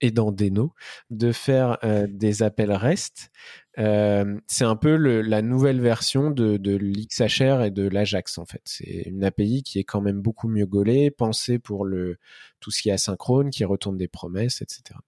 et 0.01 0.11
dans 0.11 0.32
Deno 0.32 0.74
de 1.09 1.32
faire 1.32 1.78
euh, 1.84 2.07
des 2.09 2.43
appels 2.43 2.72
REST. 2.72 3.32
Euh, 3.80 4.39
c'est 4.47 4.63
un 4.63 4.76
peu 4.76 4.95
la 4.95 5.41
nouvelle 5.41 5.82
version 5.82 6.32
de, 6.32 6.57
de 6.57 6.76
l'XHR 6.76 7.63
et 7.63 7.72
de 7.72 7.88
l'Ajax 7.88 8.38
en 8.38 8.45
fait. 8.45 8.61
C'est 8.65 9.03
une 9.05 9.24
API 9.24 9.63
qui 9.63 9.80
est 9.80 9.84
quand 9.84 10.01
même 10.01 10.22
beaucoup 10.22 10.47
mieux 10.47 10.65
gaulée, 10.65 11.11
pensée 11.11 11.59
pour 11.59 11.86
le 11.86 12.18
tout 12.59 12.72
ce 12.72 12.82
qui 12.82 12.89
est 12.89 12.93
asynchrone, 12.93 13.49
qui 13.49 13.65
retourne 13.65 13.97
des 13.97 14.07
promesses, 14.07 14.61
etc. 14.61 14.99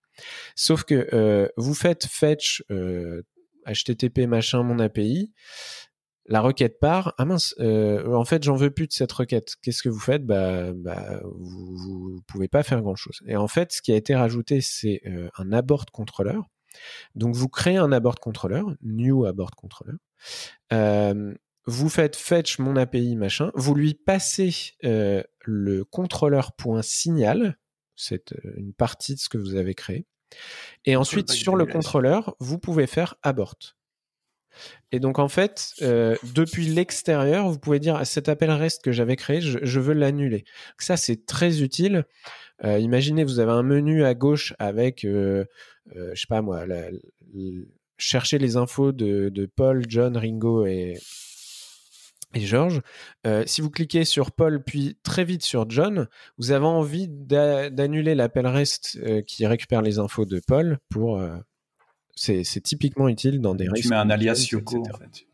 Sauf 0.56 0.84
que 0.84 1.08
euh, 1.14 1.48
vous 1.58 1.74
faites 1.74 2.06
fetch 2.06 2.64
HTTP 3.66 4.28
machin 4.28 4.64
mon 4.64 4.80
API, 4.80 5.32
la 6.30 6.42
requête 6.42 6.80
part. 6.80 7.16
Ah 7.18 7.26
mince, 7.26 7.56
euh, 7.60 8.14
en 8.14 8.24
fait, 8.24 8.44
j'en 8.44 8.56
veux 8.56 8.70
plus 8.70 8.88
de 8.88 8.94
cette 8.94 9.12
requête. 9.12 9.56
Qu'est-ce 9.62 9.82
que 9.82 9.90
vous 9.90 10.00
faites? 10.00 10.26
Bah, 10.26 10.72
bah, 10.74 11.20
vous, 11.24 11.76
vous 11.76 12.22
pouvez 12.28 12.48
pas 12.48 12.64
faire 12.64 12.82
grand-chose. 12.82 13.22
Et 13.26 13.36
en 13.36 13.48
fait, 13.48 13.74
ce 13.74 13.82
qui 13.82 13.92
a 13.92 13.96
été 13.96 14.16
rajouté, 14.16 14.62
c'est 14.62 15.02
euh, 15.08 15.30
un 15.38 15.52
abort 15.52 15.88
controller. 15.88 16.40
Donc, 17.16 17.36
vous 17.36 17.50
créez 17.50 17.78
un 17.78 17.92
abort 17.92 18.20
controller, 18.20 18.62
new 18.84 19.26
abort 19.26 19.56
controller. 19.56 19.98
Euh, 20.72 21.34
vous 21.66 21.90
faites 21.90 22.16
fetch 22.16 22.60
mon 22.60 22.76
API 22.76 23.16
machin. 23.16 23.52
Vous 23.56 23.74
lui 23.74 23.96
passez 23.96 24.76
le 24.82 25.84
contrôleur.signal. 25.84 27.58
C'est 27.96 28.34
une 28.56 28.74
partie 28.74 29.16
de 29.16 29.20
ce 29.20 29.30
que 29.30 29.38
vous 29.38 29.56
avez 29.56 29.74
créé. 29.74 30.06
Et 30.86 30.96
ensuite, 30.96 31.32
sur 31.32 31.56
le 31.56 31.66
contrôleur, 31.66 32.36
vous 32.40 32.60
pouvez 32.60 32.88
faire 32.88 33.16
abort. 33.24 33.56
Et 34.92 35.00
donc 35.00 35.20
en 35.20 35.28
fait, 35.28 35.74
euh, 35.82 36.16
depuis 36.36 36.68
l'extérieur, 36.68 37.50
vous 37.50 37.60
pouvez 37.60 37.80
dire 37.80 37.96
à 37.96 38.06
cet 38.06 38.30
appel 38.30 38.52
REST 38.52 38.84
que 38.84 38.92
j'avais 38.92 39.16
créé, 39.16 39.42
je, 39.42 39.80
veux 39.80 39.94
l'annuler. 39.94 40.46
Ça 40.78 40.98
c'est 40.98 41.26
très 41.26 41.62
utile. 41.62 42.06
Euh, 42.64 42.80
imaginez, 42.80 43.24
vous 43.24 43.40
avez 43.40 43.52
un 43.52 43.64
menu 43.64 44.04
à 44.04 44.14
gauche 44.14 44.54
avec, 44.60 45.06
euh, 45.06 45.46
je 45.96 46.20
sais 46.20 46.28
pas 46.28 46.42
moi, 46.42 46.66
chercher 47.98 48.38
les 48.38 48.58
infos 48.58 48.92
de, 48.92 49.50
Paul, 49.56 49.86
John, 49.88 50.18
Ringo 50.18 50.66
et, 50.66 50.98
et 52.34 52.42
Georges. 52.42 52.82
si 53.46 53.62
vous 53.62 53.70
cliquez 53.70 54.06
sur 54.06 54.32
Paul 54.32 54.64
puis 54.64 54.98
très 55.04 55.24
vite 55.24 55.44
sur 55.44 55.70
John, 55.70 56.08
vous 56.38 56.52
avez 56.52 56.66
envie 56.66 57.08
d'annuler 57.08 58.16
l'appel 58.16 58.48
REST 58.48 59.24
qui 59.26 59.46
récupère 59.46 59.82
les 59.82 60.00
infos 60.00 60.26
de 60.26 60.42
Paul 60.46 60.80
pour 60.90 61.22
c'est 62.20 62.62
typiquement 62.62 63.08
utile 63.08 63.40
dans 63.40 63.56
des 63.56 63.68
Tu 63.76 63.88
mets 63.88 63.96
un 63.96 64.10
alias 64.10 64.50
Yoko, 64.52 64.84
en 64.94 64.98
fait, 64.98 65.26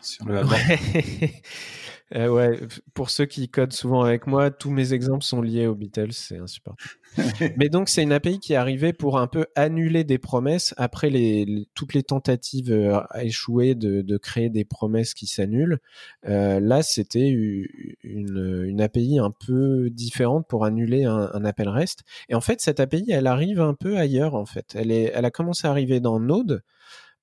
sur 0.00 0.26
le 0.26 0.42
euh, 2.14 2.28
ouais, 2.28 2.58
pour 2.94 3.10
ceux 3.10 3.26
qui 3.26 3.48
codent 3.48 3.72
souvent 3.72 4.02
avec 4.02 4.26
moi, 4.26 4.50
tous 4.50 4.70
mes 4.70 4.94
exemples 4.94 5.24
sont 5.24 5.42
liés 5.42 5.66
aux 5.66 5.74
Beatles, 5.74 6.12
c'est 6.12 6.38
insupportable. 6.38 6.90
Mais 7.56 7.68
donc 7.68 7.88
c'est 7.88 8.02
une 8.02 8.12
API 8.12 8.38
qui 8.38 8.54
est 8.54 8.56
arrivée 8.56 8.92
pour 8.94 9.18
un 9.18 9.26
peu 9.26 9.46
annuler 9.56 10.04
des 10.04 10.18
promesses 10.18 10.74
après 10.78 11.10
les, 11.10 11.66
toutes 11.74 11.92
les 11.92 12.02
tentatives 12.02 12.72
euh, 12.72 13.00
échouées 13.20 13.74
de, 13.74 14.00
de, 14.00 14.16
créer 14.16 14.48
des 14.48 14.64
promesses 14.64 15.12
qui 15.12 15.26
s'annulent. 15.26 15.80
Euh, 16.26 16.60
là, 16.60 16.82
c'était 16.82 17.28
une, 17.28 17.66
une, 18.02 18.80
API 18.80 19.18
un 19.18 19.30
peu 19.30 19.90
différente 19.90 20.46
pour 20.48 20.64
annuler 20.64 21.04
un, 21.04 21.30
un, 21.32 21.44
appel 21.44 21.68
REST. 21.68 22.04
Et 22.30 22.34
en 22.34 22.40
fait, 22.40 22.60
cette 22.60 22.80
API, 22.80 23.04
elle 23.10 23.26
arrive 23.26 23.60
un 23.60 23.74
peu 23.74 23.98
ailleurs 23.98 24.34
en 24.34 24.46
fait. 24.46 24.74
Elle 24.74 24.90
est, 24.90 25.12
elle 25.14 25.24
a 25.24 25.30
commencé 25.30 25.66
à 25.66 25.70
arriver 25.70 26.00
dans 26.00 26.20
Node. 26.20 26.62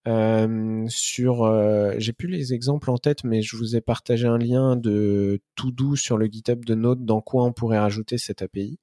Euh, 0.07 0.85
sur, 0.87 1.43
euh, 1.43 1.95
j'ai 1.97 2.13
plus 2.13 2.27
les 2.27 2.53
exemples 2.53 2.91
en 2.91 2.97
tête, 2.97 3.23
mais 3.23 3.41
je 3.41 3.55
vous 3.57 3.75
ai 3.75 3.81
partagé 3.81 4.27
un 4.27 4.37
lien 4.37 4.75
de 4.75 5.41
tout 5.55 5.71
doux 5.71 5.95
sur 5.95 6.17
le 6.17 6.27
GitHub 6.27 6.63
de 6.63 6.75
Node 6.75 7.05
dans 7.05 7.21
quoi 7.21 7.43
on 7.43 7.53
pourrait 7.53 7.79
rajouter 7.79 8.17
cette 8.17 8.41
API. 8.41 8.79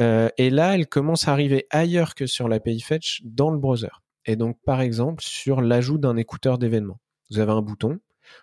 Euh, 0.00 0.28
et 0.38 0.50
là, 0.50 0.74
elle 0.74 0.88
commence 0.88 1.28
à 1.28 1.32
arriver 1.32 1.66
ailleurs 1.70 2.14
que 2.14 2.26
sur 2.26 2.48
l'API 2.48 2.80
Fetch 2.80 3.22
dans 3.24 3.50
le 3.50 3.58
browser. 3.58 3.90
Et 4.26 4.36
donc, 4.36 4.58
par 4.64 4.80
exemple, 4.80 5.22
sur 5.22 5.60
l'ajout 5.60 5.98
d'un 5.98 6.16
écouteur 6.16 6.58
d'événements. 6.58 7.00
Vous 7.30 7.38
avez 7.38 7.52
un 7.52 7.62
bouton, 7.62 7.90
vous 7.90 7.98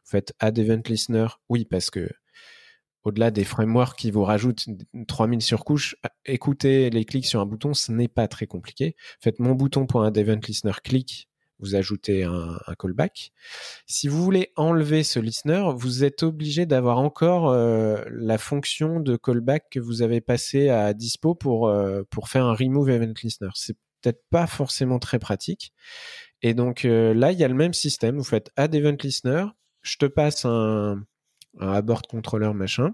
faites 0.06 0.34
Add 0.40 0.58
Event 0.58 0.82
Listener. 0.88 1.28
Oui, 1.50 1.66
parce 1.66 1.90
que 1.90 2.10
au-delà 3.04 3.32
des 3.32 3.44
frameworks 3.44 3.98
qui 3.98 4.12
vous 4.12 4.24
rajoutent 4.24 4.66
3000 5.08 5.42
surcouches, 5.42 5.96
écouter 6.26 6.90
les 6.90 7.06
clics 7.06 7.26
sur 7.26 7.40
un 7.40 7.46
bouton, 7.46 7.74
ce 7.74 7.92
n'est 7.92 8.08
pas 8.08 8.28
très 8.28 8.48
compliqué. 8.48 8.96
Faites 9.20 9.40
mon 9.40 9.54
bouton 9.54 9.86
Event 9.86 10.40
Listener, 10.46 10.74
clic, 10.84 11.30
vous 11.60 11.76
ajoutez 11.76 12.24
un, 12.24 12.58
callback. 12.78 13.32
Si 13.86 14.08
vous 14.08 14.24
voulez 14.24 14.52
enlever 14.56 15.04
ce 15.04 15.20
listener, 15.20 15.64
vous 15.76 16.04
êtes 16.04 16.24
obligé 16.24 16.66
d'avoir 16.66 17.00
encore 17.00 17.50
euh, 17.50 18.04
la 18.12 18.38
fonction 18.38 19.00
de 19.00 19.16
callback 19.16 19.66
que 19.72 19.80
vous 19.80 20.02
avez 20.02 20.22
passé 20.22 20.70
à 20.70 20.94
dispo 20.94 21.36
pour, 21.36 21.68
euh, 21.68 22.04
pour 22.10 22.30
faire 22.30 22.46
un 22.46 22.54
remove 22.54 22.90
event 22.90 23.14
listener. 23.24 23.50
C'est 23.56 23.78
peut-être 24.02 24.24
pas 24.30 24.48
forcément 24.48 25.00
très 25.00 25.20
pratique. 25.20 25.74
Et 26.42 26.54
donc 26.54 26.86
euh, 26.86 27.14
là, 27.14 27.32
il 27.32 27.40
y 27.40 27.44
a 27.44 27.48
le 27.48 27.56
même 27.56 27.74
système. 27.74 28.18
Vous 28.18 28.24
faites 28.24 28.52
add 28.56 28.76
event 28.76 28.98
listener, 29.02 29.46
je 29.82 29.98
te 29.98 30.06
passe 30.06 30.46
un, 30.46 31.04
un 31.60 31.74
abort 31.74 32.04
controller 32.04 32.54
machin. 32.54 32.94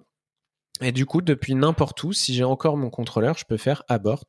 Et 0.82 0.92
du 0.92 1.06
coup, 1.06 1.22
depuis 1.22 1.54
n'importe 1.54 2.04
où, 2.04 2.14
si 2.14 2.34
j'ai 2.34 2.44
encore 2.44 2.78
mon 2.78 2.90
contrôleur, 2.90 3.38
je 3.38 3.46
peux 3.46 3.58
faire 3.58 3.84
abort 3.90 4.26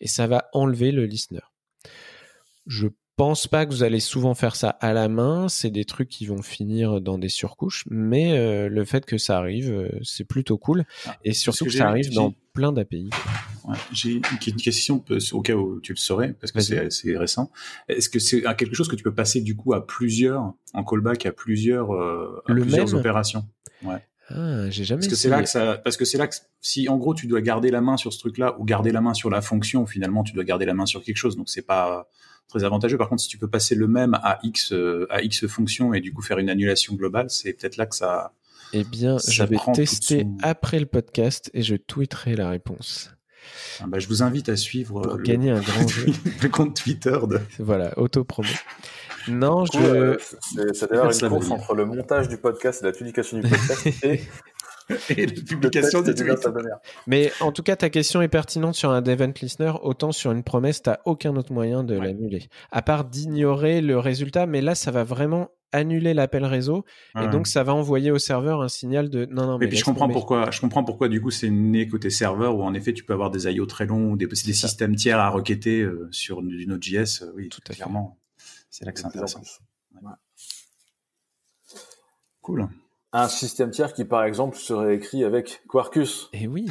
et 0.00 0.06
ça 0.06 0.26
va 0.26 0.48
enlever 0.52 0.92
le 0.92 1.06
listener. 1.06 1.40
Je 2.66 2.88
pense 3.18 3.48
pas 3.48 3.66
que 3.66 3.72
vous 3.72 3.82
allez 3.82 3.98
souvent 3.98 4.34
faire 4.34 4.54
ça 4.54 4.70
à 4.70 4.92
la 4.92 5.08
main. 5.08 5.48
C'est 5.48 5.70
des 5.70 5.84
trucs 5.84 6.08
qui 6.08 6.24
vont 6.24 6.40
finir 6.40 7.00
dans 7.00 7.18
des 7.18 7.28
surcouches, 7.28 7.84
mais 7.90 8.38
euh, 8.38 8.68
le 8.68 8.84
fait 8.84 9.04
que 9.04 9.18
ça 9.18 9.36
arrive, 9.38 9.70
euh, 9.72 9.90
c'est 10.02 10.24
plutôt 10.24 10.56
cool. 10.56 10.84
Ah, 11.04 11.16
et 11.24 11.32
surtout 11.32 11.64
que, 11.64 11.70
ça 11.72 11.88
arrive 11.88 12.12
dans 12.12 12.32
plein 12.54 12.72
d'API. 12.72 13.10
J'ai 13.92 14.22
une 14.46 14.56
question 14.56 15.04
au 15.32 15.42
cas 15.42 15.54
où 15.54 15.80
tu 15.80 15.92
le 15.92 15.98
saurais, 15.98 16.32
parce 16.40 16.52
que 16.52 16.60
c'est 16.60 17.18
récent. 17.18 17.50
Est-ce 17.88 18.08
que 18.08 18.20
c'est 18.20 18.42
quelque 18.56 18.74
chose 18.74 18.88
que 18.88 18.96
tu 18.96 19.02
peux 19.02 19.14
passer 19.14 19.40
du 19.40 19.56
coup 19.56 19.74
à 19.74 19.84
plusieurs, 19.84 20.54
en 20.72 20.84
callback 20.84 21.26
à 21.26 21.32
plusieurs, 21.32 21.92
euh, 21.92 22.40
plusieurs 22.46 22.94
opérations? 22.94 23.44
Ouais. 23.82 24.00
Ah, 24.30 24.70
j'ai 24.70 24.84
jamais. 24.84 25.00
Parce 25.00 25.10
que 25.10 25.16
c'est 25.16 25.28
là 25.28 25.42
que 25.42 25.48
ça, 25.48 25.80
parce 25.82 25.96
que 25.96 26.04
c'est 26.04 26.18
là 26.18 26.28
que 26.28 26.36
si 26.60 26.88
en 26.88 26.98
gros 26.98 27.14
tu 27.14 27.26
dois 27.26 27.40
garder 27.40 27.70
la 27.70 27.80
main 27.80 27.96
sur 27.96 28.12
ce 28.12 28.18
truc-là 28.18 28.56
ou 28.58 28.64
garder 28.64 28.92
la 28.92 29.00
main 29.00 29.14
sur 29.14 29.30
la 29.30 29.40
fonction, 29.40 29.86
finalement 29.86 30.22
tu 30.22 30.34
dois 30.34 30.44
garder 30.44 30.66
la 30.66 30.74
main 30.74 30.86
sur 30.86 31.02
quelque 31.02 31.16
chose, 31.16 31.36
donc 31.36 31.48
c'est 31.48 31.66
pas 31.66 32.06
très 32.48 32.64
avantageux. 32.64 32.98
Par 32.98 33.08
contre, 33.08 33.22
si 33.22 33.28
tu 33.28 33.38
peux 33.38 33.48
passer 33.48 33.74
le 33.74 33.86
même 33.86 34.14
à 34.14 34.38
x 34.42 34.72
euh, 34.72 35.06
à 35.10 35.22
x 35.22 35.46
fonction 35.46 35.94
et 35.94 36.00
du 36.00 36.12
coup 36.12 36.22
faire 36.22 36.38
une 36.38 36.50
annulation 36.50 36.94
globale, 36.94 37.30
c'est 37.30 37.52
peut-être 37.52 37.76
là 37.76 37.86
que 37.86 37.94
ça. 37.94 38.32
Eh 38.72 38.84
bien, 38.84 39.16
je 39.26 39.42
vais 39.44 39.56
tester 39.72 40.26
après 40.42 40.78
le 40.78 40.86
podcast 40.86 41.50
et 41.54 41.62
je 41.62 41.74
tweeterai 41.74 42.36
la 42.36 42.50
réponse. 42.50 43.10
Ah 43.80 43.86
bah, 43.86 43.98
je 43.98 44.08
vous 44.08 44.22
invite 44.22 44.48
à 44.48 44.56
suivre 44.56 45.00
Pour 45.00 45.18
gagner 45.22 45.50
un 45.50 45.60
grand 45.60 45.88
jeu. 45.88 46.06
le 46.42 46.48
compte 46.48 46.76
Twitter 46.76 47.18
de. 47.28 47.40
Voilà, 47.58 47.98
auto-promo. 47.98 48.48
Non, 49.28 49.64
je. 49.64 49.78
Euh, 49.78 50.16
c'est 50.72 50.90
d'ailleurs 50.90 51.10
une 51.12 51.28
course 51.28 51.50
entre 51.50 51.74
le 51.74 51.86
montage 51.86 52.28
du 52.28 52.36
podcast 52.36 52.82
et 52.82 52.86
la 52.86 52.92
publication 52.92 53.38
du 53.38 53.48
podcast 53.48 54.04
et 54.04 54.20
et 55.16 55.26
la 55.26 55.32
publication 55.32 56.02
des 56.02 56.14
tweets. 56.14 56.48
Mais 57.06 57.32
en 57.40 57.52
tout 57.52 57.62
cas, 57.62 57.76
ta 57.76 57.90
question 57.90 58.22
est 58.22 58.28
pertinente 58.28 58.74
sur 58.74 58.90
un 58.90 59.02
event 59.04 59.32
listener. 59.40 59.72
Autant 59.82 60.12
sur 60.12 60.32
une 60.32 60.42
promesse, 60.42 60.82
tu 60.82 60.90
n'as 60.90 60.98
aucun 61.04 61.36
autre 61.36 61.52
moyen 61.52 61.84
de 61.84 61.98
l'annuler. 61.98 62.48
À 62.70 62.82
part 62.82 63.04
d'ignorer 63.04 63.80
le 63.80 63.98
résultat, 63.98 64.46
mais 64.46 64.60
là, 64.60 64.74
ça 64.74 64.90
va 64.90 65.04
vraiment 65.04 65.50
annuler 65.72 66.14
l'appel 66.14 66.44
réseau. 66.44 66.84
Et 67.20 67.28
donc 67.28 67.46
ça 67.46 67.62
va 67.62 67.74
envoyer 67.74 68.10
au 68.10 68.18
serveur 68.18 68.62
un 68.62 68.68
signal 68.68 69.10
de 69.10 69.26
non 69.26 69.46
non 69.46 69.58
mais 69.58 69.66
et 69.66 69.68
puis 69.68 69.76
je 69.76 69.84
comprends 69.84 70.08
pourquoi 70.08 70.50
je 70.50 70.60
comprends 70.60 70.84
pourquoi 70.84 71.08
du 71.08 71.20
coup 71.20 71.30
c'est 71.30 71.50
né 71.50 71.86
côté 71.88 72.10
serveur 72.10 72.56
où 72.56 72.62
en 72.62 72.72
effet 72.74 72.92
tu 72.92 73.04
peux 73.04 73.12
avoir 73.12 73.30
des 73.30 73.46
IO 73.52 73.66
très 73.66 73.84
longs 73.84 74.12
ou 74.12 74.16
des, 74.16 74.28
systèmes 74.34 74.96
tiers 74.96 75.18
à 75.18 75.28
requêter 75.28 75.82
euh, 75.82 76.08
sur 76.10 76.42
du 76.42 76.66
Node.js 76.66 77.22
euh, 77.22 77.32
oui 77.34 77.48
tout 77.48 77.60
à 77.68 77.74
clairement 77.74 78.18
c'est 78.70 78.84
là 78.84 78.92
que 78.92 79.00
c'est 79.00 79.06
intéressant. 79.06 79.42
cool 82.40 82.68
un 83.12 83.28
système 83.28 83.70
tiers 83.70 83.92
qui, 83.92 84.04
par 84.04 84.24
exemple, 84.24 84.56
serait 84.56 84.96
écrit 84.96 85.24
avec 85.24 85.62
Quarkus. 85.68 86.28
Et 86.32 86.42
eh 86.42 86.46
oui. 86.46 86.66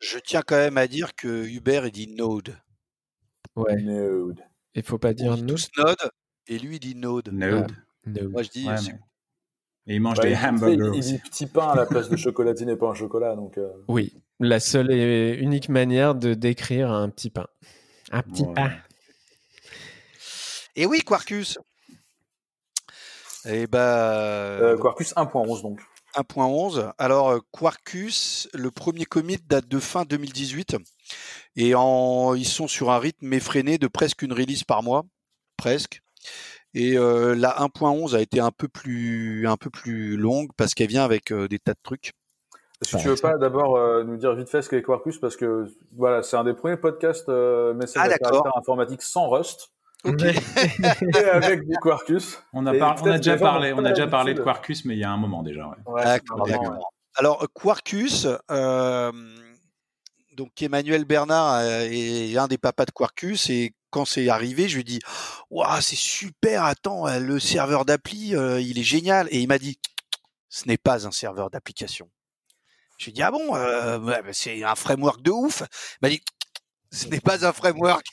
Je 0.00 0.18
tiens 0.18 0.42
quand 0.46 0.56
même 0.56 0.78
à 0.78 0.86
dire 0.86 1.14
que 1.14 1.46
Hubert, 1.46 1.86
il 1.86 1.92
dit 1.92 2.14
Node. 2.14 2.56
Ouais. 3.56 3.76
Node. 3.76 4.40
Il 4.74 4.82
faut 4.82 4.98
pas 4.98 5.12
dire 5.12 5.36
Node. 5.36 5.60
Node, 5.76 6.10
et 6.46 6.58
lui, 6.58 6.76
il 6.76 6.80
dit 6.80 6.94
Node. 6.94 7.30
Node. 7.32 7.72
Moi, 8.06 8.42
je 8.42 8.50
dis. 8.50 8.68
Et 9.86 9.94
il 9.94 10.00
mange 10.00 10.20
des 10.20 10.36
hamburgers. 10.36 10.90
Il, 10.94 11.00
dit 11.00 11.18
petit 11.18 11.46
pain 11.46 11.68
à 11.68 11.74
la 11.74 11.86
place 11.86 12.08
de 12.10 12.16
chocolatine 12.18 12.68
et 12.68 12.76
pas 12.76 12.90
un 12.90 12.94
chocolat. 12.94 13.34
Donc, 13.34 13.56
euh. 13.56 13.70
Oui, 13.88 14.14
la 14.38 14.60
seule 14.60 14.92
et 14.92 15.34
unique 15.40 15.70
manière 15.70 16.14
de 16.14 16.34
décrire 16.34 16.90
un 16.90 17.08
petit 17.08 17.30
pain. 17.30 17.46
Un 18.10 18.22
petit 18.22 18.44
pain. 18.54 18.70
Et 20.76 20.86
oui, 20.86 21.00
Quarkus. 21.00 21.58
Eh 23.50 23.66
ben, 23.66 23.78
euh, 23.78 24.76
Quarkus 24.76 25.14
1.11 25.14 25.62
donc. 25.62 25.80
1.11. 26.14 26.92
Alors 26.98 27.30
euh, 27.30 27.38
Quarkus, 27.50 28.48
le 28.52 28.70
premier 28.70 29.06
commit 29.06 29.38
date 29.46 29.66
de 29.68 29.78
fin 29.78 30.04
2018 30.04 30.76
et 31.56 31.74
en, 31.74 32.34
ils 32.34 32.46
sont 32.46 32.68
sur 32.68 32.90
un 32.90 32.98
rythme 32.98 33.32
effréné 33.32 33.78
de 33.78 33.86
presque 33.86 34.20
une 34.22 34.34
release 34.34 34.64
par 34.64 34.82
mois, 34.82 35.04
presque. 35.56 36.02
Et 36.74 36.98
euh, 36.98 37.34
la 37.34 37.50
1.11 37.60 38.14
a 38.14 38.20
été 38.20 38.38
un 38.38 38.50
peu 38.50 38.68
plus 38.68 39.48
un 39.48 39.56
peu 39.56 39.70
plus 39.70 40.18
longue 40.18 40.50
parce 40.56 40.74
qu'elle 40.74 40.88
vient 40.88 41.04
avec 41.04 41.32
des 41.32 41.58
tas 41.58 41.72
de 41.72 41.80
trucs. 41.82 42.12
Est-ce 42.82 42.96
que 42.96 43.02
tu 43.02 43.08
veux 43.08 43.16
pas 43.16 43.38
d'abord 43.38 43.78
nous 44.04 44.18
dire 44.18 44.34
vite 44.34 44.50
fait 44.50 44.60
ce 44.60 44.68
qu'est 44.68 44.82
Quarkus? 44.82 45.18
Parce 45.18 45.36
que 45.36 45.66
voilà 45.96 46.22
c'est 46.22 46.36
un 46.36 46.44
des 46.44 46.54
premiers 46.54 46.76
podcasts 46.76 47.28
messages 47.28 48.12
ah, 48.22 48.58
informatique 48.58 49.02
sans 49.02 49.30
Rust. 49.30 49.72
avec 50.04 51.66
du 51.66 51.76
Quarkus. 51.82 52.38
On 52.52 52.66
a, 52.66 52.72
on 52.72 53.06
a 53.10 53.16
déjà 53.16 53.36
parlé, 53.36 53.72
on 53.72 53.84
a 53.84 53.90
déjà 53.90 54.06
parlé 54.06 54.34
de 54.34 54.42
Quarkus, 54.42 54.84
mais 54.84 54.94
il 54.94 55.00
y 55.00 55.04
a 55.04 55.10
un 55.10 55.16
moment 55.16 55.42
déjà. 55.42 55.70
Alors 57.16 57.44
Quarkus, 57.52 58.28
euh, 58.50 59.12
donc 60.36 60.62
Emmanuel 60.62 61.04
Bernard 61.04 61.62
est 61.62 62.36
un 62.36 62.46
des 62.46 62.58
papas 62.58 62.84
de 62.84 62.92
Quarkus 62.92 63.50
et 63.50 63.74
quand 63.90 64.04
c'est 64.04 64.28
arrivé, 64.28 64.68
je 64.68 64.74
lui 64.74 64.80
ai 64.82 64.84
dit 64.84 65.00
"Waouh, 65.50 65.80
c'est 65.80 65.96
super, 65.96 66.64
attends, 66.64 67.06
le 67.18 67.40
serveur 67.40 67.84
d'appli, 67.84 68.36
euh, 68.36 68.60
il 68.60 68.78
est 68.78 68.84
génial." 68.84 69.26
Et 69.30 69.40
il 69.40 69.48
m'a 69.48 69.58
dit 69.58 69.78
"Ce 70.48 70.68
n'est 70.68 70.76
pas 70.76 71.06
un 71.06 71.10
serveur 71.10 71.50
d'application." 71.50 72.08
Je 72.98 73.06
lui 73.06 73.10
ai 73.10 73.14
dit 73.14 73.22
"Ah 73.22 73.32
bon, 73.32 73.56
euh, 73.56 74.12
c'est 74.32 74.62
un 74.62 74.74
framework 74.76 75.22
de 75.22 75.30
ouf." 75.30 75.62
Il 75.62 75.98
m'a 76.02 76.08
dit 76.10 76.22
"Ce 76.92 77.08
n'est 77.08 77.20
pas 77.20 77.44
un 77.46 77.52
framework." 77.52 78.06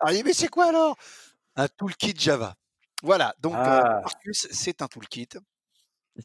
Alors, 0.00 0.12
il 0.12 0.18
dit, 0.18 0.24
mais 0.24 0.32
c'est 0.32 0.48
quoi 0.48 0.66
alors 0.66 0.96
un 1.58 1.68
toolkit 1.68 2.14
Java. 2.18 2.54
Voilà, 3.02 3.34
donc 3.40 3.54
euh, 3.54 3.58
ah. 3.58 4.02
c'est 4.32 4.82
un 4.82 4.86
toolkit. 4.86 5.28
Tu 5.28 5.38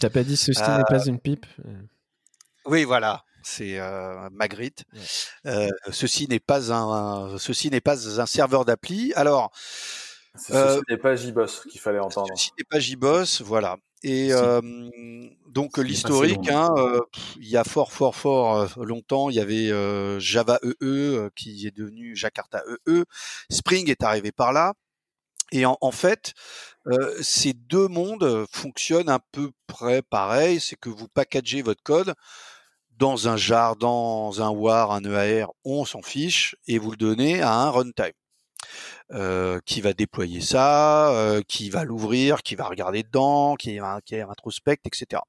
n'as 0.01 0.09
pas 0.09 0.23
dit 0.23 0.37
ceci 0.37 0.61
n'est 0.61 0.83
pas 0.87 1.01
euh, 1.01 1.05
une 1.05 1.19
pipe? 1.19 1.45
Oui, 2.65 2.83
voilà, 2.83 3.23
c'est 3.43 3.79
euh, 3.79 4.29
Magritte. 4.31 4.83
ceci 5.91 6.27
n'est 6.27 6.39
pas 6.39 6.71
un, 6.71 7.37
ceci 7.37 7.69
n'est 7.69 7.81
pas 7.81 8.19
un 8.19 8.25
serveur 8.25 8.65
d'appli. 8.65 9.13
Alors, 9.15 9.51
ceci 10.35 10.81
n'est 10.89 10.97
pas 10.97 11.15
JBoss 11.15 11.65
qu'il 11.69 11.81
fallait 11.81 11.99
entendre. 11.99 12.29
Ceci 12.35 12.51
n'est 12.57 12.65
pas 12.65 12.79
JBoss, 12.79 13.41
voilà. 13.41 13.77
Et 14.01 14.31
donc 15.47 15.77
l'historique, 15.77 16.49
hein, 16.49 16.73
il 17.37 17.47
y 17.47 17.57
a 17.57 17.63
fort, 17.63 17.91
fort, 17.93 18.15
fort 18.15 18.67
longtemps, 18.83 19.29
il 19.29 19.35
y 19.35 19.39
avait 19.39 19.69
Java 20.19 20.59
EE 20.63 20.75
e, 20.81 21.29
qui 21.35 21.67
est 21.67 21.75
devenu 21.75 22.15
Jakarta 22.15 22.63
EE. 22.67 23.01
E. 23.01 23.05
Spring 23.51 23.91
est 23.91 24.03
arrivé 24.03 24.31
par 24.31 24.53
là. 24.53 24.73
Et 25.53 25.65
en, 25.67 25.91
fait, 25.91 26.33
ces 27.21 27.53
deux 27.53 27.87
mondes 27.87 28.45
fonctionnent 28.51 29.09
un 29.09 29.19
peu 29.31 29.51
près 29.67 30.01
pareil. 30.01 30.59
C'est 30.59 30.75
que 30.75 30.89
vous 30.89 31.07
packagez 31.07 31.61
votre 31.61 31.83
code 31.83 32.15
dans 32.97 33.27
un 33.27 33.37
jar, 33.37 33.75
dans 33.75 34.41
un 34.41 34.49
WAR, 34.49 34.91
un 34.91 35.03
EAR, 35.03 35.51
on 35.63 35.85
s'en 35.85 36.01
fiche, 36.01 36.55
et 36.67 36.79
vous 36.79 36.89
le 36.89 36.97
donnez 36.97 37.41
à 37.41 37.53
un 37.53 37.69
runtime. 37.69 38.13
qui 39.65 39.81
va 39.81 39.93
déployer 39.93 40.41
ça, 40.41 41.39
qui 41.47 41.69
va 41.69 41.83
l'ouvrir, 41.83 42.41
qui 42.41 42.55
va 42.55 42.65
regarder 42.65 43.03
dedans, 43.03 43.55
qui 43.55 43.77
va, 43.77 43.99
qui 44.03 44.15
introspecte, 44.15 44.87
etc. 44.87 45.21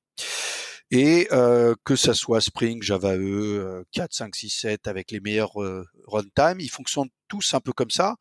Et 0.90 1.28
euh, 1.32 1.74
que 1.84 1.96
ça 1.96 2.14
soit 2.14 2.40
Spring, 2.40 2.82
Java 2.82 3.16
E, 3.16 3.84
4, 3.92 4.12
5, 4.12 4.36
6, 4.36 4.50
7 4.50 4.86
avec 4.86 5.10
les 5.10 5.20
meilleurs 5.20 5.60
euh, 5.60 5.84
runtime, 6.06 6.60
ils 6.60 6.70
fonctionnent 6.70 7.08
tous 7.26 7.54
un 7.54 7.60
peu 7.60 7.72
comme 7.72 7.90
ça. 7.90 8.16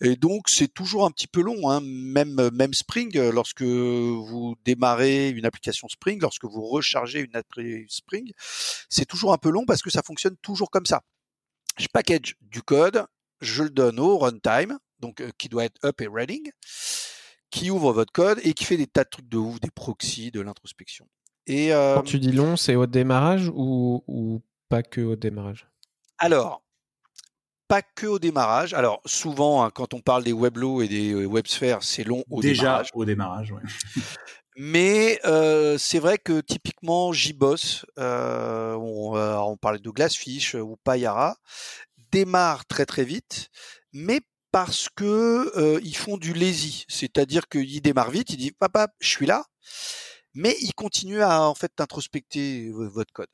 Et 0.00 0.14
donc 0.16 0.48
c'est 0.48 0.72
toujours 0.72 1.06
un 1.06 1.10
petit 1.10 1.26
peu 1.26 1.40
long, 1.40 1.70
hein. 1.70 1.80
même 1.82 2.50
même 2.50 2.74
Spring, 2.74 3.18
lorsque 3.30 3.62
vous 3.62 4.54
démarrez 4.64 5.30
une 5.30 5.46
application 5.46 5.88
Spring, 5.88 6.20
lorsque 6.20 6.44
vous 6.44 6.62
rechargez 6.66 7.20
une 7.20 7.34
application 7.34 7.86
Spring, 7.88 8.32
c'est 8.88 9.06
toujours 9.06 9.32
un 9.32 9.38
peu 9.38 9.50
long 9.50 9.64
parce 9.64 9.82
que 9.82 9.90
ça 9.90 10.02
fonctionne 10.02 10.36
toujours 10.42 10.70
comme 10.70 10.86
ça. 10.86 11.02
Je 11.78 11.88
package 11.88 12.36
du 12.42 12.62
code, 12.62 13.06
je 13.40 13.64
le 13.64 13.70
donne 13.70 13.98
au 13.98 14.18
runtime, 14.18 14.78
donc 15.00 15.20
euh, 15.20 15.30
qui 15.38 15.48
doit 15.48 15.64
être 15.64 15.84
up 15.84 16.00
et 16.00 16.06
running, 16.06 16.50
qui 17.50 17.70
ouvre 17.70 17.92
votre 17.92 18.12
code 18.12 18.40
et 18.44 18.54
qui 18.54 18.64
fait 18.64 18.76
des 18.76 18.86
tas 18.86 19.04
de 19.04 19.10
trucs 19.10 19.28
de 19.28 19.36
ouf, 19.36 19.60
des 19.60 19.70
proxys, 19.70 20.30
de 20.30 20.40
l'introspection. 20.40 21.08
Et, 21.46 21.70
Quand 21.70 22.02
tu 22.02 22.18
dis 22.18 22.32
long, 22.32 22.56
c'est 22.56 22.74
au 22.74 22.86
démarrage 22.86 23.50
ou, 23.54 24.42
pas 24.68 24.82
que 24.82 25.00
au 25.00 25.16
démarrage? 25.16 25.68
Alors, 26.18 26.64
pas 27.68 27.82
que 27.82 28.06
au 28.06 28.18
démarrage. 28.18 28.74
Alors, 28.74 29.00
souvent, 29.06 29.64
hein, 29.64 29.70
quand 29.70 29.94
on 29.94 30.00
parle 30.00 30.24
des 30.24 30.32
weblows 30.32 30.82
et 30.82 30.88
des 30.88 31.12
euh, 31.12 31.26
websphères, 31.26 31.82
c'est 31.82 32.04
long 32.04 32.24
au 32.30 32.40
démarrage. 32.40 32.88
Déjà 32.88 32.94
au 32.94 33.04
démarrage, 33.04 33.52
oui. 33.52 34.02
Mais 34.56 35.18
euh, 35.24 35.76
c'est 35.78 35.98
vrai 35.98 36.16
que 36.18 36.40
typiquement 36.40 37.12
JBoss, 37.12 37.84
euh, 37.98 38.74
on, 38.74 39.16
on 39.16 39.56
parlait 39.56 39.80
de 39.80 39.90
Glassfish 39.90 40.54
ou 40.54 40.76
Payara, 40.84 41.36
démarre 42.12 42.64
très 42.64 42.86
très 42.86 43.02
vite, 43.02 43.48
mais 43.92 44.20
parce 44.52 44.88
que 44.94 45.80
ils 45.82 45.96
font 45.96 46.18
du 46.18 46.32
lazy, 46.32 46.84
c'est-à-dire 46.86 47.48
qu'ils 47.48 47.82
démarrent 47.82 48.12
vite, 48.12 48.30
ils 48.30 48.36
disent 48.36 48.52
papa, 48.56 48.86
je 49.00 49.08
suis 49.08 49.26
là, 49.26 49.44
mais 50.34 50.56
ils 50.60 50.74
continuent 50.74 51.22
à 51.22 51.42
en 51.42 51.54
fait 51.54 51.72
introspecter 51.80 52.70
votre 52.72 53.12
code. 53.12 53.28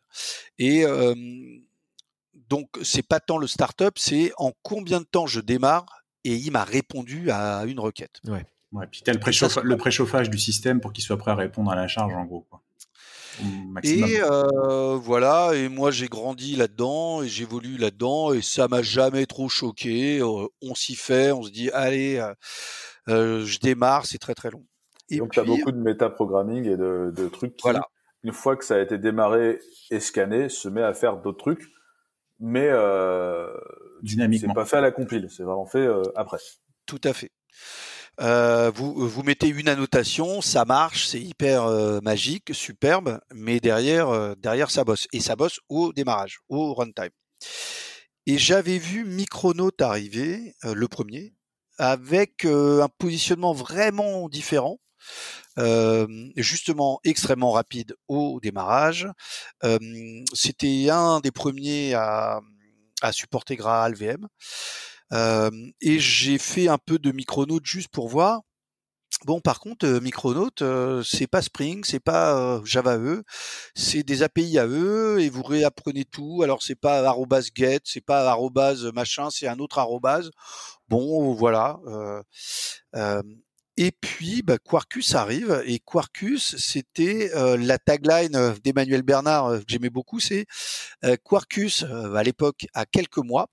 Et 0.58 0.84
donc 2.34 2.68
c'est 2.82 3.06
pas 3.06 3.20
tant 3.20 3.38
le 3.38 3.46
startup, 3.46 3.98
c'est 3.98 4.32
en 4.36 4.52
combien 4.62 5.00
de 5.00 5.06
temps 5.06 5.26
je 5.26 5.40
démarre 5.40 6.04
et 6.24 6.34
il 6.34 6.50
m'a 6.50 6.64
répondu 6.64 7.30
à 7.30 7.64
une 7.66 7.80
requête. 7.80 8.20
Ouais. 8.26 8.44
Ouais, 8.72 8.86
puis 8.88 9.02
tu 9.02 9.10
as 9.10 9.14
le, 9.14 9.76
préchauffage 9.76 10.30
du 10.30 10.38
système 10.38 10.80
pour 10.80 10.92
qu'il 10.92 11.02
soit 11.02 11.16
prêt 11.16 11.32
à 11.32 11.34
répondre 11.34 11.72
à 11.72 11.74
la 11.74 11.88
charge 11.88 12.14
en 12.14 12.24
gros. 12.24 12.46
Quoi. 12.48 12.62
Et 13.82 14.20
voilà, 15.02 15.52
et 15.54 15.68
moi 15.68 15.90
j'ai 15.90 16.08
grandi 16.08 16.54
là-dedans 16.56 17.22
et 17.22 17.28
j'évolue 17.28 17.78
là-dedans 17.78 18.32
et 18.32 18.42
ça 18.42 18.68
m'a 18.68 18.82
jamais 18.82 19.26
trop 19.26 19.48
choqué. 19.48 20.22
on 20.22 20.74
s'y 20.74 20.94
fait, 20.94 21.32
on 21.32 21.42
se 21.42 21.50
dit 21.50 21.70
allez, 21.70 22.24
je 23.06 23.58
démarre, 23.58 24.06
c'est 24.06 24.18
très 24.18 24.34
très 24.34 24.50
long. 24.50 24.64
Et 25.10 25.18
donc 25.18 25.32
tu 25.32 25.40
as 25.40 25.44
beaucoup 25.44 25.72
de 25.72 25.78
métaprogramming 25.78 26.66
et 26.66 26.76
de, 26.76 27.28
trucs 27.28 27.56
qui, 27.56 27.62
voilà. 27.62 27.86
une 28.22 28.32
fois 28.32 28.56
que 28.56 28.64
ça 28.64 28.76
a 28.76 28.80
été 28.80 28.98
démarré 28.98 29.58
et 29.90 30.00
scanné, 30.00 30.48
se 30.48 30.68
met 30.68 30.82
à 30.82 30.94
faire 30.94 31.16
d'autres 31.18 31.38
trucs, 31.38 31.64
mais 32.38 32.68
euh, 32.70 33.48
dynamiquement. 34.02 34.52
C'est 34.52 34.54
pas 34.54 34.64
fait 34.64 34.76
à 34.76 34.80
la 34.80 34.90
compile, 34.90 35.28
c'est 35.30 35.42
vraiment 35.42 35.66
fait 35.66 35.88
après. 36.14 36.38
Tout 36.86 37.00
à 37.04 37.12
fait. 37.12 37.30
Euh, 38.20 38.70
vous, 38.74 39.08
vous 39.08 39.22
mettez 39.22 39.48
une 39.48 39.68
annotation, 39.68 40.42
ça 40.42 40.64
marche, 40.64 41.06
c'est 41.06 41.20
hyper 41.20 41.64
euh, 41.64 42.00
magique, 42.02 42.50
superbe, 42.54 43.18
mais 43.32 43.60
derrière, 43.60 44.10
euh, 44.10 44.34
derrière 44.36 44.70
ça 44.70 44.84
bosse. 44.84 45.08
Et 45.12 45.20
ça 45.20 45.36
bosse 45.36 45.60
au 45.68 45.92
démarrage, 45.92 46.40
au 46.48 46.74
runtime. 46.74 47.10
Et 48.26 48.36
j'avais 48.36 48.76
vu 48.76 49.04
Micronaut 49.04 49.70
arriver, 49.80 50.54
le 50.62 50.88
premier, 50.88 51.32
avec 51.78 52.44
un 52.44 52.88
positionnement 52.98 53.54
vraiment 53.54 54.28
différent. 54.28 54.78
Justement 56.36 57.00
extrêmement 57.04 57.52
rapide 57.52 57.94
au 58.08 58.40
démarrage. 58.40 59.08
C'était 60.32 60.90
un 60.90 61.20
des 61.20 61.30
premiers 61.30 61.94
à, 61.94 62.40
à 63.02 63.12
supporter 63.12 63.56
Graal 63.56 63.94
VM 63.94 64.26
et 65.80 65.98
j'ai 65.98 66.38
fait 66.38 66.68
un 66.68 66.78
peu 66.78 66.98
de 66.98 67.12
Micronaut 67.12 67.60
juste 67.62 67.88
pour 67.88 68.08
voir. 68.08 68.40
Bon, 69.26 69.40
par 69.40 69.58
contre, 69.60 69.86
Micronaut, 69.86 70.50
c'est 71.04 71.26
pas 71.26 71.42
Spring, 71.42 71.84
c'est 71.84 72.00
pas 72.00 72.62
Java 72.64 72.96
E, 72.96 73.22
c'est 73.74 74.02
des 74.02 74.22
API 74.22 74.58
à 74.58 74.66
eux 74.66 75.20
et 75.20 75.28
vous 75.28 75.42
réapprenez 75.42 76.04
tout. 76.04 76.42
Alors 76.42 76.62
c'est 76.62 76.76
pas 76.76 77.14
@get, 77.54 77.80
c'est 77.84 78.00
pas 78.00 78.34
machin, 78.94 79.28
c'est 79.30 79.48
un 79.48 79.58
autre 79.58 79.78
arrobase. 79.78 80.30
Bon, 80.88 81.34
voilà. 81.34 81.78
Et 83.82 83.92
puis, 83.92 84.42
bah, 84.42 84.58
Quarkus 84.58 85.14
arrive 85.14 85.62
et 85.66 85.78
Quarkus, 85.78 86.56
c'était 86.58 87.30
la 87.34 87.78
tagline 87.78 88.54
d'Emmanuel 88.62 89.02
Bernard 89.02 89.58
que 89.60 89.64
j'aimais 89.66 89.90
beaucoup, 89.90 90.20
c'est 90.20 90.46
Quarkus 91.24 91.84
à 91.84 92.22
l'époque 92.22 92.66
à 92.74 92.86
quelques 92.86 93.18
mois 93.18 93.48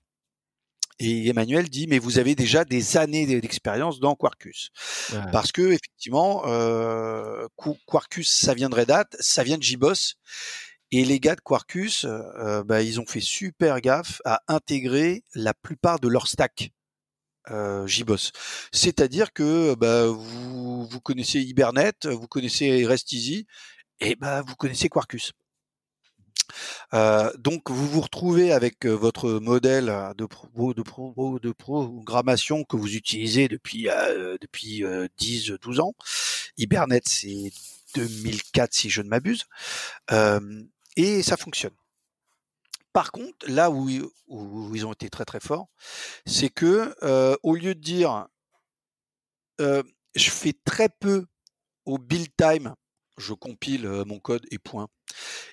et 1.00 1.28
Emmanuel 1.28 1.68
dit, 1.68 1.86
mais 1.86 1.98
vous 1.98 2.18
avez 2.18 2.34
déjà 2.34 2.64
des 2.64 2.96
années 2.96 3.40
d'expérience 3.40 4.00
dans 4.00 4.16
Quarkus. 4.16 4.70
Parce 5.30 5.52
que, 5.52 5.62
effectivement, 5.62 6.42
euh, 6.46 7.46
Quarkus, 7.86 8.28
ça 8.28 8.54
vient 8.54 8.68
de 8.68 8.74
Red 8.74 8.90
Hat, 8.90 9.06
ça 9.20 9.44
vient 9.44 9.58
de 9.58 9.62
JBoss. 9.62 10.16
Et 10.90 11.04
les 11.04 11.20
gars 11.20 11.36
de 11.36 11.40
Quarkus, 11.40 12.04
euh, 12.04 12.64
bah, 12.64 12.82
ils 12.82 12.98
ont 12.98 13.06
fait 13.06 13.20
super 13.20 13.80
gaffe 13.80 14.20
à 14.24 14.42
intégrer 14.48 15.22
la 15.34 15.54
plupart 15.54 16.00
de 16.00 16.08
leur 16.08 16.26
stack. 16.26 16.72
Euh. 17.50 17.86
C'est-à-dire 18.72 19.32
que 19.32 19.74
bah, 19.74 20.06
vous, 20.06 21.00
connaissez 21.02 21.40
Hibernate, 21.40 22.06
vous 22.06 22.28
connaissez 22.28 22.84
Rest 22.86 23.12
Easy, 23.12 23.46
et 24.00 24.16
bah, 24.16 24.42
vous 24.46 24.54
connaissez 24.54 24.88
Quarkus. 24.88 25.32
Euh, 26.94 27.30
donc 27.38 27.70
vous 27.70 27.86
vous 27.86 28.00
retrouvez 28.00 28.52
avec 28.52 28.86
euh, 28.86 28.94
votre 28.94 29.30
modèle 29.32 29.92
de 30.16 31.52
programmation 31.52 32.64
que 32.64 32.76
vous 32.76 32.96
utilisez 32.96 33.48
depuis 33.48 33.88
euh, 33.88 34.36
depuis 34.40 34.82
10-12 34.82 35.80
ans. 35.80 35.94
Hibernate 36.56 37.06
c'est 37.08 37.52
2004 37.94 38.72
si 38.72 38.90
je 38.90 39.02
ne 39.02 39.08
m'abuse, 39.08 39.44
et 40.96 41.22
ça 41.22 41.36
fonctionne. 41.36 41.72
Par 42.92 43.12
contre, 43.12 43.46
là 43.48 43.70
où, 43.70 43.88
ils 43.88 44.86
ont 44.86 44.92
été 44.92 45.08
très 45.08 45.24
très 45.24 45.40
forts, 45.40 45.68
c'est 46.26 46.50
que 46.50 46.94
au 47.42 47.54
lieu 47.54 47.74
de 47.74 47.80
dire 47.80 48.26
je 49.58 50.30
fais 50.30 50.54
très 50.64 50.88
peu 50.88 51.26
au 51.84 51.98
build 51.98 52.28
time 52.36 52.74
je 53.18 53.32
compile 53.32 53.86
mon 54.06 54.18
code 54.20 54.46
et 54.50 54.58
point. 54.58 54.88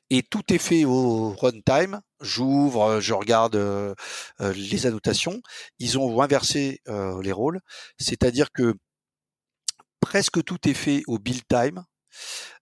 Et 0.09 0.23
tout 0.23 0.53
est 0.53 0.59
fait 0.59 0.85
au 0.85 1.31
runtime. 1.31 2.01
J'ouvre, 2.21 2.99
je 2.99 3.13
regarde 3.13 3.59
les 4.39 4.85
annotations. 4.85 5.41
Ils 5.79 5.97
ont 5.97 6.21
inversé 6.21 6.81
les 7.21 7.31
rôles, 7.31 7.59
c'est-à-dire 7.97 8.51
que 8.51 8.75
presque 9.99 10.43
tout 10.43 10.69
est 10.69 10.73
fait 10.75 11.03
au 11.07 11.17
build 11.19 11.41
time. 11.49 11.83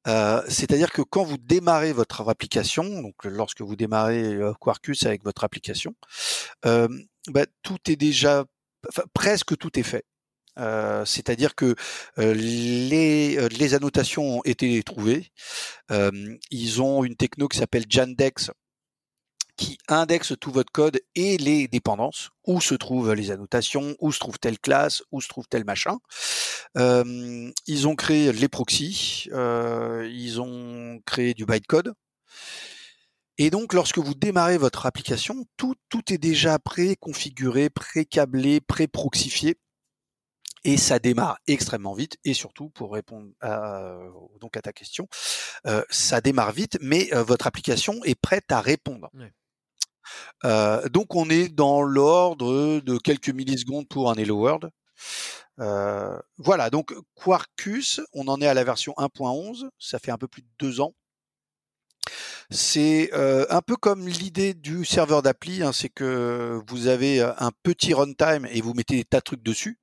C'est-à-dire 0.06 0.92
que 0.92 1.02
quand 1.02 1.24
vous 1.24 1.38
démarrez 1.38 1.94
votre 1.94 2.28
application, 2.28 3.12
lorsque 3.24 3.62
vous 3.62 3.76
démarrez 3.76 4.38
Quarkus 4.60 5.06
avec 5.06 5.24
votre 5.24 5.44
application, 5.44 5.96
bah, 6.64 7.46
tout 7.62 7.80
est 7.88 7.96
déjà, 7.96 8.46
presque 9.14 9.58
tout 9.58 9.80
est 9.80 9.84
fait. 9.84 10.06
C'est-à-dire 10.58 11.56
que 11.56 11.76
les, 12.18 13.74
annotations 13.74 14.40
ont 14.40 14.44
été 14.44 14.82
trouvées. 14.84 15.32
ils 16.52 16.82
ont 16.82 17.04
une 17.04 17.16
techno 17.16 17.48
qui 17.48 17.58
s'appelle 17.58 17.86
Jandex 17.88 18.52
qui 19.56 19.78
indexe 19.88 20.34
tout 20.40 20.52
votre 20.52 20.72
code 20.72 21.00
et 21.16 21.38
les 21.38 21.68
dépendances, 21.68 22.32
où 22.46 22.60
se 22.62 22.76
trouvent 22.76 23.14
les 23.14 23.32
annotations, 23.32 23.96
où 24.00 24.12
se 24.12 24.20
trouve 24.20 24.40
telle 24.40 24.60
classe, 24.60 25.04
où 25.12 25.22
se 25.22 25.28
trouve 25.28 25.48
tel 25.48 25.64
machin. 25.66 25.98
ils 26.76 27.88
ont 27.88 27.96
créé 27.96 28.32
les 28.32 28.48
proxys, 28.48 29.30
ils 29.32 30.42
ont 30.42 31.00
créé 31.06 31.34
du 31.34 31.46
bytecode. 31.46 31.94
Et 33.40 33.50
donc, 33.50 33.74
lorsque 33.74 33.98
vous 33.98 34.14
démarrez 34.14 34.58
votre 34.58 34.86
application, 34.86 35.46
tout, 35.58 35.76
tout 35.90 36.14
est 36.14 36.20
déjà 36.20 36.60
pré-configuré, 36.60 37.70
pré-câblé, 37.70 38.62
pré-proxifié 38.62 39.58
et 40.64 40.78
ça 40.78 41.00
démarre 41.00 41.40
extrêmement 41.48 41.94
vite 41.94 42.18
et 42.24 42.34
surtout 42.34 42.70
pour 42.70 42.94
répondre 42.94 43.30
à, 43.42 43.98
donc 44.40 44.56
à 44.56 44.62
ta 44.62 44.72
question, 44.72 45.08
euh, 45.68 45.84
ça 45.90 46.22
démarre 46.22 46.52
vite, 46.52 46.78
mais 46.82 47.14
euh, 47.14 47.24
votre 47.24 47.48
application 47.48 48.04
est 48.04 48.16
prête 48.16 48.52
à 48.52 48.62
répondre. 48.62 49.10
Donc 50.44 51.16
on 51.16 51.30
est 51.30 51.50
dans 51.50 51.82
l'ordre 51.82 52.80
de 52.82 52.98
quelques 52.98 53.30
millisecondes 53.30 53.88
pour 53.88 54.10
un 54.10 54.16
Hello 54.16 54.38
World. 54.38 54.70
voilà, 56.38 56.70
donc 56.70 56.94
Quarkus, 57.16 58.02
on 58.14 58.28
en 58.28 58.42
est 58.42 58.48
à 58.48 58.54
la 58.54 58.64
version 58.64 58.94
1.11, 58.98 59.70
ça 59.80 60.00
fait 60.00 60.12
un 60.12 60.18
peu 60.18 60.28
plus 60.28 60.42
de 60.42 60.50
deux 60.60 60.82
ans. 60.82 60.94
C'est 62.50 63.12
un 63.14 63.62
peu 63.62 63.76
comme 63.76 64.08
l'idée 64.08 64.54
du 64.54 64.86
serveur 64.86 65.22
d'appli, 65.22 65.64
hein, 65.64 65.72
c'est 65.74 65.90
que 65.90 66.62
vous 66.68 66.88
avez 66.88 67.22
un 67.22 67.52
petit 67.64 67.94
runtime 67.94 68.48
et 68.52 68.62
vous 68.62 68.74
mettez 68.74 68.98
des 68.98 69.06
tas 69.06 69.20
de 69.20 69.24
trucs 69.24 69.44
dessus. 69.44 69.80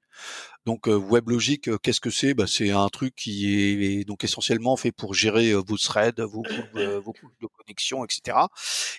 Donc 0.66 0.86
WebLogic, 0.86 1.70
qu'est-ce 1.82 2.00
que 2.00 2.10
c'est? 2.10 2.34
Bah, 2.34 2.46
C'est 2.46 2.70
un 2.70 2.88
truc 2.88 3.14
qui 3.14 4.00
est, 4.00 4.04
donc 4.04 4.24
essentiellement 4.24 4.76
fait 4.76 4.92
pour 4.92 5.14
gérer 5.14 5.54
vos 5.54 5.78
threads, 5.78 6.20
vos 6.20 6.42
vos 6.74 7.14
de 7.40 7.46
connexion, 7.46 8.04
etc. 8.04 8.36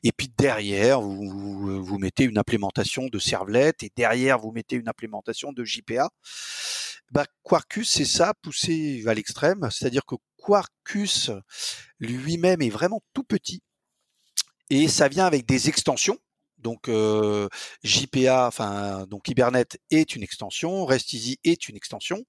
Et 0.04 0.12
puis 0.12 0.32
derrière, 0.38 1.02
vous, 1.02 1.84
vous 1.84 1.98
mettez 2.00 2.24
une 2.24 2.38
implémentation 2.38 3.08
de 3.08 3.20
servlet 3.20 3.74
et 3.82 3.92
derrière, 3.96 4.40
vous 4.40 4.52
mettez 4.52 4.76
une 4.76 4.90
implémentation 4.90 5.52
de 5.52 5.64
JPA. 5.64 6.10
Bah, 7.12 7.26
Quarkus, 7.44 7.90
c'est 7.90 8.06
ça 8.06 8.34
poussé 8.42 9.04
à 9.06 9.14
l'extrême, 9.14 9.68
c'est-à-dire 9.70 10.06
que 10.06 10.16
Quarkus 10.38 11.30
lui-même 12.00 12.62
est 12.62 12.70
vraiment 12.70 13.02
tout 13.14 13.24
petit 13.24 13.62
et 14.72 14.88
ça 14.88 15.10
vient 15.10 15.26
avec 15.26 15.46
des 15.46 15.68
extensions 15.68 16.18
donc 16.62 16.90
JPA, 17.84 18.48
enfin 18.48 19.06
donc 19.08 19.28
Hibernate 19.28 19.78
est 19.90 20.16
une 20.16 20.24
extension, 20.24 20.86
Rest 20.86 21.14
Easy 21.14 21.40
est 21.44 21.68
une 21.70 21.76
extension. 21.76 22.24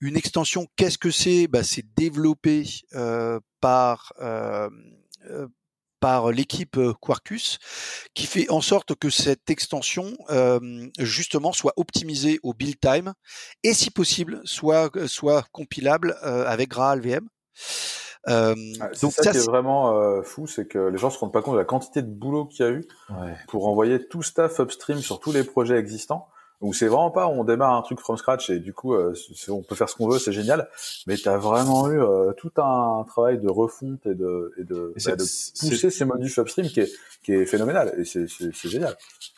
Une 0.00 0.16
extension, 0.16 0.66
qu'est-ce 0.76 0.98
que 0.98 1.10
c'est? 1.10 1.46
Bah, 1.46 1.62
C'est 1.62 1.84
développé 1.96 2.64
par 3.60 4.12
par 5.98 6.30
l'équipe 6.30 6.78
Quarkus, 7.00 7.58
qui 8.14 8.26
fait 8.26 8.48
en 8.50 8.60
sorte 8.60 8.94
que 8.94 9.10
cette 9.10 9.50
extension 9.50 10.16
justement 10.98 11.52
soit 11.52 11.72
optimisée 11.76 12.38
au 12.42 12.54
build 12.54 12.78
time 12.80 13.14
et 13.62 13.74
si 13.74 13.90
possible 13.90 14.40
soit 14.44 14.90
soit 15.08 15.46
compilable 15.52 16.16
avec 16.22 16.70
GraalVM. 16.70 17.28
Euh, 18.28 18.54
donc 19.00 19.12
ça, 19.12 19.30
qui 19.30 19.38
est 19.38 19.46
vraiment 19.46 19.98
euh, 19.98 20.22
fou, 20.22 20.46
c'est 20.46 20.66
que 20.66 20.78
les 20.78 20.98
gens 20.98 21.10
se 21.10 21.18
rendent 21.18 21.32
pas 21.32 21.42
compte 21.42 21.54
de 21.54 21.58
la 21.58 21.64
quantité 21.64 22.02
de 22.02 22.10
boulot 22.10 22.46
qu'il 22.46 22.66
y 22.66 22.68
a 22.68 22.72
eu 22.72 22.86
pour 23.48 23.68
envoyer 23.68 24.04
tout 24.06 24.22
staff 24.22 24.58
upstream 24.58 24.98
sur 24.98 25.20
tous 25.20 25.32
les 25.32 25.44
projets 25.44 25.78
existants. 25.78 26.28
Où 26.60 26.72
c'est 26.72 26.86
vraiment 26.86 27.10
pas 27.10 27.28
on 27.28 27.44
démarre 27.44 27.74
un 27.74 27.82
truc 27.82 28.00
from 28.00 28.16
scratch 28.16 28.50
et 28.50 28.58
du 28.58 28.72
coup 28.72 28.94
euh, 28.94 29.14
on 29.48 29.62
peut 29.62 29.74
faire 29.74 29.88
ce 29.88 29.94
qu'on 29.94 30.08
veut, 30.08 30.18
c'est 30.18 30.32
génial, 30.32 30.68
mais 31.06 31.16
tu 31.16 31.28
as 31.28 31.36
vraiment 31.36 31.88
eu 31.90 32.00
euh, 32.00 32.32
tout 32.32 32.52
un 32.56 33.04
travail 33.06 33.38
de 33.38 33.48
refonte 33.48 34.06
et 34.06 34.14
de, 34.14 34.52
et 34.58 34.64
de, 34.64 34.94
bah, 35.04 35.16
de 35.16 35.68
pousser 35.68 35.90
ces 35.90 36.04
modus 36.04 36.32
upstream 36.38 36.66
qui 36.68 36.80
est, 36.80 36.90
qui 37.22 37.32
est 37.32 37.46
phénoménal 37.46 37.94
et 37.98 38.04
c'est 38.04 38.68
génial. 38.68 38.96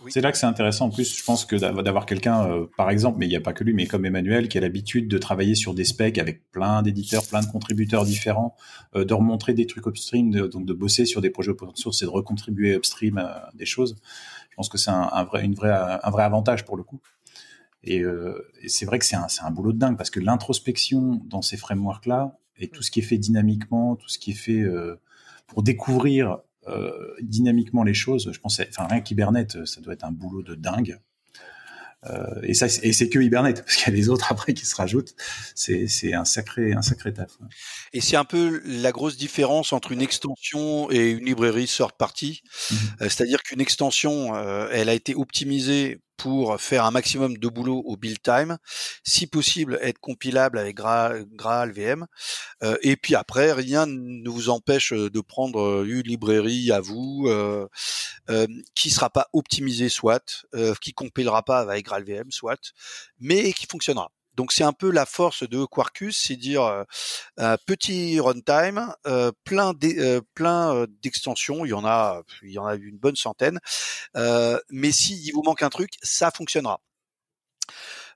C'est 0.09 0.21
là 0.21 0.31
que 0.31 0.39
c'est 0.39 0.47
intéressant 0.47 0.87
en 0.87 0.91
plus, 0.91 1.17
je 1.17 1.25
pense 1.25 1.45
que 1.45 1.57
d'avoir 1.57 2.07
quelqu'un, 2.07 2.49
euh, 2.49 2.67
par 2.77 2.91
exemple, 2.91 3.19
mais 3.19 3.27
il 3.27 3.31
n'y 3.31 3.37
a 3.37 3.41
pas 3.41 3.53
que 3.53 3.65
lui, 3.65 3.75
mais 3.75 3.87
comme 3.87 4.05
Emmanuel, 4.05 4.49
qui 4.49 4.59
a 4.59 4.61
l'habitude 4.61 5.09
de 5.09 5.19
travailler 5.19 5.57
sur 5.57 5.75
des 5.75 5.85
specs 5.85 6.19
avec 6.19 6.51
plein 6.53 6.83
d'éditeurs, 6.83 7.27
plein 7.27 7.41
de 7.41 7.47
contributeurs 7.47 8.05
différents, 8.05 8.57
de 8.95 9.13
remontrer 9.15 9.55
des 9.55 9.67
trucs 9.67 9.87
upstream, 9.87 10.31
donc 10.31 10.67
de 10.67 10.73
bosser 10.73 11.05
sur 11.05 11.21
des 11.21 11.31
projets 11.31 11.51
open 11.51 11.71
source 11.75 12.03
et 12.03 12.05
de 12.05 12.11
recontribuer 12.11 12.75
upstream 12.75 13.23
des 13.55 13.67
choses. 13.67 13.97
Je 14.59 14.61
pense 14.61 14.71
que 14.71 14.79
c'est 14.79 14.91
un, 14.91 15.23
vrai, 15.23 15.45
une 15.45 15.55
vraie, 15.55 15.71
un 15.71 16.11
vrai 16.11 16.25
avantage 16.25 16.65
pour 16.65 16.77
le 16.77 16.83
coup. 16.83 17.01
Et, 17.85 18.01
euh, 18.01 18.45
c'est 18.67 18.87
vrai 18.87 18.99
que 18.99 19.05
c'est 19.05 19.15
un, 19.15 19.29
un, 19.45 19.51
boulot 19.53 19.73
de 19.73 19.79
dingue 19.79 19.97
parce 19.97 20.11
que 20.11 20.19
l'introspection 20.19 21.23
dans 21.27 21.43
ces 21.43 21.57
frameworks-là 21.57 22.37
et 22.57 22.67
tout 22.67 22.83
ce 22.83 22.91
qui 22.91 22.99
est 22.99 23.05
fait 23.05 23.19
dynamiquement, 23.19 23.95
tout 23.95 24.09
ce 24.09 24.19
qui 24.19 24.33
est 24.33 24.35
fait 24.35 24.63
euh, 24.63 25.01
pour 25.47 25.63
découvrir 25.63 26.39
euh, 26.67 27.15
dynamiquement 27.21 27.85
les 27.85 27.95
choses, 27.95 28.33
je 28.33 28.41
pense, 28.41 28.61
enfin 28.69 28.89
rien 28.91 29.01
qu'Hibernate, 29.01 29.65
ça 29.65 29.81
doit 29.81 29.93
être 29.93 30.03
un 30.03 30.11
boulot 30.11 30.43
de 30.43 30.57
dingue. 30.57 30.99
Euh, 32.07 32.41
et 32.43 32.55
ça, 32.55 32.67
et 32.83 32.93
c'est 32.93 33.09
que 33.09 33.19
Hibernate, 33.19 33.63
parce 33.65 33.77
qu'il 33.77 33.93
y 33.93 33.95
a 33.95 33.97
les 33.97 34.09
autres 34.09 34.31
après 34.31 34.55
qui 34.55 34.67
se 34.67 34.75
rajoutent. 34.75 35.15
C'est 35.55 36.15
un 36.15 36.25
sacré, 36.25 36.73
un 36.73 36.83
sacré 36.83 37.13
taf. 37.13 37.33
Et 37.93 38.01
c'est 38.01 38.17
un 38.17 38.25
peu 38.25 38.63
la 38.65 38.93
grosse 38.93 39.17
différence 39.17 39.73
entre 39.73 39.93
une 39.93 40.03
extension 40.03 40.91
et 40.91 41.11
une 41.11 41.25
librairie 41.25 41.67
third 41.67 41.93
party. 41.93 42.43
Mmh. 42.45 42.75
Euh, 42.75 43.09
c'est-à-dire 43.09 43.43
qu'une 43.43 43.61
extension, 43.61 44.35
euh, 44.35 44.69
elle 44.73 44.89
a 44.89 44.95
été 44.95 45.15
optimisée 45.15 46.01
pour 46.19 46.61
faire 46.61 46.85
un 46.85 46.91
maximum 46.91 47.39
de 47.39 47.49
boulot 47.49 47.83
au 47.87 47.97
build 47.97 48.21
time, 48.23 48.59
si 49.05 49.27
possible 49.27 49.79
être 49.81 49.99
compilable 50.01 50.59
avec 50.59 50.77
Graal, 50.77 51.73
VM, 51.73 52.07
euh, 52.63 52.77
et 52.83 52.97
puis 52.97 53.15
après 53.15 53.53
rien 53.53 53.87
ne 53.87 54.29
vous 54.29 54.51
empêche 54.51 54.93
euh, 54.93 55.09
de 55.11 55.21
prendre 55.21 55.61
euh, 55.61 55.85
une 55.87 56.03
librairie 56.03 56.73
à 56.73 56.81
vous 56.81 57.25
euh, 57.29 57.67
euh, 58.31 58.47
qui 58.75 58.91
sera 58.91 59.11
pas 59.11 59.29
optimisée 59.33 59.89
soit, 59.89 60.45
euh, 60.55 60.75
qui 60.81 60.93
compilera 60.93 61.43
pas 61.45 61.61
avec 61.61 61.87
Graal 61.87 62.05
VM 62.05 62.31
soit, 62.31 62.75
mais 63.21 63.53
qui 63.53 63.67
fonctionnera. 63.67 64.11
Donc 64.39 64.53
c'est 64.53 64.63
un 64.63 64.73
peu 64.73 64.93
la 64.93 65.05
force 65.05 65.43
de 65.43 65.65
Quarkus, 65.65 66.17
c'est 66.17 66.37
dire 66.37 66.63
euh, 67.41 67.57
petit 67.67 68.21
runtime, 68.21 68.95
euh, 69.09 69.33
plein 69.43 69.75
d'extensions, 71.03 71.65
il 71.65 71.71
y 71.71 71.73
en 71.73 71.85
a 71.85 72.23
il 72.45 72.53
y 72.53 72.59
en 72.61 72.65
a 72.65 72.77
une 72.77 72.99
bonne 72.99 73.17
centaine, 73.17 73.59
mais 74.15 74.93
s'il 74.93 75.33
vous 75.35 75.43
manque 75.43 75.65
un 75.65 75.71
truc, 75.71 75.95
ça 76.05 76.31
fonctionnera. 76.31 76.81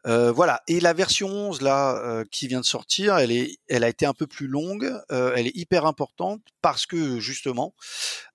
voilà. 0.05 0.63
Et 0.69 0.79
la 0.79 0.93
version 0.93 1.27
11 1.27 1.61
là 1.61 2.25
qui 2.31 2.47
vient 2.47 2.61
de 2.61 2.67
sortir, 2.67 3.19
elle 3.19 3.33
est, 3.33 3.59
elle 3.67 3.83
a 3.83 3.89
été 3.89 4.07
un 4.07 4.15
peu 4.15 4.29
plus 4.29 4.47
longue. 4.47 4.93
elle 5.11 5.49
est 5.49 5.57
hyper 5.57 5.87
importante 5.87 6.41
parce 6.61 6.87
que 6.87 7.19
justement, 7.19 7.75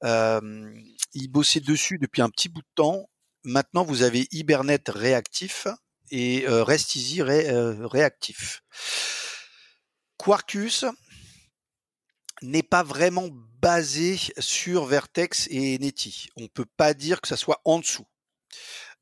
il 0.04 1.28
bossait 1.30 1.62
dessus 1.62 2.00
depuis 2.00 2.22
un 2.22 2.30
petit 2.30 2.50
bout 2.50 2.62
de 2.62 2.74
temps. 2.76 3.10
Maintenant, 3.46 3.86
vous 3.86 4.04
avez 4.04 4.28
Hibernate 4.32 4.90
réactif 4.90 5.68
et 6.12 6.46
reste 6.48 6.96
easy 6.96 7.22
réactif. 7.22 8.64
Quarkus 10.18 10.86
n'est 12.42 12.64
pas 12.64 12.84
vraiment 12.84 13.30
basé 13.62 14.18
sur 14.38 14.86
Vertex 14.86 15.48
et 15.50 15.78
Netty. 15.80 16.30
On 16.36 16.48
peut 16.48 16.66
pas 16.78 16.94
dire 16.94 17.22
que 17.22 17.28
ça 17.28 17.38
soit 17.38 17.62
en 17.66 17.80
dessous. 17.80 18.06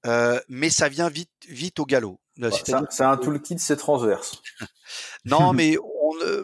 Euh, 0.05 0.39
mais 0.47 0.69
ça 0.69 0.87
vient 0.89 1.09
vite, 1.09 1.31
vite 1.47 1.79
au 1.79 1.85
galop. 1.85 2.19
Bah, 2.37 2.49
c'est 2.51 3.03
un, 3.03 3.17
toolkit, 3.17 3.59
c'est 3.59 3.77
transverse. 3.77 4.41
non, 5.25 5.53
mais 5.53 5.77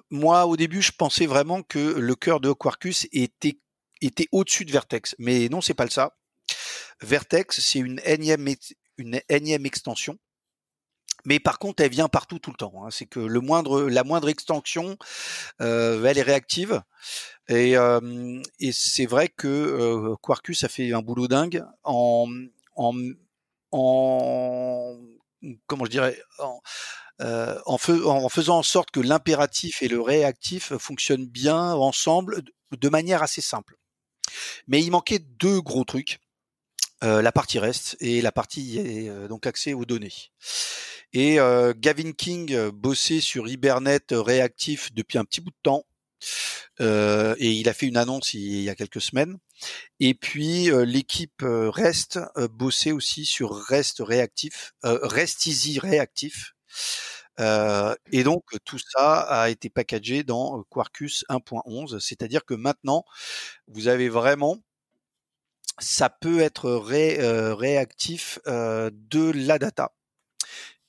moi, 0.10 0.46
au 0.46 0.56
début, 0.58 0.82
je 0.82 0.92
pensais 0.92 1.26
vraiment 1.26 1.62
que 1.64 1.80
le 1.80 2.16
cœur 2.16 2.40
de 2.40 2.52
Quarkus 2.54 3.08
était, 3.12 3.60
était 4.02 4.28
au-dessus 4.32 4.66
de 4.66 4.72
Vertex. 4.72 5.16
Mais 5.20 5.50
non, 5.50 5.62
c'est 5.62 5.74
pas 5.74 5.84
le 5.84 5.90
ça. 5.90 6.18
Vertex, 7.02 7.60
c'est 7.60 7.80
une 7.80 8.02
énième, 8.06 8.48
une 8.98 9.22
énième 9.30 9.66
extension 9.66 10.18
mais 11.26 11.40
par 11.40 11.60
contre, 11.60 11.84
elle 11.84 11.92
vient 11.92 12.08
partout 12.08 12.40
tout 12.40 12.52
le 12.52 12.58
temps. 12.58 12.74
Hein. 12.84 12.90
C'est 12.92 13.06
que 13.06 13.20
le 13.20 13.40
moindre, 13.40 13.84
la 13.84 14.04
moindre 14.04 14.30
extension, 14.30 14.98
euh, 15.62 16.04
elle 16.04 16.18
est 16.18 16.24
réactive. 16.24 16.82
Et, 17.48 17.78
euh, 17.78 18.42
et 18.60 18.72
c'est 18.72 19.06
vrai 19.06 19.28
que 19.28 19.48
euh, 19.48 20.16
Quarkus 20.22 20.64
a 20.64 20.70
fait 20.70 20.94
un 20.94 21.02
boulot 21.02 21.28
dingue 21.28 21.64
en, 21.84 22.28
en, 22.76 22.96
en 23.72 24.98
comment 25.68 25.86
je 25.86 25.92
dirais, 25.92 26.22
en, 26.40 26.62
en, 27.66 27.78
faisant 28.30 28.60
en 28.60 28.64
sorte 28.64 28.92
que 28.92 29.00
l'impératif 29.00 29.82
et 29.82 29.88
le 29.88 30.02
réactif 30.02 30.76
fonctionnent 30.78 31.28
bien 31.28 31.74
ensemble 31.74 32.44
de 32.72 32.90
manière 32.90 33.22
assez 33.22 33.42
simple. 33.42 33.76
Mais 34.68 34.82
il 34.82 34.92
manquait 34.92 35.20
deux 35.20 35.62
gros 35.62 35.84
trucs. 35.84 36.20
Euh, 37.04 37.24
la 37.24 37.32
partie 37.32 37.58
reste 37.58 37.98
et 38.00 38.22
la 38.22 38.32
partie 38.32 38.78
est 38.78 39.28
donc 39.28 39.48
accès 39.48 39.74
aux 39.74 39.86
données. 39.86 40.14
Et 41.14 41.40
euh, 41.40 41.74
Gavin 41.76 42.14
King 42.14 42.54
euh, 42.54 42.72
bossait 42.72 43.20
sur 43.20 43.48
Hibernate 43.48 44.12
réactif 44.12 44.94
depuis 44.94 45.18
un 45.18 45.26
petit 45.26 45.42
bout 45.42 45.50
de 45.52 45.56
temps. 45.62 45.84
Euh, 46.80 47.36
et 47.38 47.52
il 47.52 47.68
a 47.68 47.74
fait 47.74 47.88
une 47.88 47.98
annonce 47.98 48.34
il, 48.34 48.62
y 48.62 48.70
a 48.70 48.76
quelques 48.76 49.02
semaines. 49.02 49.38
Et 50.00 50.14
puis 50.14 50.70
l'équipe 50.86 51.44
Rest 51.44 52.20
bossait 52.52 52.92
aussi 52.92 53.26
sur 53.26 53.56
Rest 53.56 53.98
réactif, 54.00 54.74
Rest 54.84 55.46
Easy 55.46 55.78
réactif. 55.78 56.56
et 57.40 58.24
donc 58.24 58.44
tout 58.66 58.80
ça 58.80 59.20
a 59.22 59.50
été 59.50 59.70
packagé 59.70 60.24
dans 60.24 60.64
Quarkus 60.72 61.26
1.11, 61.30 62.00
c'est-à-dire 62.00 62.44
que 62.44 62.56
maintenant 62.56 63.06
vous 63.68 63.88
avez 63.88 64.10
vraiment 64.10 64.58
ça 65.78 66.10
peut 66.10 66.40
être 66.40 66.72
ré, 66.72 67.18
réactif 67.54 68.40
de 68.48 69.32
la 69.32 69.60
data 69.60 69.92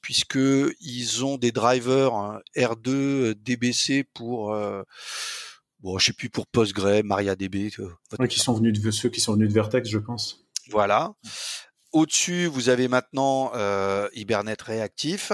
puisque 0.03 0.39
ils 0.81 1.25
ont 1.25 1.39
des 1.39 1.53
drivers 1.53 2.15
hein, 2.15 2.41
R2 2.57 2.89
euh, 2.89 3.35
DBC 3.35 4.05
pour 4.13 4.53
euh, 4.53 4.83
bon, 5.81 5.99
je 5.99 6.07
sais 6.07 6.13
plus 6.13 6.29
pour 6.29 6.47
Postgre, 6.47 7.03
MariaDB. 7.05 7.71
Ouais, 8.19 8.29
qui 8.29 8.41
sont 8.41 8.55
venus 8.55 8.79
de 8.79 8.91
ceux 8.91 9.09
qui 9.09 9.21
sont 9.21 9.35
venus 9.35 9.49
de 9.49 9.55
Vertex, 9.55 9.89
je 9.89 9.99
pense. 9.99 10.45
Voilà. 10.71 11.15
Au-dessus, 11.93 12.47
vous 12.47 12.69
avez 12.69 12.89
maintenant 12.89 13.53
euh, 13.55 14.09
Hibernate 14.15 14.63
réactif. 14.63 15.33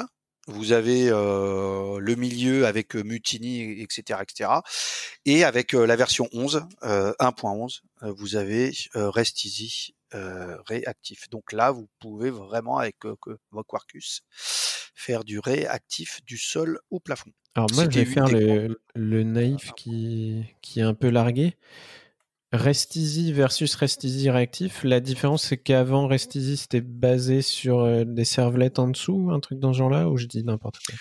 Vous 0.49 0.73
avez 0.73 1.11
euh, 1.11 1.99
le 2.01 2.15
milieu 2.15 2.67
avec 2.67 2.97
euh, 2.97 3.03
Mutiny, 3.03 3.83
etc., 3.83 4.21
etc. 4.23 4.51
Et 5.27 5.45
avec 5.45 5.73
la 5.73 5.95
version 5.95 6.29
11, 6.33 6.67
1.11, 6.83 7.81
vous 8.01 8.37
avez 8.37 8.73
Rest 8.95 9.45
Easy 9.45 9.91
euh, 9.91 9.98
réactif. 10.13 11.29
Donc 11.31 11.53
là, 11.53 11.71
vous 11.71 11.89
pouvez 11.99 12.31
vraiment 12.31 12.79
avec 12.79 12.97
euh, 13.05 13.15
Quarkus 13.67 14.23
faire 14.95 15.25
du 15.25 15.39
réactif 15.39 16.21
du 16.25 16.39
sol 16.39 16.81
au 16.91 17.01
plafond. 17.01 17.31
Alors 17.55 17.69
moi, 17.75 17.85
je 17.85 18.01
vais 18.01 18.05
faire 18.05 18.27
le, 18.27 18.81
le, 18.95 19.23
naïf 19.23 19.73
qui, 19.77 20.45
qui 20.61 20.81
est 20.81 20.85
un 20.85 20.95
peu 20.95 21.09
largué. 21.09 21.57
Rest 22.53 22.97
Easy 22.97 23.33
versus 23.33 23.75
Rest 23.75 24.05
Easy 24.05 24.31
réactif, 24.31 24.83
la 24.83 25.01
différence 25.01 25.45
c'est 25.45 25.59
qu'avant 25.59 26.07
Rest 26.07 26.35
Easy 26.35 26.57
c'était 26.57 26.81
basé 26.81 27.43
sur 27.43 27.81
euh, 27.81 28.05
des 28.07 28.25
servlettes 28.25 28.79
en 28.79 28.89
dessous, 28.89 29.29
un 29.31 29.41
truc 29.41 29.59
dans 29.59 29.75
ce 29.75 29.79
genre-là, 29.79 30.09
ou 30.09 30.17
je 30.17 30.25
dis 30.25 30.43
n'importe 30.45 30.79
quoi? 30.87 30.95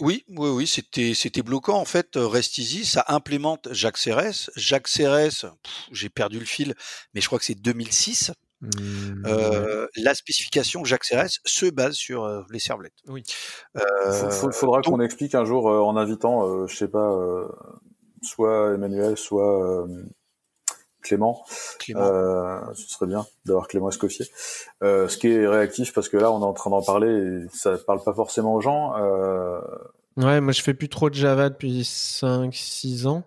Oui, 0.00 0.24
oui, 0.28 0.48
oui, 0.50 0.66
c'était 0.66 1.14
c'était 1.14 1.42
bloquant 1.42 1.78
en 1.78 1.84
fait. 1.84 2.10
Rest 2.16 2.58
Easy, 2.58 2.84
ça 2.84 3.04
implémente 3.08 3.68
JAX-RS. 3.72 4.50
JAX-RS, 4.56 5.46
j'ai 5.92 6.08
perdu 6.08 6.40
le 6.40 6.44
fil, 6.44 6.74
mais 7.14 7.20
je 7.20 7.26
crois 7.26 7.38
que 7.38 7.44
c'est 7.44 7.54
2006. 7.54 8.32
Mmh, 8.62 9.26
euh, 9.26 9.88
la 9.96 10.14
spécification 10.14 10.84
JAX-RS 10.84 11.40
se 11.44 11.66
base 11.66 11.94
sur 11.94 12.24
euh, 12.24 12.42
les 12.50 12.60
servlettes. 12.60 12.92
Oui. 13.08 13.24
Euh, 13.76 14.30
faudra 14.52 14.82
qu'on 14.82 15.00
explique 15.00 15.34
un 15.34 15.44
jour 15.44 15.66
en 15.66 15.96
invitant, 15.96 16.66
je 16.66 16.76
sais 16.76 16.88
pas, 16.88 17.12
soit 18.22 18.74
Emmanuel, 18.74 19.16
soit 19.16 19.86
Clément. 21.02 21.44
Euh, 21.94 22.60
ce 22.74 22.88
serait 22.88 23.06
bien 23.06 23.26
d'avoir 23.44 23.68
Clément 23.68 23.88
Escoffier. 23.88 24.26
Euh, 24.82 25.08
ce 25.08 25.16
qui 25.16 25.28
est 25.28 25.46
réactif, 25.46 25.92
parce 25.92 26.08
que 26.08 26.16
là, 26.16 26.30
on 26.32 26.40
est 26.40 26.44
en 26.44 26.52
train 26.52 26.70
d'en 26.70 26.82
parler 26.82 27.08
et 27.08 27.48
ça 27.52 27.76
parle 27.86 28.02
pas 28.02 28.14
forcément 28.14 28.54
aux 28.54 28.60
gens. 28.60 28.96
Euh... 28.96 29.60
Ouais, 30.16 30.40
moi, 30.40 30.52
je 30.52 30.62
fais 30.62 30.74
plus 30.74 30.88
trop 30.88 31.10
de 31.10 31.14
Java 31.14 31.48
depuis 31.48 31.82
5-6 31.82 33.06
ans. 33.06 33.24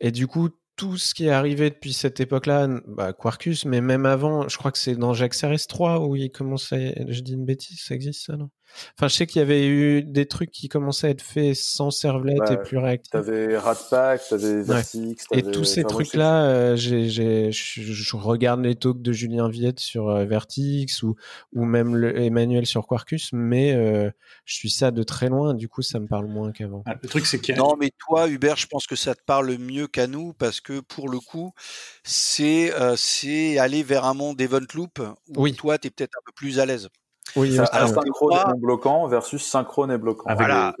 Et 0.00 0.10
du 0.10 0.26
coup, 0.26 0.48
tout 0.76 0.96
ce 0.96 1.14
qui 1.14 1.26
est 1.26 1.30
arrivé 1.30 1.70
depuis 1.70 1.92
cette 1.92 2.18
époque-là, 2.20 2.68
bah, 2.86 3.12
Quarkus, 3.12 3.64
mais 3.64 3.80
même 3.80 4.06
avant, 4.06 4.48
je 4.48 4.58
crois 4.58 4.72
que 4.72 4.78
c'est 4.78 4.96
dans 4.96 5.14
JAX 5.14 5.44
RS 5.44 5.66
3 5.68 6.00
où 6.00 6.16
il 6.16 6.30
commence 6.30 6.72
à... 6.72 6.76
Je 6.76 7.20
dis 7.20 7.34
une 7.34 7.44
bêtise, 7.44 7.80
ça 7.80 7.94
existe 7.94 8.26
ça, 8.26 8.36
non? 8.36 8.50
Enfin, 8.96 9.08
je 9.08 9.14
sais 9.14 9.26
qu'il 9.26 9.40
y 9.40 9.42
avait 9.42 9.66
eu 9.66 10.02
des 10.02 10.26
trucs 10.26 10.50
qui 10.50 10.68
commençaient 10.68 11.08
à 11.08 11.10
être 11.10 11.22
faits 11.22 11.54
sans 11.54 11.90
servlet 11.90 12.36
et 12.50 12.56
plus 12.56 12.78
réactifs. 12.78 13.10
T'avais 13.10 13.56
Ratpack, 13.56 14.22
t'avais 14.28 14.62
Vertix. 14.62 15.24
Et 15.32 15.42
tous 15.42 15.64
ces 15.64 15.84
trucs-là, 15.84 16.44
euh, 16.46 16.76
je 16.76 18.16
regarde 18.16 18.62
les 18.62 18.74
talks 18.74 19.02
de 19.02 19.12
Julien 19.12 19.48
Viette 19.48 19.80
sur 19.80 20.08
euh, 20.08 20.24
Vertix 20.24 21.02
ou, 21.02 21.16
ou 21.52 21.64
même 21.64 21.96
le, 21.96 22.18
Emmanuel 22.18 22.66
sur 22.66 22.86
Quarkus, 22.86 23.30
mais 23.32 23.74
euh, 23.74 24.10
je 24.44 24.54
suis 24.54 24.70
ça 24.70 24.90
de 24.90 25.02
très 25.02 25.28
loin. 25.28 25.54
Du 25.54 25.68
coup, 25.68 25.82
ça 25.82 25.98
me 25.98 26.06
parle 26.06 26.26
moins 26.26 26.52
qu'avant. 26.52 26.82
Ah, 26.86 26.94
le 27.00 27.08
truc, 27.08 27.26
c'est 27.26 27.40
qu'il 27.40 27.56
Non, 27.56 27.76
mais 27.78 27.90
toi, 27.98 28.28
Hubert, 28.28 28.56
je 28.56 28.66
pense 28.66 28.86
que 28.86 28.96
ça 28.96 29.14
te 29.14 29.22
parle 29.24 29.56
mieux 29.58 29.86
qu'à 29.86 30.06
nous 30.06 30.32
parce 30.34 30.60
que 30.60 30.80
pour 30.80 31.08
le 31.08 31.20
coup, 31.20 31.52
c'est, 32.02 32.72
c'est 32.96 33.58
aller 33.58 33.82
vers 33.82 34.04
un 34.04 34.14
monde 34.14 34.40
Event 34.40 34.60
Loop 34.74 34.98
où 34.98 35.42
oui. 35.42 35.54
toi, 35.54 35.78
tu 35.78 35.88
es 35.88 35.90
peut-être 35.90 36.16
un 36.18 36.24
peu 36.24 36.32
plus 36.34 36.58
à 36.58 36.66
l'aise. 36.66 36.88
Oui, 37.36 37.56
ça, 37.56 37.64
asynchrone 37.64 38.32
et 38.32 38.50
non 38.50 38.58
bloquant 38.58 39.06
versus 39.08 39.44
synchrone 39.44 39.90
et 39.90 39.98
bloquant. 39.98 40.28
Avec 40.28 40.46
voilà, 40.46 40.74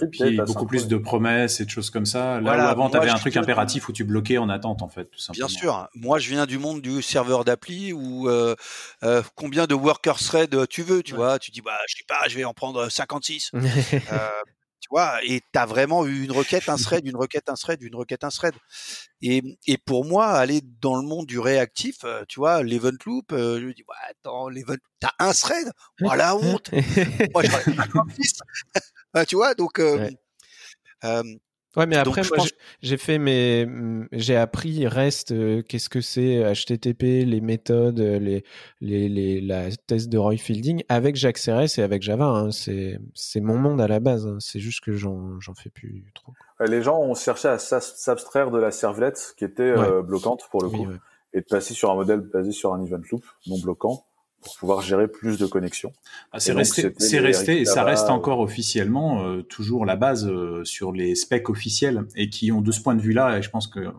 et 0.00 0.06
puis 0.06 0.36
beaucoup 0.36 0.66
plus 0.66 0.86
de 0.86 0.96
promesses 0.96 1.60
et 1.60 1.64
de 1.64 1.70
choses 1.70 1.90
comme 1.90 2.06
ça. 2.06 2.40
Là 2.40 2.56
où 2.56 2.60
avant, 2.68 2.90
tu 2.90 2.96
avais 2.96 3.10
un 3.10 3.16
truc 3.16 3.36
impératif 3.36 3.88
où 3.88 3.92
tu 3.92 4.04
bloquais 4.04 4.38
en 4.38 4.48
attente, 4.48 4.82
en 4.82 4.88
fait, 4.88 5.06
tout 5.06 5.18
simplement. 5.18 5.46
Bien 5.46 5.56
sûr. 5.56 5.88
Moi, 5.94 6.18
je 6.18 6.28
viens 6.28 6.46
du 6.46 6.58
monde 6.58 6.80
du 6.80 7.02
serveur 7.02 7.44
d'appli 7.44 7.92
où 7.92 8.28
euh, 8.28 8.54
euh, 9.02 9.22
combien 9.34 9.66
de 9.66 9.74
worker 9.74 10.18
thread 10.18 10.68
tu 10.68 10.82
veux, 10.82 11.02
tu 11.02 11.14
vois? 11.14 11.38
Tu 11.38 11.50
dis, 11.50 11.60
bah, 11.60 11.78
je 11.88 11.96
sais 11.96 12.04
pas, 12.06 12.28
je 12.28 12.36
vais 12.36 12.44
en 12.44 12.54
prendre 12.54 12.88
56. 12.88 13.50
euh, 13.54 13.58
tu 13.58 14.61
vois, 14.92 15.24
et 15.24 15.40
tu 15.40 15.58
as 15.58 15.66
vraiment 15.66 16.06
eu 16.06 16.24
une 16.24 16.32
requête, 16.32 16.68
un 16.68 16.76
thread, 16.76 17.06
une 17.06 17.16
requête, 17.16 17.48
un 17.48 17.54
thread, 17.54 17.82
une 17.82 17.96
requête, 17.96 18.24
un 18.24 18.28
thread. 18.28 18.54
Et, 19.20 19.42
et 19.66 19.78
pour 19.78 20.04
moi, 20.04 20.26
aller 20.28 20.60
dans 20.80 20.96
le 20.96 21.02
monde 21.02 21.26
du 21.26 21.38
réactif, 21.38 22.04
euh, 22.04 22.24
tu 22.28 22.40
vois, 22.40 22.62
l'event 22.62 22.90
loop, 23.06 23.32
euh, 23.32 23.60
je 23.60 23.66
me 23.66 23.72
dis, 23.72 23.84
ouais, 23.88 23.96
attends, 24.10 24.48
l'event, 24.48 24.76
t'as 25.00 25.12
un 25.18 25.32
thread, 25.32 25.70
voilà 26.00 26.36
oh, 26.36 26.40
honte. 26.42 26.70
moi, 27.34 27.42
j'en 27.42 29.24
tu 29.26 29.36
vois, 29.36 29.54
donc, 29.54 29.78
euh, 29.78 30.10
euh, 31.04 31.22
Ouais, 31.76 31.86
mais 31.86 31.96
après, 31.96 32.22
moi, 32.36 32.44
j'ai 32.82 32.98
fait 32.98 33.18
mes, 33.18 33.66
j'ai 34.12 34.36
appris 34.36 34.86
reste, 34.86 35.32
euh, 35.32 35.62
qu'est-ce 35.62 35.88
que 35.88 36.02
c'est 36.02 36.42
HTTP, 36.52 37.24
les 37.24 37.40
méthodes, 37.40 37.98
les, 37.98 38.44
les, 38.80 39.08
les, 39.08 39.40
la 39.40 39.70
test 39.70 40.10
de 40.10 40.18
Roy 40.18 40.36
Fielding 40.36 40.82
avec 40.90 41.16
Jacques 41.16 41.38
CRS 41.38 41.78
et 41.78 41.82
avec 41.82 42.02
Java. 42.02 42.26
Hein. 42.26 42.50
C'est, 42.50 42.98
c'est 43.14 43.40
mon 43.40 43.56
monde 43.56 43.80
à 43.80 43.88
la 43.88 44.00
base. 44.00 44.26
Hein. 44.26 44.36
C'est 44.38 44.60
juste 44.60 44.84
que 44.84 44.92
j'en, 44.92 45.40
j'en 45.40 45.54
fais 45.54 45.70
plus 45.70 46.04
trop. 46.14 46.32
Les 46.60 46.82
gens 46.82 47.00
ont 47.00 47.14
cherché 47.14 47.48
à 47.48 47.58
s'abstraire 47.58 48.50
de 48.50 48.58
la 48.58 48.70
servlette 48.70 49.34
qui 49.38 49.44
était 49.44 49.62
euh, 49.62 50.02
bloquante 50.02 50.42
pour 50.50 50.62
le 50.62 50.68
coup 50.68 50.86
et 51.32 51.40
de 51.40 51.46
passer 51.46 51.74
sur 51.74 51.90
un 51.90 51.94
modèle 51.94 52.20
basé 52.20 52.52
sur 52.52 52.74
un 52.74 52.84
event 52.84 53.00
loop 53.10 53.24
non 53.46 53.58
bloquant 53.58 54.04
pour 54.42 54.56
pouvoir 54.56 54.82
gérer 54.82 55.08
plus 55.08 55.38
de 55.38 55.46
connexions. 55.46 55.92
Ah, 56.32 56.40
c'est 56.40 56.52
resté, 56.52 56.92
c'est 56.98 57.20
resté 57.20 57.60
et 57.60 57.64
ça 57.64 57.84
reste 57.84 58.10
encore 58.10 58.40
officiellement 58.40 59.24
euh, 59.24 59.42
toujours 59.42 59.86
la 59.86 59.96
base 59.96 60.26
euh, 60.26 60.64
sur 60.64 60.92
les 60.92 61.14
specs 61.14 61.48
officiels 61.48 62.06
et 62.16 62.28
qui 62.28 62.50
ont 62.52 62.60
de 62.60 62.72
ce 62.72 62.80
point 62.80 62.94
de 62.94 63.00
vue-là, 63.00 63.38
et 63.38 63.42
je 63.42 63.50
pense 63.50 63.68
que 63.68 63.92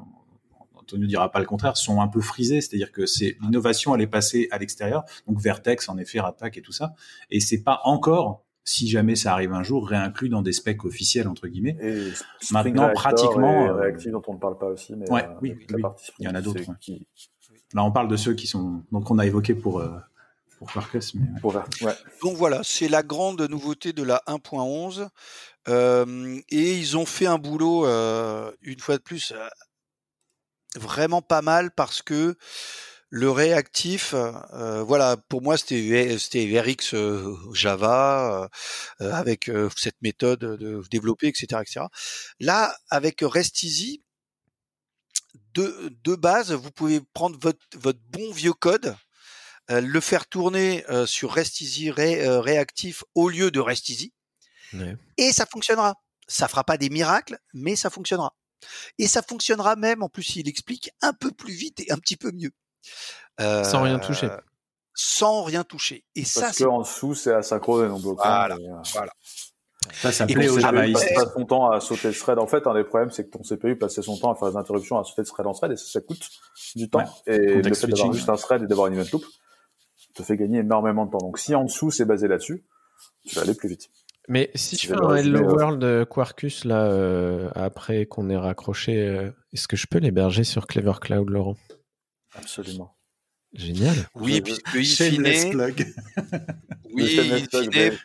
Antonio 0.75 1.07
dira 1.07 1.31
pas 1.31 1.39
le 1.39 1.45
contraire, 1.45 1.77
sont 1.77 2.01
un 2.01 2.07
peu 2.07 2.19
frisés, 2.19 2.59
c'est-à-dire 2.59 2.91
que 2.91 3.05
c'est 3.05 3.37
l'innovation 3.41 3.95
elle 3.95 4.01
est 4.01 4.07
passée 4.07 4.49
à 4.51 4.57
l'extérieur, 4.57 5.05
donc 5.27 5.39
Vertex 5.39 5.87
en 5.87 5.97
effet, 5.97 6.19
Ratpack 6.19 6.57
et 6.57 6.61
tout 6.61 6.73
ça, 6.73 6.93
et 7.31 7.39
c'est 7.39 7.63
pas 7.63 7.79
encore 7.85 8.43
si 8.65 8.87
jamais 8.87 9.15
ça 9.15 9.33
arrive 9.33 9.53
un 9.53 9.63
jour, 9.63 9.87
réinclus 9.87 10.29
dans 10.29 10.41
des 10.41 10.53
specs 10.53 10.85
officiels 10.85 11.27
entre 11.27 11.47
guillemets. 11.47 11.77
Et 11.81 12.11
Maintenant, 12.51 12.91
pratiquement, 12.93 13.67
euh, 13.67 13.73
réactif 13.73 14.11
dont 14.11 14.21
on 14.27 14.35
ne 14.35 14.39
parle 14.39 14.57
pas 14.57 14.67
aussi, 14.67 14.95
mais 14.95 15.09
ouais, 15.11 15.27
oui, 15.41 15.57
oui, 15.73 15.83
il 16.19 16.25
y 16.25 16.29
en 16.29 16.35
a 16.35 16.41
d'autres. 16.41 16.61
Qui... 16.79 17.07
Là, 17.73 17.83
on 17.83 17.91
parle 17.91 18.07
de 18.07 18.15
ceux 18.15 18.33
qui 18.33 18.47
sont 18.47 18.83
donc 18.91 19.09
on 19.11 19.19
a 19.19 19.25
évoqué 19.25 19.53
pour 19.53 19.83
donc 22.21 22.37
voilà, 22.37 22.61
c'est 22.63 22.87
la 22.87 23.03
grande 23.03 23.41
nouveauté 23.41 23.93
de 23.93 24.03
la 24.03 24.21
1.11. 24.27 25.07
Euh, 25.69 26.41
et 26.49 26.77
ils 26.77 26.97
ont 26.97 27.05
fait 27.05 27.25
un 27.25 27.37
boulot, 27.37 27.85
euh, 27.85 28.51
une 28.61 28.79
fois 28.79 28.97
de 28.97 29.01
plus, 29.01 29.31
euh, 29.31 29.47
vraiment 30.75 31.21
pas 31.21 31.41
mal 31.41 31.71
parce 31.71 32.01
que 32.01 32.35
le 33.09 33.29
réactif, 33.29 34.15
voilà, 34.53 35.17
pour 35.29 35.43
moi 35.43 35.55
c'était 35.55 36.17
c'était 36.17 36.59
RX 36.59 36.95
Java 37.53 38.49
avec 38.99 39.51
cette 39.77 40.01
méthode 40.01 40.39
de 40.39 40.81
développer, 40.89 41.27
etc., 41.27 41.61
etc. 41.61 41.81
Là, 42.39 42.75
avec 42.89 43.21
REST 43.21 43.65
de, 45.53 45.91
de 46.03 46.15
base, 46.15 46.53
vous 46.53 46.71
pouvez 46.71 47.01
prendre 47.13 47.37
votre, 47.39 47.59
votre 47.75 47.99
bon 48.09 48.31
vieux 48.31 48.53
code 48.53 48.95
euh, 49.71 49.81
le 49.81 49.99
faire 50.01 50.27
tourner 50.27 50.83
euh, 50.89 51.05
sur 51.05 51.31
Rest 51.31 51.61
Easy 51.61 51.89
euh, 51.89 52.41
réactif 52.41 53.03
au 53.15 53.29
lieu 53.29 53.49
de 53.49 53.59
Rest 53.59 53.89
Easy. 53.89 54.13
Et 55.17 55.31
ça 55.31 55.45
fonctionnera. 55.45 55.95
Ça 56.27 56.47
fera 56.47 56.63
pas 56.63 56.77
des 56.77 56.89
miracles, 56.89 57.37
mais 57.53 57.75
ça 57.75 57.89
fonctionnera. 57.89 58.33
Et 58.97 59.07
ça 59.07 59.21
fonctionnera 59.21 59.75
même, 59.75 60.03
en 60.03 60.09
plus, 60.09 60.35
il 60.37 60.47
explique 60.47 60.89
un 61.01 61.13
peu 61.13 61.31
plus 61.31 61.53
vite 61.53 61.81
et 61.81 61.91
un 61.91 61.97
petit 61.97 62.17
peu 62.17 62.31
mieux. 62.31 62.51
sans 63.39 63.83
rien 63.83 63.99
toucher. 63.99 64.29
Sans 64.95 65.43
rien 65.43 65.63
toucher. 65.63 66.05
Et 66.15 66.21
Parce 66.21 66.31
ça, 66.31 66.51
que 66.51 66.63
en 66.63 66.81
dessous, 66.81 67.13
c'est 67.13 67.33
asynchrone 67.33 67.85
et 67.85 67.89
non 67.89 67.99
bloquant. 67.99 68.23
Voilà. 68.23 68.57
voilà. 68.93 69.13
Ça, 69.91 70.11
ça 70.11 70.25
plaît 70.25 70.49
aux 70.49 70.59
javaïstes. 70.59 71.13
passe 71.13 71.33
son 71.33 71.45
temps 71.45 71.69
à 71.69 71.79
sauter 71.79 72.07
le 72.07 72.13
thread. 72.13 72.39
En 72.39 72.47
fait, 72.47 72.65
un 72.67 72.73
des 72.73 72.83
problèmes, 72.83 73.11
c'est 73.11 73.25
que 73.25 73.37
ton 73.37 73.43
CPU 73.43 73.75
passait 73.75 74.01
son 74.01 74.17
temps 74.17 74.31
à 74.31 74.35
faire 74.35 74.49
des 74.51 74.57
interruptions, 74.57 74.97
à 74.97 75.03
sauter 75.03 75.23
de 75.23 75.27
thread 75.27 75.47
en 75.47 75.53
thread, 75.53 75.71
et 75.71 75.77
ça, 75.77 75.85
ça 75.85 76.01
coûte 76.01 76.29
du 76.75 76.89
temps. 76.89 77.03
et 77.27 77.37
le 77.37 77.73
fait 77.73 77.87
d'avoir 77.87 78.13
juste 78.13 78.29
un 78.29 78.35
thread 78.35 78.63
et 78.63 78.67
d'avoir 78.67 78.87
une 78.87 78.99
event 78.99 79.09
loop, 79.13 79.25
te 80.13 80.23
fait 80.23 80.37
gagner 80.37 80.59
énormément 80.59 81.05
de 81.05 81.11
temps. 81.11 81.19
Donc 81.19 81.39
si 81.39 81.55
en 81.55 81.63
dessous 81.63 81.91
c'est 81.91 82.05
basé 82.05 82.27
là-dessus, 82.27 82.63
tu 83.25 83.35
vas 83.35 83.41
aller 83.41 83.55
plus 83.55 83.69
vite. 83.69 83.89
Mais 84.29 84.51
si 84.55 84.77
je 84.77 84.87
fais 84.87 84.93
un 84.93 85.15
Hello 85.15 85.39
euh, 85.39 85.53
World 85.53 86.05
Quarkus 86.07 86.63
là 86.63 86.85
euh, 86.85 87.49
après 87.55 88.05
qu'on 88.05 88.29
ait 88.29 88.37
raccroché, 88.37 89.05
euh, 89.05 89.31
est-ce 89.51 89.67
que 89.67 89.75
je 89.75 89.85
peux 89.87 89.99
l'héberger 89.99 90.45
sur 90.45 90.65
Clever 90.65 90.93
Cloud, 91.01 91.29
Laurent? 91.29 91.57
Absolument. 92.35 92.95
Génial. 93.53 93.95
Oui, 94.15 94.41
puisque 94.41 94.75
in 94.75 94.83
fine, 94.83 95.73
oui, 96.91 97.19
in 97.19 97.61
fine, 97.61 97.97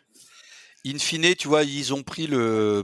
in 0.85 0.99
fine, 0.99 1.35
tu 1.37 1.49
vois, 1.49 1.63
ils 1.63 1.95
ont 1.95 2.03
pris 2.03 2.27
le 2.27 2.83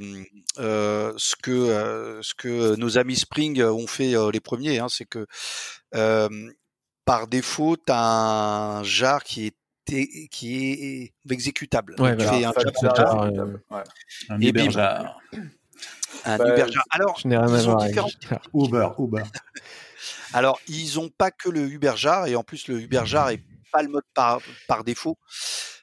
ce 0.56 1.34
que 1.42 2.20
ce 2.22 2.34
que 2.34 2.76
nos 2.76 2.96
amis 2.96 3.16
Spring 3.16 3.62
ont 3.62 3.86
fait 3.86 4.14
les 4.32 4.40
premiers, 4.40 4.78
hein, 4.78 4.86
c'est 4.88 5.04
que 5.04 5.26
par 7.04 7.26
défaut, 7.26 7.76
tu 7.76 7.92
as 7.92 8.78
un 8.78 8.82
jar 8.82 9.22
qui 9.22 9.46
est 9.46 9.56
qui 9.86 10.56
est 10.56 11.12
exécutable. 11.30 11.94
Ouais, 11.98 12.12
un, 12.12 12.18
jar, 12.18 12.54
euh, 13.24 13.58
un 14.30 14.40
Uber 14.40 14.70
jar. 14.70 15.20
Un 16.24 16.38
bah, 16.38 16.48
Uber 16.48 16.72
jar. 16.72 16.84
Alors, 16.90 17.18
je 17.18 17.28
n'ai 17.28 17.36
rien 17.36 17.52
à 17.52 17.62
voir 17.62 17.82
avec 17.82 17.96
Uber, 18.54 18.88
Uber. 18.98 19.22
Alors, 20.32 20.58
ils 20.68 20.98
ont 20.98 21.10
pas 21.10 21.30
que 21.30 21.48
le 21.50 21.68
Uber 21.68 21.92
jar 21.96 22.26
et 22.26 22.34
en 22.34 22.42
plus 22.42 22.66
le 22.68 22.80
Uber 22.80 23.02
jar 23.04 23.30
est 23.30 23.42
pas 23.72 23.82
le 23.82 23.88
mode 23.88 24.04
par, 24.14 24.40
par 24.66 24.84
défaut. 24.84 25.18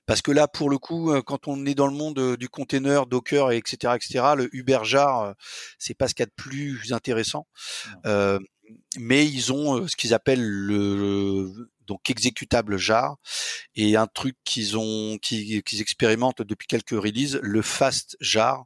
Parce 0.05 0.21
que 0.21 0.31
là, 0.31 0.47
pour 0.47 0.69
le 0.69 0.77
coup, 0.77 1.11
euh, 1.11 1.21
quand 1.21 1.47
on 1.47 1.65
est 1.65 1.75
dans 1.75 1.87
le 1.87 1.93
monde 1.93 2.19
euh, 2.19 2.35
du 2.35 2.49
container, 2.49 3.05
Docker, 3.05 3.51
etc., 3.51 3.93
etc., 3.95 4.33
le 4.35 4.49
Uber 4.53 4.79
jar, 4.83 5.35
c'est 5.77 5.93
pas 5.93 6.07
ce 6.07 6.15
qu'il 6.15 6.23
y 6.23 6.27
a 6.27 6.27
de 6.27 6.33
plus 6.35 6.91
intéressant. 6.91 7.47
Euh, 8.05 8.39
mais 8.97 9.25
ils 9.25 9.51
ont 9.51 9.77
euh, 9.77 9.87
ce 9.87 9.95
qu'ils 9.95 10.13
appellent 10.13 10.47
le 10.47 11.69
donc 11.87 12.09
exécutable 12.09 12.77
jar 12.77 13.17
et 13.75 13.95
un 13.95 14.07
truc 14.07 14.37
qu'ils 14.45 14.77
ont 14.77 15.17
qu'ils 15.21 15.81
expérimentent 15.81 16.41
depuis 16.41 16.67
quelques 16.67 16.91
releases 16.91 17.39
le 17.41 17.61
fast 17.61 18.15
jar 18.19 18.65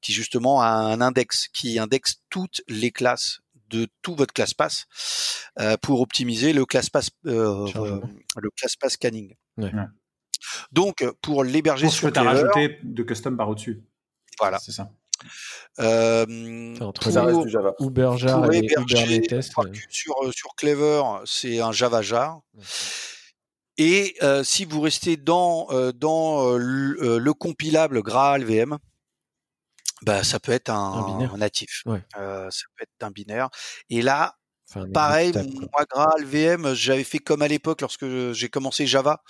qui 0.00 0.12
justement 0.12 0.60
a 0.60 0.68
un 0.68 1.00
index 1.00 1.48
qui 1.48 1.78
indexe 1.78 2.16
toutes 2.28 2.62
les 2.68 2.90
classes 2.90 3.40
de 3.68 3.88
tout 4.02 4.14
votre 4.14 4.32
classe 4.32 4.54
pass 4.54 4.86
euh, 5.58 5.76
pour 5.78 6.00
optimiser 6.00 6.52
le 6.52 6.66
class 6.66 6.90
pass 6.90 7.10
euh, 7.26 7.66
le 8.36 8.50
class 8.50 8.76
pass 8.76 8.92
scanning. 8.92 9.34
Donc 10.70 11.04
pour 11.22 11.44
l'héberger 11.44 11.88
sur 11.88 12.12
tu 12.12 12.18
as 12.18 12.22
rajouté 12.22 12.78
de 12.82 13.02
custom 13.02 13.36
par 13.36 13.48
au-dessus. 13.48 13.82
Voilà. 14.38 14.58
C'est 14.58 14.72
ça. 14.72 14.90
Euh, 15.78 16.76
pour, 16.78 17.12
ça 17.12 17.24
reste 17.24 17.42
du 17.42 17.50
Java. 17.50 17.74
Uberjar 17.80 18.52
et 18.52 18.66
Kubernetes. 18.66 19.42
Sur, 19.90 20.14
euh, 20.22 20.32
sur 20.32 20.54
Clever, 20.56 21.02
c'est 21.24 21.60
un 21.60 21.72
Java 21.72 22.02
jar. 22.02 22.40
Et 23.78 24.16
euh, 24.22 24.42
si 24.42 24.64
vous 24.64 24.80
restez 24.80 25.16
dans, 25.16 25.66
euh, 25.70 25.92
dans 25.92 26.56
le, 26.56 27.18
le, 27.18 27.34
compilable 27.34 28.02
Graal 28.02 28.44
VM, 28.44 28.78
bah, 30.02 30.24
ça 30.24 30.40
peut 30.40 30.52
être 30.52 30.70
un, 30.70 31.20
un, 31.20 31.34
un 31.34 31.36
natif. 31.36 31.82
Ouais. 31.84 32.02
ça 32.14 32.64
peut 32.76 32.82
être 32.82 33.02
un 33.02 33.10
binaire. 33.10 33.50
Et 33.90 34.02
là, 34.02 34.36
Enfin, 34.68 34.86
Pareil, 34.92 35.32
moi, 35.32 35.84
Graal 35.88 36.24
VM, 36.24 36.74
j'avais 36.74 37.04
fait 37.04 37.18
comme 37.18 37.42
à 37.42 37.48
l'époque 37.48 37.80
lorsque 37.80 38.06
j'ai 38.32 38.48
commencc 38.48 38.84
Java. 38.84 39.22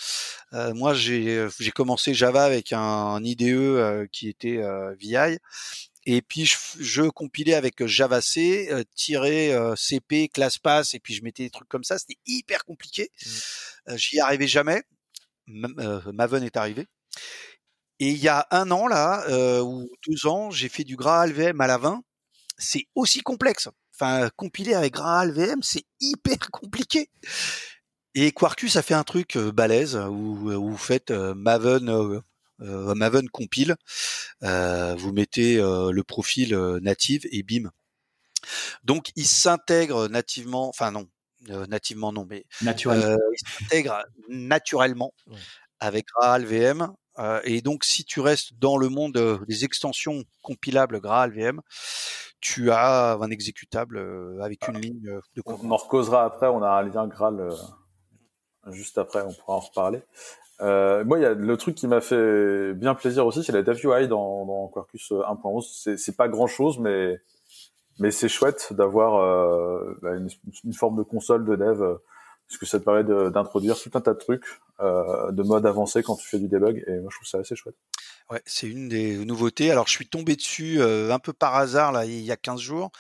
Euh, 0.54 0.72
moi, 0.72 0.94
j'ai 0.94 1.48
commencé 1.74 2.14
Java 2.14 2.44
avec 2.44 2.72
un, 2.72 2.80
un 2.80 3.22
IDE 3.22 3.42
euh, 3.42 4.06
qui 4.10 4.28
était 4.28 4.58
euh, 4.58 4.94
VI. 4.98 5.38
Et 6.06 6.22
puis, 6.22 6.46
je, 6.46 6.56
je 6.78 7.02
compilais 7.02 7.54
avec 7.54 7.84
Java 7.84 8.20
C, 8.20 8.70
tiré 8.94 9.52
CP, 9.76 10.28
classe 10.28 10.58
pass, 10.58 10.94
et 10.94 11.00
puis 11.00 11.14
je 11.14 11.22
mettais 11.22 11.42
des 11.42 11.50
trucs 11.50 11.68
comme 11.68 11.84
ça. 11.84 11.98
C'était 11.98 12.18
hyper 12.26 12.64
compliqué. 12.64 13.10
Mmh. 13.24 13.96
J'y 13.96 14.20
arrivais 14.20 14.46
jamais. 14.46 14.84
Maven 15.46 16.42
est 16.44 16.56
arrivé. 16.56 16.86
Et 17.98 18.10
il 18.10 18.18
y 18.18 18.28
a 18.28 18.46
un 18.50 18.70
an 18.70 18.86
là, 18.86 19.24
euh, 19.28 19.62
ou 19.62 19.88
deux 20.06 20.26
ans, 20.26 20.50
j'ai 20.50 20.68
fait 20.68 20.84
du 20.84 20.96
Graal 20.96 21.32
VM 21.32 21.60
à 21.60 21.66
la 21.66 21.78
20. 21.78 22.02
C'est 22.58 22.86
aussi 22.94 23.20
complexe. 23.20 23.68
Enfin, 23.98 24.28
compiler 24.36 24.74
avec 24.74 24.92
Graal 24.92 25.32
VM, 25.32 25.62
c'est 25.62 25.84
hyper 26.00 26.38
compliqué. 26.52 27.08
Et 28.14 28.30
Quarkus 28.30 28.76
a 28.76 28.82
fait 28.82 28.94
un 28.94 29.04
truc 29.04 29.36
euh, 29.36 29.52
balèze 29.52 29.96
où, 29.96 30.50
où 30.50 30.70
vous 30.70 30.76
faites 30.76 31.10
euh, 31.10 31.34
Maven, 31.34 31.88
euh, 31.88 32.94
Maven 32.94 33.28
compile, 33.30 33.76
vous 34.42 35.12
mettez 35.12 35.56
le 35.56 36.02
profil 36.02 36.56
native 36.82 37.26
et 37.30 37.42
bim. 37.42 37.70
Donc 38.84 39.12
il 39.16 39.26
s'intègre 39.26 40.08
nativement, 40.08 40.68
enfin 40.68 40.90
non, 40.90 41.06
nativement 41.68 42.12
non, 42.12 42.24
mais 42.24 42.46
naturellement. 42.62 43.18
il 43.32 43.48
s'intègre 43.48 44.04
naturellement 44.28 45.12
avec 45.80 46.06
Graal 46.06 46.46
VM 46.46 46.94
et 47.44 47.62
donc, 47.62 47.84
si 47.84 48.04
tu 48.04 48.20
restes 48.20 48.52
dans 48.58 48.76
le 48.76 48.88
monde 48.88 49.40
des 49.48 49.64
extensions 49.64 50.24
compilables 50.42 51.00
Graal 51.00 51.32
VM, 51.32 51.60
tu 52.54 52.70
as 52.70 53.18
un 53.20 53.30
exécutable 53.30 53.98
euh, 53.98 54.40
avec 54.40 54.68
une 54.68 54.78
ligne 54.78 55.20
de 55.34 55.42
code. 55.42 55.58
On 55.62 55.70
en 55.70 55.76
recausera 55.76 56.24
après, 56.24 56.46
on 56.46 56.62
a 56.62 56.70
un 56.70 56.82
lien 56.82 57.06
Graal 57.06 57.50
juste 58.68 58.98
après, 58.98 59.22
on 59.22 59.32
pourra 59.32 59.56
en 59.56 59.60
reparler. 59.60 60.02
moi, 60.60 61.18
il 61.18 61.22
y 61.22 61.26
a 61.26 61.34
le 61.34 61.56
truc 61.56 61.74
qui 61.74 61.86
m'a 61.86 62.00
fait 62.00 62.74
bien 62.74 62.94
plaisir 62.94 63.26
aussi, 63.26 63.44
c'est 63.44 63.52
la 63.52 63.62
DevUI 63.62 64.08
dans, 64.08 64.44
dans 64.46 64.68
Quarkus 64.68 65.12
1.11. 65.12 65.96
C'est 65.96 66.16
pas 66.16 66.28
grand 66.28 66.46
chose, 66.46 66.78
mais 66.78 67.20
mais 67.98 68.10
c'est 68.10 68.28
chouette 68.28 68.72
d'avoir 68.72 69.12
bah, 70.02 70.14
une, 70.14 70.28
une, 70.64 70.74
forme 70.74 70.98
de 70.98 71.02
console 71.02 71.46
de 71.46 71.56
dev 71.56 71.96
parce 72.48 72.58
que 72.58 72.66
ça 72.66 72.78
te 72.78 72.84
permet 72.84 73.04
d'introduire 73.30 73.78
tout 73.78 73.90
un 73.94 74.00
tas 74.00 74.14
de 74.14 74.18
trucs 74.18 74.44
euh, 74.80 75.32
de 75.32 75.42
mode 75.42 75.66
avancé 75.66 76.02
quand 76.02 76.16
tu 76.16 76.28
fais 76.28 76.38
du 76.38 76.48
debug, 76.48 76.84
et 76.86 76.98
moi 77.00 77.08
je 77.10 77.16
trouve 77.16 77.28
ça 77.28 77.38
assez 77.38 77.56
chouette. 77.56 77.76
Ouais, 78.30 78.42
c'est 78.44 78.66
une 78.66 78.88
des 78.88 79.16
nouveautés. 79.24 79.70
Alors 79.70 79.86
je 79.86 79.92
suis 79.92 80.08
tombé 80.08 80.34
dessus 80.34 80.80
euh, 80.80 81.12
un 81.12 81.20
peu 81.20 81.32
par 81.32 81.54
hasard 81.54 81.92
là 81.92 82.04
il 82.04 82.22
y 82.22 82.32
a 82.32 82.36
15 82.36 82.60
jours, 82.60 82.90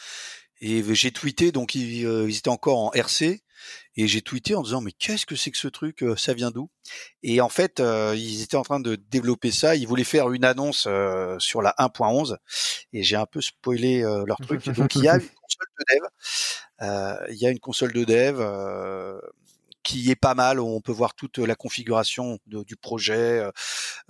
et 0.60 0.82
j'ai 0.94 1.10
tweeté, 1.10 1.50
donc 1.52 1.74
ils, 1.74 2.06
euh, 2.06 2.28
ils, 2.28 2.38
étaient 2.38 2.48
encore 2.48 2.78
en 2.78 2.92
RC, 2.92 3.42
et 3.96 4.06
j'ai 4.06 4.22
tweeté 4.22 4.54
en 4.54 4.62
disant 4.62 4.80
mais 4.80 4.92
qu'est-ce 4.92 5.26
que 5.26 5.34
c'est 5.34 5.50
que 5.50 5.58
ce 5.58 5.66
truc, 5.66 6.04
ça 6.16 6.32
vient 6.32 6.52
d'où? 6.52 6.70
Et 7.24 7.40
en 7.40 7.48
fait, 7.48 7.82
ils 8.14 8.42
étaient 8.42 8.56
en 8.56 8.62
train 8.62 8.78
de 8.78 8.94
développer 8.94 9.50
ça, 9.50 9.74
ils 9.74 9.88
voulaient 9.88 10.04
faire 10.04 10.30
une 10.30 10.44
annonce 10.44 10.88
sur 11.38 11.60
la 11.60 11.74
1.11, 11.78 12.36
et 12.92 13.02
j'ai 13.02 13.16
un 13.16 13.26
peu 13.26 13.40
spoilé 13.40 14.02
leur 14.02 14.38
truc. 14.38 14.68
Donc 14.70 14.94
il 14.94 15.02
y 15.02 15.08
a 15.08 15.16
une 15.16 15.28
console 15.28 15.68
de 15.78 15.84
dev, 15.94 17.28
il 17.32 17.36
y 17.36 17.46
a 17.46 17.50
une 17.50 17.58
console 17.58 17.92
de 17.92 18.04
dev 18.04 18.40
qui 19.86 20.10
est 20.10 20.16
pas 20.16 20.34
mal. 20.34 20.58
On 20.58 20.80
peut 20.80 20.92
voir 20.92 21.14
toute 21.14 21.38
la 21.38 21.54
configuration 21.54 22.38
du 22.46 22.76
projet, 22.76 23.48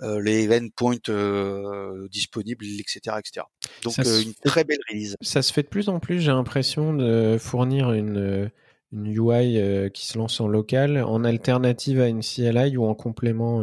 euh, 0.01 0.19
les 0.19 0.49
endpoints 0.57 1.09
euh, 1.09 2.07
disponibles, 2.09 2.65
etc., 2.65 3.17
etc. 3.19 3.45
Donc 3.83 3.99
euh, 3.99 4.21
une 4.21 4.33
très 4.33 4.63
belle 4.63 4.79
release. 4.89 5.15
Ça 5.21 5.41
se 5.41 5.53
fait 5.53 5.63
de 5.63 5.67
plus 5.67 5.87
en 5.87 5.99
plus. 5.99 6.19
J'ai 6.19 6.31
l'impression 6.31 6.93
de 6.93 7.37
fournir 7.39 7.91
une 7.91 8.51
une 8.93 9.07
UI 9.07 9.91
qui 9.91 10.07
se 10.07 10.17
lance 10.17 10.39
en 10.39 10.47
local, 10.47 11.03
en 11.03 11.25
alternative 11.25 11.99
à 11.99 12.07
une 12.07 12.21
CLI 12.21 12.77
ou 12.77 12.85
en 12.85 12.95
complément 12.95 13.61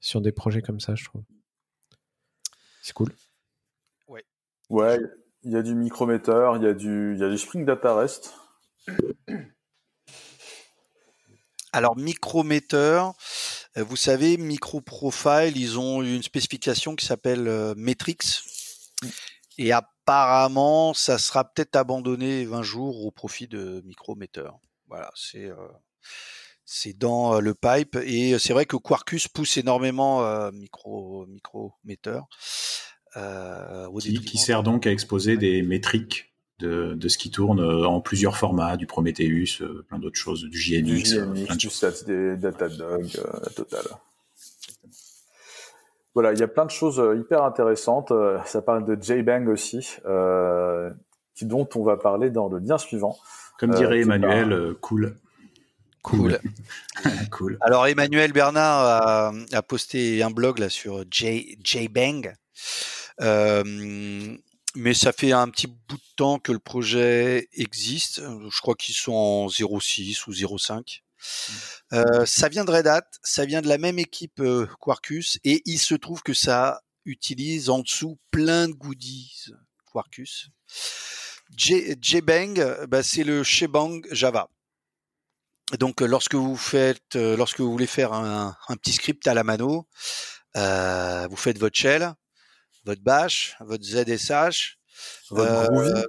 sur 0.00 0.22
des 0.22 0.32
projets 0.32 0.62
comme 0.62 0.80
ça, 0.80 0.94
je 0.94 1.04
trouve. 1.04 1.22
C'est 2.82 2.94
cool. 2.94 3.12
Ouais. 4.08 4.24
Ouais, 4.70 4.98
il 5.42 5.52
y 5.52 5.56
a 5.56 5.62
du 5.62 5.74
micrometer, 5.74 6.52
il 6.56 6.62
y 6.62 6.66
a 6.66 6.72
du, 6.72 7.12
il 7.14 7.20
y 7.20 7.24
a 7.24 7.28
du 7.28 7.36
Spring 7.36 7.66
Data 7.66 7.94
REST. 7.94 8.34
Alors 11.76 11.94
Micrometer, 11.94 13.02
euh, 13.76 13.84
vous 13.84 13.96
savez, 13.96 14.38
MicroProfile, 14.38 15.58
ils 15.58 15.78
ont 15.78 16.00
une 16.00 16.22
spécification 16.22 16.96
qui 16.96 17.04
s'appelle 17.04 17.46
euh, 17.48 17.74
Metrix. 17.76 18.16
Et 19.58 19.72
apparemment, 19.72 20.94
ça 20.94 21.18
sera 21.18 21.44
peut-être 21.44 21.76
abandonné 21.76 22.46
20 22.46 22.62
jours 22.62 23.04
au 23.04 23.10
profit 23.10 23.46
de 23.46 23.82
Micrometer. 23.84 24.48
Voilà, 24.88 25.10
c'est 25.14 25.44
euh, 25.44 25.54
c'est 26.64 26.96
dans 26.96 27.40
le 27.40 27.52
pipe 27.52 27.96
et 28.02 28.38
c'est 28.38 28.54
vrai 28.54 28.64
que 28.64 28.76
Quarkus 28.76 29.28
pousse 29.28 29.58
énormément 29.58 30.50
micro 30.52 31.26
euh, 33.16 33.88
qui, 34.00 34.20
qui, 34.20 34.38
sert 34.38 34.62
donc 34.62 34.86
à 34.86 34.90
exposer 34.90 35.36
des 35.36 35.62
métriques 35.62 36.35
de, 36.58 36.94
de, 36.94 37.08
ce 37.08 37.18
qui 37.18 37.30
tourne 37.30 37.60
euh, 37.60 37.86
en 37.86 38.00
plusieurs 38.00 38.36
formats, 38.36 38.76
du 38.76 38.86
Prometheus, 38.86 39.60
euh, 39.60 39.84
plein 39.88 39.98
d'autres 39.98 40.16
choses, 40.16 40.44
du 40.44 40.58
JNX, 40.58 40.84
du, 40.84 40.98
JNX, 40.98 41.56
du 41.56 41.70
Stats, 41.70 42.04
des 42.06 42.36
Datadog, 42.36 43.06
euh, 43.18 43.24
la 43.42 43.50
totale. 43.50 43.86
Voilà, 46.14 46.32
il 46.32 46.38
y 46.38 46.42
a 46.42 46.48
plein 46.48 46.64
de 46.64 46.70
choses 46.70 47.02
hyper 47.18 47.44
intéressantes. 47.44 48.10
Ça 48.46 48.62
parle 48.62 48.86
de 48.86 48.96
JBang 49.00 49.48
aussi, 49.48 49.96
euh, 50.06 50.90
qui, 51.34 51.44
dont 51.44 51.68
on 51.74 51.84
va 51.84 51.98
parler 51.98 52.30
dans 52.30 52.48
le 52.48 52.58
lien 52.58 52.78
suivant. 52.78 53.18
Comme 53.58 53.74
dirait 53.74 54.00
Emmanuel, 54.00 54.74
cool. 54.80 55.14
Cool. 56.00 56.38
cool. 57.32 57.58
Alors 57.60 57.86
Emmanuel 57.86 58.32
Bernard 58.32 58.80
a, 58.80 59.32
a, 59.52 59.62
posté 59.62 60.22
un 60.22 60.30
blog 60.30 60.58
là 60.58 60.70
sur 60.70 61.04
J, 61.10 61.58
JBang. 61.62 62.32
Euh, 63.20 64.36
mais 64.76 64.94
ça 64.94 65.12
fait 65.12 65.32
un 65.32 65.48
petit 65.48 65.66
bout 65.66 65.96
de 65.96 66.14
temps 66.16 66.38
que 66.38 66.52
le 66.52 66.58
projet 66.58 67.48
existe. 67.52 68.20
Je 68.20 68.60
crois 68.60 68.74
qu'ils 68.74 68.94
sont 68.94 69.12
en 69.12 69.46
0.6 69.48 70.28
ou 70.28 70.32
0.5. 70.32 71.00
Mmh. 71.18 71.52
Euh, 71.94 72.26
ça 72.26 72.48
vient 72.48 72.64
de 72.64 72.70
Red 72.70 72.86
Hat, 72.86 73.08
ça 73.22 73.46
vient 73.46 73.62
de 73.62 73.68
la 73.68 73.78
même 73.78 73.98
équipe 73.98 74.40
euh, 74.40 74.66
Quarkus, 74.80 75.38
et 75.44 75.62
il 75.64 75.78
se 75.78 75.94
trouve 75.94 76.22
que 76.22 76.34
ça 76.34 76.82
utilise 77.04 77.70
en 77.70 77.80
dessous 77.80 78.18
plein 78.30 78.68
de 78.68 78.74
goodies 78.74 79.46
Quarkus. 79.90 80.50
JBang, 81.56 82.86
bah, 82.86 83.02
c'est 83.02 83.24
le 83.24 83.42
Shebang 83.42 84.02
Java. 84.10 84.48
Donc, 85.78 86.00
lorsque 86.00 86.34
vous 86.34 86.56
faites, 86.56 87.16
euh, 87.16 87.36
lorsque 87.36 87.60
vous 87.60 87.70
voulez 87.70 87.88
faire 87.88 88.12
un, 88.12 88.56
un 88.68 88.76
petit 88.76 88.92
script 88.92 89.26
à 89.26 89.34
la 89.34 89.42
mano, 89.42 89.88
euh, 90.56 91.26
vous 91.28 91.36
faites 91.36 91.58
votre 91.58 91.76
shell, 91.76 92.14
votre 92.86 93.02
Bash, 93.02 93.56
votre 93.60 93.84
ZSH, 93.84 94.78
votre 95.30 95.52
euh, 95.52 95.66
Groovy, 95.66 96.04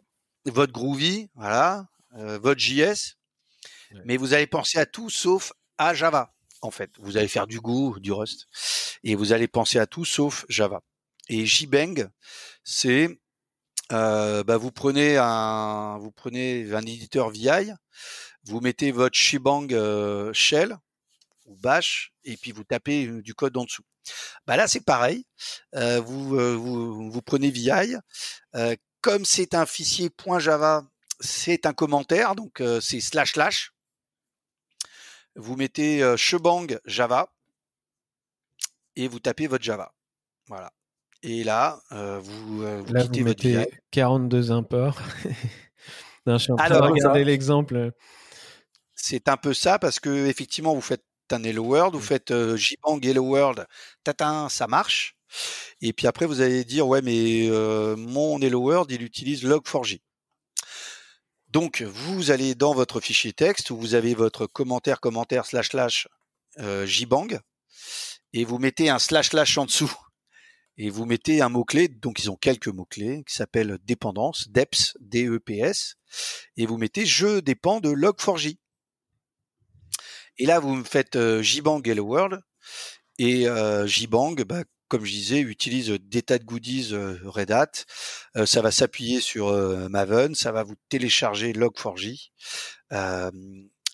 votre 0.45 0.71
Groovy, 0.71 1.29
voilà, 1.35 1.87
euh, 2.15 2.37
votre 2.37 2.61
JS. 2.61 3.17
Mais 4.05 4.17
vous 4.17 4.33
allez 4.33 4.47
penser 4.47 4.77
à 4.77 4.85
tout 4.85 5.09
sauf 5.09 5.53
à 5.77 5.93
Java. 5.93 6.33
En 6.61 6.71
fait, 6.71 6.91
vous 6.99 7.17
allez 7.17 7.27
faire 7.27 7.47
du 7.47 7.59
Go, 7.59 7.97
du 7.99 8.11
Rust, 8.11 8.47
et 9.03 9.15
vous 9.15 9.31
allez 9.31 9.47
penser 9.47 9.79
à 9.79 9.87
tout 9.87 10.05
sauf 10.05 10.45
Java. 10.49 10.81
Et 11.29 11.45
JBang, 11.45 12.09
c'est 12.63 13.19
euh, 13.91 14.43
bah 14.43 14.57
vous 14.57 14.71
prenez 14.71 15.17
un 15.17 15.97
vous 15.99 16.11
prenez 16.11 16.73
un 16.73 16.81
éditeur 16.81 17.29
VI, 17.29 17.71
vous 18.43 18.59
mettez 18.59 18.91
votre 18.91 19.17
Shebang 19.17 19.67
shell 20.33 20.77
ou 21.45 21.55
bash 21.55 22.11
et 22.23 22.35
puis 22.35 22.51
vous 22.51 22.65
tapez 22.65 23.07
du 23.21 23.33
code 23.33 23.55
en 23.57 23.63
dessous. 23.63 23.83
Bah 24.45 24.57
là, 24.57 24.67
c'est 24.67 24.83
pareil. 24.83 25.25
Euh, 25.75 25.99
vous, 25.99 26.35
euh, 26.35 26.55
vous, 26.55 27.11
vous, 27.11 27.21
prenez 27.21 27.49
VI. 27.49 27.95
Euh, 28.55 28.75
comme 29.01 29.25
c'est 29.25 29.53
un 29.53 29.65
fichier 29.65 30.09
.java, 30.39 30.83
c'est 31.19 31.65
un 31.65 31.73
commentaire, 31.73 32.35
donc 32.35 32.61
c'est 32.81 32.99
slash 32.99 33.33
slash. 33.33 33.71
Vous 35.35 35.55
mettez 35.55 36.15
shebang 36.17 36.79
Java 36.85 37.31
et 38.95 39.07
vous 39.07 39.19
tapez 39.19 39.47
votre 39.47 39.63
Java. 39.63 39.93
Voilà. 40.47 40.71
Et 41.23 41.43
là, 41.43 41.79
vous, 41.91 42.57
vous 42.57 42.93
là, 42.93 43.03
quittez 43.03 43.21
vous 43.21 43.27
votre 43.27 43.45
mettez 43.47 43.81
42 43.91 44.51
imports. 44.51 45.01
non, 46.25 46.37
je 46.37 46.43
suis 46.43 46.51
en 46.51 46.55
train 46.55 46.69
de 46.69 46.75
regarder 46.75 47.23
l'exemple. 47.23 47.91
C'est 48.95 49.29
un 49.29 49.37
peu 49.37 49.53
ça 49.53 49.77
parce 49.77 49.99
que 49.99 50.27
effectivement, 50.27 50.73
vous 50.73 50.81
faites 50.81 51.06
un 51.33 51.43
Hello 51.43 51.63
World, 51.63 51.93
vous 51.93 51.99
mmh. 51.99 52.03
faites 52.03 52.31
euh, 52.31 52.57
JBang 52.57 53.05
Hello 53.05 53.23
World, 53.23 53.65
tatin, 54.03 54.49
ça 54.49 54.67
marche. 54.67 55.15
Et 55.81 55.93
puis 55.93 56.07
après, 56.07 56.25
vous 56.25 56.41
allez 56.41 56.63
dire, 56.63 56.87
ouais, 56.87 57.01
mais 57.01 57.47
euh, 57.49 57.95
mon 57.95 58.39
Hello 58.39 58.61
World, 58.61 58.91
il 58.91 59.01
utilise 59.01 59.43
Log4j. 59.43 60.01
Donc, 61.49 61.81
vous 61.81 62.31
allez 62.31 62.55
dans 62.55 62.73
votre 62.73 62.99
fichier 62.99 63.33
texte 63.33 63.69
où 63.71 63.77
vous 63.77 63.95
avez 63.95 64.13
votre 64.13 64.47
commentaire, 64.47 64.99
commentaire, 64.99 65.45
slash, 65.45 65.69
slash, 65.69 66.07
euh, 66.59 66.85
JBang, 66.85 67.39
et 68.33 68.43
vous 68.43 68.57
mettez 68.57 68.89
un 68.89 68.99
slash, 68.99 69.29
slash 69.29 69.57
en 69.57 69.65
dessous. 69.65 69.93
Et 70.79 70.89
vous 70.89 71.05
mettez 71.05 71.41
un 71.41 71.49
mot-clé, 71.49 71.87
donc 71.87 72.19
ils 72.19 72.29
ont 72.29 72.35
quelques 72.35 72.67
mots-clés, 72.67 73.23
qui 73.27 73.33
s'appellent 73.33 73.79
dépendance, 73.83 74.49
DEPS, 74.49 74.97
D-E-P-S, 74.99 75.95
et 76.57 76.65
vous 76.65 76.77
mettez 76.77 77.05
je 77.05 77.39
dépends 77.39 77.79
de 77.79 77.89
Log4j. 77.89 78.57
Et 80.37 80.45
là, 80.45 80.59
vous 80.59 80.75
me 80.75 80.83
faites 80.83 81.15
euh, 81.15 81.41
JBang 81.41 81.87
Hello 81.87 82.03
World. 82.05 82.41
Et 83.19 83.47
euh, 83.47 83.87
JBang, 83.87 84.43
bah, 84.43 84.63
comme 84.87 85.05
je 85.05 85.11
disais, 85.11 85.39
utilise 85.39 85.89
des 86.01 86.21
tas 86.21 86.37
de 86.37 86.43
goodies 86.43 86.89
euh, 86.93 87.17
Red 87.25 87.51
Hat. 87.51 87.71
Euh, 88.35 88.45
ça 88.45 88.61
va 88.61 88.71
s'appuyer 88.71 89.21
sur 89.21 89.51
Maven, 89.89 90.35
ça 90.35 90.51
va 90.51 90.63
vous 90.63 90.75
télécharger 90.89 91.53
Log4j. 91.53 92.31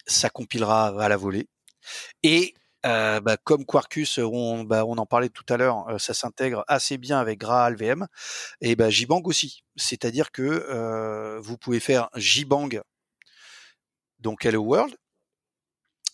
ça 0.05 0.29
compilera 0.29 0.87
à 1.01 1.09
la 1.09 1.17
volée. 1.17 1.47
Et 2.23 2.53
euh, 2.85 3.21
bah, 3.21 3.37
comme 3.37 3.65
Quarkus, 3.65 4.17
on, 4.17 4.63
bah, 4.65 4.85
on 4.85 4.97
en 4.97 5.05
parlait 5.05 5.29
tout 5.29 5.45
à 5.47 5.55
l'heure, 5.57 5.87
euh, 5.89 5.97
ça 5.99 6.13
s'intègre 6.13 6.65
assez 6.67 6.97
bien 6.97 7.17
avec 7.19 7.39
GraalVM 7.39 8.07
et 8.59 8.75
bah, 8.75 8.89
JBang 8.89 9.25
aussi. 9.25 9.63
C'est-à-dire 9.77 10.31
que 10.31 10.41
euh, 10.41 11.39
vous 11.39 11.57
pouvez 11.57 11.79
faire 11.79 12.09
JBang, 12.15 12.81
donc 14.19 14.45
Hello 14.45 14.61
World, 14.63 14.95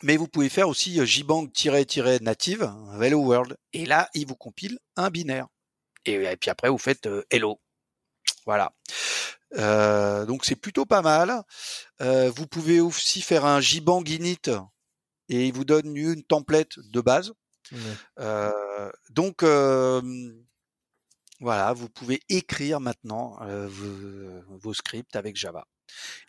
mais 0.03 0.17
vous 0.17 0.27
pouvez 0.27 0.49
faire 0.49 0.69
aussi 0.69 1.05
JBang-native 1.05 2.71
Hello 3.01 3.19
World. 3.19 3.57
Et 3.73 3.85
là, 3.85 4.09
il 4.13 4.27
vous 4.27 4.35
compile 4.35 4.79
un 4.95 5.09
binaire. 5.09 5.47
Et, 6.05 6.35
puis 6.37 6.49
après, 6.49 6.69
vous 6.69 6.77
faites 6.77 7.07
Hello. 7.29 7.59
Voilà. 8.45 8.71
donc 10.25 10.45
c'est 10.45 10.55
plutôt 10.55 10.85
pas 10.85 11.01
mal. 11.01 11.43
vous 11.99 12.47
pouvez 12.47 12.79
aussi 12.79 13.21
faire 13.21 13.45
un 13.45 13.61
JBang 13.61 14.07
init 14.07 14.49
et 15.29 15.47
il 15.47 15.53
vous 15.53 15.65
donne 15.65 15.95
une 15.95 16.23
template 16.23 16.79
de 16.79 17.01
base. 17.01 17.33
Euh, 18.19 18.91
donc 19.09 19.43
voilà, 21.39 21.71
vous 21.71 21.87
pouvez 21.89 22.21
écrire 22.27 22.79
maintenant 22.81 23.37
euh, 23.41 23.67
vos, 24.47 24.73
scripts 24.73 25.15
avec 25.15 25.37
Java. 25.37 25.65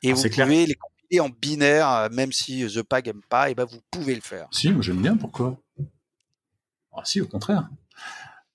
Et 0.02 0.12
ah, 0.12 0.14
vous 0.14 0.22
pouvez 0.22 0.66
les 0.66 0.74
compiler 0.74 0.99
en 1.18 1.28
binaire, 1.28 2.08
même 2.12 2.30
si 2.30 2.64
The 2.66 2.82
Pag 2.82 3.08
aime 3.08 3.22
pas, 3.28 3.50
et 3.50 3.54
ben 3.56 3.64
vous 3.64 3.80
pouvez 3.90 4.14
le 4.14 4.20
faire. 4.20 4.46
Si, 4.52 4.70
moi 4.70 4.82
j'aime 4.82 5.02
bien. 5.02 5.16
Pourquoi? 5.16 5.56
Ah 6.92 7.02
si, 7.04 7.20
au 7.20 7.26
contraire. 7.26 7.68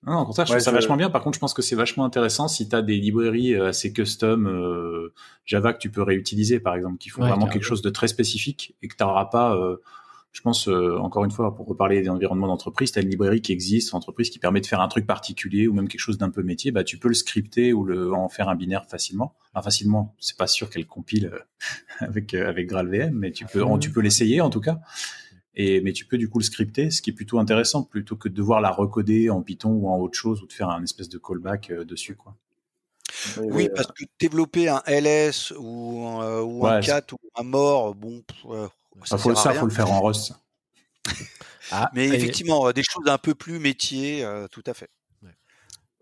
Non, 0.04 0.20
au 0.20 0.26
contraire, 0.26 0.46
je 0.46 0.52
trouve 0.52 0.64
ça 0.64 0.72
vachement 0.72 0.96
bien. 0.96 1.10
Par 1.10 1.24
contre, 1.24 1.36
je 1.36 1.40
pense 1.40 1.54
que 1.54 1.62
c'est 1.62 1.76
vachement 1.76 2.06
intéressant 2.06 2.48
si 2.48 2.70
tu 2.70 2.76
as 2.76 2.82
des 2.82 2.98
librairies 2.98 3.56
euh, 3.56 3.70
assez 3.70 3.92
custom 3.92 5.10
Java 5.46 5.74
que 5.74 5.80
tu 5.80 5.90
peux 5.90 6.04
réutiliser, 6.04 6.60
par 6.60 6.76
exemple, 6.76 6.98
qui 6.98 7.10
font 7.10 7.24
vraiment 7.24 7.48
quelque 7.48 7.66
chose 7.66 7.82
de 7.82 7.90
très 7.90 8.08
spécifique 8.08 8.76
et 8.82 8.88
que 8.88 8.96
tu 8.96 9.04
n'auras 9.04 9.26
pas 9.26 9.60
je 10.36 10.42
pense, 10.42 10.68
euh, 10.68 10.98
encore 10.98 11.24
une 11.24 11.32
fois, 11.32 11.56
pour 11.56 11.66
reparler 11.66 12.02
des 12.02 12.10
environnements 12.10 12.48
d'entreprise, 12.48 12.92
tu 12.92 13.00
as 13.00 13.02
une 13.02 13.10
librairie 13.10 13.42
qui 13.42 13.54
existe, 13.54 13.94
une 13.94 13.98
entreprise 13.98 14.30
qui 14.30 14.38
permet 14.38 14.60
de 14.60 14.66
faire 14.66 14.82
un 14.82 14.90
truc 14.90 15.08
particulier 15.08 15.66
ou 15.66 15.74
même 15.74 15.88
quelque 15.88 16.02
chose 16.02 16.18
d'un 16.18 16.30
peu 16.30 16.44
métier, 16.44 16.72
bah, 16.72 16.84
tu 16.84 16.98
peux 16.98 17.08
le 17.08 17.14
scripter 17.14 17.72
ou 17.72 17.86
le, 17.86 18.12
en 18.12 18.28
faire 18.28 18.50
un 18.50 18.56
binaire 18.56 18.86
facilement. 18.86 19.34
Enfin, 19.54 19.64
facilement, 19.64 20.14
c'est 20.20 20.36
pas 20.36 20.48
sûr 20.48 20.70
qu'elle 20.70 20.88
compile 20.88 21.32
euh, 21.34 21.40
avec, 22.00 22.34
euh, 22.34 22.50
avec 22.50 22.68
GraalVM, 22.68 23.14
mais 23.14 23.32
tu 23.32 23.46
peux, 23.46 23.64
tu 23.80 23.92
peux 23.92 24.02
l'essayer 24.02 24.42
en 24.42 24.50
tout 24.50 24.60
cas. 24.60 24.82
Et, 25.56 25.80
mais 25.80 25.94
tu 25.94 26.06
peux 26.06 26.18
du 26.18 26.28
coup 26.28 26.40
le 26.40 26.44
scripter, 26.44 26.92
ce 26.92 27.02
qui 27.02 27.12
est 27.12 27.14
plutôt 27.14 27.40
intéressant 27.40 27.84
plutôt 27.84 28.18
que 28.18 28.28
de 28.28 28.34
devoir 28.34 28.60
la 28.60 28.72
recoder 28.72 29.30
en 29.30 29.42
Python 29.42 29.72
ou 29.72 29.88
en 29.88 29.98
autre 30.00 30.18
chose 30.18 30.44
ou 30.44 30.48
de 30.48 30.54
faire 30.54 30.68
un 30.68 30.84
espèce 30.84 31.08
de 31.08 31.18
callback 31.18 31.72
dessus, 31.72 32.18
quoi. 32.18 32.36
Oui, 33.38 33.70
parce 33.74 33.88
que 33.88 34.04
développer 34.20 34.68
un 34.68 34.84
LS 34.86 35.54
ou, 35.58 36.20
ou 36.20 36.68
un 36.68 36.82
cat 36.82 37.06
ou 37.14 37.18
un 37.36 37.44
mort, 37.44 37.96
bon, 37.96 38.22
ça, 39.04 39.18
faut, 39.18 39.36
ça 39.36 39.54
faut 39.54 39.66
le 39.66 39.72
faire 39.72 39.92
en 39.92 40.02
Rust. 40.02 40.34
ah, 41.72 41.90
mais 41.94 42.08
effectivement, 42.08 42.72
des 42.72 42.84
choses 42.84 43.08
un 43.08 43.18
peu 43.18 43.36
plus 43.36 43.60
métier, 43.60 44.24
euh, 44.24 44.48
tout 44.48 44.64
à 44.66 44.74
fait. 44.74 44.90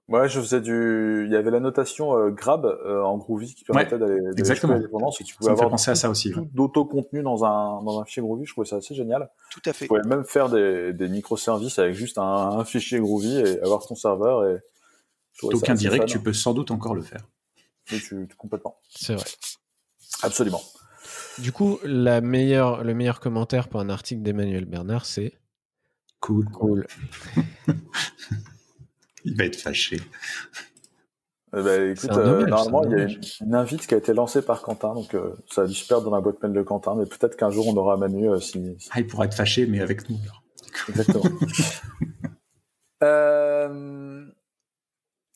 Ouais, 0.10 0.28
je 0.28 0.41
faisais 0.41 0.60
du. 0.60 1.24
Il 1.26 1.32
y 1.32 1.36
avait 1.38 1.49
la 1.49 1.61
notation 1.61 2.18
euh, 2.18 2.30
grab 2.30 2.65
euh, 2.65 3.02
en 3.02 3.18
Groovy 3.18 3.56
qui 3.56 3.64
permettait 3.64 3.98
d'aller. 3.98 4.20
Exactement. 4.38 4.76
Et 4.78 5.24
tu 5.24 5.36
pouvais 5.36 5.52
avoir 5.52 5.70
penser 5.70 5.91
à 5.91 5.95
ça 5.95 6.10
aussi. 6.10 6.34
D'auto-contenu 6.52 7.24
dans 7.24 7.45
un, 7.45 7.82
dans 7.82 8.02
un 8.02 8.06
fichier 8.06 8.22
Groovy, 8.22 8.45
je 8.45 8.52
trouvais 8.52 8.68
ça 8.68 8.76
assez 8.76 8.95
génial. 8.95 9.30
Tout 9.49 9.61
à 9.65 9.72
fait. 9.72 9.86
Tu 9.86 9.88
pouvais 9.88 10.03
même 10.03 10.26
faire 10.26 10.49
des, 10.49 10.91
des 10.91 11.07
microservices 11.07 11.80
avec 11.80 11.94
juste 11.94 12.18
un, 12.18 12.65
fichier 12.65 12.99
Groovy 12.99 13.38
et 13.38 13.61
avoir 13.61 13.86
ton 13.86 13.95
serveur. 13.95 14.45
Et 14.45 14.57
Aucun 15.41 15.74
direct, 15.74 16.06
tu 16.06 16.20
peux 16.20 16.34
sans 16.34 16.53
doute 16.53 16.72
encore 16.72 16.95
le 16.95 17.02
faire. 17.02 17.26
Oui, 17.91 18.02
tu, 18.02 18.28
complètement. 18.38 18.78
C'est 18.90 19.15
vrai. 19.15 19.26
Absolument. 20.22 20.61
Du 21.39 21.51
coup, 21.51 21.80
la 21.84 22.22
meilleure, 22.22 22.84
le 22.84 22.93
meilleur 22.93 23.19
commentaire 23.19 23.68
pour 23.68 23.80
un 23.80 23.89
article 23.89 24.22
d'Emmanuel 24.22 24.65
Bernard, 24.65 25.05
c'est 25.05 25.34
cool. 26.19 26.45
Cool. 26.51 26.85
il 29.26 29.35
va 29.35 29.45
être 29.45 29.55
fâché. 29.55 29.99
Eh 31.55 31.61
ben, 31.61 31.91
écoute, 31.91 32.11
euh, 32.11 32.45
normalement, 32.47 32.84
il 32.85 32.91
y 32.91 32.95
a 33.01 33.07
une, 33.41 33.53
invite 33.53 33.85
qui 33.85 33.93
a 33.93 33.97
été 33.97 34.14
lancée 34.14 34.41
par 34.41 34.61
Quentin, 34.61 34.95
donc 34.95 35.14
euh, 35.14 35.35
ça 35.51 35.61
a 35.64 35.68
dû 35.68 35.76
se 35.76 35.88
perdre 35.88 36.05
dans 36.10 36.15
la 36.15 36.22
boîte 36.22 36.41
mail 36.41 36.53
de 36.53 36.64
Quentin, 36.64 36.95
mais 36.95 37.05
peut-être 37.05 37.35
qu'un 37.35 37.51
jour 37.51 37.68
on 37.68 37.77
aura 37.77 37.95
Manu 37.95 38.27
euh, 38.27 38.39
si, 38.39 38.76
Ah, 38.91 38.99
il 38.99 39.07
pourra 39.07 39.26
être 39.26 39.35
fâché, 39.35 39.68
mais 39.68 39.80
avec 39.80 40.10
nous. 40.10 40.18
Exactement. 40.89 41.23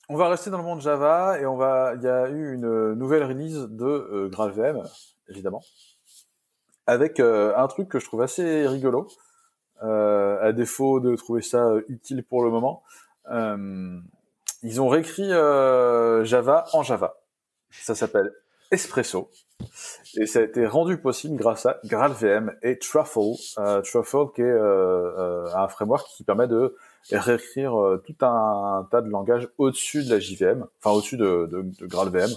on 0.09 0.15
va 0.15 0.29
rester 0.29 0.49
dans 0.49 0.57
le 0.57 0.63
monde 0.63 0.81
Java 0.81 1.39
et 1.39 1.45
on 1.45 1.55
va. 1.55 1.93
Il 1.95 2.03
y 2.03 2.07
a 2.07 2.29
eu 2.29 2.53
une 2.55 2.93
nouvelle 2.93 3.23
release 3.23 3.67
de 3.69 4.27
GraalVM 4.31 4.81
évidemment, 5.29 5.61
avec 6.87 7.19
euh, 7.19 7.53
un 7.55 7.67
truc 7.67 7.89
que 7.89 7.99
je 7.99 8.05
trouve 8.05 8.21
assez 8.21 8.65
rigolo, 8.65 9.07
euh, 9.83 10.41
à 10.41 10.53
défaut 10.53 10.99
de 10.99 11.15
trouver 11.15 11.41
ça 11.41 11.67
euh, 11.67 11.81
utile 11.89 12.23
pour 12.23 12.43
le 12.43 12.49
moment. 12.49 12.83
ils 14.63 14.81
ont 14.81 14.87
réécrit 14.87 15.29
Java 15.29 16.65
en 16.73 16.81
Java. 16.81 17.17
Ça 17.69 17.93
s'appelle 17.93 18.31
Espresso. 18.71 19.29
Et 20.15 20.25
ça 20.25 20.39
a 20.39 20.43
été 20.43 20.65
rendu 20.65 20.97
possible 20.97 21.35
grâce 21.35 21.65
à 21.65 21.79
GraalVM 21.83 22.55
et 22.63 22.79
Truffle. 22.79 23.35
Truffle 23.83 24.31
qui 24.33 24.41
est 24.41 24.59
un 24.59 25.67
framework 25.67 26.07
qui 26.15 26.23
permet 26.23 26.47
de 26.47 26.75
réécrire 27.11 27.73
tout 28.05 28.15
un, 28.21 28.87
tas 28.89 29.01
de 29.01 29.09
langages 29.09 29.49
au-dessus 29.57 30.05
de 30.05 30.09
la 30.09 30.19
JVM, 30.19 30.65
enfin 30.79 30.95
au-dessus 30.95 31.17
de, 31.17 31.47
de, 31.51 31.61
de 31.61 31.85
GraalVM. 31.85 32.31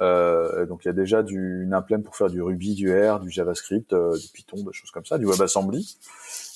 Euh, 0.00 0.66
donc 0.66 0.84
il 0.84 0.88
y 0.88 0.90
a 0.90 0.94
déjà 0.94 1.22
du, 1.22 1.62
une 1.64 1.74
implème 1.74 2.02
pour 2.02 2.16
faire 2.16 2.30
du 2.30 2.40
Ruby, 2.42 2.74
du 2.74 2.92
R, 2.92 3.20
du 3.20 3.30
JavaScript, 3.30 3.92
euh, 3.92 4.16
du 4.16 4.28
Python, 4.28 4.56
des 4.64 4.72
choses 4.72 4.90
comme 4.90 5.04
ça, 5.04 5.18
du 5.18 5.26
WebAssembly. 5.26 5.96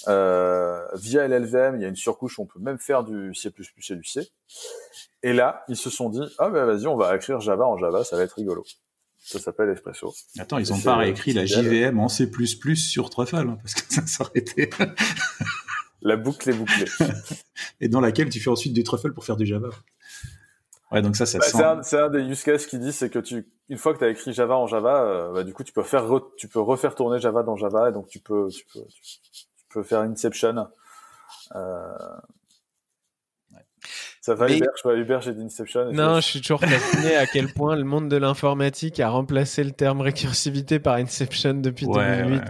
Euh, 0.09 0.87
via 0.95 1.27
LLVM, 1.27 1.77
il 1.77 1.83
y 1.83 1.85
a 1.85 1.89
une 1.89 1.97
surcouche 1.97 2.39
où 2.39 2.43
on 2.43 2.47
peut 2.47 2.61
même 2.61 2.79
faire 2.79 3.05
du 3.05 3.35
C++ 3.35 3.49
et 3.49 3.97
du 3.97 4.05
C. 4.05 4.29
Et 5.23 5.33
là, 5.33 5.65
ils 5.69 5.77
se 5.77 5.91
sont 5.91 6.09
dit, 6.11 6.23
ah 6.39 6.51
ben 6.51 6.65
vas-y, 6.65 6.87
on 6.87 6.97
va 6.97 7.15
écrire 7.17 7.41
Java 7.41 7.67
en 7.67 7.77
Java, 7.79 8.05
ça 8.05 8.17
va 8.17 8.23
être 8.23 8.35
rigolo. 8.35 8.65
Ça 9.19 9.41
s'appelle 9.41 9.71
Espresso. 9.71 10.15
Attends, 10.39 10.59
ils 10.59 10.73
ont 10.73 10.79
pas 10.79 10.97
réécrit 10.97 11.33
la 11.33 11.47
JVM 11.47 11.99
en 11.99 12.09
C++ 12.09 12.31
sur 12.77 13.11
Truffle, 13.11 13.37
hein, 13.37 13.59
parce 13.61 13.75
que 13.75 13.81
ça 13.93 14.07
s'aurait 14.07 14.31
été... 14.35 14.71
la 16.03 16.17
boucle 16.17 16.49
est 16.51 16.53
bouclée. 16.53 16.85
et 17.81 17.89
dans 17.89 18.01
laquelle 18.01 18.29
tu 18.29 18.39
fais 18.39 18.51
ensuite 18.51 18.73
du 18.73 18.85
Truffle 18.85 19.13
pour 19.13 19.25
faire 19.25 19.37
du 19.37 19.45
Java. 19.45 19.71
Ouais, 20.93 21.03
donc 21.03 21.17
ça, 21.17 21.27
ça 21.27 21.39
bah, 21.39 21.81
c'est, 21.83 21.99
un, 21.99 22.09
des 22.09 22.21
use 22.21 22.45
cases 22.45 22.67
qui 22.67 22.79
dit, 22.79 22.93
c'est 22.93 23.11
que 23.11 23.19
tu, 23.19 23.49
une 23.69 23.79
fois 23.79 23.93
que 23.93 23.99
tu 23.99 24.05
as 24.05 24.09
écrit 24.09 24.33
Java 24.33 24.57
en 24.57 24.69
Java, 24.69 25.03
euh, 25.03 25.33
bah, 25.33 25.43
du 25.43 25.53
coup, 25.53 25.65
tu 25.65 25.73
peux 25.73 25.83
faire, 25.83 26.07
tu 26.37 26.49
peux 26.49 26.61
refaire 26.61 26.95
tourner 26.95 27.19
Java 27.19 27.43
dans 27.43 27.57
Java, 27.57 27.89
et 27.89 27.93
donc 27.93 28.07
tu 28.07 28.21
peux, 28.21 28.49
tu 28.49 28.65
peux, 28.73 28.85
tu, 29.03 29.41
peux 29.69 29.83
faire 29.83 30.01
Inception. 30.01 30.69
Euh... 31.57 31.93
Ça 34.21 34.35
va, 34.35 34.49
Hubert? 34.49 34.71
Je 34.77 34.83
vois 34.83 34.95
Hubert, 34.95 35.21
j'ai 35.21 35.35
dit 35.35 35.43
Inception. 35.43 35.93
Non, 35.93 36.17
je 36.17 36.27
suis 36.27 36.41
toujours 36.41 36.61
fasciné 36.61 37.17
à 37.17 37.27
quel 37.27 37.53
point 37.53 37.75
le 37.77 37.85
monde 37.85 38.09
de 38.09 38.17
l'informatique 38.17 39.01
a 39.01 39.09
remplacé 39.09 39.65
le 39.65 39.73
terme 39.73 40.01
récursivité 40.01 40.79
par 40.79 40.95
Inception 40.97 41.55
depuis 41.55 41.87
2008. 41.87 42.43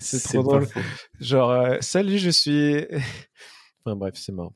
C'est, 0.00 0.22
trop 0.22 0.42
drôle. 0.42 0.66
Genre, 1.20 1.50
euh, 1.50 1.76
salut, 1.80 2.18
je 2.18 2.30
suis. 2.30 2.86
enfin 3.84 3.96
bref, 3.96 4.14
c'est 4.16 4.32
marrant. 4.32 4.54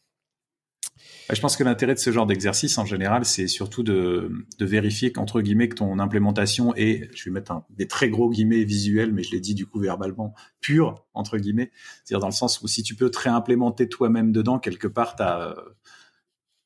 Bah, 1.29 1.35
je 1.35 1.43
pense 1.43 1.59
que 1.59 1.65
l'intérêt 1.65 1.93
de 1.93 1.99
ce 1.99 2.11
genre 2.11 2.25
d'exercice, 2.25 2.79
en 2.79 2.87
général, 2.87 3.27
c'est 3.27 3.49
surtout 3.49 3.83
de, 3.83 4.33
vérifier 4.61 5.13
qu'entre 5.13 5.43
guillemets 5.43 5.69
que 5.69 5.75
ton 5.75 5.99
implémentation 5.99 6.75
est, 6.75 7.15
je 7.15 7.25
vais 7.27 7.31
mettre 7.31 7.63
des 7.69 7.87
très 7.87 8.09
gros 8.09 8.31
guillemets 8.31 8.65
visuels, 8.65 9.13
mais 9.13 9.23
je 9.23 9.33
l'ai 9.33 9.41
dit 9.41 9.55
du 9.55 9.67
coup 9.67 9.79
verbalement, 9.79 10.35
pure 10.63 11.05
entre 11.13 11.37
guillemets, 11.37 11.71
c'est-à-dire 12.03 12.21
dans 12.21 12.29
le 12.29 12.33
sens 12.33 12.63
où 12.63 12.69
si 12.69 12.83
tu 12.83 12.95
peux 12.95 13.11
te 13.11 13.19
réimplémenter 13.19 13.91
toi-même 13.91 14.33
dedans, 14.33 14.59
quelque 14.59 14.89
part, 14.89 15.17
tu 15.17 15.23
as, 15.23 15.55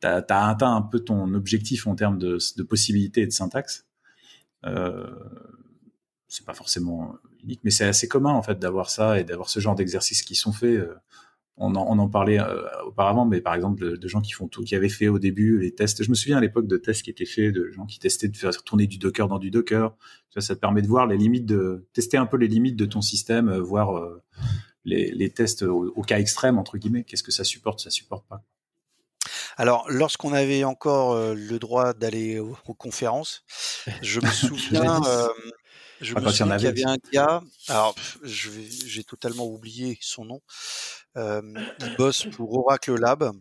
atteint 0.03 0.77
un 0.77 0.83
peu 0.83 1.01
ton 1.01 1.35
objectif 1.35 1.89
en 1.89 1.97
termes 1.97 2.19
de, 2.19 2.39
de 2.57 2.63
possibilités 2.63 3.23
et 3.23 3.27
de 3.27 3.33
syntaxe. 3.33 3.87
Euh, 4.65 5.11
c'est 6.29 6.47
pas 6.47 6.55
forcément 6.55 7.17
unique, 7.43 7.61
mais 7.65 7.71
c'est 7.73 7.85
assez 7.85 8.07
commun 8.07 8.33
en 8.33 8.43
fait 8.43 8.61
d'avoir 8.61 8.91
ça 8.91 9.19
et 9.19 9.25
d'avoir 9.25 9.49
ce 9.49 9.59
genre 9.59 9.75
d'exercices 9.75 10.23
qui 10.23 10.37
sont 10.37 10.53
faits. 10.53 10.79
Euh, 10.79 10.95
on 11.63 11.99
en, 11.99 12.09
parlait 12.09 12.41
euh, 12.41 12.63
auparavant, 12.87 13.25
mais 13.25 13.41
par 13.41 13.55
exemple 13.55 13.97
de, 13.97 14.09
gens 14.09 14.21
qui 14.21 14.33
font 14.33 14.49
tout, 14.49 14.65
qui 14.65 14.75
avaient 14.75 14.89
fait 14.89 15.09
au 15.09 15.19
début 15.19 15.61
les 15.61 15.73
tests. 15.73 16.03
Je 16.03 16.11
me 16.11 16.15
souviens 16.15 16.39
à 16.39 16.41
l'époque 16.41 16.67
de 16.67 16.77
tests 16.77 17.03
qui 17.03 17.11
étaient 17.11 17.25
faits, 17.25 17.55
de 17.55 17.71
gens 17.71 17.87
qui 17.87 17.99
testaient 17.99 18.29
de 18.29 18.37
faire 18.37 18.51
tourner 18.65 18.87
du 18.87 18.99
Docker 18.99 19.29
dans 19.29 19.39
du 19.39 19.51
Docker. 19.51 19.95
Ça, 20.37 20.55
te 20.55 20.61
permet 20.61 20.83
de 20.83 20.89
voir 20.89 21.07
les 21.07 21.17
limites, 21.17 21.47
de 21.47 21.87
tester 21.93 22.17
un 22.17 22.27
peu 22.27 22.37
les 22.37 22.49
limites 22.49 22.77
de 22.77 22.87
ton 22.87 23.01
système, 23.01 23.49
euh, 23.49 23.61
voir 23.61 23.97
euh, 23.97 24.23
les, 24.85 25.31
tests 25.31 25.63
au, 25.63 26.03
cas 26.03 26.19
extrême 26.19 26.59
entre 26.59 26.79
guillemets. 26.79 27.05
Qu'est-ce 27.05 27.23
que 27.23 27.33
ça 27.33 27.45
supporte, 27.45 27.81
ça 27.81 27.91
supporte 27.91 28.27
pas? 28.27 28.43
Alors, 29.57 29.85
lorsqu'on 29.89 30.33
avait 30.33 30.65
encore 30.65 31.35
le 31.35 31.59
droit 31.59 31.93
d'aller 31.93 32.39
aux, 32.39 32.75
conférences, 32.75 33.45
je 34.01 34.21
me 34.21 34.27
souviens. 34.31 35.01
Je 36.03 36.15
me 36.15 36.31
souviens 36.31 36.57
qu'il 36.57 36.65
y 36.65 36.69
avait 36.69 36.85
un 36.85 36.97
gars, 37.12 37.43
alors 37.69 37.95
j'ai 38.23 39.05
totalement 39.05 39.47
oublié 39.47 39.97
son 40.01 40.24
nom, 40.24 40.43
il 41.16 41.95
bosse 41.97 42.27
pour 42.33 42.53
Oracle 42.53 42.99
Lab. 42.99 43.33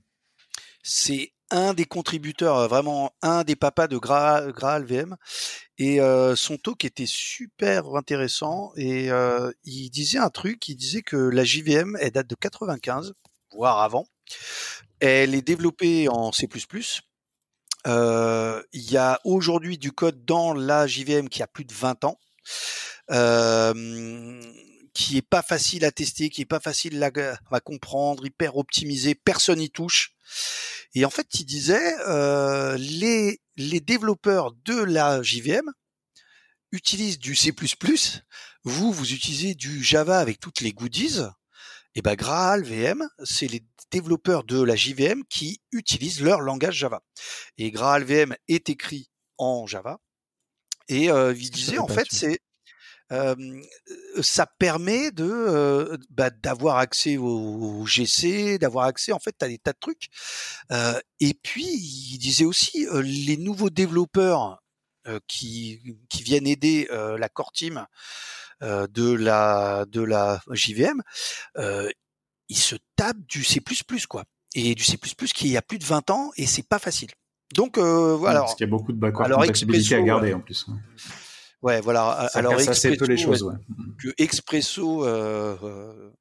C'est 0.83 1.33
un 1.51 1.73
des 1.73 1.85
contributeurs, 1.85 2.67
vraiment 2.69 3.13
un 3.21 3.43
des 3.43 3.55
papas 3.55 3.87
de 3.87 3.97
Graal, 3.97 4.51
Graal 4.53 4.85
VM. 4.85 5.17
Et 5.77 5.99
son 6.35 6.57
talk 6.57 6.85
était 6.85 7.05
super 7.05 7.95
intéressant. 7.95 8.71
Et 8.77 9.09
il 9.63 9.89
disait 9.89 10.19
un 10.19 10.29
truc, 10.29 10.67
il 10.69 10.75
disait 10.75 11.01
que 11.01 11.17
la 11.17 11.43
JVM, 11.43 11.97
elle 11.99 12.11
date 12.11 12.27
de 12.27 12.35
95, 12.35 13.13
voire 13.51 13.79
avant. 13.79 14.07
Elle 14.99 15.35
est 15.35 15.41
développée 15.41 16.07
en 16.09 16.31
C++. 16.31 16.47
Il 17.85 18.61
y 18.73 18.97
a 18.97 19.19
aujourd'hui 19.23 19.77
du 19.77 19.91
code 19.91 20.23
dans 20.25 20.53
la 20.53 20.87
JVM 20.87 21.27
qui 21.27 21.43
a 21.43 21.47
plus 21.47 21.65
de 21.65 21.73
20 21.73 22.05
ans. 22.05 22.17
Qui 24.93 25.17
est 25.17 25.27
pas 25.27 25.41
facile 25.41 25.85
à 25.85 25.91
tester, 25.91 26.29
qui 26.29 26.41
est 26.41 26.45
pas 26.45 26.59
facile 26.59 27.01
à, 27.03 27.59
comprendre, 27.59 28.25
hyper 28.25 28.57
optimisé, 28.57 29.15
personne 29.15 29.59
n'y 29.59 29.69
touche. 29.69 30.13
Et 30.93 31.05
en 31.05 31.09
fait, 31.09 31.27
il 31.39 31.45
disait 31.45 31.95
euh, 32.07 32.77
les 32.77 33.41
les 33.57 33.79
développeurs 33.79 34.51
de 34.65 34.81
la 34.81 35.21
JVM 35.21 35.71
utilisent 36.71 37.19
du 37.19 37.35
C++. 37.35 37.53
Vous, 38.63 38.91
vous 38.91 39.13
utilisez 39.13 39.55
du 39.55 39.83
Java 39.83 40.19
avec 40.19 40.39
toutes 40.39 40.61
les 40.61 40.73
goodies. 40.73 41.19
Et 41.95 42.01
ben 42.01 42.15
Graal 42.15 42.63
VM, 42.63 43.07
c'est 43.23 43.47
les 43.47 43.65
développeurs 43.91 44.45
de 44.45 44.61
la 44.61 44.75
JVM 44.75 45.23
qui 45.29 45.61
utilisent 45.71 46.21
leur 46.21 46.39
langage 46.39 46.75
Java. 46.75 47.01
Et 47.57 47.71
Graal 47.71 48.03
VM 48.03 48.35
est 48.47 48.69
écrit 48.69 49.09
en 49.37 49.67
Java. 49.67 49.99
Et 50.91 51.09
euh, 51.09 51.33
il 51.33 51.49
disait 51.49 51.77
en 51.77 51.87
fait, 51.87 52.07
c'est 52.11 52.39
ça 54.21 54.45
permet 54.45 55.11
de 55.11 55.97
bah, 56.09 56.29
d'avoir 56.29 56.77
accès 56.77 57.17
au, 57.17 57.85
GC, 57.85 58.57
d'avoir 58.57 58.85
accès 58.85 59.11
en 59.11 59.19
fait 59.19 59.41
à 59.43 59.49
des 59.49 59.57
tas 59.57 59.73
de 59.73 59.77
trucs. 59.79 60.07
et 61.19 61.33
puis 61.33 61.65
il 61.65 62.17
disait 62.19 62.45
aussi 62.45 62.87
les 63.03 63.35
nouveaux 63.35 63.69
développeurs 63.69 64.61
qui 65.27 65.81
qui 66.09 66.23
viennent 66.23 66.47
aider 66.47 66.87
la 66.89 67.27
core 67.27 67.51
team 67.51 67.85
de 68.61 69.11
la 69.11 69.85
de 69.89 70.01
la 70.01 70.41
JVM, 70.51 71.01
ils 72.47 72.57
se 72.57 72.75
tapent 72.95 73.25
du 73.27 73.43
C++ 73.43 73.61
quoi. 74.09 74.23
Et 74.53 74.75
du 74.75 74.83
C++ 74.83 74.97
qui 75.33 75.57
a 75.57 75.61
plus 75.61 75.79
de 75.79 75.85
20 75.85 76.09
ans 76.11 76.31
et 76.37 76.45
c'est 76.45 76.67
pas 76.67 76.79
facile. 76.79 77.11
Donc 77.53 77.77
voilà. 77.77 78.41
Parce 78.41 78.55
qu'il 78.55 78.65
y 78.65 78.69
a 78.69 78.71
beaucoup 78.71 78.91
de 78.91 78.97
backward 78.97 79.31
compatibilité 79.31 79.95
à 79.95 80.01
garder 80.01 80.33
en 80.33 80.39
plus. 80.39 80.65
Ouais, 81.61 81.79
voilà. 81.81 82.27
Ça 82.31 82.39
alors 82.39 82.53
Expresso, 82.53 82.95
peu 82.97 83.05
les 83.05 83.17
choses, 83.17 83.43
ouais. 83.43 83.53
que 84.01 84.09
Expresso 84.17 85.05
euh, 85.05 85.55
euh, 85.61 86.11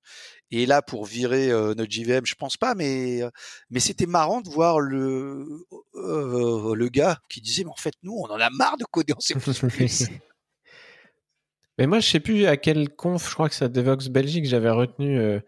est 0.50 0.66
là 0.66 0.82
pour 0.82 1.06
virer 1.06 1.50
euh, 1.50 1.74
notre 1.74 1.90
JVM, 1.90 2.26
je 2.26 2.34
pense 2.34 2.58
pas, 2.58 2.74
mais 2.74 3.22
mais 3.70 3.80
c'était 3.80 4.06
marrant 4.06 4.42
de 4.42 4.50
voir 4.50 4.80
le 4.80 5.46
le 5.94 6.88
gars 6.88 7.18
qui 7.30 7.40
disait 7.40 7.64
mais 7.64 7.70
en 7.70 7.76
fait 7.76 7.94
nous 8.02 8.12
on 8.12 8.26
en 8.26 8.38
a 8.38 8.50
marre 8.50 8.76
de 8.76 8.84
coder 8.84 9.14
en 9.14 9.20
C++. 9.20 9.34
mais 11.78 11.86
moi 11.86 12.00
je 12.00 12.08
sais 12.08 12.20
plus 12.20 12.44
à 12.46 12.58
quel 12.58 12.90
conf, 12.90 13.26
je 13.26 13.34
crois 13.34 13.48
que 13.48 13.54
c'est 13.54 13.72
Devox 13.72 14.08
Belgique, 14.08 14.44
j'avais 14.44 14.70
retenu 14.70 15.40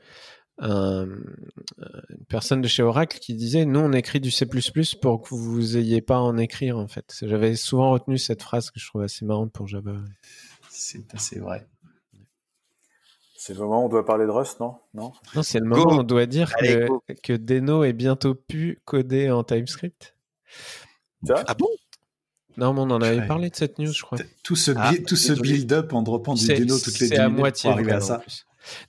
un, 0.62 1.06
une 1.06 2.24
personne 2.28 2.62
de 2.62 2.68
chez 2.68 2.82
Oracle 2.82 3.18
qui 3.18 3.34
disait 3.34 3.64
nous 3.64 3.80
on 3.80 3.92
écrit 3.92 4.20
du 4.20 4.30
C++ 4.30 4.46
pour 5.00 5.22
que 5.22 5.34
vous 5.34 5.76
ayez 5.76 6.00
pas 6.00 6.16
à 6.16 6.20
en 6.20 6.38
écrire 6.38 6.78
en 6.78 6.88
fait. 6.88 7.16
J'avais 7.22 7.56
souvent 7.56 7.90
retenu 7.90 8.16
cette 8.16 8.42
phrase 8.42 8.70
que 8.70 8.78
je 8.78 8.86
trouve 8.86 9.02
assez 9.02 9.24
marrante 9.24 9.52
pour 9.52 9.66
Java. 9.66 9.96
C'est 10.70 11.12
assez 11.14 11.40
vrai. 11.40 11.66
C'est 13.36 13.54
le 13.54 13.60
moment 13.60 13.82
où 13.82 13.86
on 13.86 13.88
doit 13.88 14.06
parler 14.06 14.24
de 14.24 14.30
Rust, 14.30 14.60
non? 14.60 14.76
Non, 14.94 15.12
non 15.34 15.42
c'est 15.42 15.58
le 15.58 15.66
moment 15.66 15.96
où 15.96 15.98
on 15.98 16.02
doit 16.04 16.26
dire 16.26 16.54
que, 16.54 16.86
que, 17.24 17.32
Deno 17.32 17.82
est 17.82 17.92
bientôt 17.92 18.36
pu 18.36 18.80
coder 18.84 19.32
en 19.32 19.42
TypeScript. 19.42 20.14
Ah 21.28 21.54
bon? 21.54 21.68
Non, 22.56 22.72
mais 22.72 22.80
on 22.80 22.90
en 22.90 23.02
avait 23.02 23.26
parlé 23.26 23.50
de 23.50 23.56
cette 23.56 23.80
news, 23.80 23.92
je 23.92 24.02
crois. 24.02 24.18
Tout 24.44 24.54
ce, 24.54 24.70
ah, 24.76 24.92
tout 25.08 25.16
ce 25.16 25.32
build-up 25.32 25.92
en 25.92 26.02
dropant 26.02 26.34
du 26.34 26.46
Deno 26.46 26.78
toutes 26.78 27.00
les 27.00 27.08
10 27.08 27.18
minutes 27.18 27.36
moitié 27.36 27.68
pour 27.68 27.78
arriver 27.78 27.92
à 27.92 28.00
ça. 28.00 28.22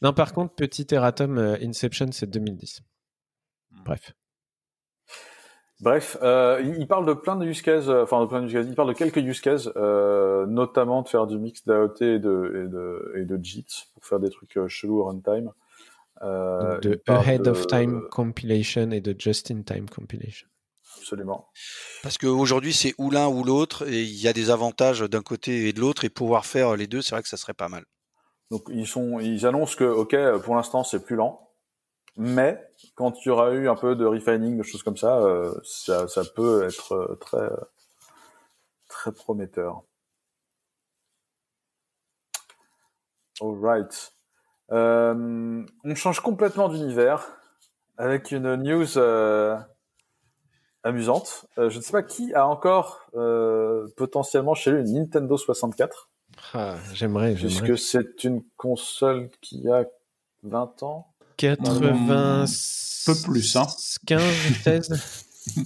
Non, 0.02 0.14
par 0.14 0.34
contre, 0.34 0.54
petit 0.56 0.88
erratum, 0.92 1.38
euh, 1.38 1.58
Inception, 1.62 2.12
c'est 2.12 2.30
2010. 2.30 2.82
Hmm. 3.72 3.84
Bref. 3.86 4.14
Bref, 5.82 6.18
euh, 6.22 6.62
il 6.78 6.88
parle 6.88 7.06
de 7.06 7.14
plein 7.14 7.36
de 7.36 7.46
use 7.46 7.62
cases, 7.62 7.90
euh, 7.90 8.04
enfin 8.04 8.22
de 8.22 8.28
plein 8.28 8.42
de 8.42 8.46
use 8.46 8.54
cases, 8.54 8.68
il 8.70 8.76
parle 8.76 8.90
de 8.90 8.94
quelques 8.94 9.18
use 9.18 9.42
cases, 9.42 9.68
notamment 9.76 11.02
de 11.02 11.10
faire 11.10 11.28
du 11.28 11.38
mix 11.38 11.66
d'AOT 11.66 11.96
et 12.02 12.20
de, 12.20 12.64
et 12.64 12.68
de, 12.70 13.14
et 13.18 13.26
de 13.26 13.44
JIT 13.44 13.68
pour 13.94 14.06
faire 14.06 14.20
des 14.20 14.30
trucs 14.30 14.58
chelous 14.68 15.00
au 15.00 15.06
runtime. 15.06 15.52
de 16.22 17.02
Ahead 17.08 17.48
of 17.48 17.68
Time 17.68 18.04
Compilation 18.10 18.92
et 18.92 19.02
de 19.02 19.14
Just 19.18 19.52
in 19.52 19.64
Time 19.64 19.90
Compilation. 19.90 20.48
Absolument. 21.00 21.50
Parce 22.02 22.18
qu'aujourd'hui, 22.18 22.72
c'est 22.72 22.94
ou 22.98 23.10
l'un 23.10 23.28
ou 23.28 23.44
l'autre, 23.44 23.86
et 23.90 24.04
il 24.04 24.22
y 24.22 24.30
a 24.30 24.34
des 24.34 24.52
avantages 24.52 25.02
d'un 25.02 25.22
côté 25.22 25.68
et 25.68 25.74
de 25.74 25.82
l'autre, 25.82 26.06
et 26.06 26.10
pouvoir 26.10 26.46
faire 26.46 26.78
les 26.78 26.88
deux, 26.88 27.02
c'est 27.02 27.16
vrai 27.16 27.24
que 27.24 27.28
ça 27.28 27.36
serait 27.36 27.54
pas 27.54 27.68
mal. 27.68 27.84
Donc 28.54 28.70
ils 28.70 29.48
annoncent 29.48 29.76
que 29.76 29.84
ok, 29.84 30.44
pour 30.44 30.56
l'instant 30.56 30.84
c'est 30.84 31.04
plus 31.04 31.16
lent, 31.16 31.50
mais 32.18 32.64
quand 32.94 33.26
il 33.26 33.30
y 33.30 33.32
aura 33.32 33.52
eu 33.52 33.68
un 33.68 33.76
peu 33.76 33.96
de 33.96 34.06
refining, 34.06 34.60
de 34.60 34.62
choses 34.62 34.84
comme 34.84 34.96
ça, 34.96 35.18
euh, 35.18 35.52
ça, 35.64 36.22
peut 36.36 36.64
être 36.64 36.92
euh, 36.94 37.16
très 37.16 37.50
très 38.90 39.12
prometteur. 39.12 39.82
Alright. 43.42 44.14
Euh, 44.72 45.66
on 45.84 45.96
change 45.96 46.20
complètement 46.20 46.70
d'univers 46.70 47.26
avec 47.98 48.30
une 48.30 48.56
news 48.58 49.00
euh, 49.00 49.58
amusante. 50.84 51.48
Je 51.58 51.76
ne 51.76 51.82
sais 51.82 51.92
pas 51.92 52.04
qui 52.04 52.36
a 52.36 52.48
encore 52.48 53.10
potentiellement 53.98 54.54
chez 54.54 54.70
lui 54.70 54.82
une 54.82 54.94
Nintendo 54.94 55.38
64. 55.38 56.13
Ah, 56.54 56.78
j'aimerais, 56.94 57.36
Puisque 57.36 57.78
c'est 57.78 58.24
une 58.24 58.44
console 58.58 59.30
qui 59.42 59.68
a 59.70 59.86
20 60.44 60.84
ans? 60.84 61.08
80... 61.38 62.46
peu 63.06 63.16
plus, 63.24 63.56
hein 63.56 63.68
15, 64.06 64.24
16 64.64 65.24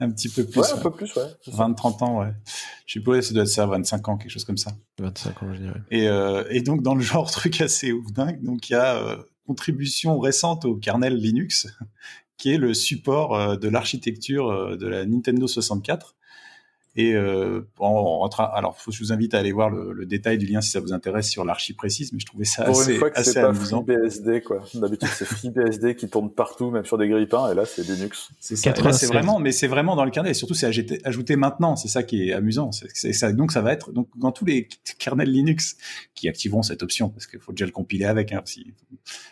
un 0.00 0.10
petit 0.10 0.28
peu 0.28 0.44
plus. 0.44 0.60
Ouais, 0.60 0.72
un 0.72 0.78
peu 0.78 0.90
plus, 0.90 1.14
ouais. 1.16 1.26
20-30 1.48 2.04
ans, 2.04 2.20
ouais. 2.20 2.32
Je 2.86 2.92
suppose 2.92 3.18
que 3.18 3.24
ça 3.26 3.34
doit 3.34 3.42
être 3.42 3.48
ça, 3.48 3.66
25 3.66 4.08
ans, 4.08 4.16
quelque 4.16 4.30
chose 4.30 4.44
comme 4.44 4.56
ça. 4.56 4.72
25 4.98 5.42
ans, 5.42 5.54
je 5.54 5.60
dirais. 5.60 5.82
Et, 5.90 6.08
euh, 6.08 6.44
et 6.50 6.62
donc, 6.62 6.82
dans 6.82 6.94
le 6.94 7.02
genre 7.02 7.30
truc 7.30 7.60
assez 7.60 7.92
ouf 7.92 8.10
dingue, 8.12 8.42
donc 8.42 8.70
il 8.70 8.72
y 8.72 8.76
a 8.76 8.96
euh, 8.96 9.16
contribution 9.46 10.18
récente 10.18 10.64
au 10.64 10.76
kernel 10.76 11.16
Linux, 11.16 11.68
qui 12.38 12.52
est 12.52 12.58
le 12.58 12.74
support 12.74 13.36
euh, 13.36 13.56
de 13.56 13.68
l'architecture 13.68 14.50
euh, 14.50 14.76
de 14.76 14.86
la 14.86 15.04
Nintendo 15.04 15.46
64 15.46 16.16
et 16.94 17.14
euh, 17.14 17.66
on, 17.78 18.28
alors, 18.28 18.76
faut, 18.78 18.90
je 18.90 18.98
vous 18.98 19.14
invite 19.14 19.32
à 19.32 19.38
aller 19.38 19.52
voir 19.52 19.70
le, 19.70 19.94
le, 19.94 20.04
détail 20.04 20.36
du 20.36 20.44
lien 20.44 20.60
si 20.60 20.70
ça 20.70 20.80
vous 20.80 20.92
intéresse 20.92 21.30
sur 21.30 21.42
l'archi 21.42 21.72
précise, 21.72 22.12
mais 22.12 22.18
je 22.18 22.26
trouvais 22.26 22.44
ça 22.44 22.64
assez, 22.64 22.92
une 22.92 22.98
fois 22.98 23.10
que 23.10 23.18
assez 23.18 23.40
pas 23.40 23.54
FreeBSD, 23.54 24.42
quoi. 24.42 24.62
D'habitude, 24.74 25.08
c'est 25.14 25.24
FreeBSD 25.24 25.96
qui 25.96 26.08
tourne 26.10 26.30
partout, 26.30 26.70
même 26.70 26.84
sur 26.84 26.98
des 26.98 27.08
grippins, 27.08 27.50
et 27.50 27.54
là, 27.54 27.64
c'est 27.64 27.82
Linux. 27.88 28.28
C'est 28.38 28.56
ça. 28.56 28.74
C'est 28.92 29.06
vraiment, 29.06 29.38
mais 29.38 29.52
c'est 29.52 29.68
vraiment 29.68 29.96
dans 29.96 30.04
le 30.04 30.10
kernel. 30.10 30.32
Et 30.32 30.34
surtout, 30.34 30.52
c'est 30.52 30.66
ajouté, 30.66 31.00
ajouté, 31.04 31.36
maintenant. 31.36 31.76
C'est 31.76 31.88
ça 31.88 32.02
qui 32.02 32.28
est 32.28 32.34
amusant. 32.34 32.70
C'est 32.72 33.14
ça, 33.14 33.32
donc, 33.32 33.52
ça 33.52 33.62
va 33.62 33.72
être 33.72 33.90
donc 33.92 34.08
dans 34.16 34.32
tous 34.32 34.44
les 34.44 34.68
kernels 34.98 35.30
Linux 35.30 35.78
qui 36.14 36.28
activeront 36.28 36.62
cette 36.62 36.82
option, 36.82 37.08
parce 37.08 37.26
qu'il 37.26 37.40
faut 37.40 37.52
déjà 37.52 37.64
le 37.64 37.72
compiler 37.72 38.04
avec. 38.04 38.32
Hein, 38.32 38.42
si... 38.44 38.74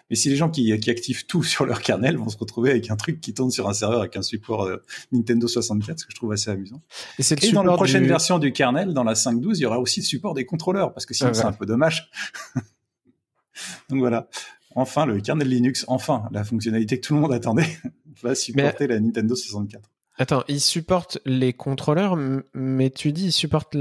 Mais 0.09 0.16
si 0.16 0.31
les 0.31 0.37
gens 0.37 0.49
qui, 0.49 0.78
qui, 0.81 0.91
activent 0.91 1.27
tout 1.27 1.43
sur 1.43 1.66
leur 1.66 1.82
kernel 1.82 2.16
vont 2.16 2.31
se 2.31 2.39
retrouver 2.39 2.70
avec 2.70 2.91
un 2.91 2.97
truc 2.97 3.20
qui 3.20 3.35
tourne 3.35 3.51
sur 3.51 3.69
un 3.69 3.74
serveur 3.74 4.01
avec 4.01 4.16
un 4.16 4.23
support 4.23 4.65
euh, 4.65 4.78
Nintendo 5.12 5.47
64, 5.47 6.01
ce 6.01 6.05
que 6.07 6.11
je 6.11 6.16
trouve 6.16 6.32
assez 6.32 6.51
amusant. 6.51 6.81
Et 7.19 7.23
c'est 7.23 7.50
dans 7.53 7.63
la 7.63 7.75
prochaine 7.75 8.07
version 8.07 8.39
du 8.39 8.53
kernel, 8.53 8.93
dans 8.95 9.05
la 9.05 9.15
5.12, 9.15 9.57
il 9.57 9.61
y 9.61 9.67
aura 9.67 9.79
aussi 9.79 10.01
le 10.01 10.05
support 10.07 10.35
des 10.35 10.45
contrôleurs, 10.45 10.93
parce 10.93 11.07
que 11.07 11.15
sinon 11.15 11.35
c'est 11.35 11.45
un 11.45 11.53
peu 11.53 11.67
dommage. 11.67 12.11
Donc 13.89 14.01
voilà. 14.01 14.29
Enfin, 14.77 15.05
le 15.05 15.21
kernel 15.21 15.49
Linux, 15.49 15.85
enfin, 15.89 16.29
la 16.31 16.45
fonctionnalité 16.45 17.01
que 17.01 17.07
tout 17.07 17.15
le 17.15 17.21
monde 17.21 17.33
attendait, 17.33 17.69
va 18.23 18.35
supporter 18.35 18.87
la 18.87 19.01
Nintendo 19.01 19.35
64. 19.35 19.91
Attends, 20.19 20.45
il 20.49 20.61
supporte 20.61 21.19
les 21.25 21.53
contrôleurs, 21.53 22.17
mais 22.55 22.91
tu 22.91 23.13
dis 23.13 23.27
il 23.27 23.33
supporte, 23.33 23.77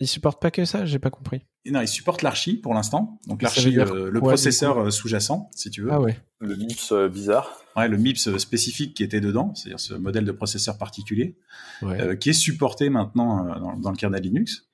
il 0.00 0.08
supporte 0.08 0.42
pas 0.42 0.50
que 0.50 0.64
ça 0.64 0.84
J'ai 0.84 0.98
pas 0.98 1.10
compris. 1.10 1.42
Non, 1.70 1.80
il 1.80 1.88
supporte 1.88 2.22
l'archi 2.22 2.56
pour 2.56 2.74
l'instant. 2.74 3.18
Donc 3.26 3.42
l'archi, 3.42 3.78
euh, 3.78 4.10
le 4.10 4.20
processeur 4.20 4.78
euh, 4.78 4.90
sous-jacent, 4.90 5.50
si 5.54 5.70
tu 5.70 5.82
veux. 5.82 5.92
Ah 5.92 6.00
ouais. 6.00 6.18
Le 6.40 6.56
MIPS 6.56 6.92
euh, 6.92 7.08
bizarre. 7.08 7.60
Ouais, 7.76 7.88
le 7.88 7.96
MIPS 7.96 8.38
spécifique 8.38 8.94
qui 8.94 9.02
était 9.02 9.20
dedans, 9.20 9.54
c'est-à-dire 9.54 9.80
ce 9.80 9.94
modèle 9.94 10.24
de 10.24 10.32
processeur 10.32 10.78
particulier, 10.78 11.36
qui 12.20 12.30
est 12.30 12.34
supporté 12.34 12.88
maintenant 12.88 13.76
dans, 13.76 13.90
le 13.90 13.96
kernel 13.96 14.22
Linux 14.22 14.66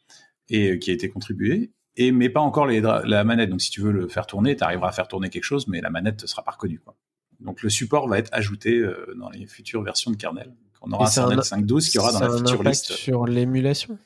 et 0.48 0.78
qui 0.78 0.90
a 0.90 0.94
été 0.94 1.09
contribué. 1.09 1.73
Et 1.97 2.10
mais 2.12 2.31
pas 2.31 2.40
encore 2.40 2.66
les, 2.66 2.81
la 2.81 3.24
manette. 3.24 3.51
Donc 3.51 3.60
si 3.60 3.70
tu 3.70 3.81
veux 3.81 3.93
le 3.93 4.09
faire 4.09 4.27
tourner, 4.27 4.56
tu 4.56 4.64
arriveras 4.64 4.89
à 4.89 4.93
faire 4.93 5.09
tourner 5.09 5.31
quelque 5.31 5.44
chose, 5.44 5.66
mais 5.66 5.81
la 5.81 5.90
manette 5.90 6.23
ne 6.23 6.27
sera 6.27 6.43
pas 6.43 6.52
reconnue. 6.52 6.78
Quoi. 6.78 6.97
Donc 7.40 7.62
le 7.62 7.70
support 7.70 8.09
va 8.09 8.19
être 8.19 8.31
ajouté 8.32 8.82
dans 9.16 9.31
les 9.31 9.47
futures 9.47 9.82
versions 9.82 10.10
de 10.10 10.16
kernel. 10.16 10.55
On 10.81 10.93
aura 10.93 11.09
un 11.09 11.10
kernel 11.10 11.39
5.12 11.39 11.90
qui 11.90 11.98
aura 11.98 12.12
dans 12.12 12.20
la 12.20 12.39
feature 12.39 12.62
list. 12.62 12.93
sur 12.93 13.27
l'émulation? 13.27 13.98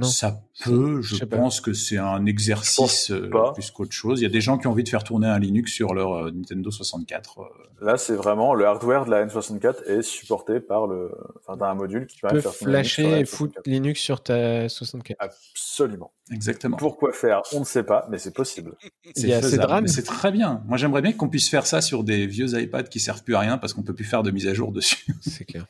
Ça 0.00 0.40
peut, 0.64 1.02
je, 1.02 1.22
pense 1.24 1.60
que 1.60 1.74
c'est 1.74 1.98
un 1.98 2.24
exercice 2.24 3.10
euh, 3.10 3.28
plus 3.52 3.70
qu'autre 3.70 3.92
chose. 3.92 4.20
Il 4.20 4.22
y 4.22 4.26
a 4.26 4.30
des 4.30 4.40
gens 4.40 4.56
qui 4.56 4.66
ont 4.66 4.70
envie 4.70 4.84
de 4.84 4.88
faire 4.88 5.04
tourner 5.04 5.26
un 5.26 5.38
Linux 5.38 5.70
sur 5.70 5.92
leur 5.92 6.14
euh, 6.14 6.30
Nintendo 6.30 6.70
64. 6.70 7.40
Euh. 7.40 7.44
Là, 7.82 7.98
c'est 7.98 8.14
vraiment 8.14 8.54
le 8.54 8.64
hardware 8.64 9.04
de 9.04 9.10
la 9.10 9.26
N64 9.26 9.84
est 9.84 10.02
supporté 10.02 10.60
par 10.60 10.86
le, 10.86 11.10
enfin, 11.40 11.58
d'un 11.58 11.74
module 11.74 12.06
qui 12.06 12.20
permet 12.20 12.38
de 12.38 12.42
faire 12.42 12.54
flasher 12.54 13.20
et 13.20 13.24
foutre 13.26 13.60
Linux 13.66 14.00
sur 14.00 14.22
ta 14.22 14.68
64. 14.68 15.18
Absolument. 15.20 16.12
Exactement. 16.30 16.78
Pourquoi 16.78 17.12
faire 17.12 17.42
On 17.52 17.60
ne 17.60 17.64
sait 17.64 17.82
pas, 17.82 18.06
mais 18.10 18.16
c'est 18.16 18.34
possible. 18.34 18.76
C'est 19.14 20.04
très 20.06 20.32
bien. 20.32 20.62
Moi, 20.66 20.78
j'aimerais 20.78 21.02
bien 21.02 21.12
qu'on 21.12 21.28
puisse 21.28 21.50
faire 21.50 21.66
ça 21.66 21.82
sur 21.82 22.02
des 22.02 22.26
vieux 22.26 22.58
iPads 22.58 22.84
qui 22.84 23.00
servent 23.00 23.24
plus 23.24 23.34
à 23.34 23.40
rien 23.40 23.58
parce 23.58 23.74
qu'on 23.74 23.82
peut 23.82 23.94
plus 23.94 24.06
faire 24.06 24.22
de 24.22 24.30
mise 24.30 24.46
à 24.46 24.54
jour 24.54 24.72
dessus. 24.72 25.04
C'est 25.20 25.44
clair. 25.44 25.66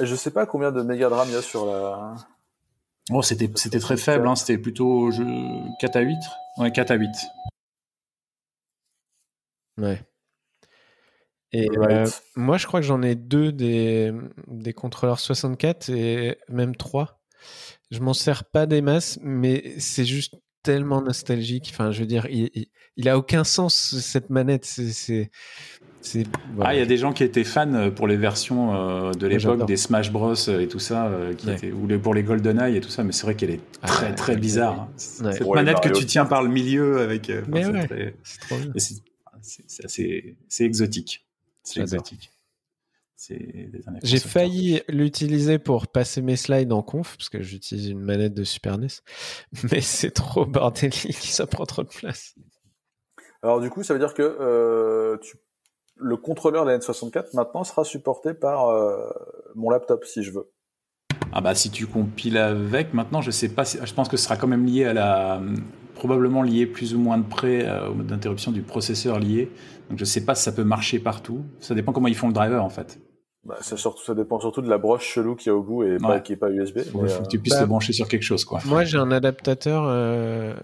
Je 0.00 0.14
sais 0.14 0.30
pas 0.30 0.44
combien 0.44 0.70
de 0.70 0.82
méga 0.82 1.08
il 1.26 1.32
y 1.32 1.36
a 1.36 1.42
sur 1.42 1.66
la. 1.66 2.14
Oh, 3.10 3.22
c'était, 3.22 3.50
c'était 3.54 3.78
très 3.78 3.96
faible, 3.96 4.28
hein. 4.28 4.36
c'était 4.36 4.58
plutôt 4.58 5.10
je... 5.10 5.22
4 5.80 5.96
à 5.96 6.00
8. 6.00 6.16
Ouais, 6.58 6.72
4 6.72 6.90
à 6.90 6.94
8. 6.94 7.08
Ouais. 9.78 10.02
Et 11.52 11.68
euh, 11.78 12.06
moi, 12.36 12.58
je 12.58 12.66
crois 12.66 12.80
que 12.80 12.86
j'en 12.86 13.00
ai 13.02 13.14
deux 13.14 13.52
des, 13.52 14.12
des 14.48 14.74
contrôleurs 14.74 15.20
64 15.20 15.88
et 15.88 16.38
même 16.48 16.76
trois. 16.76 17.22
Je 17.90 18.00
m'en 18.00 18.12
sers 18.12 18.44
pas 18.44 18.66
des 18.66 18.82
masses, 18.82 19.18
mais 19.22 19.78
c'est 19.78 20.04
juste 20.04 20.34
tellement 20.68 21.00
nostalgique. 21.00 21.70
Enfin, 21.72 21.92
je 21.92 22.00
veux 22.00 22.06
dire, 22.06 22.26
il, 22.28 22.66
il, 22.98 23.08
a 23.08 23.16
aucun 23.16 23.42
sens 23.42 23.98
cette 24.00 24.28
manette. 24.28 24.66
C'est, 24.66 25.30
ah, 26.60 26.74
il 26.74 26.78
y 26.78 26.82
a 26.82 26.86
des 26.86 26.98
gens 26.98 27.14
qui 27.14 27.24
étaient 27.24 27.42
fans 27.42 27.72
euh, 27.72 27.90
pour 27.90 28.06
les 28.06 28.18
versions 28.18 28.74
euh, 28.74 29.12
de 29.12 29.26
l'époque 29.26 29.66
des 29.66 29.78
Smash 29.78 30.12
Bros 30.12 30.34
euh, 30.48 30.60
et 30.60 30.68
tout 30.68 30.78
ça, 30.78 31.10
qui 31.38 31.50
étaient, 31.50 31.72
ou 31.72 31.88
pour 31.98 32.12
les 32.12 32.22
GoldenEye 32.22 32.76
et 32.76 32.80
tout 32.82 32.90
ça, 32.90 33.02
mais 33.02 33.12
c'est 33.12 33.22
vrai 33.22 33.34
qu'elle 33.34 33.50
est 33.50 33.60
ah, 33.82 33.86
très 33.86 34.14
très 34.14 34.36
bizarre. 34.36 34.82
Hein. 34.82 34.88
Cette 34.96 35.48
manette 35.48 35.80
que 35.80 35.88
tu 35.88 36.04
tiens 36.04 36.26
par 36.26 36.42
le 36.42 36.50
milieu 36.50 37.00
avec. 37.00 37.32
mais 37.48 37.64
c'est 39.40 39.84
assez, 39.84 40.36
c'est 40.48 40.64
exotique. 40.64 41.26
C'est 41.62 41.80
exotique. 41.80 42.30
J'ai 44.02 44.20
failli 44.20 44.80
l'utiliser 44.88 45.58
pour 45.58 45.88
passer 45.88 46.22
mes 46.22 46.36
slides 46.36 46.72
en 46.72 46.82
conf, 46.82 47.16
parce 47.16 47.28
que 47.28 47.42
j'utilise 47.42 47.88
une 47.88 48.00
manette 48.00 48.34
de 48.34 48.44
Super 48.44 48.78
NES, 48.78 48.88
mais 49.72 49.80
c'est 49.80 50.12
trop 50.12 50.46
bordélique, 50.46 51.16
ça 51.16 51.46
prend 51.46 51.66
trop 51.66 51.82
de 51.82 51.88
place. 51.88 52.34
Alors 53.42 53.60
du 53.60 53.70
coup, 53.70 53.82
ça 53.82 53.92
veut 53.92 54.00
dire 54.00 54.14
que 54.14 55.18
tu 55.22 55.36
le 56.00 56.16
contrôleur 56.16 56.64
de 56.64 56.70
la 56.70 56.78
N64 56.78 57.34
maintenant 57.34 57.64
sera 57.64 57.84
supporté 57.84 58.34
par 58.34 58.68
euh, 58.68 59.08
mon 59.54 59.70
laptop 59.70 60.04
si 60.04 60.22
je 60.22 60.30
veux. 60.30 60.50
Ah 61.32 61.40
bah 61.40 61.54
si 61.54 61.70
tu 61.70 61.86
compiles 61.86 62.38
avec, 62.38 62.94
maintenant 62.94 63.20
je 63.20 63.30
sais 63.30 63.48
pas, 63.48 63.64
je 63.64 63.92
pense 63.92 64.08
que 64.08 64.16
ce 64.16 64.24
sera 64.24 64.36
quand 64.36 64.46
même 64.46 64.64
lié 64.64 64.84
à 64.84 64.92
la, 64.94 65.42
probablement 65.94 66.42
lié 66.42 66.66
plus 66.66 66.94
ou 66.94 66.98
moins 66.98 67.18
de 67.18 67.28
près 67.28 67.66
euh, 67.66 67.90
au 67.90 67.94
mode 67.94 68.06
d'interruption 68.06 68.52
du 68.52 68.62
processeur 68.62 69.18
lié. 69.18 69.50
Donc 69.90 69.98
je 69.98 70.04
sais 70.04 70.24
pas 70.24 70.34
si 70.34 70.44
ça 70.44 70.52
peut 70.52 70.64
marcher 70.64 70.98
partout. 70.98 71.44
Ça 71.60 71.74
dépend 71.74 71.92
comment 71.92 72.08
ils 72.08 72.16
font 72.16 72.28
le 72.28 72.32
driver 72.32 72.64
en 72.64 72.70
fait. 72.70 73.00
Bah, 73.48 73.56
ça, 73.62 73.78
surtout, 73.78 74.04
ça 74.04 74.14
dépend 74.14 74.38
surtout 74.40 74.60
de 74.60 74.68
la 74.68 74.76
broche 74.76 75.06
chelou 75.06 75.34
qu'il 75.34 75.48
y 75.48 75.50
a 75.50 75.56
au 75.56 75.62
bout 75.62 75.82
et 75.82 75.96
qui 76.22 76.34
est 76.34 76.36
pas 76.36 76.50
USB. 76.50 76.80
Il 76.84 76.90
faut 76.90 77.22
que 77.22 77.28
tu 77.28 77.38
puisses 77.38 77.54
bah, 77.54 77.62
le 77.62 77.66
brancher 77.66 77.94
sur 77.94 78.06
quelque 78.06 78.22
chose 78.22 78.44
quoi. 78.44 78.60
Moi 78.66 78.84
j'ai 78.84 78.98
un 78.98 79.10
adaptateur 79.10 79.84
euh, 79.86 80.54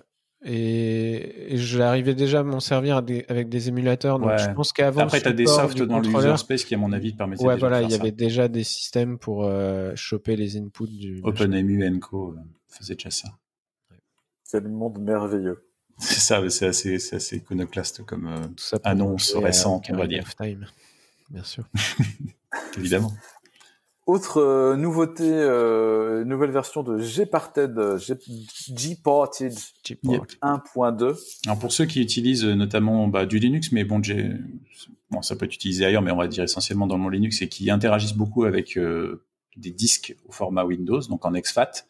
et, 0.44 1.56
j'arrivais 1.56 2.14
déjà 2.14 2.40
à 2.40 2.42
m'en 2.42 2.60
servir 2.60 2.98
avec 2.98 3.48
des 3.48 3.68
émulateurs. 3.70 4.18
Donc 4.18 4.38
je 4.38 4.50
pense 4.50 4.72
qu'avant. 4.74 5.00
Après, 5.00 5.22
tu 5.22 5.28
as 5.28 5.32
des 5.32 5.46
softs 5.46 5.80
dans 5.82 6.00
le 6.00 6.08
user 6.08 6.36
space 6.36 6.64
qui, 6.64 6.74
à 6.74 6.78
mon 6.78 6.92
avis, 6.92 7.14
permettaient 7.14 7.44
ouais, 7.44 7.56
voilà, 7.56 7.80
il 7.80 7.90
y 7.90 7.94
avait 7.94 8.12
déjà 8.12 8.48
des 8.48 8.64
systèmes 8.64 9.18
pour 9.18 9.44
euh, 9.44 9.92
choper 9.94 10.36
les 10.36 10.58
inputs 10.58 10.88
du. 10.88 11.20
OpenMU 11.24 11.88
Enco 11.88 12.34
euh, 12.36 12.40
faisait 12.68 12.94
déjà 12.94 13.10
ça. 13.10 13.28
C'est 14.42 14.60
le 14.60 14.68
monde 14.68 14.98
merveilleux. 15.00 15.66
C'est 15.98 16.20
ça, 16.20 16.50
c'est 16.50 16.66
assez, 16.66 16.96
assez, 16.96 17.36
iconoclaste 17.36 18.04
comme 18.04 18.26
euh, 18.26 18.78
annonce 18.82 19.32
récente, 19.36 19.86
on 19.90 19.96
va 19.96 20.08
dire. 20.08 20.28
Time, 20.34 20.66
bien 21.30 21.44
sûr. 21.44 21.64
Évidemment. 22.76 23.12
Autre 24.06 24.42
euh, 24.42 24.76
nouveauté, 24.76 25.24
euh, 25.26 26.26
nouvelle 26.26 26.50
version 26.50 26.82
de 26.82 26.98
Gparted, 26.98 27.74
Gparted 28.68 29.54
1.2. 29.54 31.18
Alors 31.46 31.58
pour 31.58 31.72
ceux 31.72 31.86
qui 31.86 32.02
utilisent 32.02 32.44
notamment 32.44 33.08
bah, 33.08 33.24
du 33.24 33.38
Linux, 33.38 33.72
mais 33.72 33.84
bon, 33.84 34.02
bon, 35.10 35.22
ça 35.22 35.36
peut 35.36 35.46
être 35.46 35.54
utilisé 35.54 35.86
ailleurs, 35.86 36.02
mais 36.02 36.10
on 36.10 36.18
va 36.18 36.28
dire 36.28 36.44
essentiellement 36.44 36.86
dans 36.86 36.96
le 36.96 37.02
monde 37.02 37.14
Linux, 37.14 37.40
et 37.40 37.48
qui 37.48 37.70
interagissent 37.70 38.12
beaucoup 38.12 38.44
avec 38.44 38.76
euh, 38.76 39.24
des 39.56 39.70
disques 39.70 40.14
au 40.28 40.32
format 40.32 40.64
Windows, 40.64 41.00
donc 41.08 41.24
en 41.24 41.32
exFAT 41.32 41.86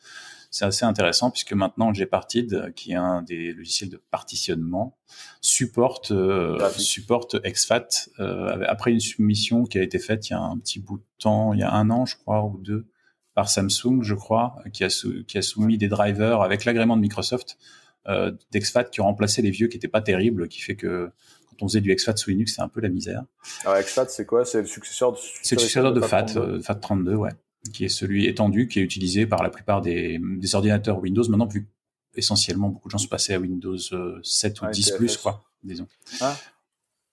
c'est 0.54 0.64
assez 0.64 0.84
intéressant 0.84 1.32
puisque 1.32 1.52
maintenant 1.52 1.90
Gparted, 1.90 2.72
qui 2.76 2.92
est 2.92 2.96
un 2.96 3.22
des 3.22 3.52
logiciels 3.52 3.90
de 3.90 4.00
partitionnement, 4.12 4.96
supporte 5.40 6.12
euh, 6.12 6.70
supporte 6.76 7.36
exFAT 7.42 7.88
euh, 8.20 8.64
après 8.68 8.92
une 8.92 9.00
soumission 9.00 9.64
qui 9.64 9.78
a 9.78 9.82
été 9.82 9.98
faite 9.98 10.28
il 10.28 10.34
y 10.34 10.36
a 10.36 10.40
un 10.40 10.56
petit 10.58 10.78
bout 10.78 10.98
de 10.98 11.04
temps, 11.18 11.54
il 11.54 11.58
y 11.58 11.64
a 11.64 11.72
un 11.72 11.90
an 11.90 12.06
je 12.06 12.16
crois 12.16 12.44
ou 12.44 12.56
deux 12.58 12.86
par 13.34 13.48
Samsung 13.48 14.02
je 14.02 14.14
crois, 14.14 14.54
qui 14.72 14.84
a 14.84 15.06
qui 15.26 15.38
a 15.38 15.42
soumis 15.42 15.76
des 15.76 15.88
drivers 15.88 16.40
avec 16.40 16.64
l'agrément 16.64 16.96
de 16.96 17.02
Microsoft 17.02 17.58
euh, 18.06 18.30
d'exFAT 18.52 18.84
qui 18.84 19.00
ont 19.00 19.06
remplacé 19.06 19.42
les 19.42 19.50
vieux 19.50 19.66
qui 19.66 19.76
n'étaient 19.76 19.88
pas 19.88 20.02
terribles, 20.02 20.46
qui 20.46 20.60
fait 20.60 20.76
que 20.76 21.10
quand 21.50 21.64
on 21.64 21.68
faisait 21.68 21.80
du 21.80 21.90
exFAT 21.90 22.16
sous 22.16 22.30
Linux, 22.30 22.54
c'est 22.54 22.62
un 22.62 22.68
peu 22.68 22.80
la 22.80 22.90
misère. 22.90 23.24
Alors 23.64 23.78
exFAT, 23.78 24.06
c'est 24.06 24.24
quoi? 24.24 24.44
C'est 24.44 24.60
le 24.60 24.66
successeur 24.66 25.10
de, 25.10 25.18
c'est 25.42 25.56
le 25.56 25.60
successeur 25.62 25.92
de, 25.92 26.00
FAT, 26.00 26.26
FAT32, 26.26 27.14
ouais 27.14 27.32
qui 27.72 27.84
est 27.84 27.88
celui 27.88 28.26
étendu, 28.26 28.68
qui 28.68 28.80
est 28.80 28.82
utilisé 28.82 29.26
par 29.26 29.42
la 29.42 29.50
plupart 29.50 29.80
des, 29.80 30.20
des 30.20 30.54
ordinateurs 30.54 30.98
Windows. 31.00 31.28
Maintenant, 31.28 31.46
vu 31.46 31.68
essentiellement 32.14 32.68
beaucoup 32.68 32.88
de 32.88 32.92
gens 32.92 32.98
sont 32.98 33.08
passés 33.08 33.34
à 33.34 33.38
Windows 33.38 33.76
7 33.76 33.92
euh, 33.92 34.66
ou 34.66 34.70
10 34.70 34.90
plus, 34.92 35.16
quoi, 35.16 35.44
disons. 35.62 35.88
Ah. 36.20 36.36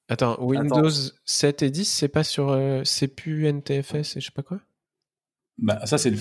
Attends, 0.09 0.37
Windows 0.43 0.89
7 1.25 1.63
et 1.63 1.71
10, 1.71 1.85
c'est 1.85 2.07
pas 2.09 2.23
sur, 2.23 2.49
euh, 2.49 2.81
c'est 2.83 3.07
plus 3.07 3.47
NTFS 3.47 4.17
et 4.17 4.19
je 4.19 4.25
sais 4.25 4.31
pas 4.35 4.43
quoi? 4.43 4.59
Bah 5.57 5.85
ça 5.85 5.97
c'est 5.99 6.13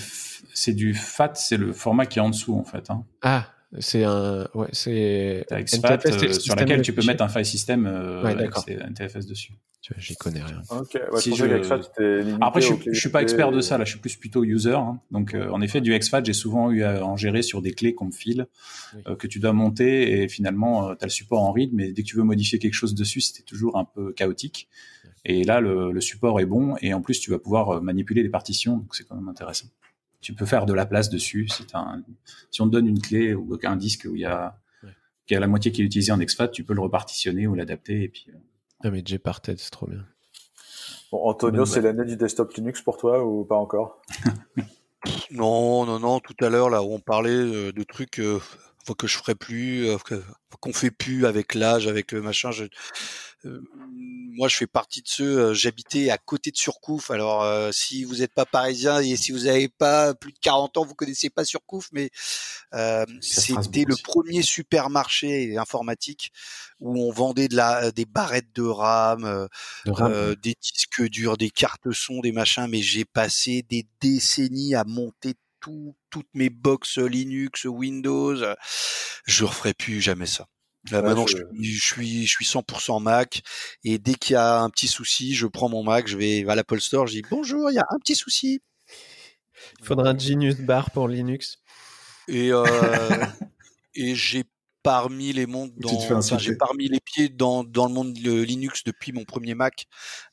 c'est 0.53 0.75
du 0.75 0.93
FAT, 0.93 1.35
c'est 1.35 1.57
le 1.57 1.73
format 1.73 2.05
qui 2.05 2.19
est 2.19 2.23
en 2.23 2.29
dessous 2.29 2.55
en 2.55 2.65
fait. 2.65 2.91
Hein. 2.91 3.07
Ah, 3.23 3.49
c'est 3.79 4.03
un, 4.03 4.49
ouais, 4.55 4.67
c'est. 4.73 5.47
Euh, 5.53 6.31
sur 6.33 6.57
laquelle 6.57 6.83
tu 6.83 6.93
peux 6.93 7.05
mettre 7.07 7.23
un 7.23 7.29
file 7.29 7.47
system, 7.47 7.87
euh, 7.87 8.23
ouais, 8.25 8.49
c'est 8.65 8.75
NTFS 8.75 9.27
dessus. 9.27 9.53
Tu 9.81 9.95
vois, 9.95 10.03
j'y 10.03 10.17
connais 10.17 10.43
rien. 10.43 10.61
Ok, 10.71 10.95
ouais, 10.95 11.21
si 11.21 11.35
je... 11.35 11.45
Après, 12.41 12.61
je, 12.61 12.73
je 12.93 13.01
suis 13.01 13.09
pas 13.09 13.23
expert 13.23 13.53
de 13.53 13.61
ça, 13.61 13.79
là, 13.79 13.85
je 13.85 13.91
suis 13.91 14.01
plus 14.01 14.17
plutôt 14.17 14.43
user. 14.45 14.75
Hein. 14.75 15.01
Donc, 15.13 15.35
euh, 15.35 15.49
en 15.51 15.63
effet, 15.63 15.81
du 15.81 15.95
exFAT, 15.95 16.25
j'ai 16.25 16.33
souvent 16.33 16.71
eu 16.73 16.83
à 16.83 17.05
en 17.07 17.17
gérer 17.17 17.43
sur 17.43 17.63
des 17.63 17.73
clés 17.73 17.95
qu'on 17.95 18.07
me 18.07 18.13
file, 18.13 18.49
euh, 19.07 19.15
que 19.15 19.29
tu 19.29 19.39
dois 19.39 19.53
monter, 19.53 20.21
et 20.21 20.29
finalement, 20.29 20.95
tu 20.97 21.05
as 21.05 21.07
le 21.07 21.11
support 21.11 21.43
en 21.43 21.53
read, 21.53 21.71
mais 21.73 21.93
dès 21.93 22.03
que 22.03 22.09
tu 22.09 22.17
veux 22.17 22.25
modifier 22.25 22.59
quelque 22.59 22.75
chose 22.75 22.95
dessus, 22.95 23.21
c'était 23.21 23.45
toujours 23.45 23.79
un 23.79 23.85
peu 23.85 24.13
chaotique. 24.13 24.69
Et 25.25 25.45
là, 25.45 25.61
le, 25.61 25.93
le, 25.93 26.01
support 26.01 26.41
est 26.41 26.47
bon, 26.47 26.75
et 26.83 26.93
en 26.93 27.01
plus, 27.01 27.21
tu 27.21 27.31
vas 27.31 27.39
pouvoir 27.39 27.81
manipuler 27.81 28.23
les 28.23 28.31
partitions, 28.31 28.79
donc 28.79 28.95
c'est 28.97 29.05
quand 29.05 29.15
même 29.15 29.29
intéressant 29.29 29.69
tu 30.21 30.35
peux 30.35 30.47
faire 30.47 30.67
de 30.67 30.75
la 30.75 30.87
place 30.87 31.09
dessus. 31.09 31.49
Si, 31.49 31.65
si 32.51 32.63
on 32.63 32.67
te 32.67 32.71
donne 32.71 32.87
une 32.87 33.01
clé 33.01 33.35
ou 33.35 33.59
un 33.63 33.77
disque 33.77 34.07
où 34.11 34.15
il 34.15 34.23
y 34.23 34.27
a, 34.27 34.59
qui 35.27 35.35
a 35.35 35.41
la 35.41 35.47
moitié 35.47 35.73
qui 35.73 35.83
est 35.83 35.85
utilisé 35.85 36.13
en 36.13 36.21
exFAT, 36.21 36.49
tu 36.49 36.65
peux 36.65 36.75
le 36.75 36.81
repartitionner 36.81 37.47
ou 37.47 37.55
l'adapter. 37.55 38.03
Et 38.03 38.09
puis, 38.09 38.27
euh, 38.29 38.39
ah, 38.83 38.91
mais 38.91 39.03
Gparted, 39.03 39.59
c'est 39.59 39.71
trop 39.71 39.87
bien. 39.87 40.05
Bon, 41.13 41.23
Antonio, 41.25 41.65
c'est 41.67 41.81
l'année 41.81 42.05
du 42.05 42.17
desktop 42.17 42.53
Linux 42.55 42.83
pour 42.83 42.97
toi 42.97 43.25
ou 43.25 43.45
pas 43.45 43.57
encore? 43.57 44.03
Non, 45.31 45.87
non, 45.87 45.99
non. 45.99 46.21
Tout 46.21 46.37
à 46.45 46.51
l'heure, 46.51 46.69
là 46.69 46.83
où 46.83 46.93
on 46.93 47.01
parlait 47.01 47.31
euh, 47.31 47.73
de 47.73 47.83
trucs 47.85 48.21
euh, 48.21 48.39
que 48.99 49.07
je 49.07 49.17
ferai 49.17 49.35
plus, 49.35 49.89
qu'on 50.61 50.75
fait 50.75 50.91
plus 50.91 51.25
avec 51.25 51.55
l'âge, 51.55 51.87
avec 51.87 52.13
le 52.13 52.21
machin. 52.21 52.51
Je, 52.51 52.65
moi, 53.45 54.49
je 54.49 54.57
fais 54.57 54.67
partie 54.67 55.03
de 55.03 55.09
ceux. 55.09 55.55
J'habitais 55.55 56.11
à 56.11 56.19
côté 56.19 56.51
de 56.51 56.57
Surcouf. 56.57 57.11
Alors, 57.11 57.73
si 57.73 58.05
vous 58.05 58.17
n'êtes 58.17 58.35
pas 58.35 58.47
parisien 58.47 59.01
et 59.01 59.17
si 59.17 59.33
vous 59.33 59.45
n'avez 59.45 59.69
pas 59.69 60.15
plus 60.15 60.33
de 60.33 60.39
40 60.41 60.77
ans, 60.77 60.85
vous 60.85 60.95
connaissez 60.95 61.31
pas 61.31 61.45
Surcouf, 61.45 61.89
mais 61.93 62.11
c'était 63.21 63.85
le 63.85 63.97
premier 64.03 64.43
supermarché 64.43 65.57
informatique 65.57 66.33
où 66.81 67.03
on 67.03 67.13
vendait 67.13 67.49
de 67.49 67.57
la, 67.57 67.91
des 67.91 68.07
barrettes 68.07 68.55
de 68.55 68.63
RAM, 68.63 69.49
des 70.43 70.55
disques 70.61 71.09
durs, 71.09 71.37
des 71.37 71.51
cartes 71.51 71.91
son, 71.93 72.21
des 72.21 72.33
machins. 72.33 72.67
Mais 72.69 72.83
j'ai 72.83 73.05
passé 73.05 73.65
des 73.69 73.87
décennies 74.01 74.75
à 74.75 74.85
monter 74.85 75.35
tout, 75.61 75.95
toutes 76.11 76.29
mes 76.35 76.51
box 76.51 76.99
Linux, 76.99 77.65
Windows. 77.65 78.37
Je 79.27 79.45
referai 79.45 79.75
plus 79.75 80.01
jamais 80.01 80.27
ça. 80.27 80.47
Là, 80.91 81.03
maintenant, 81.03 81.27
je... 81.27 81.37
suis, 81.63 82.27
je 82.27 82.31
suis 82.31 82.45
100% 82.47 83.03
Mac 83.03 83.43
et 83.85 83.99
dès 83.99 84.15
qu'il 84.15 84.35
y 84.35 84.37
a 84.37 84.61
un 84.61 84.71
petit 84.71 84.89
souci, 84.89 85.35
je 85.35 85.47
prends 85.47 85.69
mon 85.69 85.83
Mac, 85.83 86.09
je 86.09 86.17
vais 86.17 86.49
à 86.49 86.55
l'Apple 86.55 86.81
Store, 86.81 87.07
je 87.07 87.15
dis 87.15 87.23
bonjour, 87.31 87.71
il 87.71 87.75
y 87.75 87.79
a 87.79 87.87
un 87.91 87.99
petit 87.99 88.15
souci. 88.15 88.63
Il 89.81 89.85
faudra 89.85 90.11
un 90.11 90.19
Genius 90.19 90.57
Bar 90.57 90.91
pour 90.91 91.07
Linux. 91.07 91.59
Et, 92.29 92.51
euh, 92.53 92.65
et 93.95 94.15
j'ai 94.15 94.45
parmi 94.83 95.33
les 95.33 95.47
mondes 95.47 95.73
dans, 95.77 96.39
j'ai 96.39 96.57
parmi 96.57 96.89
les 96.89 97.01
pieds 97.01 97.29
dans, 97.29 97.65
dans 97.65 97.87
le 97.87 97.93
monde 97.93 98.15
de 98.15 98.41
Linux 98.41 98.83
depuis 98.85 99.13
mon 99.13 99.25
premier 99.25 99.55
Mac 99.55 99.87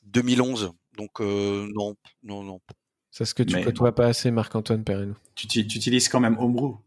2011. 0.04 0.72
Donc 0.96 1.20
euh, 1.20 1.68
non, 1.74 1.94
non, 2.22 2.42
non. 2.42 2.60
C'est 3.10 3.24
ce 3.24 3.34
que 3.34 3.42
tu 3.42 3.56
ne 3.56 3.64
côtoies 3.64 3.94
pas 3.94 4.06
assez, 4.06 4.30
Marc-Antoine 4.30 4.84
Perrineau. 4.84 5.14
Tu, 5.34 5.46
tu, 5.46 5.60
utilises 5.60 6.08
quand 6.08 6.20
même 6.20 6.38
Homebrew 6.38 6.78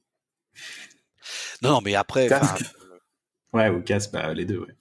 Non, 1.62 1.70
non, 1.70 1.82
mais 1.82 1.96
après. 1.96 2.30
Ouais, 3.54 3.70
ou 3.70 3.82
casque, 3.82 4.12
bah, 4.12 4.34
les 4.34 4.46
deux, 4.46 4.60
ouais. 4.60 4.74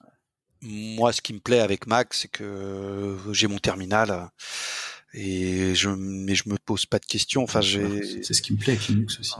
Moi, 0.62 1.12
ce 1.12 1.22
qui 1.22 1.32
me 1.32 1.40
plaît 1.40 1.60
avec 1.60 1.86
Mac, 1.86 2.12
c'est 2.12 2.28
que 2.28 3.16
j'ai 3.32 3.46
mon 3.46 3.58
terminal 3.58 4.30
et 5.14 5.74
je, 5.74 5.88
mais 5.88 6.34
je 6.34 6.48
me 6.48 6.58
pose 6.58 6.86
pas 6.86 6.98
de 6.98 7.06
questions. 7.06 7.42
Enfin, 7.42 7.60
j'ai. 7.60 8.22
C'est 8.22 8.34
ce 8.34 8.42
qui 8.42 8.52
me 8.52 8.58
plaît 8.58 8.74
avec 8.74 8.88
Linux 8.88 9.18
aussi. 9.18 9.32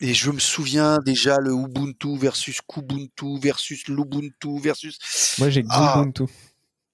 Et 0.00 0.14
je 0.14 0.30
me 0.30 0.38
souviens 0.38 0.98
déjà 1.04 1.38
le 1.38 1.50
Ubuntu 1.50 2.16
versus 2.16 2.60
Kubuntu 2.60 3.40
versus 3.40 3.88
l'Ubuntu 3.88 4.60
versus. 4.60 4.98
Moi, 5.38 5.50
j'ai 5.50 5.64
ah. 5.70 6.00
Ubuntu. 6.00 6.32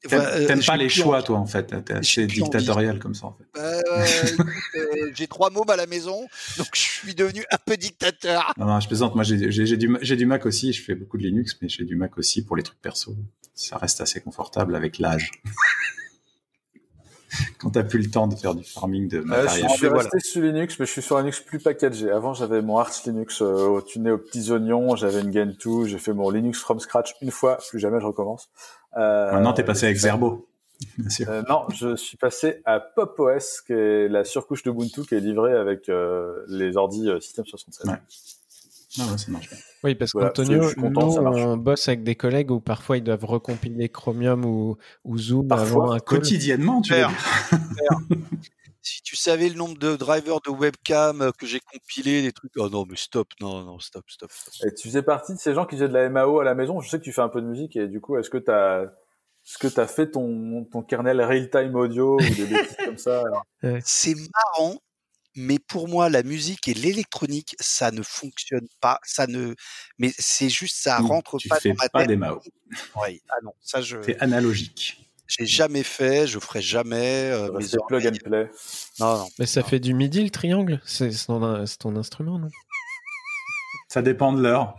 T'aimes 0.08 0.64
pas 0.64 0.76
les 0.76 0.88
choix, 0.88 1.22
toi, 1.22 1.38
en 1.38 1.46
fait. 1.46 1.74
T'es 1.84 1.94
assez 1.94 2.26
dictatorial 2.26 2.98
comme 2.98 3.14
ça, 3.14 3.26
en 3.26 3.32
fait. 3.32 3.44
Bah, 3.54 3.60
euh, 3.60 5.10
j'ai 5.14 5.26
trois 5.26 5.50
mômes 5.50 5.70
à 5.70 5.76
la 5.76 5.86
maison, 5.86 6.26
donc 6.58 6.68
je 6.74 6.80
suis 6.80 7.14
devenu 7.14 7.44
un 7.50 7.58
peu 7.64 7.76
dictateur. 7.76 8.52
Non, 8.58 8.66
non 8.66 8.80
je 8.80 8.86
plaisante. 8.86 9.14
Moi, 9.14 9.24
j'ai 9.24 9.76
du, 9.76 10.16
du 10.16 10.26
Mac 10.26 10.46
aussi. 10.46 10.72
Je 10.72 10.82
fais 10.82 10.94
beaucoup 10.94 11.18
de 11.18 11.22
Linux, 11.22 11.56
mais 11.60 11.68
j'ai 11.68 11.84
du 11.84 11.96
Mac 11.96 12.16
aussi 12.18 12.44
pour 12.44 12.56
les 12.56 12.62
trucs 12.62 12.80
perso. 12.80 13.16
Ça 13.54 13.78
reste 13.78 14.00
assez 14.00 14.20
confortable 14.20 14.74
avec 14.74 14.98
l'âge. 14.98 15.30
quand 17.58 17.70
t'as 17.70 17.84
plus 17.84 18.00
le 18.00 18.10
temps 18.10 18.26
de 18.26 18.34
faire 18.34 18.54
du 18.54 18.64
farming 18.64 19.08
de 19.08 19.20
matériel. 19.20 19.68
je 19.70 19.76
suis 19.76 19.88
resté 19.88 20.20
sur 20.20 20.42
Linux, 20.42 20.78
mais 20.78 20.86
je 20.86 20.90
suis 20.90 21.02
sur 21.02 21.18
Linux 21.18 21.40
plus 21.40 21.58
packagé. 21.58 22.10
Avant, 22.10 22.34
j'avais 22.34 22.62
mon 22.62 22.78
Arch 22.78 23.04
Linux 23.04 23.42
euh, 23.42 23.80
tuné 23.80 24.10
aux 24.10 24.18
petits 24.18 24.50
oignons, 24.50 24.96
j'avais 24.96 25.20
une 25.20 25.32
Gentoo, 25.32 25.84
j'ai 25.86 25.98
fait 25.98 26.12
mon 26.12 26.30
Linux 26.30 26.60
from 26.60 26.80
scratch 26.80 27.14
une 27.20 27.30
fois, 27.30 27.58
plus 27.68 27.78
jamais 27.78 28.00
je 28.00 28.06
recommence. 28.06 28.50
Euh, 28.96 29.32
Maintenant, 29.32 29.52
t'es 29.52 29.64
passé 29.64 29.86
avec 29.86 29.96
Zerbo. 29.98 30.46
Bien 30.98 31.10
sûr. 31.10 31.28
Euh, 31.28 31.42
non, 31.48 31.66
je 31.74 31.96
suis 31.96 32.16
passé 32.16 32.62
à 32.64 32.80
Pop 32.80 33.18
OS, 33.18 33.62
qui 33.62 33.72
est 33.72 34.08
la 34.08 34.24
surcouche 34.24 34.62
d'Ubuntu 34.62 35.02
qui 35.02 35.14
est 35.14 35.20
livrée 35.20 35.54
avec 35.54 35.88
euh, 35.88 36.44
les 36.48 36.76
ordi 36.76 37.08
euh, 37.08 37.20
System 37.20 37.44
76. 37.46 37.88
Ouais. 37.88 37.96
Ah 38.98 39.10
ouais, 39.10 39.18
ça 39.18 39.30
marche 39.30 39.48
bien. 39.48 39.58
Oui, 39.84 39.94
parce 39.94 40.12
qu'Antonio, 40.12 40.62
nous, 40.78 40.92
on 40.96 41.56
bosse 41.58 41.88
avec 41.88 42.02
des 42.02 42.14
collègues 42.14 42.50
où 42.50 42.58
parfois 42.58 42.96
ils 42.96 43.04
doivent 43.04 43.26
recompiler 43.26 43.90
Chromium 43.90 44.46
ou, 44.46 44.78
ou 45.04 45.18
Zoom 45.18 45.52
avant 45.52 45.92
un 45.92 45.98
call. 45.98 46.20
Quotidiennement, 46.20 46.80
tu 46.80 46.94
veux 46.94 47.04
Si 48.80 49.02
tu 49.02 49.16
savais 49.16 49.48
le 49.48 49.54
nombre 49.54 49.78
de 49.78 49.96
drivers 49.96 50.40
de 50.40 50.50
webcam 50.50 51.22
euh, 51.22 51.30
que 51.38 51.46
j'ai 51.46 51.60
compilés, 51.60 52.20
des 52.20 52.32
trucs. 52.32 52.52
Oh 52.56 52.68
non, 52.68 52.84
mais 52.86 52.96
stop, 52.96 53.28
non, 53.40 53.62
non, 53.62 53.78
stop, 53.78 54.04
stop. 54.08 54.30
Et 54.66 54.74
tu 54.74 54.88
faisais 54.88 55.02
partie 55.02 55.32
de 55.32 55.38
ces 55.38 55.54
gens 55.54 55.64
qui 55.64 55.76
faisaient 55.76 55.88
de 55.88 55.94
la 55.94 56.08
MAO 56.10 56.40
à 56.40 56.44
la 56.44 56.54
maison? 56.54 56.80
Je 56.80 56.90
sais 56.90 56.98
que 56.98 57.04
tu 57.04 57.12
fais 57.12 57.22
un 57.22 57.30
peu 57.30 57.40
de 57.40 57.46
musique 57.46 57.76
et 57.76 57.88
du 57.88 58.02
coup, 58.02 58.18
est-ce 58.18 58.28
que 58.28 58.36
tu 58.36 58.50
as, 58.50 58.82
est-ce 58.82 59.56
que 59.56 59.68
tu 59.68 59.80
as 59.80 59.86
fait 59.86 60.10
ton, 60.10 60.64
ton 60.70 60.82
kernel 60.82 61.22
real-time 61.22 61.74
audio 61.74 62.16
ou 62.16 62.18
des 62.18 62.44
bêtises 62.44 62.76
comme 62.84 62.98
ça 62.98 63.22
C'est 63.80 64.14
marrant 64.14 64.78
mais 65.36 65.58
pour 65.58 65.88
moi, 65.88 66.08
la 66.08 66.22
musique 66.22 66.68
et 66.68 66.74
l'électronique, 66.74 67.56
ça 67.60 67.90
ne 67.90 68.02
fonctionne 68.02 68.66
pas. 68.80 69.00
Ça 69.04 69.26
ne, 69.26 69.54
mais 69.98 70.12
c'est 70.18 70.48
juste, 70.48 70.76
ça 70.76 70.98
rentre 70.98 71.38
tu 71.38 71.48
pas 71.48 71.60
fais 71.60 71.70
dans 71.70 71.76
ma 71.82 71.88
pas 71.88 72.00
tête. 72.00 72.08
des 72.08 72.16
Mao. 72.16 72.40
Oui. 72.96 73.22
Ah 73.28 73.36
non, 73.42 73.52
ça 73.60 73.80
je. 73.80 73.96
C'est 74.04 74.20
analogique. 74.20 75.00
J'ai 75.26 75.46
jamais 75.46 75.82
fait, 75.82 76.26
je 76.26 76.38
ferai 76.38 76.60
jamais. 76.60 77.30
Euh, 77.32 77.50
mes 77.52 77.66
plug 77.88 78.06
and 78.06 78.28
play. 78.28 78.50
Non, 79.00 79.18
non. 79.18 79.28
Mais 79.38 79.46
ça 79.46 79.62
fait 79.62 79.80
du 79.80 79.94
midi 79.94 80.22
le 80.22 80.30
triangle. 80.30 80.80
C'est 80.84 81.10
ton, 81.26 81.64
ton, 81.78 81.96
instrument, 81.96 82.38
non? 82.38 82.50
Ça 83.88 84.02
dépend 84.02 84.32
de 84.32 84.42
l'heure. 84.42 84.76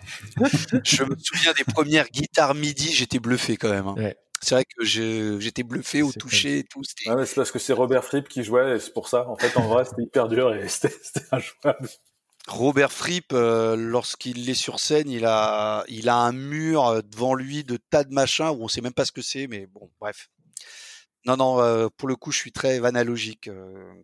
je 0.83 1.03
me 1.03 1.15
souviens 1.17 1.53
des 1.53 1.63
premières 1.63 2.09
guitares 2.09 2.53
midi, 2.53 2.91
j'étais 2.93 3.19
bluffé 3.19 3.57
quand 3.57 3.69
même. 3.69 3.87
Hein. 3.87 3.95
Ouais 3.97 4.17
c'est 4.45 4.55
vrai 4.55 4.65
que 4.65 4.85
j'étais 4.85 5.63
bluffé 5.63 6.03
au 6.03 6.11
toucher 6.11 6.59
et 6.59 6.63
tout. 6.63 6.81
Ah 7.07 7.25
c'est 7.25 7.35
parce 7.35 7.51
que 7.51 7.59
c'est 7.59 7.73
Robert 7.73 8.03
Fripp 8.03 8.27
qui 8.27 8.43
jouait 8.43 8.75
et 8.75 8.79
c'est 8.79 8.93
pour 8.93 9.07
ça. 9.07 9.27
En 9.27 9.35
fait, 9.35 9.57
en 9.57 9.67
vrai, 9.67 9.85
c'était 9.85 10.03
hyper 10.03 10.27
dur 10.27 10.53
et 10.53 10.67
c'était 10.69 10.93
injouable. 11.31 11.89
Robert 12.47 12.91
Fripp, 12.91 13.33
euh, 13.33 13.75
lorsqu'il 13.75 14.47
est 14.47 14.53
sur 14.53 14.79
scène, 14.79 15.09
il 15.09 15.25
a, 15.25 15.83
il 15.87 16.09
a 16.09 16.17
un 16.17 16.31
mur 16.31 16.85
euh, 16.85 17.01
devant 17.01 17.33
lui 17.33 17.63
de 17.63 17.77
tas 17.89 18.03
de 18.03 18.13
machins 18.13 18.49
où 18.49 18.63
on 18.63 18.67
sait 18.67 18.81
même 18.81 18.93
pas 18.93 19.05
ce 19.05 19.11
que 19.11 19.23
c'est, 19.23 19.47
mais 19.47 19.65
bon, 19.65 19.89
bref. 19.99 20.29
Non, 21.25 21.37
non, 21.37 21.59
euh, 21.59 21.87
pour 21.97 22.07
le 22.07 22.15
coup, 22.15 22.31
je 22.31 22.37
suis 22.37 22.51
très 22.51 22.79
vanalogique 22.79 23.49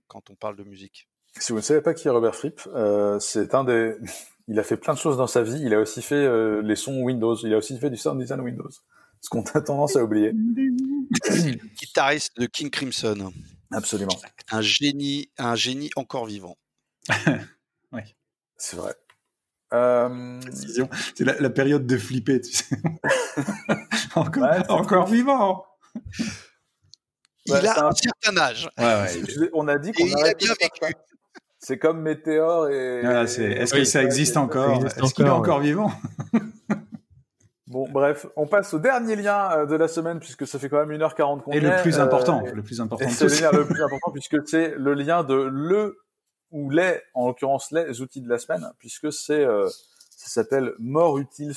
quand 0.07 0.31
on 0.31 0.35
parle 0.35 0.55
de 0.55 0.63
musique. 0.63 1.07
Si 1.37 1.51
vous 1.51 1.59
ne 1.59 1.63
savez 1.63 1.81
pas 1.81 1.93
qui 1.93 2.07
est 2.07 2.11
Robert 2.11 2.35
Fripp, 2.35 2.61
c'est 3.19 3.53
un 3.53 3.63
des. 3.63 3.95
Il 4.47 4.59
a 4.59 4.63
fait 4.63 4.75
plein 4.75 4.93
de 4.93 4.99
choses 4.99 5.17
dans 5.17 5.27
sa 5.27 5.43
vie. 5.43 5.61
Il 5.63 5.73
a 5.73 5.79
aussi 5.79 6.01
fait 6.01 6.27
les 6.61 6.75
sons 6.75 7.03
Windows. 7.03 7.35
Il 7.35 7.53
a 7.53 7.57
aussi 7.57 7.77
fait 7.77 7.91
du 7.91 7.95
sound 7.95 8.19
design 8.19 8.41
Windows 8.41 8.71
ce 9.21 9.29
qu'on 9.29 9.43
a 9.43 9.61
tendance 9.61 9.95
à 9.95 10.03
oublier. 10.03 10.33
Guitariste 11.79 12.37
de 12.37 12.47
King 12.47 12.69
Crimson. 12.69 13.31
Absolument. 13.71 14.19
Un 14.51 14.61
génie, 14.61 15.31
un 15.37 15.55
génie 15.55 15.91
encore 15.95 16.25
vivant. 16.25 16.57
oui. 17.93 18.01
C'est 18.57 18.75
vrai. 18.75 18.93
Euh... 19.73 20.39
C'est 21.15 21.23
la, 21.23 21.49
période 21.49 21.87
de 21.87 21.97
flipper, 21.97 22.41
tu 22.41 22.51
sais. 22.51 22.75
encore, 24.15 24.49
encore 24.69 25.07
vivant. 25.07 25.65
Il 27.45 27.53
a 27.53 27.87
un 27.87 27.91
certain 27.91 28.37
âge. 28.37 28.69
Ouais, 28.77 28.83
ouais. 28.83 29.49
On 29.53 29.67
a 29.67 29.77
dit 29.77 29.93
qu'on 29.93 30.11
a 30.13 30.33
bien 30.33 30.53
vécu. 30.59 30.93
C'est 31.59 31.77
comme 31.77 32.01
Météor 32.01 32.69
et. 32.69 33.01
Est-ce 33.01 33.73
que 33.73 33.83
ça 33.83 34.03
existe 34.03 34.35
encore? 34.35 34.85
Est-ce 34.85 35.13
qu'il 35.13 35.25
est 35.25 35.29
encore 35.29 35.61
vivant? 35.61 35.91
Bon, 37.71 37.87
bref, 37.89 38.25
on 38.35 38.47
passe 38.47 38.73
au 38.73 38.79
dernier 38.79 39.15
lien 39.15 39.49
euh, 39.53 39.65
de 39.65 39.75
la 39.75 39.87
semaine 39.87 40.19
puisque 40.19 40.45
ça 40.45 40.59
fait 40.59 40.67
quand 40.67 40.85
même 40.85 40.91
1h40 40.91 41.41
qu'on 41.41 41.51
Et 41.51 41.61
le 41.61 41.81
plus 41.81 41.99
important, 41.99 42.43
euh, 42.45 42.51
le 42.51 42.63
plus 42.63 42.81
important. 42.81 43.07
C'est 43.07 43.23
le 43.23 43.41
lien 43.41 43.51
le 43.53 43.65
plus 43.73 43.81
important 43.81 44.11
puisque 44.11 44.45
c'est 44.45 44.75
le 44.75 44.93
lien 44.93 45.23
de 45.23 45.35
le 45.35 45.97
ou 46.51 46.69
les, 46.69 46.99
en 47.13 47.27
l'occurrence 47.27 47.71
les 47.71 48.01
outils 48.01 48.19
de 48.19 48.27
la 48.27 48.39
semaine, 48.39 48.67
puisque 48.77 49.13
c'est 49.13 49.45
euh, 49.45 49.69
ça 49.69 50.27
s'appelle 50.27 50.73
More 50.79 51.17
Utils. 51.17 51.55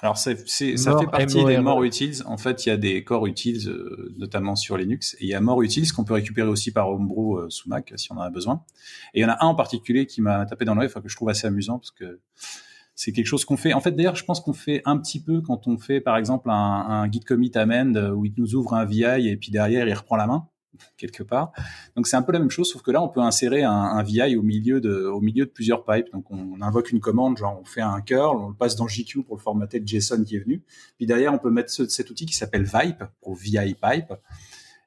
Alors 0.00 0.18
c'est, 0.18 0.48
ça 0.48 0.98
fait 0.98 1.06
partie 1.06 1.44
des 1.44 1.58
More 1.58 1.84
Utils. 1.84 2.24
En 2.26 2.38
fait, 2.38 2.66
il 2.66 2.70
y 2.70 2.72
a 2.72 2.76
des 2.76 3.04
Core 3.04 3.28
Utils, 3.28 3.72
notamment 4.18 4.56
sur 4.56 4.76
Linux, 4.76 5.14
et 5.20 5.26
il 5.26 5.28
y 5.28 5.34
a 5.34 5.40
More 5.40 5.62
Utils 5.62 5.92
qu'on 5.92 6.02
peut 6.02 6.14
récupérer 6.14 6.48
aussi 6.48 6.72
par 6.72 6.88
Homebrew 6.88 7.48
sous 7.50 7.68
Mac 7.68 7.92
si 7.94 8.10
on 8.10 8.16
en 8.16 8.22
a 8.22 8.30
besoin. 8.30 8.64
Et 9.14 9.20
il 9.20 9.22
y 9.22 9.24
en 9.24 9.28
a 9.28 9.36
un 9.44 9.46
en 9.46 9.54
particulier 9.54 10.06
qui 10.06 10.22
m'a 10.22 10.44
tapé 10.44 10.64
dans 10.64 10.74
l'œil, 10.74 10.86
enfin 10.86 11.02
que 11.02 11.08
je 11.08 11.14
trouve 11.14 11.28
assez 11.28 11.46
amusant 11.46 11.78
parce 11.78 11.92
que 11.92 12.18
c'est 13.04 13.10
quelque 13.10 13.26
chose 13.26 13.44
qu'on 13.44 13.56
fait. 13.56 13.72
En 13.72 13.80
fait, 13.80 13.90
d'ailleurs, 13.90 14.14
je 14.14 14.24
pense 14.24 14.40
qu'on 14.40 14.52
fait 14.52 14.80
un 14.84 14.96
petit 14.96 15.20
peu 15.20 15.40
quand 15.40 15.66
on 15.66 15.76
fait, 15.76 16.00
par 16.00 16.16
exemple, 16.16 16.50
un, 16.50 16.54
un 16.54 17.10
git 17.10 17.18
commit 17.18 17.50
amend 17.56 17.96
où 18.12 18.24
il 18.24 18.32
nous 18.36 18.54
ouvre 18.54 18.74
un 18.74 18.84
VI 18.84 19.28
et 19.28 19.36
puis 19.36 19.50
derrière, 19.50 19.88
il 19.88 19.94
reprend 19.94 20.14
la 20.14 20.28
main 20.28 20.48
quelque 20.96 21.24
part. 21.24 21.50
Donc 21.96 22.06
c'est 22.06 22.14
un 22.14 22.22
peu 22.22 22.30
la 22.30 22.38
même 22.38 22.50
chose, 22.50 22.70
sauf 22.70 22.80
que 22.82 22.92
là, 22.92 23.02
on 23.02 23.08
peut 23.08 23.20
insérer 23.20 23.64
un, 23.64 23.72
un 23.72 24.02
VI 24.04 24.36
au 24.36 24.42
milieu 24.42 24.80
de, 24.80 25.06
au 25.06 25.20
milieu 25.20 25.46
de 25.46 25.50
plusieurs 25.50 25.84
pipes. 25.84 26.12
Donc 26.12 26.30
on, 26.30 26.60
invoque 26.62 26.92
une 26.92 27.00
commande, 27.00 27.38
genre 27.38 27.58
on 27.60 27.64
fait 27.64 27.80
un 27.80 28.00
curl, 28.02 28.36
on 28.36 28.48
le 28.50 28.54
passe 28.54 28.76
dans 28.76 28.86
JQ 28.86 29.24
pour 29.24 29.34
le 29.34 29.42
formater 29.42 29.80
de 29.80 29.88
JSON 29.88 30.22
qui 30.22 30.36
est 30.36 30.40
venu. 30.40 30.62
Puis 30.96 31.06
derrière, 31.06 31.34
on 31.34 31.38
peut 31.38 31.50
mettre 31.50 31.70
cet 31.70 32.08
outil 32.08 32.24
qui 32.24 32.36
s'appelle 32.36 32.62
Vipe, 32.62 33.02
ou 33.22 33.34
VI 33.34 33.74
Pipe, 33.74 34.12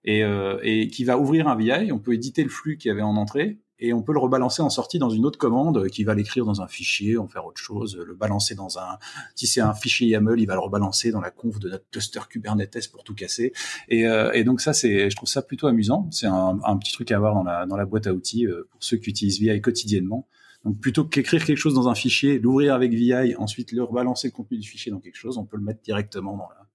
et, 0.06 0.24
euh, 0.24 0.58
et 0.64 0.88
qui 0.88 1.04
va 1.04 1.18
ouvrir 1.18 1.50
un 1.50 1.58
VI. 1.58 1.92
On 1.92 2.00
peut 2.00 2.14
éditer 2.14 2.44
le 2.44 2.50
flux 2.50 2.78
qu'il 2.78 2.88
y 2.88 2.92
avait 2.94 3.02
en 3.02 3.18
entrée 3.18 3.60
et 3.80 3.94
on 3.94 4.02
peut 4.02 4.14
le 4.14 4.20
rebalancer 4.20 4.62
en 4.62 4.70
sortie 4.70 5.00
dans 5.00 5.10
une 5.10 5.26
autre 5.26 5.38
commande 5.38 5.90
qui 5.90 6.04
va 6.04 6.16
l'écrire 6.16 6.46
dans 6.46 6.62
un 6.62 6.68
fichier, 6.68 7.18
en 7.18 7.28
faire 7.28 7.46
autre 7.46 7.62
chose, 7.62 7.98
le 7.98 8.16
balancer 8.16 8.56
dans 8.56 8.80
un, 8.80 8.98
si 9.36 9.48
c'est 9.48 9.62
un 9.62 9.74
fichier 9.74 10.08
YAML, 10.08 10.40
il 10.40 10.46
va 10.46 10.54
le 10.54 10.62
rebalancer 10.62 11.12
dans 11.12 11.22
la 11.22 11.32
conf 11.32 11.60
de 11.60 11.70
notre 11.70 11.86
cluster 11.92 12.22
Kubernetes 12.30 12.90
pour 12.92 13.04
tout 13.04 13.14
casser. 13.14 13.54
Et, 13.90 14.08
euh, 14.08 14.32
et 14.34 14.44
donc 14.44 14.62
ça, 14.62 14.74
c'est, 14.74 15.10
je 15.10 15.16
trouve 15.16 15.30
ça 15.30 15.42
plutôt 15.42 15.68
amusant. 15.68 16.08
C'est 16.12 16.28
un, 16.28 16.60
un, 16.64 16.78
petit 16.78 16.94
truc 16.94 17.12
à 17.12 17.18
avoir 17.18 17.34
dans 17.34 17.44
la, 17.44 17.66
dans 17.66 17.76
la 17.76 17.86
boîte 17.86 18.08
à 18.08 18.14
outils 18.14 18.46
euh, 18.46 18.68
pour 18.72 18.84
ceux 18.84 18.98
qui 18.98 19.10
utilisent 19.10 19.40
VI 19.40 19.60
quotidiennement. 19.62 20.28
Donc 20.64 20.80
plutôt 20.80 21.06
qu'écrire 21.06 21.46
quelque 21.46 21.58
chose 21.58 21.76
dans 21.76 21.90
un 21.90 21.96
fichier, 21.96 22.40
l'ouvrir 22.40 22.74
avec 22.74 22.92
VI, 22.92 23.36
ensuite 23.36 23.72
le 23.72 23.84
rebalancer 23.84 24.30
le 24.30 24.32
contenu 24.32 24.58
du 24.58 24.68
fichier 24.68 24.92
dans 24.92 25.00
quelque 25.00 25.18
chose, 25.18 25.38
on 25.38 25.46
peut 25.46 25.58
le 25.58 25.64
mettre 25.64 25.82
directement 25.82 26.38
dans 26.38 26.50
la, 26.50 26.66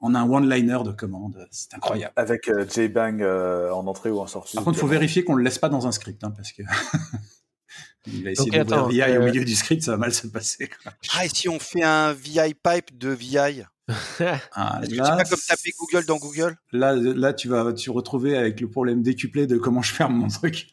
en 0.00 0.14
un 0.14 0.28
one-liner 0.28 0.78
de 0.84 0.92
commande. 0.92 1.46
C'est 1.50 1.74
incroyable. 1.74 2.12
Avec 2.16 2.48
euh, 2.48 2.66
JBang 2.68 3.22
euh, 3.22 3.70
en 3.70 3.86
entrée 3.86 4.10
ou 4.10 4.20
en 4.20 4.26
sortie. 4.26 4.56
Par 4.56 4.64
contre, 4.64 4.78
il 4.78 4.80
faut 4.80 4.86
vérifier 4.86 5.24
qu'on 5.24 5.32
ne 5.32 5.38
le 5.38 5.44
laisse 5.44 5.58
pas 5.58 5.68
dans 5.68 5.86
un 5.86 5.92
script, 5.92 6.22
hein, 6.24 6.32
parce 6.36 6.52
que 6.52 6.62
il 8.06 8.24
va 8.24 8.30
essayer 8.30 8.64
d'ouvrir 8.64 9.06
VI 9.06 9.18
au 9.18 9.22
euh, 9.22 9.24
milieu 9.24 9.44
du 9.44 9.54
script, 9.54 9.82
ça 9.82 9.92
va 9.92 9.96
mal 9.98 10.12
se 10.12 10.26
passer. 10.26 10.70
Ah, 11.14 11.24
et 11.24 11.28
si 11.28 11.48
on 11.48 11.58
fait 11.58 11.82
un 11.82 12.12
VI 12.12 12.54
pipe 12.54 12.96
de 12.96 13.10
VI 13.10 13.62
ah, 14.52 14.80
là, 14.90 15.16
pas 15.16 15.24
comme 15.24 15.38
taper 15.38 15.70
Google 15.78 16.06
dans 16.06 16.16
Google? 16.16 16.56
Là, 16.72 16.96
là, 16.96 17.32
tu 17.32 17.46
vas 17.46 17.72
tu 17.72 17.90
retrouver 17.90 18.36
avec 18.36 18.60
le 18.60 18.68
problème 18.68 19.00
décuplé 19.00 19.46
de 19.46 19.58
comment 19.58 19.80
je 19.80 19.92
ferme 19.92 20.14
mon 20.14 20.26
truc. 20.26 20.72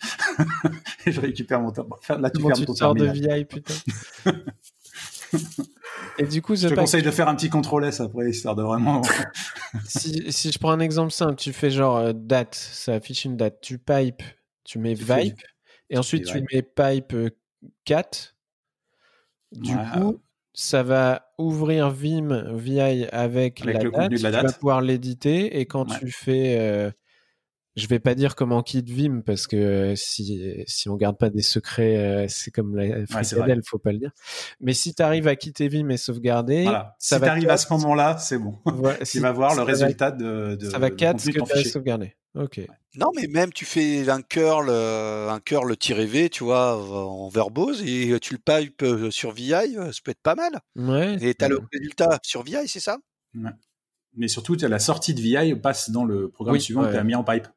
et 1.05 1.11
je 1.11 1.21
récupère 1.21 1.61
mon 1.61 1.71
temps. 1.71 1.87
Là, 2.09 2.31
tu 2.31 2.41
fermes 2.41 2.65
ton 2.65 2.73
sors 2.73 2.95
de 2.95 3.05
VI, 3.05 3.45
putain? 3.45 3.75
Et 6.17 6.25
du 6.25 6.41
coup, 6.41 6.55
je 6.55 6.67
te 6.67 6.73
conseille 6.73 7.01
de 7.01 7.11
faire 7.11 7.27
un 7.27 7.35
petit 7.35 7.49
contrôle 7.49 7.85
S 7.85 7.99
après, 7.99 8.29
histoire 8.29 8.55
de 8.55 8.63
vraiment. 8.63 9.01
si, 9.85 10.31
si, 10.31 10.51
je 10.51 10.59
prends 10.59 10.71
un 10.71 10.79
exemple 10.79 11.11
simple, 11.11 11.35
tu 11.35 11.53
fais 11.53 11.71
genre 11.71 11.97
euh, 11.97 12.13
date, 12.13 12.55
ça 12.55 12.93
affiche 12.93 13.25
une 13.25 13.37
date, 13.37 13.59
tu 13.61 13.77
pipe, 13.77 14.21
tu 14.63 14.79
mets 14.79 14.93
vibe, 14.93 15.35
et 15.89 15.97
ensuite 15.97 16.25
tu 16.25 16.43
mets 16.51 16.61
pipe 16.61 17.15
4. 17.85 18.35
Euh, 19.55 19.59
du 19.59 19.75
coup, 19.75 20.21
ça 20.53 20.83
va 20.83 21.33
ouvrir 21.37 21.89
Vim 21.89 22.53
VI 22.53 23.07
avec, 23.11 23.63
la, 23.63 23.73
date, 23.73 24.11
Tu 24.11 24.17
vas 24.17 24.53
pouvoir 24.53 24.81
l'éditer, 24.81 25.59
et 25.59 25.65
quand 25.65 25.85
tu 25.85 26.11
fais. 26.11 26.57
Euh, 26.59 26.91
je 27.75 27.87
vais 27.87 27.99
pas 27.99 28.13
dire 28.13 28.35
comment 28.35 28.61
quitte 28.61 28.89
Vim 28.89 29.21
parce 29.25 29.47
que 29.47 29.93
si 29.95 30.63
si 30.67 30.89
on 30.89 30.95
garde 30.95 31.17
pas 31.17 31.29
des 31.29 31.41
secrets, 31.41 31.97
euh, 31.97 32.25
c'est 32.27 32.51
comme 32.51 32.75
la 32.75 33.05
fricadelle, 33.07 33.61
faut 33.65 33.79
pas 33.79 33.91
le 33.91 33.97
dire. 33.97 34.11
Mais 34.59 34.73
si 34.73 34.93
tu 34.93 35.01
arrives 35.01 35.27
à 35.27 35.35
quitter 35.35 35.67
Vim 35.69 35.89
et 35.89 35.97
sauvegarder, 35.97 36.65
ça 36.65 36.95
si 36.99 37.19
tu 37.19 37.25
arrives 37.25 37.49
à 37.49 37.57
ce 37.57 37.71
moment-là, 37.73 38.17
c'est 38.17 38.37
bon. 38.37 38.59
tu 39.09 39.19
vas 39.19 39.31
voir 39.31 39.55
le 39.55 39.63
résultat 39.63 40.11
de, 40.11 40.55
de, 40.55 40.69
ça 40.69 40.77
va 40.77 40.91
4 40.91 41.19
ce 41.19 41.31
que 41.31 41.39
tu 41.39 41.51
as 41.51 41.63
sauvegardé. 41.63 42.15
Ok. 42.35 42.61
Non, 42.95 43.11
mais 43.15 43.27
même 43.27 43.51
tu 43.51 43.65
fais 43.65 44.07
un 44.09 44.21
curl, 44.21 44.67
euh, 44.69 45.29
un 45.29 45.39
curl 45.39 45.75
tiré 45.77 46.05
V, 46.05 46.29
tu 46.29 46.43
vois, 46.43 46.77
en 46.77 47.27
verbose 47.29 47.81
et 47.81 48.19
tu 48.19 48.35
le 48.35 48.39
pipes 48.39 48.83
euh, 48.83 49.11
sur 49.11 49.31
VI, 49.31 49.75
ça 49.75 49.99
peut 50.03 50.11
être 50.11 50.21
pas 50.21 50.35
mal. 50.35 50.59
Ouais. 50.75 51.15
Et 51.21 51.33
tu 51.33 51.45
as 51.45 51.47
le 51.47 51.59
résultat 51.71 52.19
sur 52.23 52.43
VI, 52.43 52.67
c'est 52.67 52.79
ça? 52.79 52.97
Ouais. 53.35 53.51
Mais 54.15 54.27
surtout, 54.27 54.55
la 54.55 54.79
sortie 54.79 55.13
de 55.13 55.21
VI 55.21 55.55
passe 55.55 55.89
dans 55.89 56.05
le 56.05 56.29
programme 56.29 56.59
suivant 56.59 56.83
que 56.83 56.91
tu 56.91 56.97
as 56.97 57.03
mis 57.03 57.15
en 57.15 57.23
pipe. 57.23 57.47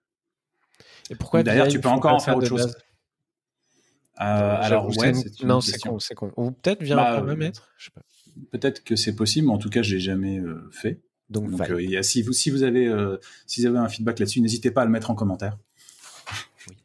Et 1.10 1.14
pourquoi 1.14 1.42
D'ailleurs, 1.42 1.68
tu 1.68 1.80
peux 1.80 1.88
encore 1.88 2.14
en 2.14 2.20
faire 2.20 2.36
autre 2.36 2.48
chose. 2.48 2.76
Euh, 4.20 4.56
alors, 4.60 4.96
ouais, 4.96 5.12
non, 5.44 5.60
c'est 5.60 5.78
con, 5.78 5.98
c'est 5.98 6.14
con. 6.14 6.32
Ou 6.36 6.50
peut-être 6.50 6.82
via 6.82 6.96
bah, 6.96 7.18
un. 7.18 7.52
Peut-être 8.50 8.82
que 8.82 8.96
c'est 8.96 9.14
possible, 9.14 9.48
mais 9.48 9.52
en 9.52 9.58
tout 9.58 9.70
cas, 9.70 9.82
je 9.82 9.94
l'ai 9.94 10.00
jamais 10.00 10.38
euh, 10.38 10.68
fait. 10.70 11.02
Donc, 11.28 11.50
Donc 11.50 11.68
euh, 11.70 12.02
si, 12.02 12.22
vous, 12.22 12.32
si, 12.32 12.50
vous 12.50 12.62
avez, 12.62 12.90
si 13.46 13.60
vous 13.60 13.66
avez 13.66 13.78
un 13.78 13.88
feedback 13.88 14.18
là-dessus, 14.18 14.40
n'hésitez 14.40 14.70
pas 14.70 14.82
à 14.82 14.84
le 14.84 14.90
mettre 14.90 15.10
en 15.10 15.14
commentaire. 15.14 15.58
Oui. 16.68 16.76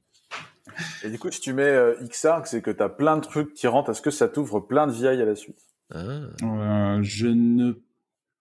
Et 1.03 1.09
du 1.09 1.19
coup, 1.19 1.31
si 1.31 1.39
tu 1.39 1.53
mets 1.53 1.77
XArc, 2.01 2.47
c'est 2.47 2.61
que 2.61 2.71
tu 2.71 2.83
as 2.83 2.89
plein 2.89 3.17
de 3.17 3.21
trucs 3.21 3.53
qui 3.53 3.67
rentrent. 3.67 3.91
Est-ce 3.91 4.01
que 4.01 4.11
ça 4.11 4.27
t'ouvre 4.27 4.59
plein 4.59 4.87
de 4.87 4.91
VI 4.91 5.07
à 5.07 5.25
la 5.25 5.35
suite? 5.35 5.59
Ah. 5.93 6.99
Je 7.01 7.27
ne 7.27 7.73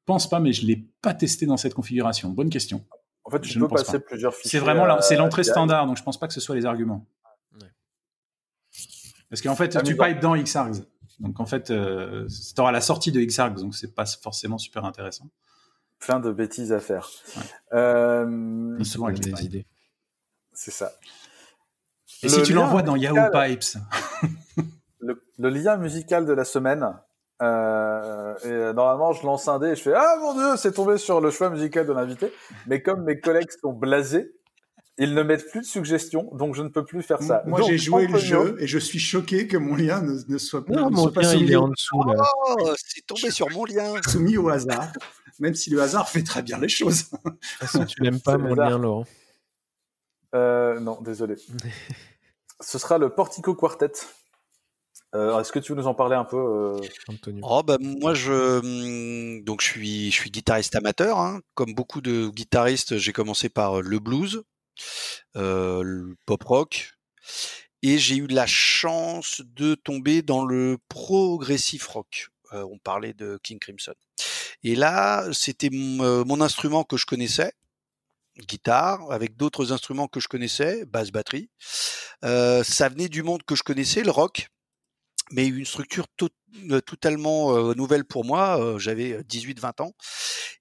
pense 0.07 0.29
pas, 0.29 0.41
mais 0.41 0.53
je 0.53 0.67
l'ai 0.67 0.85
pas 1.03 1.15
testé 1.15 1.47
dans 1.47 1.57
cette 1.57 1.75
configuration. 1.75 2.31
Bonne 2.31 2.51
question. 2.51 2.85
En 3.31 3.39
fait, 3.39 3.41
tu 3.41 3.59
peux 3.59 3.69
passer 3.69 4.01
plusieurs 4.01 4.35
fichiers. 4.35 4.51
C'est 4.51 4.59
vraiment 4.59 5.01
c'est 5.01 5.17
l'entrée 5.17 5.45
standard, 5.45 5.87
donc 5.87 5.97
je 5.97 6.03
pense 6.03 6.19
pas 6.19 6.27
que 6.27 6.35
ce 6.35 6.41
soit 6.41 6.57
les 6.57 6.67
arguments. 6.67 7.07
Parce 9.29 9.43
qu'en 9.43 9.55
fait, 9.55 9.83
tu 9.85 9.97
pipes 9.97 10.21
dans 10.21 10.37
Xargs. 10.37 10.85
Donc 11.21 11.39
en 11.39 11.47
fait, 11.47 11.71
euh, 11.71 12.27
tu 12.29 12.61
auras 12.61 12.73
la 12.73 12.81
sortie 12.81 13.13
de 13.13 13.21
Xargs, 13.21 13.61
donc 13.61 13.75
c'est 13.75 13.95
pas 13.95 14.07
forcément 14.07 14.59
super 14.59 14.85
intéressant. 14.85 15.29
Plein 15.99 16.19
de 16.19 16.33
bêtises 16.33 16.73
à 16.73 16.81
faire. 16.81 17.09
Euh, 17.73 18.83
souvent 18.83 19.07
avec 19.07 19.21
des 19.21 19.45
idées. 19.45 19.67
C'est 20.53 20.71
ça. 20.71 20.93
Et 22.23 22.29
si 22.29 22.43
tu 22.43 22.53
l'envoies 22.53 22.83
dans 22.83 22.97
Yahoo 22.97 23.31
Pipes? 23.31 23.79
Le, 24.99 25.49
lien 25.49 25.79
musical 25.79 26.27
de 26.27 26.33
la 26.33 26.45
semaine, 26.45 26.87
euh, 27.43 28.35
et 28.45 28.75
normalement, 28.75 29.13
je 29.13 29.25
lance 29.25 29.49
un 29.49 29.59
dé 29.59 29.69
et 29.69 29.77
je 29.77 29.83
fais 29.83 29.95
Ah 29.95 30.17
mon 30.21 30.35
dieu, 30.35 30.57
c'est 30.57 30.73
tombé 30.73 30.99
sur 30.99 31.21
le 31.21 31.31
choix 31.31 31.51
musical 31.51 31.87
de 31.87 31.93
l'invité. 31.93 32.33
Mais 32.67 32.83
comme 32.83 33.05
mes 33.05 33.19
collègues 33.19 33.51
sont 33.63 33.73
blasés, 33.73 34.33
ils 34.99 35.15
ne 35.15 35.23
mettent 35.23 35.49
plus 35.51 35.61
de 35.61 35.67
suggestions, 35.67 36.29
donc 36.35 36.55
je 36.55 36.63
ne 36.63 36.69
peux 36.69 36.85
plus 36.85 37.03
faire 37.03 37.23
ça. 37.23 37.43
Moi, 37.47 37.63
j'ai 37.63 37.79
joué 37.79 38.07
le 38.07 38.19
jeu 38.19 38.57
et 38.61 38.67
je 38.67 38.79
suis 38.79 38.99
choqué 38.99 39.47
que 39.47 39.57
mon 39.57 39.75
lien 39.75 40.03
ne, 40.03 40.37
soit, 40.37 40.69
non, 40.69 40.91
mon 40.91 41.11
pas 41.11 41.23
soumis. 41.23 41.45
Il 41.45 41.53
est 41.53 41.57
en 41.57 41.69
dessous. 41.69 42.03
Là. 42.05 42.23
Oh, 42.47 42.75
c'est 42.77 43.07
tombé 43.07 43.31
sur 43.31 43.49
mon 43.51 43.65
lien. 43.65 43.95
Soumis 44.07 44.37
au 44.37 44.51
hasard, 44.51 44.93
même 45.39 45.55
si 45.55 45.71
le 45.71 45.81
hasard 45.81 46.07
fait 46.09 46.23
très 46.23 46.43
bien 46.43 46.59
les 46.59 46.69
choses. 46.69 47.11
De 47.11 47.17
toute 47.17 47.45
façon, 47.61 47.87
tu 47.87 48.03
n'aimes 48.03 48.21
pas 48.21 48.37
mon 48.37 48.55
lien, 48.55 48.79
Laurent. 48.79 49.07
Euh, 50.35 50.79
non, 50.81 51.01
désolé. 51.01 51.37
Ce 52.61 52.79
sera 52.79 52.99
le 52.99 53.09
Portico 53.09 53.55
Quartet. 53.55 53.93
Euh, 55.15 55.41
Est-ce 55.41 55.51
que 55.51 55.59
tu 55.59 55.73
veux 55.73 55.79
nous 55.79 55.89
en 55.89 55.95
parler 55.95 56.15
un 56.15 56.25
peu, 56.25 56.37
euh... 56.37 56.81
Antonio? 57.09 57.41
Oh 57.43 57.63
bah 57.63 57.79
moi 57.81 58.15
je 58.15 58.61
hum, 58.61 59.43
donc 59.43 59.61
je 59.61 59.67
suis 59.67 60.11
je 60.11 60.17
suis 60.17 60.31
guitariste 60.31 60.77
amateur. 60.77 61.19
Hein. 61.19 61.41
Comme 61.55 61.75
beaucoup 61.75 62.01
de 62.01 62.29
guitaristes, 62.29 62.97
j'ai 62.99 63.13
commencé 63.13 63.49
par 63.49 63.79
euh, 63.79 63.83
le 63.83 63.99
blues, 63.99 64.45
euh, 65.37 65.83
le 65.83 66.17
pop 66.27 66.43
rock, 66.45 66.93
et 67.83 67.99
j'ai 67.99 68.17
eu 68.17 68.27
la 68.29 68.47
chance 68.47 69.43
de 69.45 69.75
tomber 69.75 70.23
dans 70.23 70.45
le 70.45 70.79
progressif 70.89 71.87
rock. 71.89 72.29
Euh, 72.53 72.65
on 72.71 72.79
parlait 72.79 73.15
de 73.15 73.39
King 73.43 73.59
Crimson. 73.59 73.95
Et 74.63 74.77
là, 74.77 75.27
c'était 75.33 75.71
mon, 75.71 76.25
mon 76.25 76.41
instrument 76.41 76.85
que 76.85 76.97
je 76.97 77.07
connaissais 77.07 77.53
guitare, 78.47 79.11
avec 79.11 79.37
d'autres 79.37 79.73
instruments 79.73 80.09
que 80.09 80.21
je 80.21 80.29
connaissais, 80.29 80.85
basse 80.87 81.11
batterie. 81.11 81.51
Euh, 82.25 82.63
ça 82.65 82.89
venait 82.89 83.09
du 83.09 83.23
monde 83.23 83.43
que 83.43 83.55
je 83.55 83.63
connaissais, 83.63 84.03
le 84.03 84.11
rock 84.11 84.49
mais 85.33 85.47
une 85.47 85.65
structure 85.65 86.07
euh, 86.71 86.81
totalement 86.81 87.57
euh, 87.57 87.75
nouvelle 87.75 88.05
pour 88.05 88.25
moi. 88.25 88.61
Euh, 88.61 88.79
j'avais 88.79 89.23
18-20 89.23 89.83
ans 89.83 89.95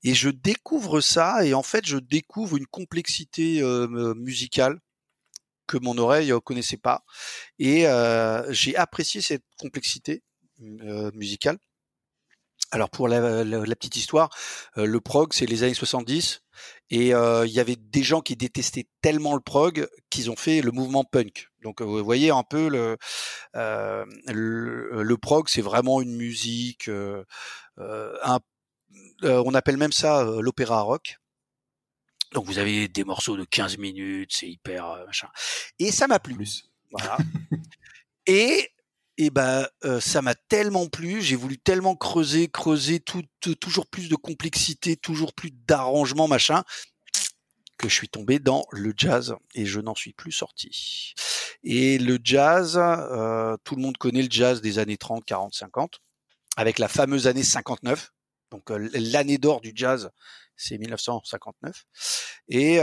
et 0.04 0.14
je 0.14 0.30
découvre 0.30 1.02
ça 1.02 1.46
et 1.46 1.54
en 1.54 1.64
fait 1.64 1.86
je 1.86 1.98
découvre 1.98 2.58
une 2.58 2.68
complexité 2.68 3.62
musicale 4.16 4.80
que 5.68 5.78
mon 5.78 5.98
oreille 5.98 6.34
connaissait 6.46 6.78
pas 6.78 7.04
et 7.58 7.86
j'ai 8.50 8.76
apprécié 8.78 9.22
cette 9.22 9.44
complexité 9.60 10.24
musicale. 10.60 11.58
Alors 12.72 12.90
pour 12.90 13.10
la, 13.10 13.44
la 13.44 13.76
petite 13.76 13.98
histoire, 13.98 14.30
le 14.78 15.02
prog 15.02 15.34
c'est 15.34 15.46
les 15.46 15.64
années 15.64 15.74
70 15.74 16.42
et 16.90 17.10
il 17.10 17.52
y 17.52 17.60
avait 17.60 17.76
des 17.76 18.04
gens 18.04 18.22
qui 18.22 18.36
détestaient 18.36 18.88
tellement 19.02 19.36
le 19.36 19.42
prog 19.42 19.88
qu'ils 20.10 20.32
ont 20.32 20.36
fait 20.36 20.62
le 20.62 20.72
mouvement 20.72 21.04
punk. 21.04 21.50
Donc 21.64 21.82
vous 21.82 22.04
voyez 22.04 22.32
un 22.32 22.44
peu 22.44 22.68
le 22.70 22.98
le, 23.54 25.16
prog, 25.18 25.50
c'est 25.50 25.62
vraiment 25.62 26.02
une 26.02 26.16
musique, 26.16 26.90
un, 27.78 28.40
on 29.24 29.54
appelle 29.54 29.78
même 29.78 29.92
ça 29.92 30.24
l'opéra 30.42 30.82
rock. 30.82 31.18
Donc 32.34 32.46
vous 32.46 32.60
avez 32.60 32.88
des 32.88 33.04
morceaux 33.04 33.38
de 33.38 33.44
15 33.44 33.78
minutes, 33.78 34.32
c'est 34.34 34.50
hyper 34.50 35.04
machin. 35.06 35.30
Et 35.80 35.92
ça 35.92 36.08
m'a 36.08 36.20
plu. 36.20 36.36
Plus. 36.36 36.70
Voilà. 36.92 37.18
et 38.28 38.72
et 39.20 39.32
ben 39.32 39.68
ça 40.00 40.22
m'a 40.22 40.34
tellement 40.34 40.88
plu, 40.88 41.22
j'ai 41.22 41.36
voulu 41.36 41.58
tellement 41.58 41.96
creuser, 41.96 42.48
creuser 42.48 43.02
tout, 43.02 43.24
toujours 43.60 43.86
plus 43.86 44.08
de 44.08 44.16
complexité, 44.16 44.96
toujours 44.96 45.34
plus 45.34 45.52
d'arrangement 45.52 46.30
machin 46.30 46.64
que 47.78 47.90
je 47.90 47.94
suis 47.94 48.08
tombé 48.08 48.40
dans 48.40 48.66
le 48.72 48.94
jazz 48.96 49.36
et 49.56 49.66
je 49.66 49.82
n'en 49.82 49.94
suis 49.94 50.14
plus 50.14 50.32
sorti. 50.32 51.14
Et 51.64 51.98
le 51.98 52.18
jazz, 52.24 52.76
tout 53.66 53.76
le 53.76 53.82
monde 53.82 53.98
connaît 53.98 54.24
le 54.24 54.32
jazz 54.32 54.62
des 54.62 54.80
années 54.80 54.98
30, 54.98 55.26
40, 55.26 55.54
50 55.54 56.00
avec 56.56 56.80
la 56.80 56.88
fameuse 56.88 57.28
année 57.28 57.44
59. 57.44 58.14
Donc 58.52 58.70
l'année 58.70 59.38
d'or 59.38 59.60
du 59.60 59.74
jazz, 59.76 60.12
c'est 60.56 60.78
1959. 60.78 61.86
Et 62.48 62.80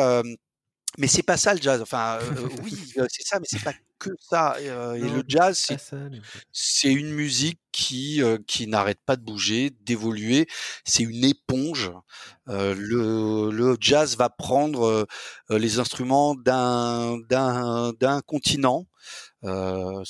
mais 0.98 1.06
c'est 1.06 1.22
pas 1.22 1.36
ça 1.36 1.54
le 1.54 1.60
jazz. 1.60 1.80
Enfin, 1.82 2.18
oui, 2.64 2.74
c'est 3.08 3.26
ça, 3.26 3.38
mais 3.38 3.46
c'est 3.48 3.62
pas 3.62 3.74
que 3.98 4.10
ça. 4.20 4.56
Et, 4.60 4.68
le 4.68 5.22
jazz, 5.26 5.66
c'est 6.52 6.92
une 6.92 7.10
musique 7.10 7.60
qui 7.72 8.22
qui 8.46 8.66
n'arrête 8.66 9.00
pas 9.04 9.16
de 9.16 9.22
bouger, 9.22 9.70
d'évoluer. 9.82 10.46
C'est 10.84 11.02
une 11.02 11.24
éponge. 11.24 11.90
le, 12.46 13.50
le 13.50 13.76
jazz 13.80 14.16
va 14.16 14.28
prendre 14.28 15.06
les 15.50 15.78
instruments 15.78 16.34
d'un 16.34 17.18
d'un 17.28 17.92
d'un 17.94 18.20
continent. 18.20 18.86
les 19.42 20.02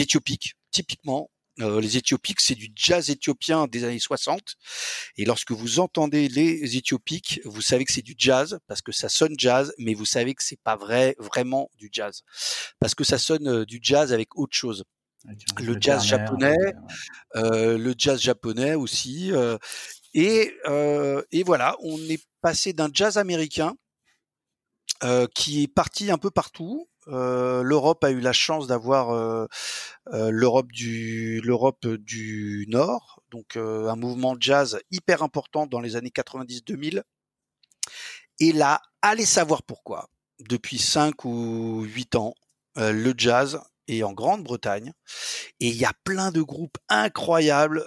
éthiopiques, 0.00 0.54
typiquement, 0.70 1.30
euh, 1.60 1.80
les 1.80 1.96
Éthiopiques, 1.96 2.40
c'est 2.40 2.54
du 2.54 2.70
jazz 2.74 3.08
éthiopien 3.10 3.66
des 3.66 3.84
années 3.84 3.98
60. 3.98 4.56
Et 5.16 5.24
lorsque 5.24 5.52
vous 5.52 5.80
entendez 5.80 6.28
les 6.28 6.76
Éthiopiques, 6.76 7.40
vous 7.44 7.62
savez 7.62 7.84
que 7.84 7.92
c'est 7.92 8.02
du 8.02 8.14
jazz 8.16 8.58
parce 8.66 8.82
que 8.82 8.92
ça 8.92 9.08
sonne 9.08 9.34
jazz, 9.38 9.72
mais 9.78 9.94
vous 9.94 10.04
savez 10.04 10.34
que 10.34 10.44
c'est 10.44 10.60
pas 10.60 10.76
vrai, 10.76 11.16
vraiment 11.18 11.70
du 11.78 11.88
jazz, 11.90 12.22
parce 12.78 12.94
que 12.94 13.04
ça 13.04 13.18
sonne 13.18 13.48
euh, 13.48 13.64
du 13.64 13.78
jazz 13.82 14.12
avec 14.12 14.36
autre 14.36 14.54
chose. 14.56 14.84
Le 15.58 15.76
jazz 15.80 16.04
japonais, 16.04 16.56
euh, 17.34 17.78
le 17.78 17.94
jazz 17.98 18.20
japonais 18.20 18.74
aussi. 18.74 19.32
Euh, 19.32 19.58
et, 20.14 20.52
et 21.32 21.42
voilà, 21.42 21.76
on 21.82 21.98
est 22.08 22.24
passé 22.40 22.72
d'un 22.72 22.88
jazz 22.92 23.18
américain 23.18 23.74
qui 25.34 25.64
est 25.64 25.68
parti 25.68 26.10
un 26.10 26.16
peu 26.16 26.30
partout, 26.30 26.88
l'Europe 27.06 28.04
a 28.04 28.10
eu 28.10 28.20
la 28.20 28.32
chance 28.32 28.66
d'avoir 28.66 29.48
l'Europe 30.10 30.72
du 30.72 31.40
l'Europe 31.42 31.86
du 31.86 32.66
Nord, 32.68 33.22
donc 33.30 33.56
un 33.56 33.96
mouvement 33.96 34.36
jazz 34.38 34.78
hyper 34.90 35.22
important 35.22 35.66
dans 35.66 35.80
les 35.80 35.96
années 35.96 36.12
90-2000. 36.14 37.02
Et 38.40 38.52
là, 38.52 38.82
allez 39.02 39.24
savoir 39.24 39.62
pourquoi. 39.62 40.08
Depuis 40.40 40.78
5 40.78 41.24
ou 41.24 41.82
8 41.84 42.16
ans, 42.16 42.34
le 42.76 43.14
jazz 43.16 43.60
est 43.88 44.02
en 44.02 44.12
Grande-Bretagne 44.12 44.92
et 45.60 45.68
il 45.68 45.76
y 45.76 45.84
a 45.84 45.92
plein 46.04 46.32
de 46.32 46.42
groupes 46.42 46.76
incroyables. 46.88 47.84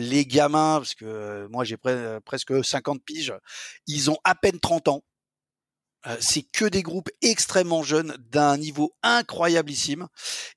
les 0.00 0.26
gamins, 0.26 0.78
parce 0.78 0.94
que 0.94 1.46
moi 1.50 1.64
j'ai 1.64 1.76
presque 2.24 2.64
50 2.64 3.02
piges, 3.04 3.34
ils 3.86 4.10
ont 4.10 4.16
à 4.24 4.34
peine 4.34 4.58
30 4.58 4.88
ans 4.88 5.04
c'est 6.20 6.42
que 6.42 6.64
des 6.64 6.82
groupes 6.82 7.10
extrêmement 7.22 7.82
jeunes 7.82 8.16
d'un 8.30 8.56
niveau 8.56 8.94
incroyablissime 9.02 10.08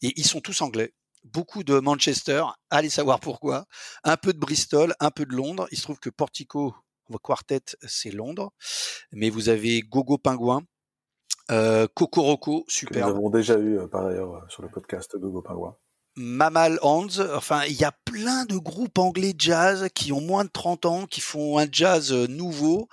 et 0.01 0.13
ils 0.15 0.26
sont 0.26 0.41
tous 0.41 0.61
anglais. 0.61 0.93
Beaucoup 1.23 1.63
de 1.63 1.80
Manchester, 1.80 2.45
allez 2.69 2.89
savoir 2.89 3.19
pourquoi. 3.19 3.65
Un 4.03 4.15
peu 4.15 4.31
de 4.34 4.39
Bristol, 4.39 4.93
un 4.99 5.11
peu 5.11 5.26
de 5.26 5.35
Londres. 5.35 5.67
Il 5.71 5.77
se 5.77 5.84
trouve 5.84 5.99
que 5.99 6.09
Portico 6.09 6.73
Quartet, 7.17 7.61
c'est 7.88 8.11
Londres. 8.11 8.51
Mais 9.11 9.30
vous 9.30 9.49
avez 9.49 9.81
Gogo 9.81 10.17
Pingouin, 10.17 10.61
euh, 11.51 11.88
Cocoroco, 11.93 12.63
super. 12.67 13.07
Nous 13.07 13.15
avons 13.15 13.30
déjà 13.30 13.57
eu 13.59 13.80
par 13.89 14.05
ailleurs 14.05 14.45
sur 14.49 14.61
le 14.61 14.69
podcast 14.69 15.17
Gogo 15.17 15.41
Pingouin. 15.41 15.76
Mamal 16.15 16.80
Hands, 16.81 17.19
enfin 17.34 17.64
il 17.65 17.76
y 17.76 17.84
a 17.84 17.91
plein 18.06 18.45
de 18.45 18.57
groupes 18.57 18.98
anglais 18.98 19.34
jazz 19.38 19.88
qui 19.94 20.11
ont 20.11 20.22
moins 20.22 20.44
de 20.44 20.49
30 20.49 20.86
ans, 20.86 21.06
qui 21.06 21.22
font 21.22 21.57
un 21.57 21.68
jazz 21.72 22.11
nouveau. 22.11 22.90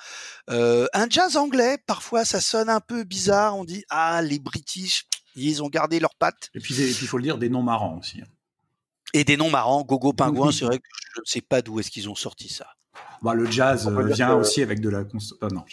Euh, 0.51 0.87
un 0.95 1.09
jazz 1.09 1.37
anglais, 1.37 1.79
parfois 1.87 2.25
ça 2.25 2.41
sonne 2.41 2.69
un 2.69 2.81
peu 2.81 3.05
bizarre, 3.05 3.57
on 3.57 3.65
dit 3.65 3.85
ah 3.91 4.23
les 4.23 4.39
British, 4.39 5.07
ils 5.35 5.63
ont 5.63 5.69
gardé 5.69 5.99
leurs 5.99 6.15
pattes. 6.15 6.51
Et 6.55 6.61
puis 6.61 6.75
il 6.75 6.95
faut 7.09 7.19
le 7.19 7.25
dire, 7.25 7.39
des 7.39 7.49
noms 7.49 7.63
marrants 7.63 7.99
aussi. 7.99 8.21
Hein. 8.21 8.27
Et 9.13 9.25
des 9.25 9.37
noms 9.37 9.51
marrants, 9.51 9.83
Gogo 9.83 10.13
Pingouin, 10.13 10.53
c'est 10.53 10.65
vrai 10.65 10.79
que 10.79 10.85
je 11.15 11.21
ne 11.21 11.27
sais 11.27 11.41
pas 11.41 11.63
d'où 11.63 11.81
est-ce 11.81 11.91
qu'ils 11.91 12.09
ont 12.09 12.15
sorti 12.15 12.49
ça. 12.49 12.76
Bah, 13.23 13.35
le 13.35 13.51
jazz 13.51 13.87
euh, 13.87 14.03
vient 14.07 14.35
aussi 14.35 14.63
avec 14.63 14.81
de 14.81 14.89
la 14.89 15.05
ah, 15.41 15.49
non, 15.53 15.65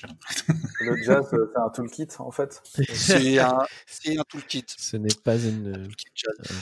le 0.82 1.04
jazz, 1.04 1.26
euh, 1.34 1.52
c'est 1.54 1.62
un 1.62 1.70
toolkit 1.70 2.08
en 2.20 2.32
fait. 2.32 2.62
C'est 2.64 3.40
un, 3.40 3.60
un, 3.60 4.24
toolkit. 4.28 4.66
Ce 4.68 4.98
n'est 4.98 5.14
pas 5.24 5.38
une. 5.38 5.90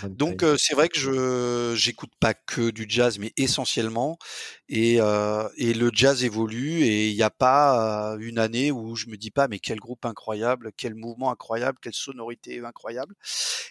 Donc 0.09 0.43
euh, 0.43 0.55
c'est 0.57 0.73
vrai 0.73 0.89
que 0.89 0.97
je 0.97 1.73
j'écoute 1.75 2.11
pas 2.19 2.33
que 2.33 2.71
du 2.71 2.85
jazz, 2.87 3.19
mais 3.19 3.31
essentiellement. 3.37 4.17
Et, 4.69 4.95
et 4.95 5.73
le 5.73 5.91
jazz 5.93 6.23
évolue 6.23 6.83
et 6.83 7.09
il 7.09 7.15
n'y 7.15 7.23
a 7.23 7.29
pas 7.29 8.15
une 8.19 8.39
année 8.39 8.71
où 8.71 8.95
je 8.95 9.07
me 9.07 9.17
dis 9.17 9.31
pas 9.31 9.47
mais 9.47 9.59
quel 9.59 9.79
groupe 9.79 10.05
incroyable, 10.05 10.71
quel 10.77 10.95
mouvement 10.95 11.31
incroyable, 11.31 11.77
quelle 11.81 11.93
sonorité 11.93 12.59
incroyable. 12.63 13.15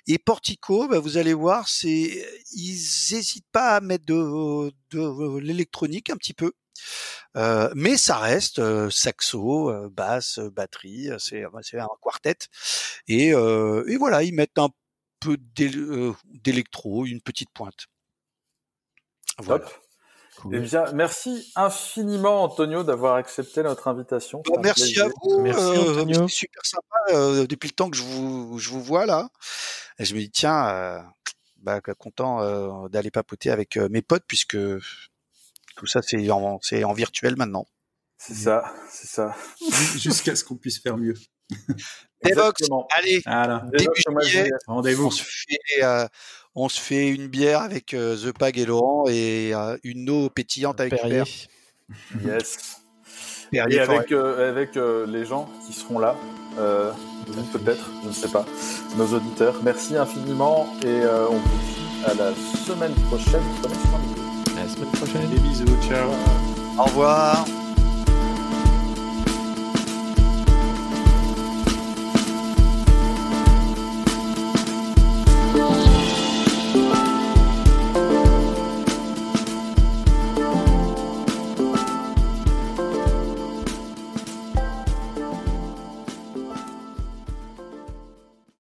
Et 0.07 0.19
Portico, 0.19 0.89
bah, 0.89 0.99
vous 0.99 1.17
allez 1.17 1.35
voir, 1.35 1.69
c'est 1.69 2.27
ils 2.53 3.15
hésitent 3.15 3.51
pas 3.53 3.77
à 3.77 3.81
mettre 3.81 4.05
de, 4.05 4.71
de 4.91 5.39
l'électronique 5.39 6.11
un 6.11 6.17
petit 6.17 6.35
peu. 6.35 6.53
Euh, 7.37 7.71
mais 7.75 7.97
ça 7.97 8.19
reste 8.19 8.59
euh, 8.59 8.91
saxo, 8.91 9.71
euh, 9.71 9.89
basse, 9.89 10.39
batterie, 10.39 11.11
c'est 11.19 11.45
un 11.45 11.89
quartet. 12.01 12.37
Et, 13.07 13.29
et, 13.29 13.97
voilà, 13.97 14.23
ils 14.23 14.35
mettent 14.35 14.59
un 14.59 14.71
peu 15.21 15.37
d'électro, 15.39 17.07
une 17.07 17.21
petite 17.21 17.51
pointe. 17.53 17.87
Voilà. 19.39 19.65
Eh 20.53 20.59
bien, 20.59 20.91
merci 20.93 21.53
infiniment, 21.55 22.45
Antonio, 22.45 22.83
d'avoir 22.83 23.17
accepté 23.17 23.63
notre 23.63 23.89
invitation. 23.89 24.43
Bah, 24.47 24.61
merci 24.63 24.99
à 24.99 25.09
vous. 25.09 25.41
Merci, 25.43 25.61
Antonio. 25.61 26.29
C'est 26.29 26.35
super 26.35 26.65
sympa 26.65 27.47
depuis 27.47 27.69
le 27.69 27.75
temps 27.75 27.91
que 27.91 27.97
je 27.97 28.03
vous, 28.03 28.59
je 28.59 28.71
vous 28.71 28.83
vois 28.83 29.05
là. 29.07 29.29
Et 29.99 30.05
je 30.05 30.15
me 30.15 30.21
dis, 30.21 30.31
tiens, 30.31 31.05
bah, 31.59 31.81
content 31.99 32.89
d'aller 32.89 33.11
papoter 33.11 33.51
avec 33.51 33.77
mes 33.77 34.03
potes 34.03 34.25
puisque 34.27 34.57
tout 35.81 35.87
ça, 35.87 36.03
c'est 36.03 36.31
en, 36.31 36.59
c'est 36.61 36.85
en 36.85 36.93
virtuel 36.93 37.37
maintenant. 37.39 37.67
C'est 38.19 38.35
ça, 38.35 38.63
c'est 38.91 39.07
ça. 39.07 39.35
Jusqu'à 39.97 40.37
ce 40.37 40.45
qu'on 40.45 40.57
puisse 40.57 40.79
faire 40.79 40.99
mieux. 40.99 41.15
Devox, 42.23 42.69
allez, 42.99 43.23
début 43.73 44.27
juillet, 44.27 44.51
rendez-vous. 44.67 45.07
On 45.07 45.11
se 45.11 45.23
fait, 45.23 45.83
euh, 45.83 46.07
on 46.55 46.69
se 46.69 46.79
fait 46.79 47.09
une 47.09 47.29
bière 47.29 47.63
avec 47.63 47.95
euh, 47.95 48.15
The 48.15 48.37
Pag 48.37 48.59
et 48.59 48.67
Laurent 48.67 49.07
et 49.09 49.55
euh, 49.55 49.79
une 49.85 50.11
eau 50.11 50.29
pétillante 50.29 50.81
avec 50.81 50.97
Perrier. 50.97 51.23
Yes. 52.23 52.83
Perrier 53.51 53.77
et 53.77 53.81
avec, 53.81 54.13
avec 54.13 54.75
les 54.75 55.25
gens 55.25 55.49
qui 55.67 55.73
seront 55.73 55.99
là, 55.99 56.15
peut-être, 56.57 57.91
je 58.03 58.09
ne 58.09 58.13
sais 58.13 58.29
pas, 58.29 58.45
nos 58.99 59.07
auditeurs. 59.15 59.63
Merci 59.63 59.97
infiniment 59.97 60.69
et 60.85 61.01
on 61.07 61.39
vous 61.39 61.59
dit 61.59 62.05
à 62.05 62.13
la 62.13 62.35
semaine 62.67 62.95
prochaine. 63.09 63.43
À 63.65 64.63
la 64.63 64.69
semaine 64.69 64.91
prochaine. 64.91 65.50
Ciao. 65.91 66.13
Au 66.79 66.85
revoir. 66.85 67.45